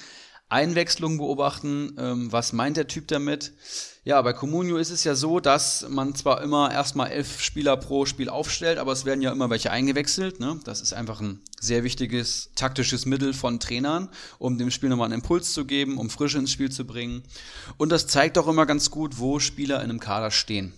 Einwechslungen 0.49 1.19
beobachten, 1.19 1.95
ähm, 1.99 2.31
was 2.31 2.53
meint 2.53 2.75
der 2.75 2.87
Typ 2.87 3.07
damit? 3.07 3.53
Ja, 4.03 4.19
bei 4.23 4.33
Comunio 4.33 4.77
ist 4.77 4.89
es 4.89 5.03
ja 5.03 5.13
so, 5.13 5.39
dass 5.39 5.87
man 5.87 6.15
zwar 6.15 6.41
immer 6.41 6.71
erstmal 6.71 7.11
elf 7.11 7.41
Spieler 7.41 7.77
pro 7.77 8.07
Spiel 8.07 8.29
aufstellt, 8.29 8.79
aber 8.79 8.91
es 8.91 9.05
werden 9.05 9.21
ja 9.21 9.31
immer 9.31 9.51
welche 9.51 9.69
eingewechselt. 9.69 10.39
Ne? 10.39 10.59
Das 10.63 10.81
ist 10.81 10.93
einfach 10.93 11.21
ein 11.21 11.41
sehr 11.59 11.83
wichtiges 11.83 12.49
taktisches 12.55 13.05
Mittel 13.05 13.33
von 13.33 13.59
Trainern, 13.59 14.09
um 14.39 14.57
dem 14.57 14.71
Spiel 14.71 14.89
nochmal 14.89 15.05
einen 15.05 15.21
Impuls 15.21 15.53
zu 15.53 15.65
geben, 15.65 15.97
um 15.97 16.09
Frische 16.09 16.39
ins 16.39 16.51
Spiel 16.51 16.71
zu 16.71 16.85
bringen. 16.85 17.21
Und 17.77 17.91
das 17.91 18.07
zeigt 18.07 18.39
auch 18.39 18.47
immer 18.47 18.65
ganz 18.65 18.89
gut, 18.89 19.19
wo 19.19 19.39
Spieler 19.39 19.77
in 19.83 19.91
einem 19.91 19.99
Kader 19.99 20.31
stehen. 20.31 20.73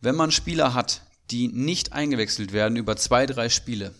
Wenn 0.00 0.14
man 0.14 0.30
Spieler 0.30 0.72
hat, 0.72 1.02
die 1.30 1.48
nicht 1.48 1.92
eingewechselt 1.92 2.52
werden 2.52 2.76
über 2.76 2.96
zwei, 2.96 3.26
drei 3.26 3.50
Spiele, 3.50 3.92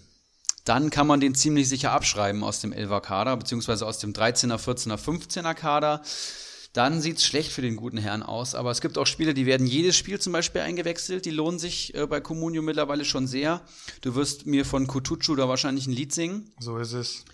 dann 0.69 0.91
kann 0.91 1.07
man 1.07 1.21
den 1.21 1.35
ziemlich 1.35 1.69
sicher 1.69 1.93
abschreiben 1.93 2.45
aus 2.45 2.61
dem 2.61 2.73
11er 2.73 3.01
Kader, 3.01 3.37
beziehungsweise 3.37 3.87
aus 3.87 3.99
dem 3.99 4.12
13er, 4.12 4.59
14er, 4.59 4.99
15er 4.99 5.55
Kader. 5.55 6.03
Dann 6.75 7.01
sieht's 7.01 7.25
schlecht 7.25 7.51
für 7.51 7.62
den 7.62 7.77
guten 7.77 7.97
Herrn 7.97 8.23
aus. 8.23 8.55
Aber 8.55 8.71
es 8.71 8.83
gibt 8.83 8.99
auch 8.99 9.07
Spiele, 9.07 9.33
die 9.33 9.47
werden 9.47 9.66
jedes 9.66 9.97
Spiel 9.97 10.21
zum 10.21 10.35
Beispiel 10.35 10.61
eingewechselt. 10.61 11.25
Die 11.25 11.31
lohnen 11.31 11.59
sich 11.59 11.95
äh, 11.95 12.07
bei 12.07 12.21
Comunio 12.21 12.61
mittlerweile 12.61 13.07
schon 13.07 13.27
sehr. 13.27 13.62
Du 14.03 14.14
wirst 14.14 14.47
mir 14.47 14.66
von 14.66 14.87
Kutucu 14.87 15.35
da 15.35 15.49
wahrscheinlich 15.49 15.87
ein 15.87 15.93
Lied 15.93 16.12
singen. 16.12 16.53
So 16.61 16.77
ist 16.77 16.93
es. 16.93 17.25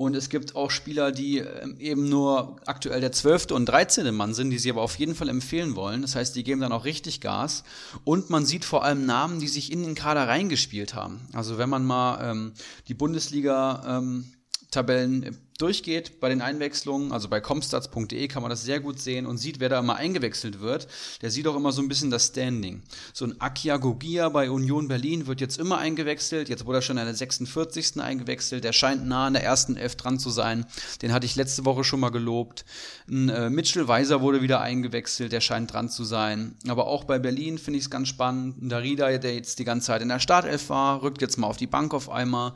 Und 0.00 0.16
es 0.16 0.30
gibt 0.30 0.56
auch 0.56 0.70
Spieler, 0.70 1.12
die 1.12 1.40
ähm, 1.40 1.76
eben 1.78 2.08
nur 2.08 2.56
aktuell 2.64 3.02
der 3.02 3.12
12. 3.12 3.50
und 3.50 3.66
13. 3.66 4.14
Mann 4.14 4.32
sind, 4.32 4.48
die 4.48 4.58
sie 4.58 4.70
aber 4.70 4.80
auf 4.80 4.98
jeden 4.98 5.14
Fall 5.14 5.28
empfehlen 5.28 5.76
wollen. 5.76 6.00
Das 6.00 6.16
heißt, 6.16 6.34
die 6.34 6.42
geben 6.42 6.62
dann 6.62 6.72
auch 6.72 6.86
richtig 6.86 7.20
Gas. 7.20 7.64
Und 8.04 8.30
man 8.30 8.46
sieht 8.46 8.64
vor 8.64 8.82
allem 8.82 9.04
Namen, 9.04 9.40
die 9.40 9.48
sich 9.48 9.70
in 9.70 9.82
den 9.82 9.94
Kader 9.94 10.26
reingespielt 10.26 10.94
haben. 10.94 11.28
Also 11.34 11.58
wenn 11.58 11.68
man 11.68 11.84
mal 11.84 12.30
ähm, 12.30 12.54
die 12.88 12.94
Bundesliga-Tabellen 12.94 15.22
ähm, 15.22 15.36
durchgeht 15.60 16.20
bei 16.20 16.28
den 16.28 16.40
Einwechslungen, 16.40 17.12
also 17.12 17.28
bei 17.28 17.40
comstats.de 17.40 18.28
kann 18.28 18.42
man 18.42 18.50
das 18.50 18.62
sehr 18.62 18.80
gut 18.80 18.98
sehen 18.98 19.26
und 19.26 19.38
sieht, 19.38 19.60
wer 19.60 19.68
da 19.68 19.78
immer 19.78 19.96
eingewechselt 19.96 20.60
wird. 20.60 20.88
Der 21.22 21.30
sieht 21.30 21.46
auch 21.46 21.56
immer 21.56 21.72
so 21.72 21.82
ein 21.82 21.88
bisschen 21.88 22.10
das 22.10 22.28
Standing. 22.28 22.82
So 23.12 23.26
ein 23.26 23.40
Akia 23.40 23.76
Gogia 23.76 24.28
bei 24.30 24.50
Union 24.50 24.88
Berlin 24.88 25.26
wird 25.26 25.40
jetzt 25.40 25.58
immer 25.58 25.78
eingewechselt. 25.78 26.48
Jetzt 26.48 26.64
wurde 26.64 26.78
er 26.78 26.82
schon 26.82 26.96
in 26.96 27.04
der 27.04 27.14
46. 27.14 28.00
eingewechselt. 28.00 28.64
Der 28.64 28.72
scheint 28.72 29.06
nah 29.06 29.26
an 29.26 29.34
der 29.34 29.44
ersten 29.44 29.76
Elf 29.76 29.96
dran 29.96 30.18
zu 30.18 30.30
sein. 30.30 30.66
Den 31.02 31.12
hatte 31.12 31.26
ich 31.26 31.36
letzte 31.36 31.64
Woche 31.64 31.84
schon 31.84 32.00
mal 32.00 32.10
gelobt. 32.10 32.64
Ein 33.08 33.28
äh, 33.28 33.50
Mitchell 33.50 33.86
Weiser 33.86 34.22
wurde 34.22 34.40
wieder 34.42 34.60
eingewechselt. 34.60 35.32
Der 35.32 35.40
scheint 35.40 35.72
dran 35.72 35.90
zu 35.90 36.04
sein. 36.04 36.54
Aber 36.68 36.86
auch 36.86 37.04
bei 37.04 37.18
Berlin 37.18 37.58
finde 37.58 37.78
ich 37.78 37.84
es 37.84 37.90
ganz 37.90 38.08
spannend. 38.08 38.62
Ein 38.62 38.68
Darida, 38.70 39.18
der 39.18 39.34
jetzt 39.34 39.58
die 39.58 39.64
ganze 39.64 39.88
Zeit 39.88 40.00
in 40.00 40.08
der 40.08 40.20
Startelf 40.20 40.70
war, 40.70 41.02
rückt 41.02 41.20
jetzt 41.20 41.36
mal 41.36 41.46
auf 41.46 41.58
die 41.58 41.66
Bank 41.66 41.92
auf 41.92 42.08
einmal, 42.08 42.54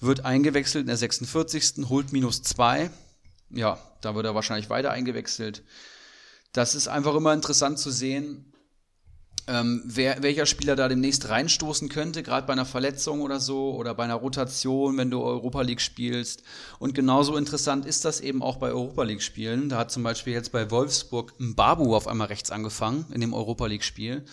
wird 0.00 0.24
eingewechselt 0.24 0.82
in 0.82 0.86
der 0.88 0.96
46. 0.96 1.88
holt 1.88 2.12
minus 2.12 2.43
zwei. 2.44 2.90
Ja, 3.50 3.78
da 4.00 4.14
wird 4.14 4.26
er 4.26 4.34
wahrscheinlich 4.34 4.70
weiter 4.70 4.90
eingewechselt. 4.90 5.62
Das 6.52 6.74
ist 6.74 6.88
einfach 6.88 7.14
immer 7.14 7.32
interessant 7.32 7.78
zu 7.78 7.90
sehen, 7.90 8.53
ähm, 9.46 9.82
wer, 9.84 10.22
welcher 10.22 10.46
Spieler 10.46 10.76
da 10.76 10.88
demnächst 10.88 11.28
reinstoßen 11.28 11.88
könnte, 11.88 12.22
gerade 12.22 12.46
bei 12.46 12.52
einer 12.52 12.64
Verletzung 12.64 13.20
oder 13.20 13.40
so 13.40 13.74
oder 13.74 13.94
bei 13.94 14.04
einer 14.04 14.14
Rotation, 14.14 14.96
wenn 14.96 15.10
du 15.10 15.22
Europa 15.22 15.62
League 15.62 15.80
spielst. 15.80 16.42
Und 16.78 16.94
genauso 16.94 17.36
interessant 17.36 17.86
ist 17.86 18.04
das 18.04 18.20
eben 18.20 18.42
auch 18.42 18.56
bei 18.56 18.68
Europa 18.68 19.02
League 19.02 19.22
Spielen. 19.22 19.68
Da 19.68 19.78
hat 19.78 19.90
zum 19.90 20.02
Beispiel 20.02 20.32
jetzt 20.32 20.52
bei 20.52 20.70
Wolfsburg 20.70 21.34
Mbabu 21.38 21.94
auf 21.94 22.08
einmal 22.08 22.28
rechts 22.28 22.50
angefangen 22.50 23.06
in 23.12 23.20
dem 23.20 23.34
Europa 23.34 23.66
League 23.66 23.84
Spiel. 23.84 24.24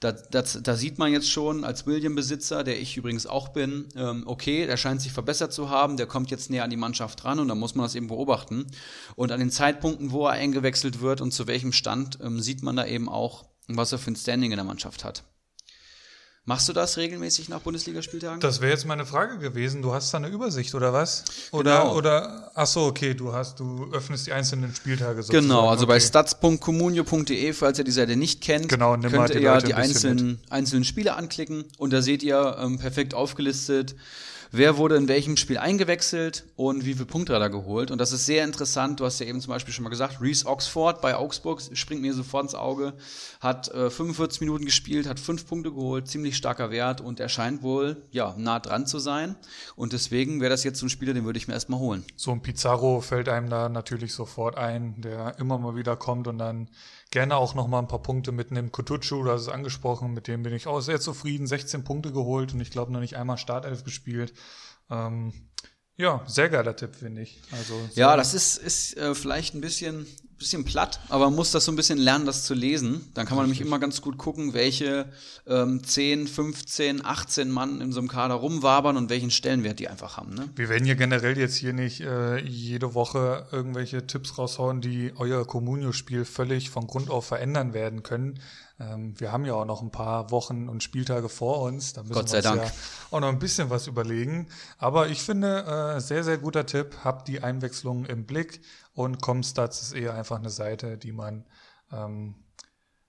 Da, 0.00 0.12
das, 0.12 0.60
da 0.62 0.76
sieht 0.76 0.98
man 0.98 1.10
jetzt 1.10 1.30
schon 1.30 1.64
als 1.64 1.86
William-Besitzer, 1.86 2.64
der 2.64 2.78
ich 2.78 2.98
übrigens 2.98 3.26
auch 3.26 3.48
bin, 3.48 3.88
ähm, 3.96 4.24
okay, 4.26 4.66
der 4.66 4.76
scheint 4.76 5.00
sich 5.00 5.12
verbessert 5.12 5.54
zu 5.54 5.70
haben, 5.70 5.96
der 5.96 6.06
kommt 6.06 6.30
jetzt 6.30 6.50
näher 6.50 6.64
an 6.64 6.70
die 6.70 6.76
Mannschaft 6.76 7.24
ran 7.24 7.38
und 7.38 7.48
da 7.48 7.54
muss 7.54 7.74
man 7.74 7.86
das 7.86 7.94
eben 7.94 8.08
beobachten. 8.08 8.66
Und 9.14 9.32
an 9.32 9.40
den 9.40 9.50
Zeitpunkten, 9.50 10.10
wo 10.10 10.26
er 10.26 10.32
eingewechselt 10.32 11.00
wird 11.00 11.22
und 11.22 11.32
zu 11.32 11.46
welchem 11.46 11.72
Stand, 11.72 12.18
ähm, 12.22 12.40
sieht 12.40 12.62
man 12.62 12.76
da 12.76 12.84
eben 12.84 13.08
auch, 13.08 13.46
was 13.68 13.92
er 13.92 13.98
für 13.98 14.10
ein 14.10 14.16
Standing 14.16 14.52
in 14.52 14.56
der 14.56 14.64
Mannschaft 14.64 15.04
hat. 15.04 15.24
Machst 16.48 16.68
du 16.68 16.72
das 16.72 16.96
regelmäßig 16.96 17.48
nach 17.48 17.58
Bundesligaspieltagen? 17.58 18.38
Das 18.38 18.60
wäre 18.60 18.70
jetzt 18.70 18.86
meine 18.86 19.04
Frage 19.04 19.38
gewesen. 19.38 19.82
Du 19.82 19.92
hast 19.92 20.14
da 20.14 20.18
eine 20.18 20.28
Übersicht 20.28 20.76
oder 20.76 20.92
was? 20.92 21.24
Oder 21.50 21.80
Genau. 21.80 21.96
oder 21.96 22.52
ach 22.54 22.68
so, 22.68 22.84
okay, 22.84 23.14
du 23.14 23.32
hast 23.32 23.58
du 23.58 23.90
öffnest 23.92 24.28
die 24.28 24.32
einzelnen 24.32 24.72
Spieltage 24.72 25.24
sozusagen. 25.24 25.48
Genau, 25.48 25.68
also 25.68 25.88
bei 25.88 25.96
okay. 25.96 26.06
stats.communio.de, 26.06 27.52
falls 27.52 27.78
ihr 27.80 27.84
die 27.84 27.90
Seite 27.90 28.14
nicht 28.14 28.42
kennt, 28.42 28.68
Genau, 28.68 28.96
könnt 28.96 29.30
die 29.30 29.38
ihr 29.38 29.40
ja 29.40 29.58
die 29.60 29.74
einzelnen, 29.74 30.38
einzelnen 30.48 30.84
Spiele 30.84 31.16
anklicken 31.16 31.64
und 31.78 31.92
da 31.92 32.00
seht 32.00 32.22
ihr 32.22 32.56
ähm, 32.60 32.78
perfekt 32.78 33.12
aufgelistet, 33.12 33.96
wer 34.52 34.76
wurde 34.76 34.96
in 34.96 35.08
welchem 35.08 35.36
Spiel 35.36 35.58
eingewechselt 35.58 36.44
und 36.56 36.84
wie 36.84 36.94
viele 36.94 37.06
Punkte 37.06 37.34
hat 37.34 37.42
er 37.42 37.50
geholt. 37.50 37.90
Und 37.90 37.98
das 37.98 38.12
ist 38.12 38.26
sehr 38.26 38.44
interessant. 38.44 39.00
Du 39.00 39.04
hast 39.04 39.18
ja 39.18 39.26
eben 39.26 39.40
zum 39.40 39.52
Beispiel 39.52 39.72
schon 39.72 39.84
mal 39.84 39.90
gesagt, 39.90 40.20
Reese 40.20 40.46
Oxford 40.46 41.00
bei 41.00 41.16
Augsburg 41.16 41.62
springt 41.72 42.02
mir 42.02 42.14
sofort 42.14 42.44
ins 42.44 42.54
Auge, 42.54 42.94
hat 43.40 43.68
äh, 43.68 43.90
45 43.90 44.40
Minuten 44.40 44.64
gespielt, 44.64 45.08
hat 45.08 45.20
fünf 45.20 45.46
Punkte 45.46 45.72
geholt, 45.72 46.08
ziemlich 46.08 46.36
starker 46.36 46.70
Wert 46.70 47.00
und 47.00 47.20
er 47.20 47.28
scheint 47.28 47.62
wohl 47.62 48.02
ja 48.10 48.34
nah 48.38 48.60
dran 48.60 48.86
zu 48.86 48.98
sein. 48.98 49.36
Und 49.74 49.92
deswegen 49.92 50.40
wäre 50.40 50.50
das 50.50 50.64
jetzt 50.64 50.78
so 50.78 50.86
ein 50.86 50.90
Spieler, 50.90 51.14
den 51.14 51.24
würde 51.24 51.38
ich 51.38 51.48
mir 51.48 51.54
erstmal 51.54 51.80
holen. 51.80 52.04
So 52.16 52.30
ein 52.30 52.42
Pizarro 52.42 53.00
fällt 53.00 53.28
einem 53.28 53.50
da 53.50 53.68
natürlich 53.68 54.12
sofort 54.12 54.56
ein, 54.56 55.00
der 55.00 55.38
immer 55.38 55.58
mal 55.58 55.76
wieder 55.76 55.96
kommt 55.96 56.28
und 56.28 56.38
dann 56.38 56.68
gerne 57.10 57.36
auch 57.36 57.54
noch 57.54 57.68
mal 57.68 57.78
ein 57.78 57.88
paar 57.88 58.02
Punkte 58.02 58.32
mitnimmt. 58.32 58.72
Kutucu, 58.72 59.24
hast 59.26 59.42
es 59.42 59.48
angesprochen, 59.48 60.12
mit 60.12 60.28
dem 60.28 60.42
bin 60.42 60.52
ich 60.52 60.66
auch 60.66 60.80
sehr 60.80 61.00
zufrieden. 61.00 61.46
16 61.46 61.84
Punkte 61.84 62.12
geholt 62.12 62.52
und 62.52 62.60
ich 62.60 62.70
glaube 62.70 62.92
noch 62.92 63.00
nicht 63.00 63.16
einmal 63.16 63.38
Startelf 63.38 63.84
gespielt. 63.84 64.34
Ähm, 64.90 65.32
ja, 65.96 66.22
sehr 66.26 66.48
geiler 66.48 66.76
Tipp, 66.76 66.94
finde 66.94 67.22
ich. 67.22 67.38
Also, 67.52 67.74
ja, 67.94 68.16
das 68.16 68.34
ist, 68.34 68.58
ist 68.58 68.96
äh, 68.96 69.14
vielleicht 69.14 69.54
ein 69.54 69.60
bisschen 69.60 70.06
bisschen 70.38 70.64
platt, 70.64 71.00
aber 71.08 71.26
man 71.26 71.34
muss 71.34 71.50
das 71.50 71.64
so 71.64 71.72
ein 71.72 71.76
bisschen 71.76 71.98
lernen, 71.98 72.26
das 72.26 72.44
zu 72.44 72.54
lesen. 72.54 73.10
Dann 73.14 73.26
kann 73.26 73.36
man 73.36 73.46
Richtig. 73.46 73.60
nämlich 73.60 73.68
immer 73.68 73.80
ganz 73.80 74.02
gut 74.02 74.18
gucken, 74.18 74.52
welche 74.52 75.06
ähm, 75.46 75.82
10, 75.82 76.26
15, 76.26 77.04
18 77.04 77.50
Mann 77.50 77.80
in 77.80 77.92
so 77.92 78.00
einem 78.00 78.08
Kader 78.08 78.34
rumwabern 78.34 78.96
und 78.96 79.08
welchen 79.08 79.30
Stellenwert 79.30 79.78
die 79.78 79.88
einfach 79.88 80.16
haben. 80.16 80.34
Ne? 80.34 80.48
Wir 80.54 80.68
werden 80.68 80.86
ja 80.86 80.94
generell 80.94 81.38
jetzt 81.38 81.56
hier 81.56 81.72
nicht 81.72 82.02
äh, 82.02 82.38
jede 82.38 82.94
Woche 82.94 83.46
irgendwelche 83.50 84.06
Tipps 84.06 84.36
raushauen, 84.36 84.80
die 84.80 85.12
euer 85.16 85.46
Comunio-Spiel 85.46 86.24
völlig 86.24 86.68
von 86.68 86.86
Grund 86.86 87.08
auf 87.08 87.26
verändern 87.26 87.72
werden 87.72 88.02
können. 88.02 88.38
Ähm, 88.78 89.18
wir 89.18 89.32
haben 89.32 89.44
ja 89.44 89.54
auch 89.54 89.64
noch 89.64 89.82
ein 89.82 89.90
paar 89.90 90.30
Wochen 90.30 90.68
und 90.68 90.82
Spieltage 90.82 91.28
vor 91.28 91.62
uns. 91.62 91.92
Da 91.92 92.02
müssen 92.02 92.14
Gott 92.14 92.28
sei 92.28 92.42
wir 92.42 92.50
uns 92.50 92.60
Dank. 92.60 92.72
ja 92.72 92.76
auch 93.10 93.20
noch 93.20 93.28
ein 93.28 93.38
bisschen 93.38 93.70
was 93.70 93.86
überlegen. 93.86 94.48
Aber 94.78 95.08
ich 95.08 95.22
finde, 95.22 95.94
äh, 95.96 96.00
sehr, 96.00 96.24
sehr 96.24 96.38
guter 96.38 96.66
Tipp. 96.66 96.98
Habt 97.02 97.28
die 97.28 97.42
Einwechslung 97.42 98.04
im 98.04 98.26
Blick 98.26 98.60
und 98.94 99.22
Comstats 99.22 99.82
ist 99.82 99.92
eher 99.92 100.14
einfach 100.14 100.38
eine 100.38 100.50
Seite, 100.50 100.98
die 100.98 101.12
man 101.12 101.46
ähm, 101.90 102.34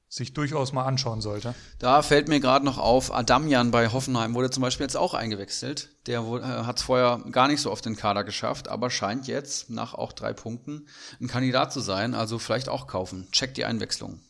sich 0.09 0.33
durchaus 0.33 0.71
mal 0.71 0.85
anschauen 0.85 1.19
sollte. 1.19 1.53
Da 1.79 2.01
fällt 2.01 2.29
mir 2.29 2.39
gerade 2.39 2.63
noch 2.63 2.77
auf, 2.77 3.13
Adamian 3.13 3.71
bei 3.71 3.91
Hoffenheim 3.91 4.35
wurde 4.35 4.49
zum 4.49 4.61
Beispiel 4.61 4.85
jetzt 4.85 4.95
auch 4.95 5.13
eingewechselt. 5.13 5.89
Der 6.05 6.21
äh, 6.21 6.41
hat 6.63 6.77
es 6.77 6.83
vorher 6.83 7.21
gar 7.31 7.49
nicht 7.49 7.61
so 7.61 7.71
oft 7.71 7.85
den 7.85 7.97
Kader 7.97 8.23
geschafft, 8.23 8.69
aber 8.69 8.89
scheint 8.89 9.27
jetzt 9.27 9.69
nach 9.69 9.93
auch 9.93 10.13
drei 10.13 10.31
Punkten 10.31 10.87
ein 11.19 11.27
Kandidat 11.27 11.73
zu 11.73 11.81
sein. 11.81 12.13
Also 12.13 12.39
vielleicht 12.39 12.69
auch 12.69 12.87
kaufen. 12.87 13.27
Checkt 13.31 13.57
die 13.57 13.65
Einwechslung. 13.65 14.21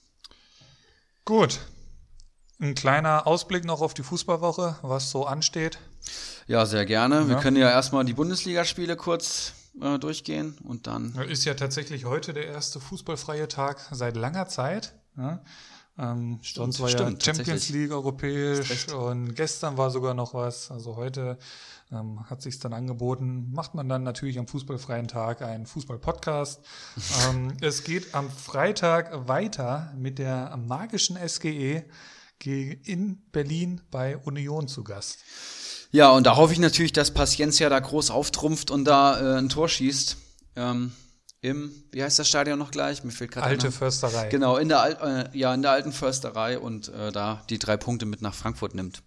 Gut. 1.28 1.60
Ein 2.58 2.74
kleiner 2.74 3.28
Ausblick 3.28 3.66
noch 3.66 3.82
auf 3.82 3.94
die 3.94 4.02
Fußballwoche, 4.02 4.78
was 4.82 5.12
so 5.12 5.26
ansteht. 5.26 5.78
Ja, 6.48 6.66
sehr 6.66 6.86
gerne. 6.86 7.16
Ja. 7.16 7.28
Wir 7.28 7.36
können 7.36 7.58
ja 7.58 7.70
erstmal 7.70 8.06
die 8.06 8.14
Bundesligaspiele 8.14 8.96
kurz 8.96 9.52
äh, 9.82 10.00
durchgehen 10.00 10.58
und 10.64 10.88
dann. 10.88 11.14
Ist 11.28 11.44
ja 11.44 11.54
tatsächlich 11.54 12.06
heute 12.06 12.32
der 12.32 12.48
erste 12.48 12.80
fußballfreie 12.80 13.50
Tag 13.50 13.90
seit 13.92 14.16
langer 14.16 14.48
Zeit. 14.48 14.94
Ja? 15.18 15.44
Ähm, 16.00 16.40
stimmt, 16.44 16.64
sonst 16.64 16.80
war 16.80 16.88
stimmt, 16.88 17.26
ja 17.26 17.34
Champions 17.34 17.68
League 17.72 17.92
europäisch 17.92 18.88
und 18.94 19.36
gestern 19.36 19.76
war 19.76 19.92
sogar 19.92 20.14
noch 20.14 20.34
was. 20.34 20.72
Also 20.72 20.96
heute 20.96 21.38
ähm, 21.92 22.30
hat 22.30 22.42
sich 22.42 22.60
dann 22.60 22.74
angeboten. 22.74 23.52
Macht 23.54 23.76
man 23.76 23.88
dann 23.88 24.04
natürlich 24.04 24.40
am 24.40 24.48
fußballfreien 24.48 25.08
Tag 25.08 25.42
einen 25.42 25.66
Fußball-Podcast. 25.66 26.62
ähm, 27.30 27.54
es 27.62 27.84
geht 27.84 28.14
am 28.14 28.30
Freitag 28.30 29.28
weiter 29.28 29.94
mit 29.98 30.20
der 30.20 30.56
magischen 30.58 31.18
SGE 31.28 31.86
in 32.44 33.22
Berlin 33.32 33.82
bei 33.90 34.18
Union 34.18 34.68
zu 34.68 34.84
Gast. 34.84 35.20
Ja, 35.92 36.12
und 36.12 36.26
da 36.26 36.36
hoffe 36.36 36.54
ich 36.54 36.60
natürlich, 36.60 36.94
dass 36.94 37.12
Paciencia 37.12 37.70
da 37.70 37.80
groß 37.80 38.12
auftrumpft 38.12 38.72
und 38.72 38.86
da 38.86 39.20
äh, 39.20 39.40
ein 39.40 39.50
Tor 39.50 39.70
schießt. 39.70 40.18
Ähm, 40.56 40.92
Im, 41.42 41.72
wie 41.92 42.04
heißt 42.04 42.20
das 42.20 42.28
Stadion 42.28 42.60
noch 42.60 42.72
gleich? 42.72 43.04
Mir 43.04 43.12
fehlt 43.12 43.32
gerade 43.32 43.48
Alte 43.48 43.72
Försterei. 43.72 44.28
Genau, 44.28 44.58
in 44.58 44.70
der, 44.70 45.30
äh, 45.34 45.38
ja, 45.38 45.54
in 45.54 45.62
der 45.62 45.72
alten 45.72 45.94
Försterei 45.94 46.60
und 46.60 46.90
äh, 46.90 47.12
da 47.12 47.44
die 47.50 47.58
drei 47.58 47.78
Punkte 47.78 48.06
mit 48.06 48.22
nach 48.22 48.36
Frankfurt 48.36 48.76
nimmt. 48.76 49.02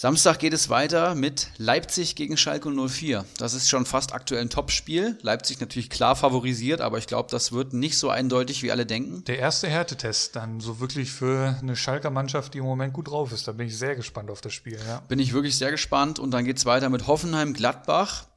Samstag 0.00 0.38
geht 0.38 0.52
es 0.52 0.68
weiter 0.68 1.16
mit 1.16 1.48
Leipzig 1.56 2.14
gegen 2.14 2.36
Schalke 2.36 2.70
04. 2.70 3.24
Das 3.36 3.52
ist 3.52 3.68
schon 3.68 3.84
fast 3.84 4.12
aktuell 4.12 4.42
ein 4.42 4.48
Topspiel. 4.48 5.18
Leipzig 5.22 5.58
natürlich 5.58 5.90
klar 5.90 6.14
favorisiert, 6.14 6.80
aber 6.80 6.98
ich 6.98 7.08
glaube, 7.08 7.28
das 7.32 7.50
wird 7.50 7.72
nicht 7.72 7.98
so 7.98 8.08
eindeutig, 8.08 8.62
wie 8.62 8.70
alle 8.70 8.86
denken. 8.86 9.24
Der 9.24 9.40
erste 9.40 9.66
Härtetest 9.66 10.36
dann 10.36 10.60
so 10.60 10.78
wirklich 10.78 11.10
für 11.10 11.56
eine 11.60 11.74
Schalker 11.74 12.10
Mannschaft, 12.10 12.54
die 12.54 12.58
im 12.58 12.64
Moment 12.64 12.92
gut 12.92 13.08
drauf 13.08 13.32
ist. 13.32 13.48
Da 13.48 13.50
bin 13.50 13.66
ich 13.66 13.76
sehr 13.76 13.96
gespannt 13.96 14.30
auf 14.30 14.40
das 14.40 14.52
Spiel. 14.52 14.78
Ja. 14.86 15.00
Bin 15.08 15.18
ich 15.18 15.32
wirklich 15.32 15.58
sehr 15.58 15.72
gespannt. 15.72 16.20
Und 16.20 16.30
dann 16.30 16.44
geht 16.44 16.58
es 16.58 16.64
weiter 16.64 16.90
mit 16.90 17.08
Hoffenheim-Gladbach. 17.08 18.28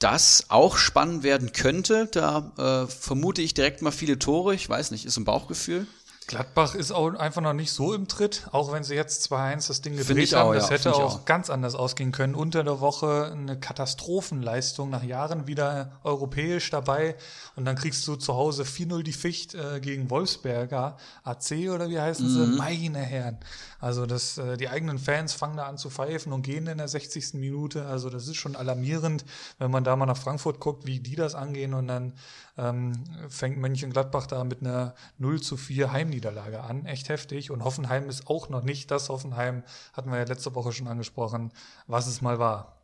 Das 0.00 0.46
auch 0.48 0.76
spannend 0.76 1.22
werden 1.22 1.52
könnte. 1.52 2.08
Da 2.10 2.52
äh, 2.58 2.90
vermute 2.90 3.40
ich 3.40 3.54
direkt 3.54 3.82
mal 3.82 3.92
viele 3.92 4.18
Tore. 4.18 4.56
Ich 4.56 4.68
weiß 4.68 4.90
nicht, 4.90 5.04
ist 5.04 5.16
ein 5.16 5.24
Bauchgefühl. 5.24 5.86
Gladbach 6.26 6.74
ist 6.74 6.92
auch 6.92 7.14
einfach 7.14 7.42
noch 7.42 7.52
nicht 7.52 7.72
so 7.72 7.94
im 7.94 8.08
Tritt, 8.08 8.46
auch 8.52 8.72
wenn 8.72 8.84
sie 8.84 8.94
jetzt 8.94 9.30
2-1 9.30 9.68
das 9.68 9.80
Ding 9.80 9.96
gedreht 9.96 10.32
haben. 10.32 10.50
Auch, 10.50 10.54
das 10.54 10.64
ja, 10.64 10.76
hätte 10.76 10.94
auch, 10.94 11.20
auch, 11.20 11.24
ganz 11.24 11.50
anders 11.50 11.74
ausgehen 11.74 12.12
können. 12.12 12.34
Unter 12.34 12.64
der 12.64 12.80
Woche 12.80 13.30
eine 13.32 13.58
Katastrophenleistung, 13.58 14.90
nach 14.90 15.02
Jahren 15.02 15.46
wieder 15.46 15.92
europäisch 16.04 16.70
dabei. 16.70 17.16
Und 17.56 17.64
dann 17.64 17.76
kriegst 17.76 18.06
du 18.06 18.16
zu 18.16 18.34
Hause 18.34 18.62
4-0 18.64 19.02
die 19.02 19.12
Ficht 19.12 19.54
äh, 19.54 19.80
gegen 19.80 20.10
Wolfsberger, 20.10 20.96
AC 21.24 21.70
oder 21.72 21.88
wie 21.88 22.00
heißen 22.00 22.28
sie? 22.28 22.46
Mhm. 22.46 22.56
Meine 22.56 22.98
Herren. 22.98 23.38
Also 23.80 24.06
das, 24.06 24.38
äh, 24.38 24.56
die 24.56 24.68
eigenen 24.68 24.98
Fans 24.98 25.32
fangen 25.32 25.56
da 25.56 25.64
an 25.64 25.76
zu 25.76 25.90
pfeifen 25.90 26.32
und 26.32 26.42
gehen 26.42 26.66
in 26.68 26.78
der 26.78 26.88
60. 26.88 27.34
Minute. 27.34 27.86
Also 27.86 28.10
das 28.10 28.28
ist 28.28 28.36
schon 28.36 28.54
alarmierend, 28.54 29.24
wenn 29.58 29.70
man 29.70 29.82
da 29.84 29.96
mal 29.96 30.06
nach 30.06 30.16
Frankfurt 30.16 30.60
guckt, 30.60 30.86
wie 30.86 31.00
die 31.00 31.16
das 31.16 31.34
angehen 31.34 31.74
und 31.74 31.88
dann 31.88 32.12
ähm, 32.56 33.04
fängt 33.28 33.58
Mönchengladbach 33.58 34.26
da 34.26 34.44
mit 34.44 34.60
einer 34.60 34.94
0 35.18 35.40
zu 35.40 35.56
4 35.56 35.92
Heimniederlage 35.92 36.62
an. 36.62 36.84
Echt 36.84 37.08
heftig. 37.08 37.50
Und 37.50 37.64
Hoffenheim 37.64 38.08
ist 38.08 38.28
auch 38.28 38.48
noch 38.48 38.62
nicht 38.62 38.90
das 38.90 39.08
Hoffenheim, 39.08 39.62
hatten 39.92 40.10
wir 40.10 40.18
ja 40.18 40.24
letzte 40.24 40.54
Woche 40.54 40.72
schon 40.72 40.88
angesprochen, 40.88 41.52
was 41.86 42.06
es 42.06 42.20
mal 42.20 42.38
war. 42.38 42.78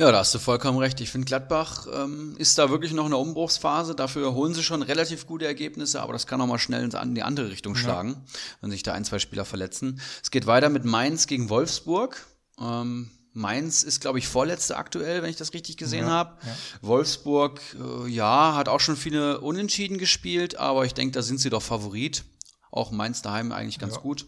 Ja, 0.00 0.12
da 0.12 0.18
hast 0.18 0.32
du 0.32 0.38
vollkommen 0.38 0.78
recht. 0.78 1.00
Ich 1.00 1.10
finde, 1.10 1.24
Gladbach 1.24 1.88
ähm, 1.92 2.36
ist 2.38 2.56
da 2.56 2.70
wirklich 2.70 2.92
noch 2.92 3.04
in 3.04 3.10
der 3.10 3.18
Umbruchsphase. 3.18 3.96
Dafür 3.96 4.32
holen 4.32 4.54
sie 4.54 4.62
schon 4.62 4.82
relativ 4.82 5.26
gute 5.26 5.44
Ergebnisse, 5.44 6.00
aber 6.00 6.12
das 6.12 6.28
kann 6.28 6.40
auch 6.40 6.46
mal 6.46 6.60
schnell 6.60 6.84
in 6.84 7.14
die 7.16 7.22
andere 7.24 7.50
Richtung 7.50 7.74
schlagen, 7.74 8.10
ja. 8.10 8.32
wenn 8.60 8.70
sich 8.70 8.84
da 8.84 8.92
ein, 8.92 9.04
zwei 9.04 9.18
Spieler 9.18 9.44
verletzen. 9.44 10.00
Es 10.22 10.30
geht 10.30 10.46
weiter 10.46 10.68
mit 10.68 10.84
Mainz 10.84 11.26
gegen 11.26 11.50
Wolfsburg. 11.50 12.24
Ähm, 12.60 13.10
Mainz 13.38 13.84
ist, 13.84 14.00
glaube 14.00 14.18
ich, 14.18 14.26
vorletzte 14.28 14.76
aktuell, 14.76 15.22
wenn 15.22 15.30
ich 15.30 15.36
das 15.36 15.54
richtig 15.54 15.76
gesehen 15.76 16.06
ja, 16.06 16.10
habe. 16.10 16.36
Ja. 16.44 16.56
Wolfsburg, 16.82 17.60
äh, 17.78 18.08
ja, 18.08 18.54
hat 18.54 18.68
auch 18.68 18.80
schon 18.80 18.96
viele 18.96 19.40
Unentschieden 19.40 19.96
gespielt, 19.96 20.56
aber 20.56 20.84
ich 20.84 20.92
denke, 20.92 21.12
da 21.12 21.22
sind 21.22 21.38
sie 21.38 21.48
doch 21.48 21.62
Favorit. 21.62 22.24
Auch 22.70 22.90
Mainz 22.90 23.22
daheim 23.22 23.52
eigentlich 23.52 23.78
ganz 23.78 23.94
ja. 23.94 24.00
gut. 24.00 24.26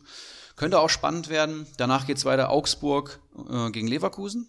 Könnte 0.57 0.79
auch 0.79 0.91
spannend 0.91 1.29
werden. 1.29 1.67
Danach 1.77 2.07
geht 2.07 2.19
es 2.19 2.25
weiter 2.25 2.51
Augsburg 2.51 3.21
äh, 3.51 3.71
gegen 3.71 3.89
Leverkusen. 3.89 4.49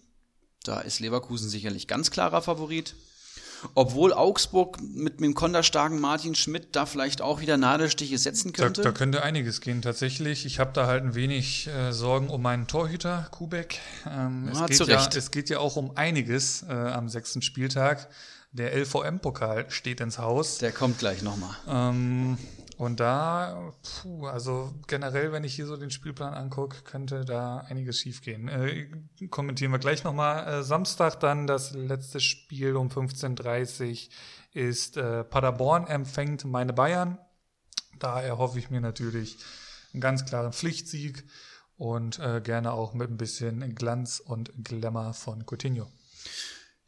Da 0.62 0.80
ist 0.80 1.00
Leverkusen 1.00 1.48
sicherlich 1.48 1.88
ganz 1.88 2.10
klarer 2.10 2.40
Favorit. 2.40 2.94
Obwohl 3.74 4.12
Augsburg 4.12 4.78
mit 4.80 5.20
dem 5.20 5.34
konterstarken 5.34 6.00
Martin 6.00 6.34
Schmidt 6.34 6.68
da 6.72 6.86
vielleicht 6.86 7.22
auch 7.22 7.40
wieder 7.40 7.56
Nadelstiche 7.56 8.18
setzen 8.18 8.52
könnte. 8.52 8.82
Da, 8.82 8.90
da 8.90 8.96
könnte 8.96 9.22
einiges 9.22 9.60
gehen 9.60 9.82
tatsächlich. 9.82 10.46
Ich 10.46 10.58
habe 10.58 10.72
da 10.72 10.86
halt 10.86 11.04
ein 11.04 11.14
wenig 11.14 11.68
äh, 11.68 11.92
Sorgen 11.92 12.28
um 12.28 12.42
meinen 12.42 12.66
Torhüter, 12.66 13.28
Kubek. 13.30 13.78
Ähm, 14.06 14.50
es, 14.52 14.78
geht 14.78 14.88
ja, 14.88 15.08
es 15.14 15.30
geht 15.30 15.50
ja 15.50 15.58
auch 15.58 15.76
um 15.76 15.96
einiges 15.96 16.64
äh, 16.68 16.72
am 16.72 17.08
sechsten 17.08 17.42
Spieltag. 17.42 18.08
Der 18.52 18.76
LVM-Pokal 18.76 19.70
steht 19.70 20.00
ins 20.00 20.18
Haus. 20.18 20.58
Der 20.58 20.72
kommt 20.72 20.98
gleich 20.98 21.22
nochmal. 21.22 21.56
Ähm, 21.66 22.36
und 22.82 22.98
da, 22.98 23.72
puh, 23.80 24.26
also 24.26 24.74
generell, 24.88 25.30
wenn 25.30 25.44
ich 25.44 25.54
hier 25.54 25.66
so 25.66 25.76
den 25.76 25.92
Spielplan 25.92 26.34
angucke, 26.34 26.82
könnte 26.82 27.24
da 27.24 27.58
einiges 27.58 28.00
schiefgehen. 28.00 28.48
Äh, 28.48 28.88
kommentieren 29.30 29.70
wir 29.70 29.78
gleich 29.78 30.02
nochmal. 30.02 30.48
Äh, 30.48 30.62
Samstag 30.64 31.20
dann 31.20 31.46
das 31.46 31.74
letzte 31.74 32.18
Spiel 32.18 32.74
um 32.74 32.88
15.30 32.88 34.08
Uhr 34.08 34.62
ist 34.64 34.96
äh, 34.96 35.22
Paderborn 35.22 35.86
empfängt 35.86 36.44
meine 36.44 36.72
Bayern. 36.72 37.18
Da 38.00 38.20
erhoffe 38.20 38.58
ich 38.58 38.68
mir 38.68 38.80
natürlich 38.80 39.36
einen 39.92 40.00
ganz 40.00 40.24
klaren 40.24 40.52
Pflichtsieg 40.52 41.22
und 41.76 42.18
äh, 42.18 42.40
gerne 42.40 42.72
auch 42.72 42.94
mit 42.94 43.08
ein 43.08 43.16
bisschen 43.16 43.76
Glanz 43.76 44.18
und 44.18 44.50
Glamour 44.64 45.14
von 45.14 45.46
Coutinho. 45.46 45.86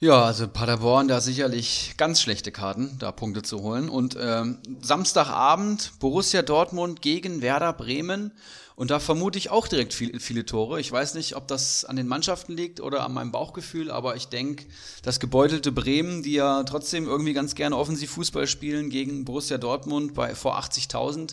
Ja, 0.05 0.23
also 0.23 0.47
Paderborn, 0.47 1.09
da 1.09 1.23
sicherlich 1.23 1.95
ganz 1.97 2.21
schlechte 2.21 2.53
Karten, 2.53 2.99
da 2.99 3.11
Punkte 3.11 3.41
zu 3.41 3.63
holen. 3.63 3.89
Und 3.89 4.19
ähm, 4.21 4.59
Samstagabend 4.83 5.93
Borussia 5.99 6.43
Dortmund 6.43 7.01
gegen 7.01 7.41
Werder 7.41 7.73
Bremen. 7.73 8.31
Und 8.77 8.91
da 8.91 8.99
vermute 8.99 9.39
ich 9.39 9.49
auch 9.49 9.67
direkt 9.67 9.95
viel, 9.95 10.21
viele 10.21 10.45
Tore. 10.45 10.79
Ich 10.79 10.93
weiß 10.93 11.15
nicht, 11.15 11.37
ob 11.37 11.49
das 11.49 11.87
an 11.87 11.97
den 11.97 12.07
Mannschaften 12.07 12.53
liegt 12.53 12.83
oder 12.83 13.03
an 13.03 13.15
meinem 13.15 13.33
Bauchgefühl, 13.33 13.91
aber 13.91 14.15
ich 14.15 14.29
denke, 14.29 14.67
das 15.03 15.21
gebeutelte 15.21 15.73
Bremen, 15.73 16.23
die 16.23 16.35
ja 16.35 16.65
trotzdem 16.65 17.07
irgendwie 17.07 17.33
ganz 17.33 17.55
gerne 17.55 17.75
offensiv 17.75 18.11
Fußball 18.11 18.47
spielen 18.47 18.91
gegen 18.91 19.25
Borussia 19.25 19.57
Dortmund 19.57 20.13
bei 20.13 20.35
vor 20.35 20.59
80.000, 20.59 21.33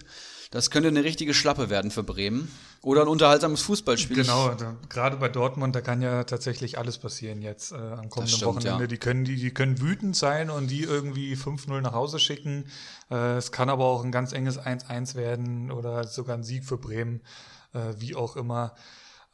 das 0.52 0.70
könnte 0.70 0.90
eine 0.90 1.04
richtige 1.04 1.34
Schlappe 1.34 1.70
werden 1.70 1.92
für 1.92 2.04
Bremen. 2.04 2.52
Oder 2.84 3.04
ein 3.04 3.08
unterhaltsames 3.08 3.62
Fußballspiel. 3.62 4.18
Genau, 4.18 4.50
da, 4.56 4.76
gerade 4.90 5.16
bei 5.18 5.30
Dortmund, 5.30 5.76
da 5.76 5.82
kann 5.82 6.02
ja 6.02 6.24
tatsächlich 6.26 6.78
alles 6.78 6.98
passieren 6.98 7.42
jetzt 7.42 7.72
äh, 7.72 7.76
am 7.76 8.10
kommenden 8.10 8.28
stimmt, 8.28 8.56
Wochenende. 8.56 8.84
Ja. 8.84 8.88
Die, 8.88 8.98
können, 8.98 9.24
die, 9.24 9.36
die 9.36 9.52
können 9.52 9.80
wütend 9.80 10.16
sein 10.16 10.50
und 10.50 10.68
die 10.68 10.84
irgendwie 10.84 11.36
5-0 11.36 11.80
nach 11.82 11.94
Hause 11.94 12.20
schicken. 12.20 12.66
Äh, 13.10 13.38
es 13.38 13.52
kann 13.52 13.70
aber 13.70 13.86
auch 13.86 14.04
ein 14.04 14.12
ganz 14.12 14.34
enges 14.34 14.60
1-1 14.60 15.16
werden 15.16 15.72
oder 15.72 16.06
sogar 16.06 16.36
ein 16.36 16.44
Sieg 16.44 16.66
für 16.66 16.78
Bremen, 16.78 17.22
äh, 17.74 17.94
wie 17.98 18.16
auch 18.16 18.36
immer. 18.36 18.76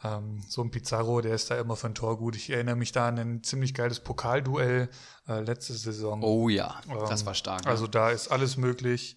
Ähm, 0.03 0.43
so 0.47 0.61
ein 0.61 0.69
Pizarro, 0.69 1.21
der 1.21 1.33
ist 1.33 1.49
da 1.49 1.57
immer 1.57 1.75
von 1.75 1.95
Tor 1.95 2.19
gut. 2.19 2.35
Ich 2.35 2.51
erinnere 2.51 2.75
mich 2.75 2.91
da 2.91 3.07
an 3.07 3.17
ein 3.17 3.43
ziemlich 3.43 3.73
geiles 3.73 4.01
Pokalduell 4.01 4.89
äh, 5.27 5.39
letzte 5.39 5.73
Saison. 5.73 6.21
Oh 6.21 6.49
ja, 6.49 6.79
ähm, 6.87 6.97
das 7.09 7.25
war 7.25 7.33
stark. 7.33 7.65
Also 7.65 7.85
ja. 7.85 7.91
da 7.91 8.09
ist 8.11 8.27
alles 8.27 8.57
möglich. 8.57 9.15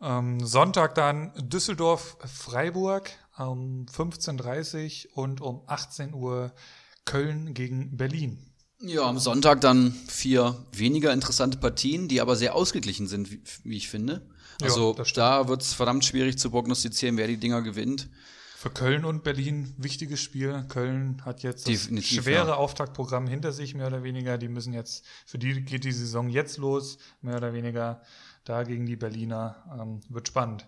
Ähm, 0.00 0.44
Sonntag 0.46 0.94
dann 0.94 1.32
Düsseldorf-Freiburg 1.36 3.10
um 3.36 3.86
15.30 3.86 5.08
Uhr 5.08 5.18
und 5.22 5.40
um 5.40 5.62
18 5.66 6.14
Uhr 6.14 6.52
Köln 7.04 7.54
gegen 7.54 7.96
Berlin. 7.96 8.38
Ja, 8.80 9.02
am 9.02 9.18
Sonntag 9.18 9.60
dann 9.60 9.92
vier 10.06 10.54
weniger 10.72 11.12
interessante 11.12 11.58
Partien, 11.58 12.06
die 12.06 12.20
aber 12.20 12.36
sehr 12.36 12.54
ausgeglichen 12.54 13.08
sind, 13.08 13.30
wie, 13.32 13.42
wie 13.64 13.76
ich 13.76 13.88
finde. 13.88 14.28
Also 14.62 14.94
ja, 14.96 15.04
da 15.14 15.48
wird 15.48 15.62
es 15.62 15.74
verdammt 15.74 16.04
schwierig 16.04 16.38
zu 16.38 16.50
prognostizieren, 16.50 17.16
wer 17.16 17.26
die 17.26 17.38
Dinger 17.38 17.62
gewinnt. 17.62 18.08
Für 18.56 18.70
Köln 18.70 19.04
und 19.04 19.22
Berlin 19.22 19.72
wichtiges 19.78 20.20
Spiel. 20.20 20.64
Köln 20.68 21.22
hat 21.24 21.44
jetzt 21.44 21.68
das 21.68 21.72
Definitiv, 21.72 22.24
schwere 22.24 22.48
ja. 22.48 22.54
Auftaktprogramm 22.54 23.28
hinter 23.28 23.52
sich, 23.52 23.74
mehr 23.74 23.86
oder 23.86 24.02
weniger. 24.02 24.36
Die 24.36 24.48
müssen 24.48 24.72
jetzt, 24.72 25.04
für 25.26 25.38
die 25.38 25.62
geht 25.62 25.84
die 25.84 25.92
Saison 25.92 26.28
jetzt 26.28 26.56
los, 26.56 26.98
mehr 27.20 27.36
oder 27.36 27.52
weniger 27.52 28.02
da 28.48 28.62
gegen 28.62 28.86
die 28.86 28.96
Berliner. 28.96 29.56
Ähm, 29.78 30.00
wird 30.08 30.28
spannend. 30.28 30.66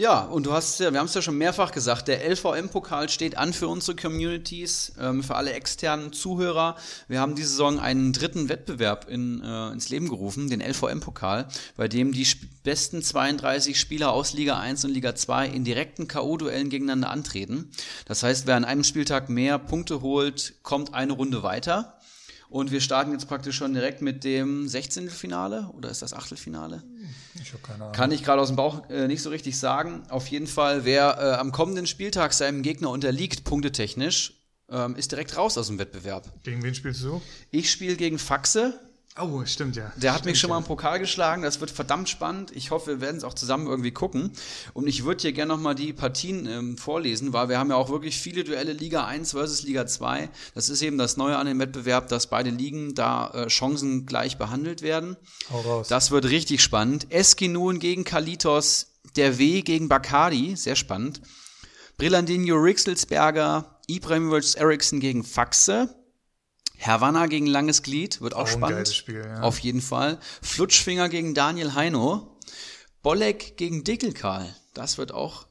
Ja, 0.00 0.20
und 0.20 0.46
du 0.46 0.52
hast 0.52 0.80
ja, 0.80 0.92
wir 0.92 0.98
haben 0.98 1.08
es 1.08 1.14
ja 1.14 1.20
schon 1.20 1.36
mehrfach 1.36 1.72
gesagt, 1.72 2.08
der 2.08 2.26
LVM-Pokal 2.26 3.10
steht 3.10 3.36
an 3.36 3.52
für 3.52 3.68
unsere 3.68 3.94
Communities, 3.94 4.94
ähm, 4.98 5.22
für 5.22 5.34
alle 5.34 5.52
externen 5.52 6.14
Zuhörer. 6.14 6.76
Wir 7.08 7.20
haben 7.20 7.34
diese 7.34 7.50
Saison 7.50 7.78
einen 7.78 8.14
dritten 8.14 8.48
Wettbewerb 8.48 9.10
in, 9.10 9.42
äh, 9.44 9.72
ins 9.72 9.90
Leben 9.90 10.08
gerufen, 10.08 10.48
den 10.48 10.62
LVM-Pokal, 10.62 11.48
bei 11.76 11.86
dem 11.86 12.12
die 12.12 12.26
besten 12.62 13.02
32 13.02 13.78
Spieler 13.78 14.12
aus 14.12 14.32
Liga 14.32 14.58
1 14.58 14.86
und 14.86 14.92
Liga 14.92 15.14
2 15.14 15.48
in 15.48 15.64
direkten 15.64 16.08
K.O.-Duellen 16.08 16.70
gegeneinander 16.70 17.10
antreten. 17.10 17.70
Das 18.06 18.22
heißt, 18.22 18.46
wer 18.46 18.56
an 18.56 18.64
einem 18.64 18.84
Spieltag 18.84 19.28
mehr 19.28 19.58
Punkte 19.58 20.00
holt, 20.00 20.54
kommt 20.62 20.94
eine 20.94 21.12
Runde 21.12 21.42
weiter. 21.42 22.00
Und 22.50 22.72
wir 22.72 22.80
starten 22.80 23.12
jetzt 23.12 23.28
praktisch 23.28 23.56
schon 23.56 23.74
direkt 23.74 24.02
mit 24.02 24.24
dem 24.24 24.66
16. 24.66 25.08
Finale 25.08 25.70
oder 25.72 25.88
ist 25.88 26.02
das 26.02 26.12
Achtelfinale? 26.12 26.82
Ich 27.40 27.52
habe 27.52 27.62
keine 27.62 27.84
Ahnung. 27.84 27.92
Kann 27.92 28.10
ich 28.10 28.24
gerade 28.24 28.42
aus 28.42 28.48
dem 28.48 28.56
Bauch 28.56 28.90
äh, 28.90 29.06
nicht 29.06 29.22
so 29.22 29.30
richtig 29.30 29.56
sagen. 29.56 30.02
Auf 30.08 30.26
jeden 30.26 30.48
Fall, 30.48 30.84
wer 30.84 31.16
äh, 31.18 31.38
am 31.38 31.52
kommenden 31.52 31.86
Spieltag 31.86 32.32
seinem 32.32 32.62
Gegner 32.62 32.90
unterliegt, 32.90 33.44
punktetechnisch, 33.44 34.34
ähm, 34.68 34.96
ist 34.96 35.12
direkt 35.12 35.36
raus 35.36 35.56
aus 35.58 35.68
dem 35.68 35.78
Wettbewerb. 35.78 36.28
Gegen 36.42 36.62
wen 36.64 36.74
spielst 36.74 37.02
du? 37.04 37.22
Ich 37.52 37.70
spiele 37.70 37.94
gegen 37.94 38.18
Faxe. 38.18 38.78
Oh, 39.18 39.44
stimmt 39.44 39.74
ja. 39.74 39.92
Der 39.96 40.14
hat 40.14 40.24
mich 40.24 40.38
schon 40.38 40.50
ja. 40.50 40.54
mal 40.54 40.60
im 40.60 40.66
Pokal 40.66 41.00
geschlagen. 41.00 41.42
Das 41.42 41.60
wird 41.60 41.72
verdammt 41.72 42.08
spannend. 42.08 42.52
Ich 42.54 42.70
hoffe, 42.70 42.92
wir 42.92 43.00
werden 43.00 43.16
es 43.16 43.24
auch 43.24 43.34
zusammen 43.34 43.66
irgendwie 43.66 43.90
gucken. 43.90 44.30
Und 44.72 44.86
ich 44.86 45.04
würde 45.04 45.22
hier 45.22 45.32
gerne 45.32 45.52
nochmal 45.52 45.74
die 45.74 45.92
Partien 45.92 46.46
ähm, 46.46 46.78
vorlesen, 46.78 47.32
weil 47.32 47.48
wir 47.48 47.58
haben 47.58 47.70
ja 47.70 47.76
auch 47.76 47.90
wirklich 47.90 48.18
viele 48.18 48.44
Duelle 48.44 48.72
Liga 48.72 49.06
1 49.06 49.32
versus 49.32 49.64
Liga 49.64 49.86
2. 49.86 50.30
Das 50.54 50.68
ist 50.68 50.80
eben 50.82 50.96
das 50.96 51.16
Neue 51.16 51.36
an 51.36 51.48
dem 51.48 51.58
Wettbewerb, 51.58 52.08
dass 52.08 52.28
beide 52.28 52.50
Ligen 52.50 52.94
da 52.94 53.30
äh, 53.30 53.46
Chancen 53.48 54.06
gleich 54.06 54.38
behandelt 54.38 54.80
werden. 54.80 55.16
Hau 55.50 55.60
raus. 55.60 55.88
Das 55.88 56.12
wird 56.12 56.26
richtig 56.26 56.62
spannend. 56.62 57.08
Eskinun 57.10 57.80
gegen 57.80 58.04
Kalitos, 58.04 58.92
der 59.16 59.38
W 59.38 59.62
gegen 59.62 59.88
Bacardi, 59.88 60.54
sehr 60.54 60.76
spannend. 60.76 61.20
Brillandinho 61.98 62.56
Rixelsberger, 62.56 63.80
Ibrahimovic 63.88 64.56
Eriksson 64.56 65.00
gegen 65.00 65.24
Faxe. 65.24 65.99
Havanna 66.80 67.26
gegen 67.26 67.46
Langes 67.46 67.82
Glied 67.82 68.20
wird 68.20 68.34
auch, 68.34 68.42
auch 68.42 68.48
spannend. 68.48 68.88
Spiel, 68.88 69.24
ja. 69.24 69.42
Auf 69.42 69.58
jeden 69.58 69.80
Fall. 69.80 70.18
Flutschfinger 70.42 71.08
gegen 71.08 71.34
Daniel 71.34 71.74
Heino. 71.74 72.38
Bolleck 73.02 73.56
gegen 73.56 73.84
Dickelkarl. 73.84 74.54
Das 74.74 74.98
wird 74.98 75.12
auch. 75.12 75.46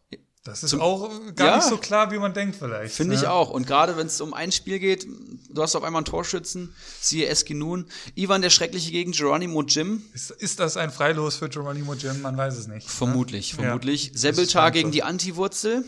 Das 0.45 0.64
ist 0.64 0.73
auch 0.76 1.11
gar 1.35 1.47
ja, 1.47 1.56
nicht 1.57 1.68
so 1.68 1.77
klar, 1.77 2.11
wie 2.11 2.18
man 2.18 2.34
denkt 2.34 2.56
vielleicht. 2.56 2.95
Finde 2.95 3.14
ne? 3.14 3.22
ich 3.22 3.27
auch. 3.27 3.49
Und 3.49 3.68
gerade 3.68 3.97
wenn 3.97 4.07
es 4.07 4.19
um 4.22 4.34
ein 4.34 4.51
Spiel 4.51 4.80
geht, 4.80 5.06
du 5.49 5.61
hast 5.61 5.76
auf 5.76 5.84
einmal 5.84 5.99
einen 5.99 6.06
Torschützen, 6.06 6.73
siehe 7.01 7.27
Eskinun. 7.27 7.88
Ivan 8.15 8.41
der 8.41 8.49
Schreckliche 8.49 8.91
gegen 8.91 9.11
Geronimo 9.11 9.61
Jim. 9.64 10.01
Ist, 10.14 10.31
ist 10.31 10.60
das 10.60 10.77
ein 10.77 10.91
Freilos 10.91 11.35
für 11.35 11.49
Geronimo 11.49 11.93
Jim? 11.93 12.22
Man 12.22 12.38
weiß 12.38 12.57
es 12.57 12.68
nicht. 12.68 12.89
Vermutlich, 12.89 13.57
ne? 13.57 13.64
vermutlich. 13.64 14.07
Ja, 14.07 14.18
Sebeltar 14.18 14.72
gegen 14.72 14.91
die 14.91 15.03
Antiwurzel. 15.03 15.84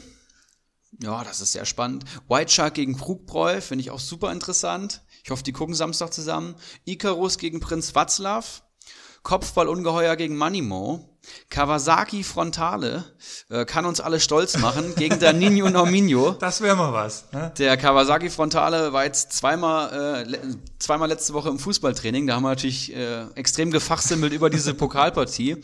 Ja, 0.99 1.23
das 1.23 1.39
ist 1.39 1.53
sehr 1.53 1.65
spannend. 1.65 2.03
White 2.27 2.51
Shark 2.51 2.73
gegen 2.75 2.97
Krugbräu 2.97 3.61
finde 3.61 3.81
ich 3.83 3.89
auch 3.89 3.99
super 3.99 4.31
interessant. 4.31 5.01
Ich 5.23 5.31
hoffe, 5.31 5.43
die 5.43 5.51
gucken 5.51 5.75
Samstag 5.75 6.13
zusammen. 6.13 6.55
Icarus 6.85 7.37
gegen 7.37 7.59
Prinz 7.59 7.91
Václav. 7.93 8.61
Kopfballungeheuer 9.23 10.15
gegen 10.15 10.35
Manimo. 10.35 11.07
Kawasaki 11.51 12.23
Frontale 12.23 13.03
äh, 13.49 13.65
kann 13.65 13.85
uns 13.85 14.01
alle 14.01 14.19
stolz 14.19 14.57
machen 14.57 14.95
gegen 14.97 15.19
der 15.19 15.33
Nino 15.33 15.69
Norminho. 15.69 16.31
Das 16.31 16.61
wäre 16.61 16.75
mal 16.75 16.91
was. 16.93 17.31
Ne? 17.31 17.53
Der 17.59 17.77
Kawasaki 17.77 18.31
Frontale 18.31 18.91
war 18.93 19.05
jetzt 19.05 19.33
zweimal, 19.33 20.25
äh, 20.25 20.37
zweimal 20.79 21.09
letzte 21.09 21.33
Woche 21.33 21.49
im 21.49 21.59
Fußballtraining. 21.59 22.25
Da 22.25 22.35
haben 22.35 22.43
wir 22.43 22.49
natürlich 22.49 22.95
äh, 22.95 23.25
extrem 23.35 23.69
gefachsimmelt 23.69 24.33
über 24.33 24.49
diese 24.49 24.73
Pokalpartie. 24.73 25.57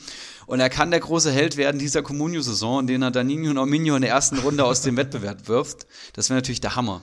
Und 0.45 0.59
er 0.59 0.69
kann 0.69 0.91
der 0.91 0.99
große 0.99 1.31
Held 1.31 1.57
werden 1.57 1.79
dieser 1.79 2.03
Comunio-Saison, 2.03 2.81
in 2.81 2.87
der 2.87 3.01
er 3.01 3.11
Danino 3.11 3.51
Norminho 3.51 3.95
in 3.95 4.03
der 4.03 4.11
ersten 4.11 4.37
Runde 4.37 4.63
aus 4.63 4.81
dem 4.81 4.95
Wettbewerb 4.95 5.47
wirft. 5.47 5.87
Das 6.13 6.29
wäre 6.29 6.37
natürlich 6.37 6.61
der 6.61 6.75
Hammer. 6.75 7.01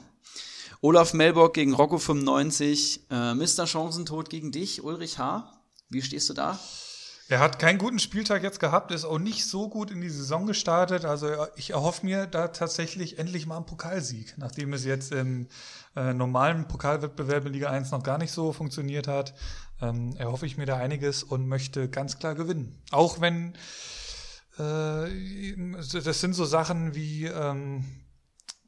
Olaf 0.84 1.14
Melbock 1.14 1.54
gegen 1.54 1.72
Rocco 1.72 1.96
95. 1.96 3.06
Äh, 3.10 3.32
Mr. 3.32 3.66
Chancentod 3.66 4.28
gegen 4.28 4.52
dich, 4.52 4.84
Ulrich 4.84 5.18
H. 5.18 5.50
Wie 5.88 6.02
stehst 6.02 6.28
du 6.28 6.34
da? 6.34 6.58
Er 7.30 7.38
hat 7.38 7.58
keinen 7.58 7.78
guten 7.78 7.98
Spieltag 7.98 8.42
jetzt 8.42 8.60
gehabt, 8.60 8.90
ist 8.92 9.06
auch 9.06 9.18
nicht 9.18 9.46
so 9.46 9.70
gut 9.70 9.90
in 9.90 10.02
die 10.02 10.10
Saison 10.10 10.44
gestartet. 10.44 11.06
Also 11.06 11.28
ich 11.56 11.70
erhoffe 11.70 12.04
mir 12.04 12.26
da 12.26 12.48
tatsächlich 12.48 13.18
endlich 13.18 13.46
mal 13.46 13.56
einen 13.56 13.64
Pokalsieg, 13.64 14.34
nachdem 14.36 14.74
es 14.74 14.84
jetzt 14.84 15.10
im 15.12 15.48
äh, 15.96 16.12
normalen 16.12 16.68
Pokalwettbewerb 16.68 17.46
in 17.46 17.54
Liga 17.54 17.70
1 17.70 17.90
noch 17.90 18.02
gar 18.02 18.18
nicht 18.18 18.32
so 18.32 18.52
funktioniert 18.52 19.08
hat. 19.08 19.32
Ähm, 19.80 20.14
erhoffe 20.18 20.44
ich 20.44 20.58
mir 20.58 20.66
da 20.66 20.76
einiges 20.76 21.22
und 21.22 21.48
möchte 21.48 21.88
ganz 21.88 22.18
klar 22.18 22.34
gewinnen. 22.34 22.78
Auch 22.90 23.22
wenn 23.22 23.54
äh, 24.58 25.54
das 26.04 26.20
sind 26.20 26.34
so 26.34 26.44
Sachen 26.44 26.94
wie 26.94 27.24
ähm, 27.24 28.03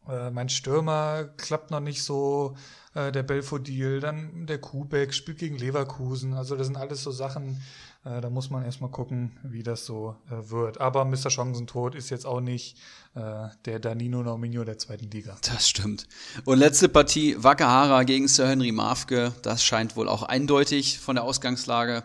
äh, 0.09 0.31
mein 0.31 0.49
Stürmer 0.49 1.25
klappt 1.37 1.71
noch 1.71 1.81
nicht 1.81 2.03
so, 2.03 2.57
äh, 2.97 3.13
der 3.13 3.23
Belfodil, 3.23 4.01
dann 4.01 4.47
der 4.47 4.59
Kubek 4.59 5.13
spielt 5.13 5.39
gegen 5.39 5.59
Leverkusen. 5.59 6.33
Also 6.33 6.57
das 6.57 6.67
sind 6.67 6.77
alles 6.77 7.03
so 7.03 7.11
Sachen, 7.11 7.61
äh, 8.05 8.23
da 8.23 8.31
muss 8.31 8.49
man 8.49 8.65
erstmal 8.65 8.91
gucken, 8.91 9.37
wie 9.43 9.63
das 9.63 9.85
so 9.85 10.17
äh, 10.31 10.51
wird. 10.51 10.81
Aber 10.81 11.05
Mr. 11.05 11.29
Chancentod 11.29 11.95
ist 11.95 12.09
jetzt 12.09 12.25
auch 12.25 12.41
nicht 12.41 12.79
äh, 13.15 13.49
der 13.67 13.81
Danino 13.81 14.23
Norminho 14.23 14.65
der 14.65 14.79
zweiten 14.79 15.11
Liga. 15.11 15.37
Das 15.43 15.69
stimmt. 15.69 16.09
Und 16.47 16.59
letzte 16.59 16.89
Partie, 16.89 17.37
Wakahara 17.39 18.05
gegen 18.05 18.29
Sir 18.29 18.49
Henry 18.49 18.73
Mafke. 18.73 19.33
Das 19.43 19.63
scheint 19.63 19.95
wohl 19.97 20.09
auch 20.09 20.23
eindeutig 20.23 20.99
von 20.99 21.17
der 21.17 21.25
Ausgangslage. 21.25 22.03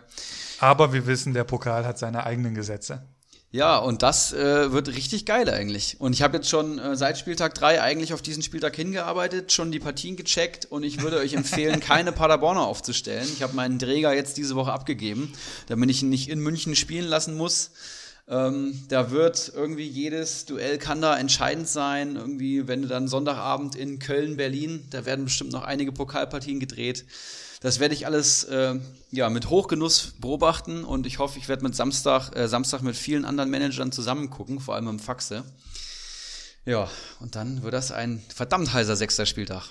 Aber 0.60 0.92
wir 0.92 1.06
wissen, 1.06 1.32
der 1.32 1.44
Pokal 1.44 1.86
hat 1.86 1.98
seine 1.98 2.24
eigenen 2.24 2.54
Gesetze. 2.54 3.02
Ja, 3.54 3.76
und 3.76 4.02
das 4.02 4.32
äh, 4.32 4.72
wird 4.72 4.88
richtig 4.88 5.26
geil 5.26 5.48
eigentlich. 5.50 5.96
Und 5.98 6.14
ich 6.14 6.22
habe 6.22 6.38
jetzt 6.38 6.48
schon 6.48 6.78
äh, 6.78 6.96
seit 6.96 7.18
Spieltag 7.18 7.54
3 7.54 7.82
eigentlich 7.82 8.14
auf 8.14 8.22
diesen 8.22 8.42
Spieltag 8.42 8.74
hingearbeitet, 8.74 9.52
schon 9.52 9.70
die 9.70 9.78
Partien 9.78 10.16
gecheckt 10.16 10.64
und 10.64 10.84
ich 10.84 11.02
würde 11.02 11.18
euch 11.18 11.34
empfehlen, 11.34 11.78
keine 11.80 12.12
Paderborner 12.12 12.62
aufzustellen. 12.62 13.28
Ich 13.30 13.42
habe 13.42 13.54
meinen 13.54 13.78
Träger 13.78 14.14
jetzt 14.14 14.38
diese 14.38 14.56
Woche 14.56 14.72
abgegeben, 14.72 15.34
damit 15.66 15.90
ich 15.90 16.02
ihn 16.02 16.08
nicht 16.08 16.30
in 16.30 16.40
München 16.40 16.74
spielen 16.74 17.06
lassen 17.06 17.36
muss. 17.36 17.72
Ähm, 18.26 18.86
da 18.88 19.10
wird 19.10 19.52
irgendwie 19.54 19.86
jedes 19.86 20.46
Duell 20.46 20.78
kann 20.78 21.02
da 21.02 21.18
entscheidend 21.18 21.68
sein. 21.68 22.16
Irgendwie, 22.16 22.66
wenn 22.68 22.80
du 22.80 22.88
dann 22.88 23.06
Sonntagabend 23.06 23.74
in 23.74 23.98
Köln, 23.98 24.38
Berlin, 24.38 24.86
da 24.88 25.04
werden 25.04 25.26
bestimmt 25.26 25.52
noch 25.52 25.64
einige 25.64 25.92
Pokalpartien 25.92 26.58
gedreht. 26.58 27.04
Das 27.62 27.78
werde 27.78 27.94
ich 27.94 28.06
alles 28.06 28.42
äh, 28.44 28.78
ja, 29.12 29.30
mit 29.30 29.48
Hochgenuss 29.48 30.14
beobachten 30.18 30.84
und 30.84 31.06
ich 31.06 31.20
hoffe, 31.20 31.38
ich 31.38 31.48
werde 31.48 31.62
mit 31.62 31.76
Samstag, 31.76 32.34
äh, 32.34 32.48
Samstag 32.48 32.82
mit 32.82 32.96
vielen 32.96 33.24
anderen 33.24 33.50
Managern 33.50 33.92
zusammen 33.92 34.30
gucken, 34.30 34.58
vor 34.58 34.74
allem 34.74 34.88
im 34.88 34.98
Faxe. 34.98 35.44
Ja, 36.64 36.88
und 37.20 37.36
dann 37.36 37.62
wird 37.62 37.72
das 37.72 37.92
ein 37.92 38.22
verdammt 38.34 38.72
heißer 38.72 38.96
sechster 38.96 39.26
Spieltag. 39.26 39.64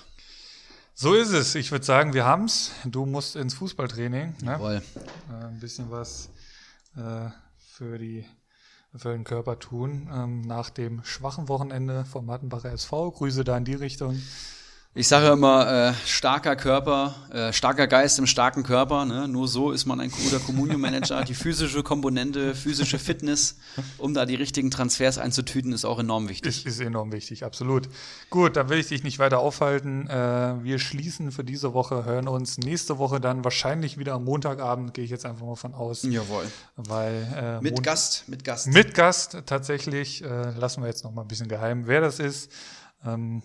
So 0.94 1.14
ist 1.14 1.32
es. 1.32 1.54
Ich 1.54 1.70
würde 1.70 1.84
sagen, 1.84 2.12
wir 2.14 2.24
haben's. 2.24 2.70
Du 2.84 3.06
musst 3.06 3.36
ins 3.36 3.54
Fußballtraining. 3.54 4.36
Ne? 4.42 4.52
Jawohl. 4.52 4.82
Äh, 5.30 5.44
ein 5.46 5.60
bisschen 5.60 5.90
was 5.90 6.28
äh, 6.96 7.30
für 7.74 7.98
die 7.98 8.24
für 8.94 9.12
den 9.12 9.24
Körper 9.24 9.58
tun. 9.58 10.08
Ähm, 10.12 10.42
nach 10.42 10.68
dem 10.68 11.02
schwachen 11.04 11.48
Wochenende 11.48 12.04
vom 12.04 12.26
Mattenbacher 12.26 12.70
SV. 12.72 13.10
Grüße 13.12 13.44
da 13.44 13.56
in 13.56 13.64
die 13.64 13.74
Richtung. 13.74 14.22
Ich 14.94 15.08
sage 15.08 15.28
immer, 15.28 15.88
äh, 15.88 15.94
starker 16.04 16.54
Körper, 16.54 17.14
äh, 17.32 17.50
starker 17.54 17.86
Geist 17.86 18.18
im 18.18 18.26
starken 18.26 18.62
Körper. 18.62 19.06
Ne? 19.06 19.26
Nur 19.26 19.48
so 19.48 19.70
ist 19.72 19.86
man 19.86 20.00
ein 20.00 20.10
guter 20.10 20.38
Communio-Manager. 20.38 21.24
die 21.24 21.32
physische 21.32 21.82
Komponente, 21.82 22.54
physische 22.54 22.98
Fitness, 22.98 23.56
um 23.96 24.12
da 24.12 24.26
die 24.26 24.34
richtigen 24.34 24.70
Transfers 24.70 25.16
einzutüten, 25.16 25.72
ist 25.72 25.86
auch 25.86 25.98
enorm 25.98 26.28
wichtig. 26.28 26.66
Ist, 26.66 26.66
ist 26.66 26.80
enorm 26.80 27.10
wichtig, 27.10 27.42
absolut. 27.42 27.88
Gut, 28.28 28.54
da 28.54 28.68
will 28.68 28.80
ich 28.80 28.88
dich 28.88 29.02
nicht 29.02 29.18
weiter 29.18 29.38
aufhalten. 29.38 30.10
Äh, 30.10 30.62
wir 30.62 30.78
schließen 30.78 31.32
für 31.32 31.42
diese 31.42 31.72
Woche, 31.72 32.04
hören 32.04 32.28
uns 32.28 32.58
nächste 32.58 32.98
Woche 32.98 33.18
dann 33.18 33.44
wahrscheinlich 33.44 33.96
wieder 33.96 34.12
am 34.12 34.24
Montagabend, 34.24 34.92
gehe 34.92 35.04
ich 35.04 35.10
jetzt 35.10 35.24
einfach 35.24 35.46
mal 35.46 35.56
von 35.56 35.72
aus. 35.72 36.02
Jawohl. 36.02 36.44
Weil, 36.76 37.32
äh, 37.34 37.62
mit 37.62 37.76
Mon 37.76 37.82
Gast, 37.82 38.28
mit 38.28 38.44
Gast. 38.44 38.66
Mit 38.66 38.92
Gast 38.92 39.38
tatsächlich. 39.46 40.22
Äh, 40.22 40.50
lassen 40.50 40.82
wir 40.82 40.88
jetzt 40.88 41.02
noch 41.02 41.12
mal 41.12 41.22
ein 41.22 41.28
bisschen 41.28 41.48
geheim, 41.48 41.86
wer 41.86 42.02
das 42.02 42.18
ist. 42.18 42.52
Ähm, 43.06 43.42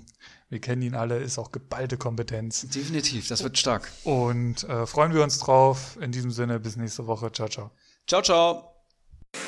wir 0.49 0.59
kennen 0.59 0.81
ihn 0.81 0.95
alle, 0.95 1.17
ist 1.17 1.37
auch 1.37 1.51
geballte 1.51 1.97
Kompetenz. 1.97 2.67
Definitiv, 2.69 3.27
das 3.27 3.43
wird 3.43 3.57
stark. 3.57 3.91
Und 4.03 4.63
äh, 4.63 4.85
freuen 4.85 5.13
wir 5.13 5.23
uns 5.23 5.39
drauf. 5.39 5.97
In 6.01 6.11
diesem 6.11 6.31
Sinne, 6.31 6.59
bis 6.59 6.77
nächste 6.77 7.05
Woche. 7.07 7.31
Ciao, 7.31 7.49
ciao. 7.49 7.71
Ciao, 8.07 8.21
ciao. 8.21 8.73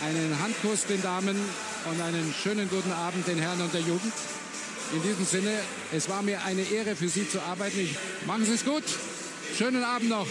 Einen 0.04 0.38
Handkuss 0.42 0.86
den 0.86 1.02
Damen 1.02 1.38
und 1.90 2.02
einen 2.02 2.34
schönen 2.34 2.70
guten 2.70 2.92
Abend 2.92 3.28
den 3.28 3.40
Herren 3.40 3.62
und 3.62 3.74
der 3.74 3.82
Jugend. 3.82 4.14
In 4.94 5.02
diesem 5.04 5.26
Sinne, 5.26 5.54
es 5.94 6.10
war 6.10 6.22
mir 6.22 6.44
eine 6.44 6.62
Ehre 6.62 6.96
für 6.96 7.08
Sie 7.08 7.28
zu 7.28 7.42
arbeiten. 7.42 7.80
Ich, 7.80 7.96
machen 8.26 8.44
Sie 8.44 8.54
es 8.54 8.66
gut. 8.66 8.84
Schönen 9.56 9.84
Abend 9.84 10.10
noch. 10.10 10.28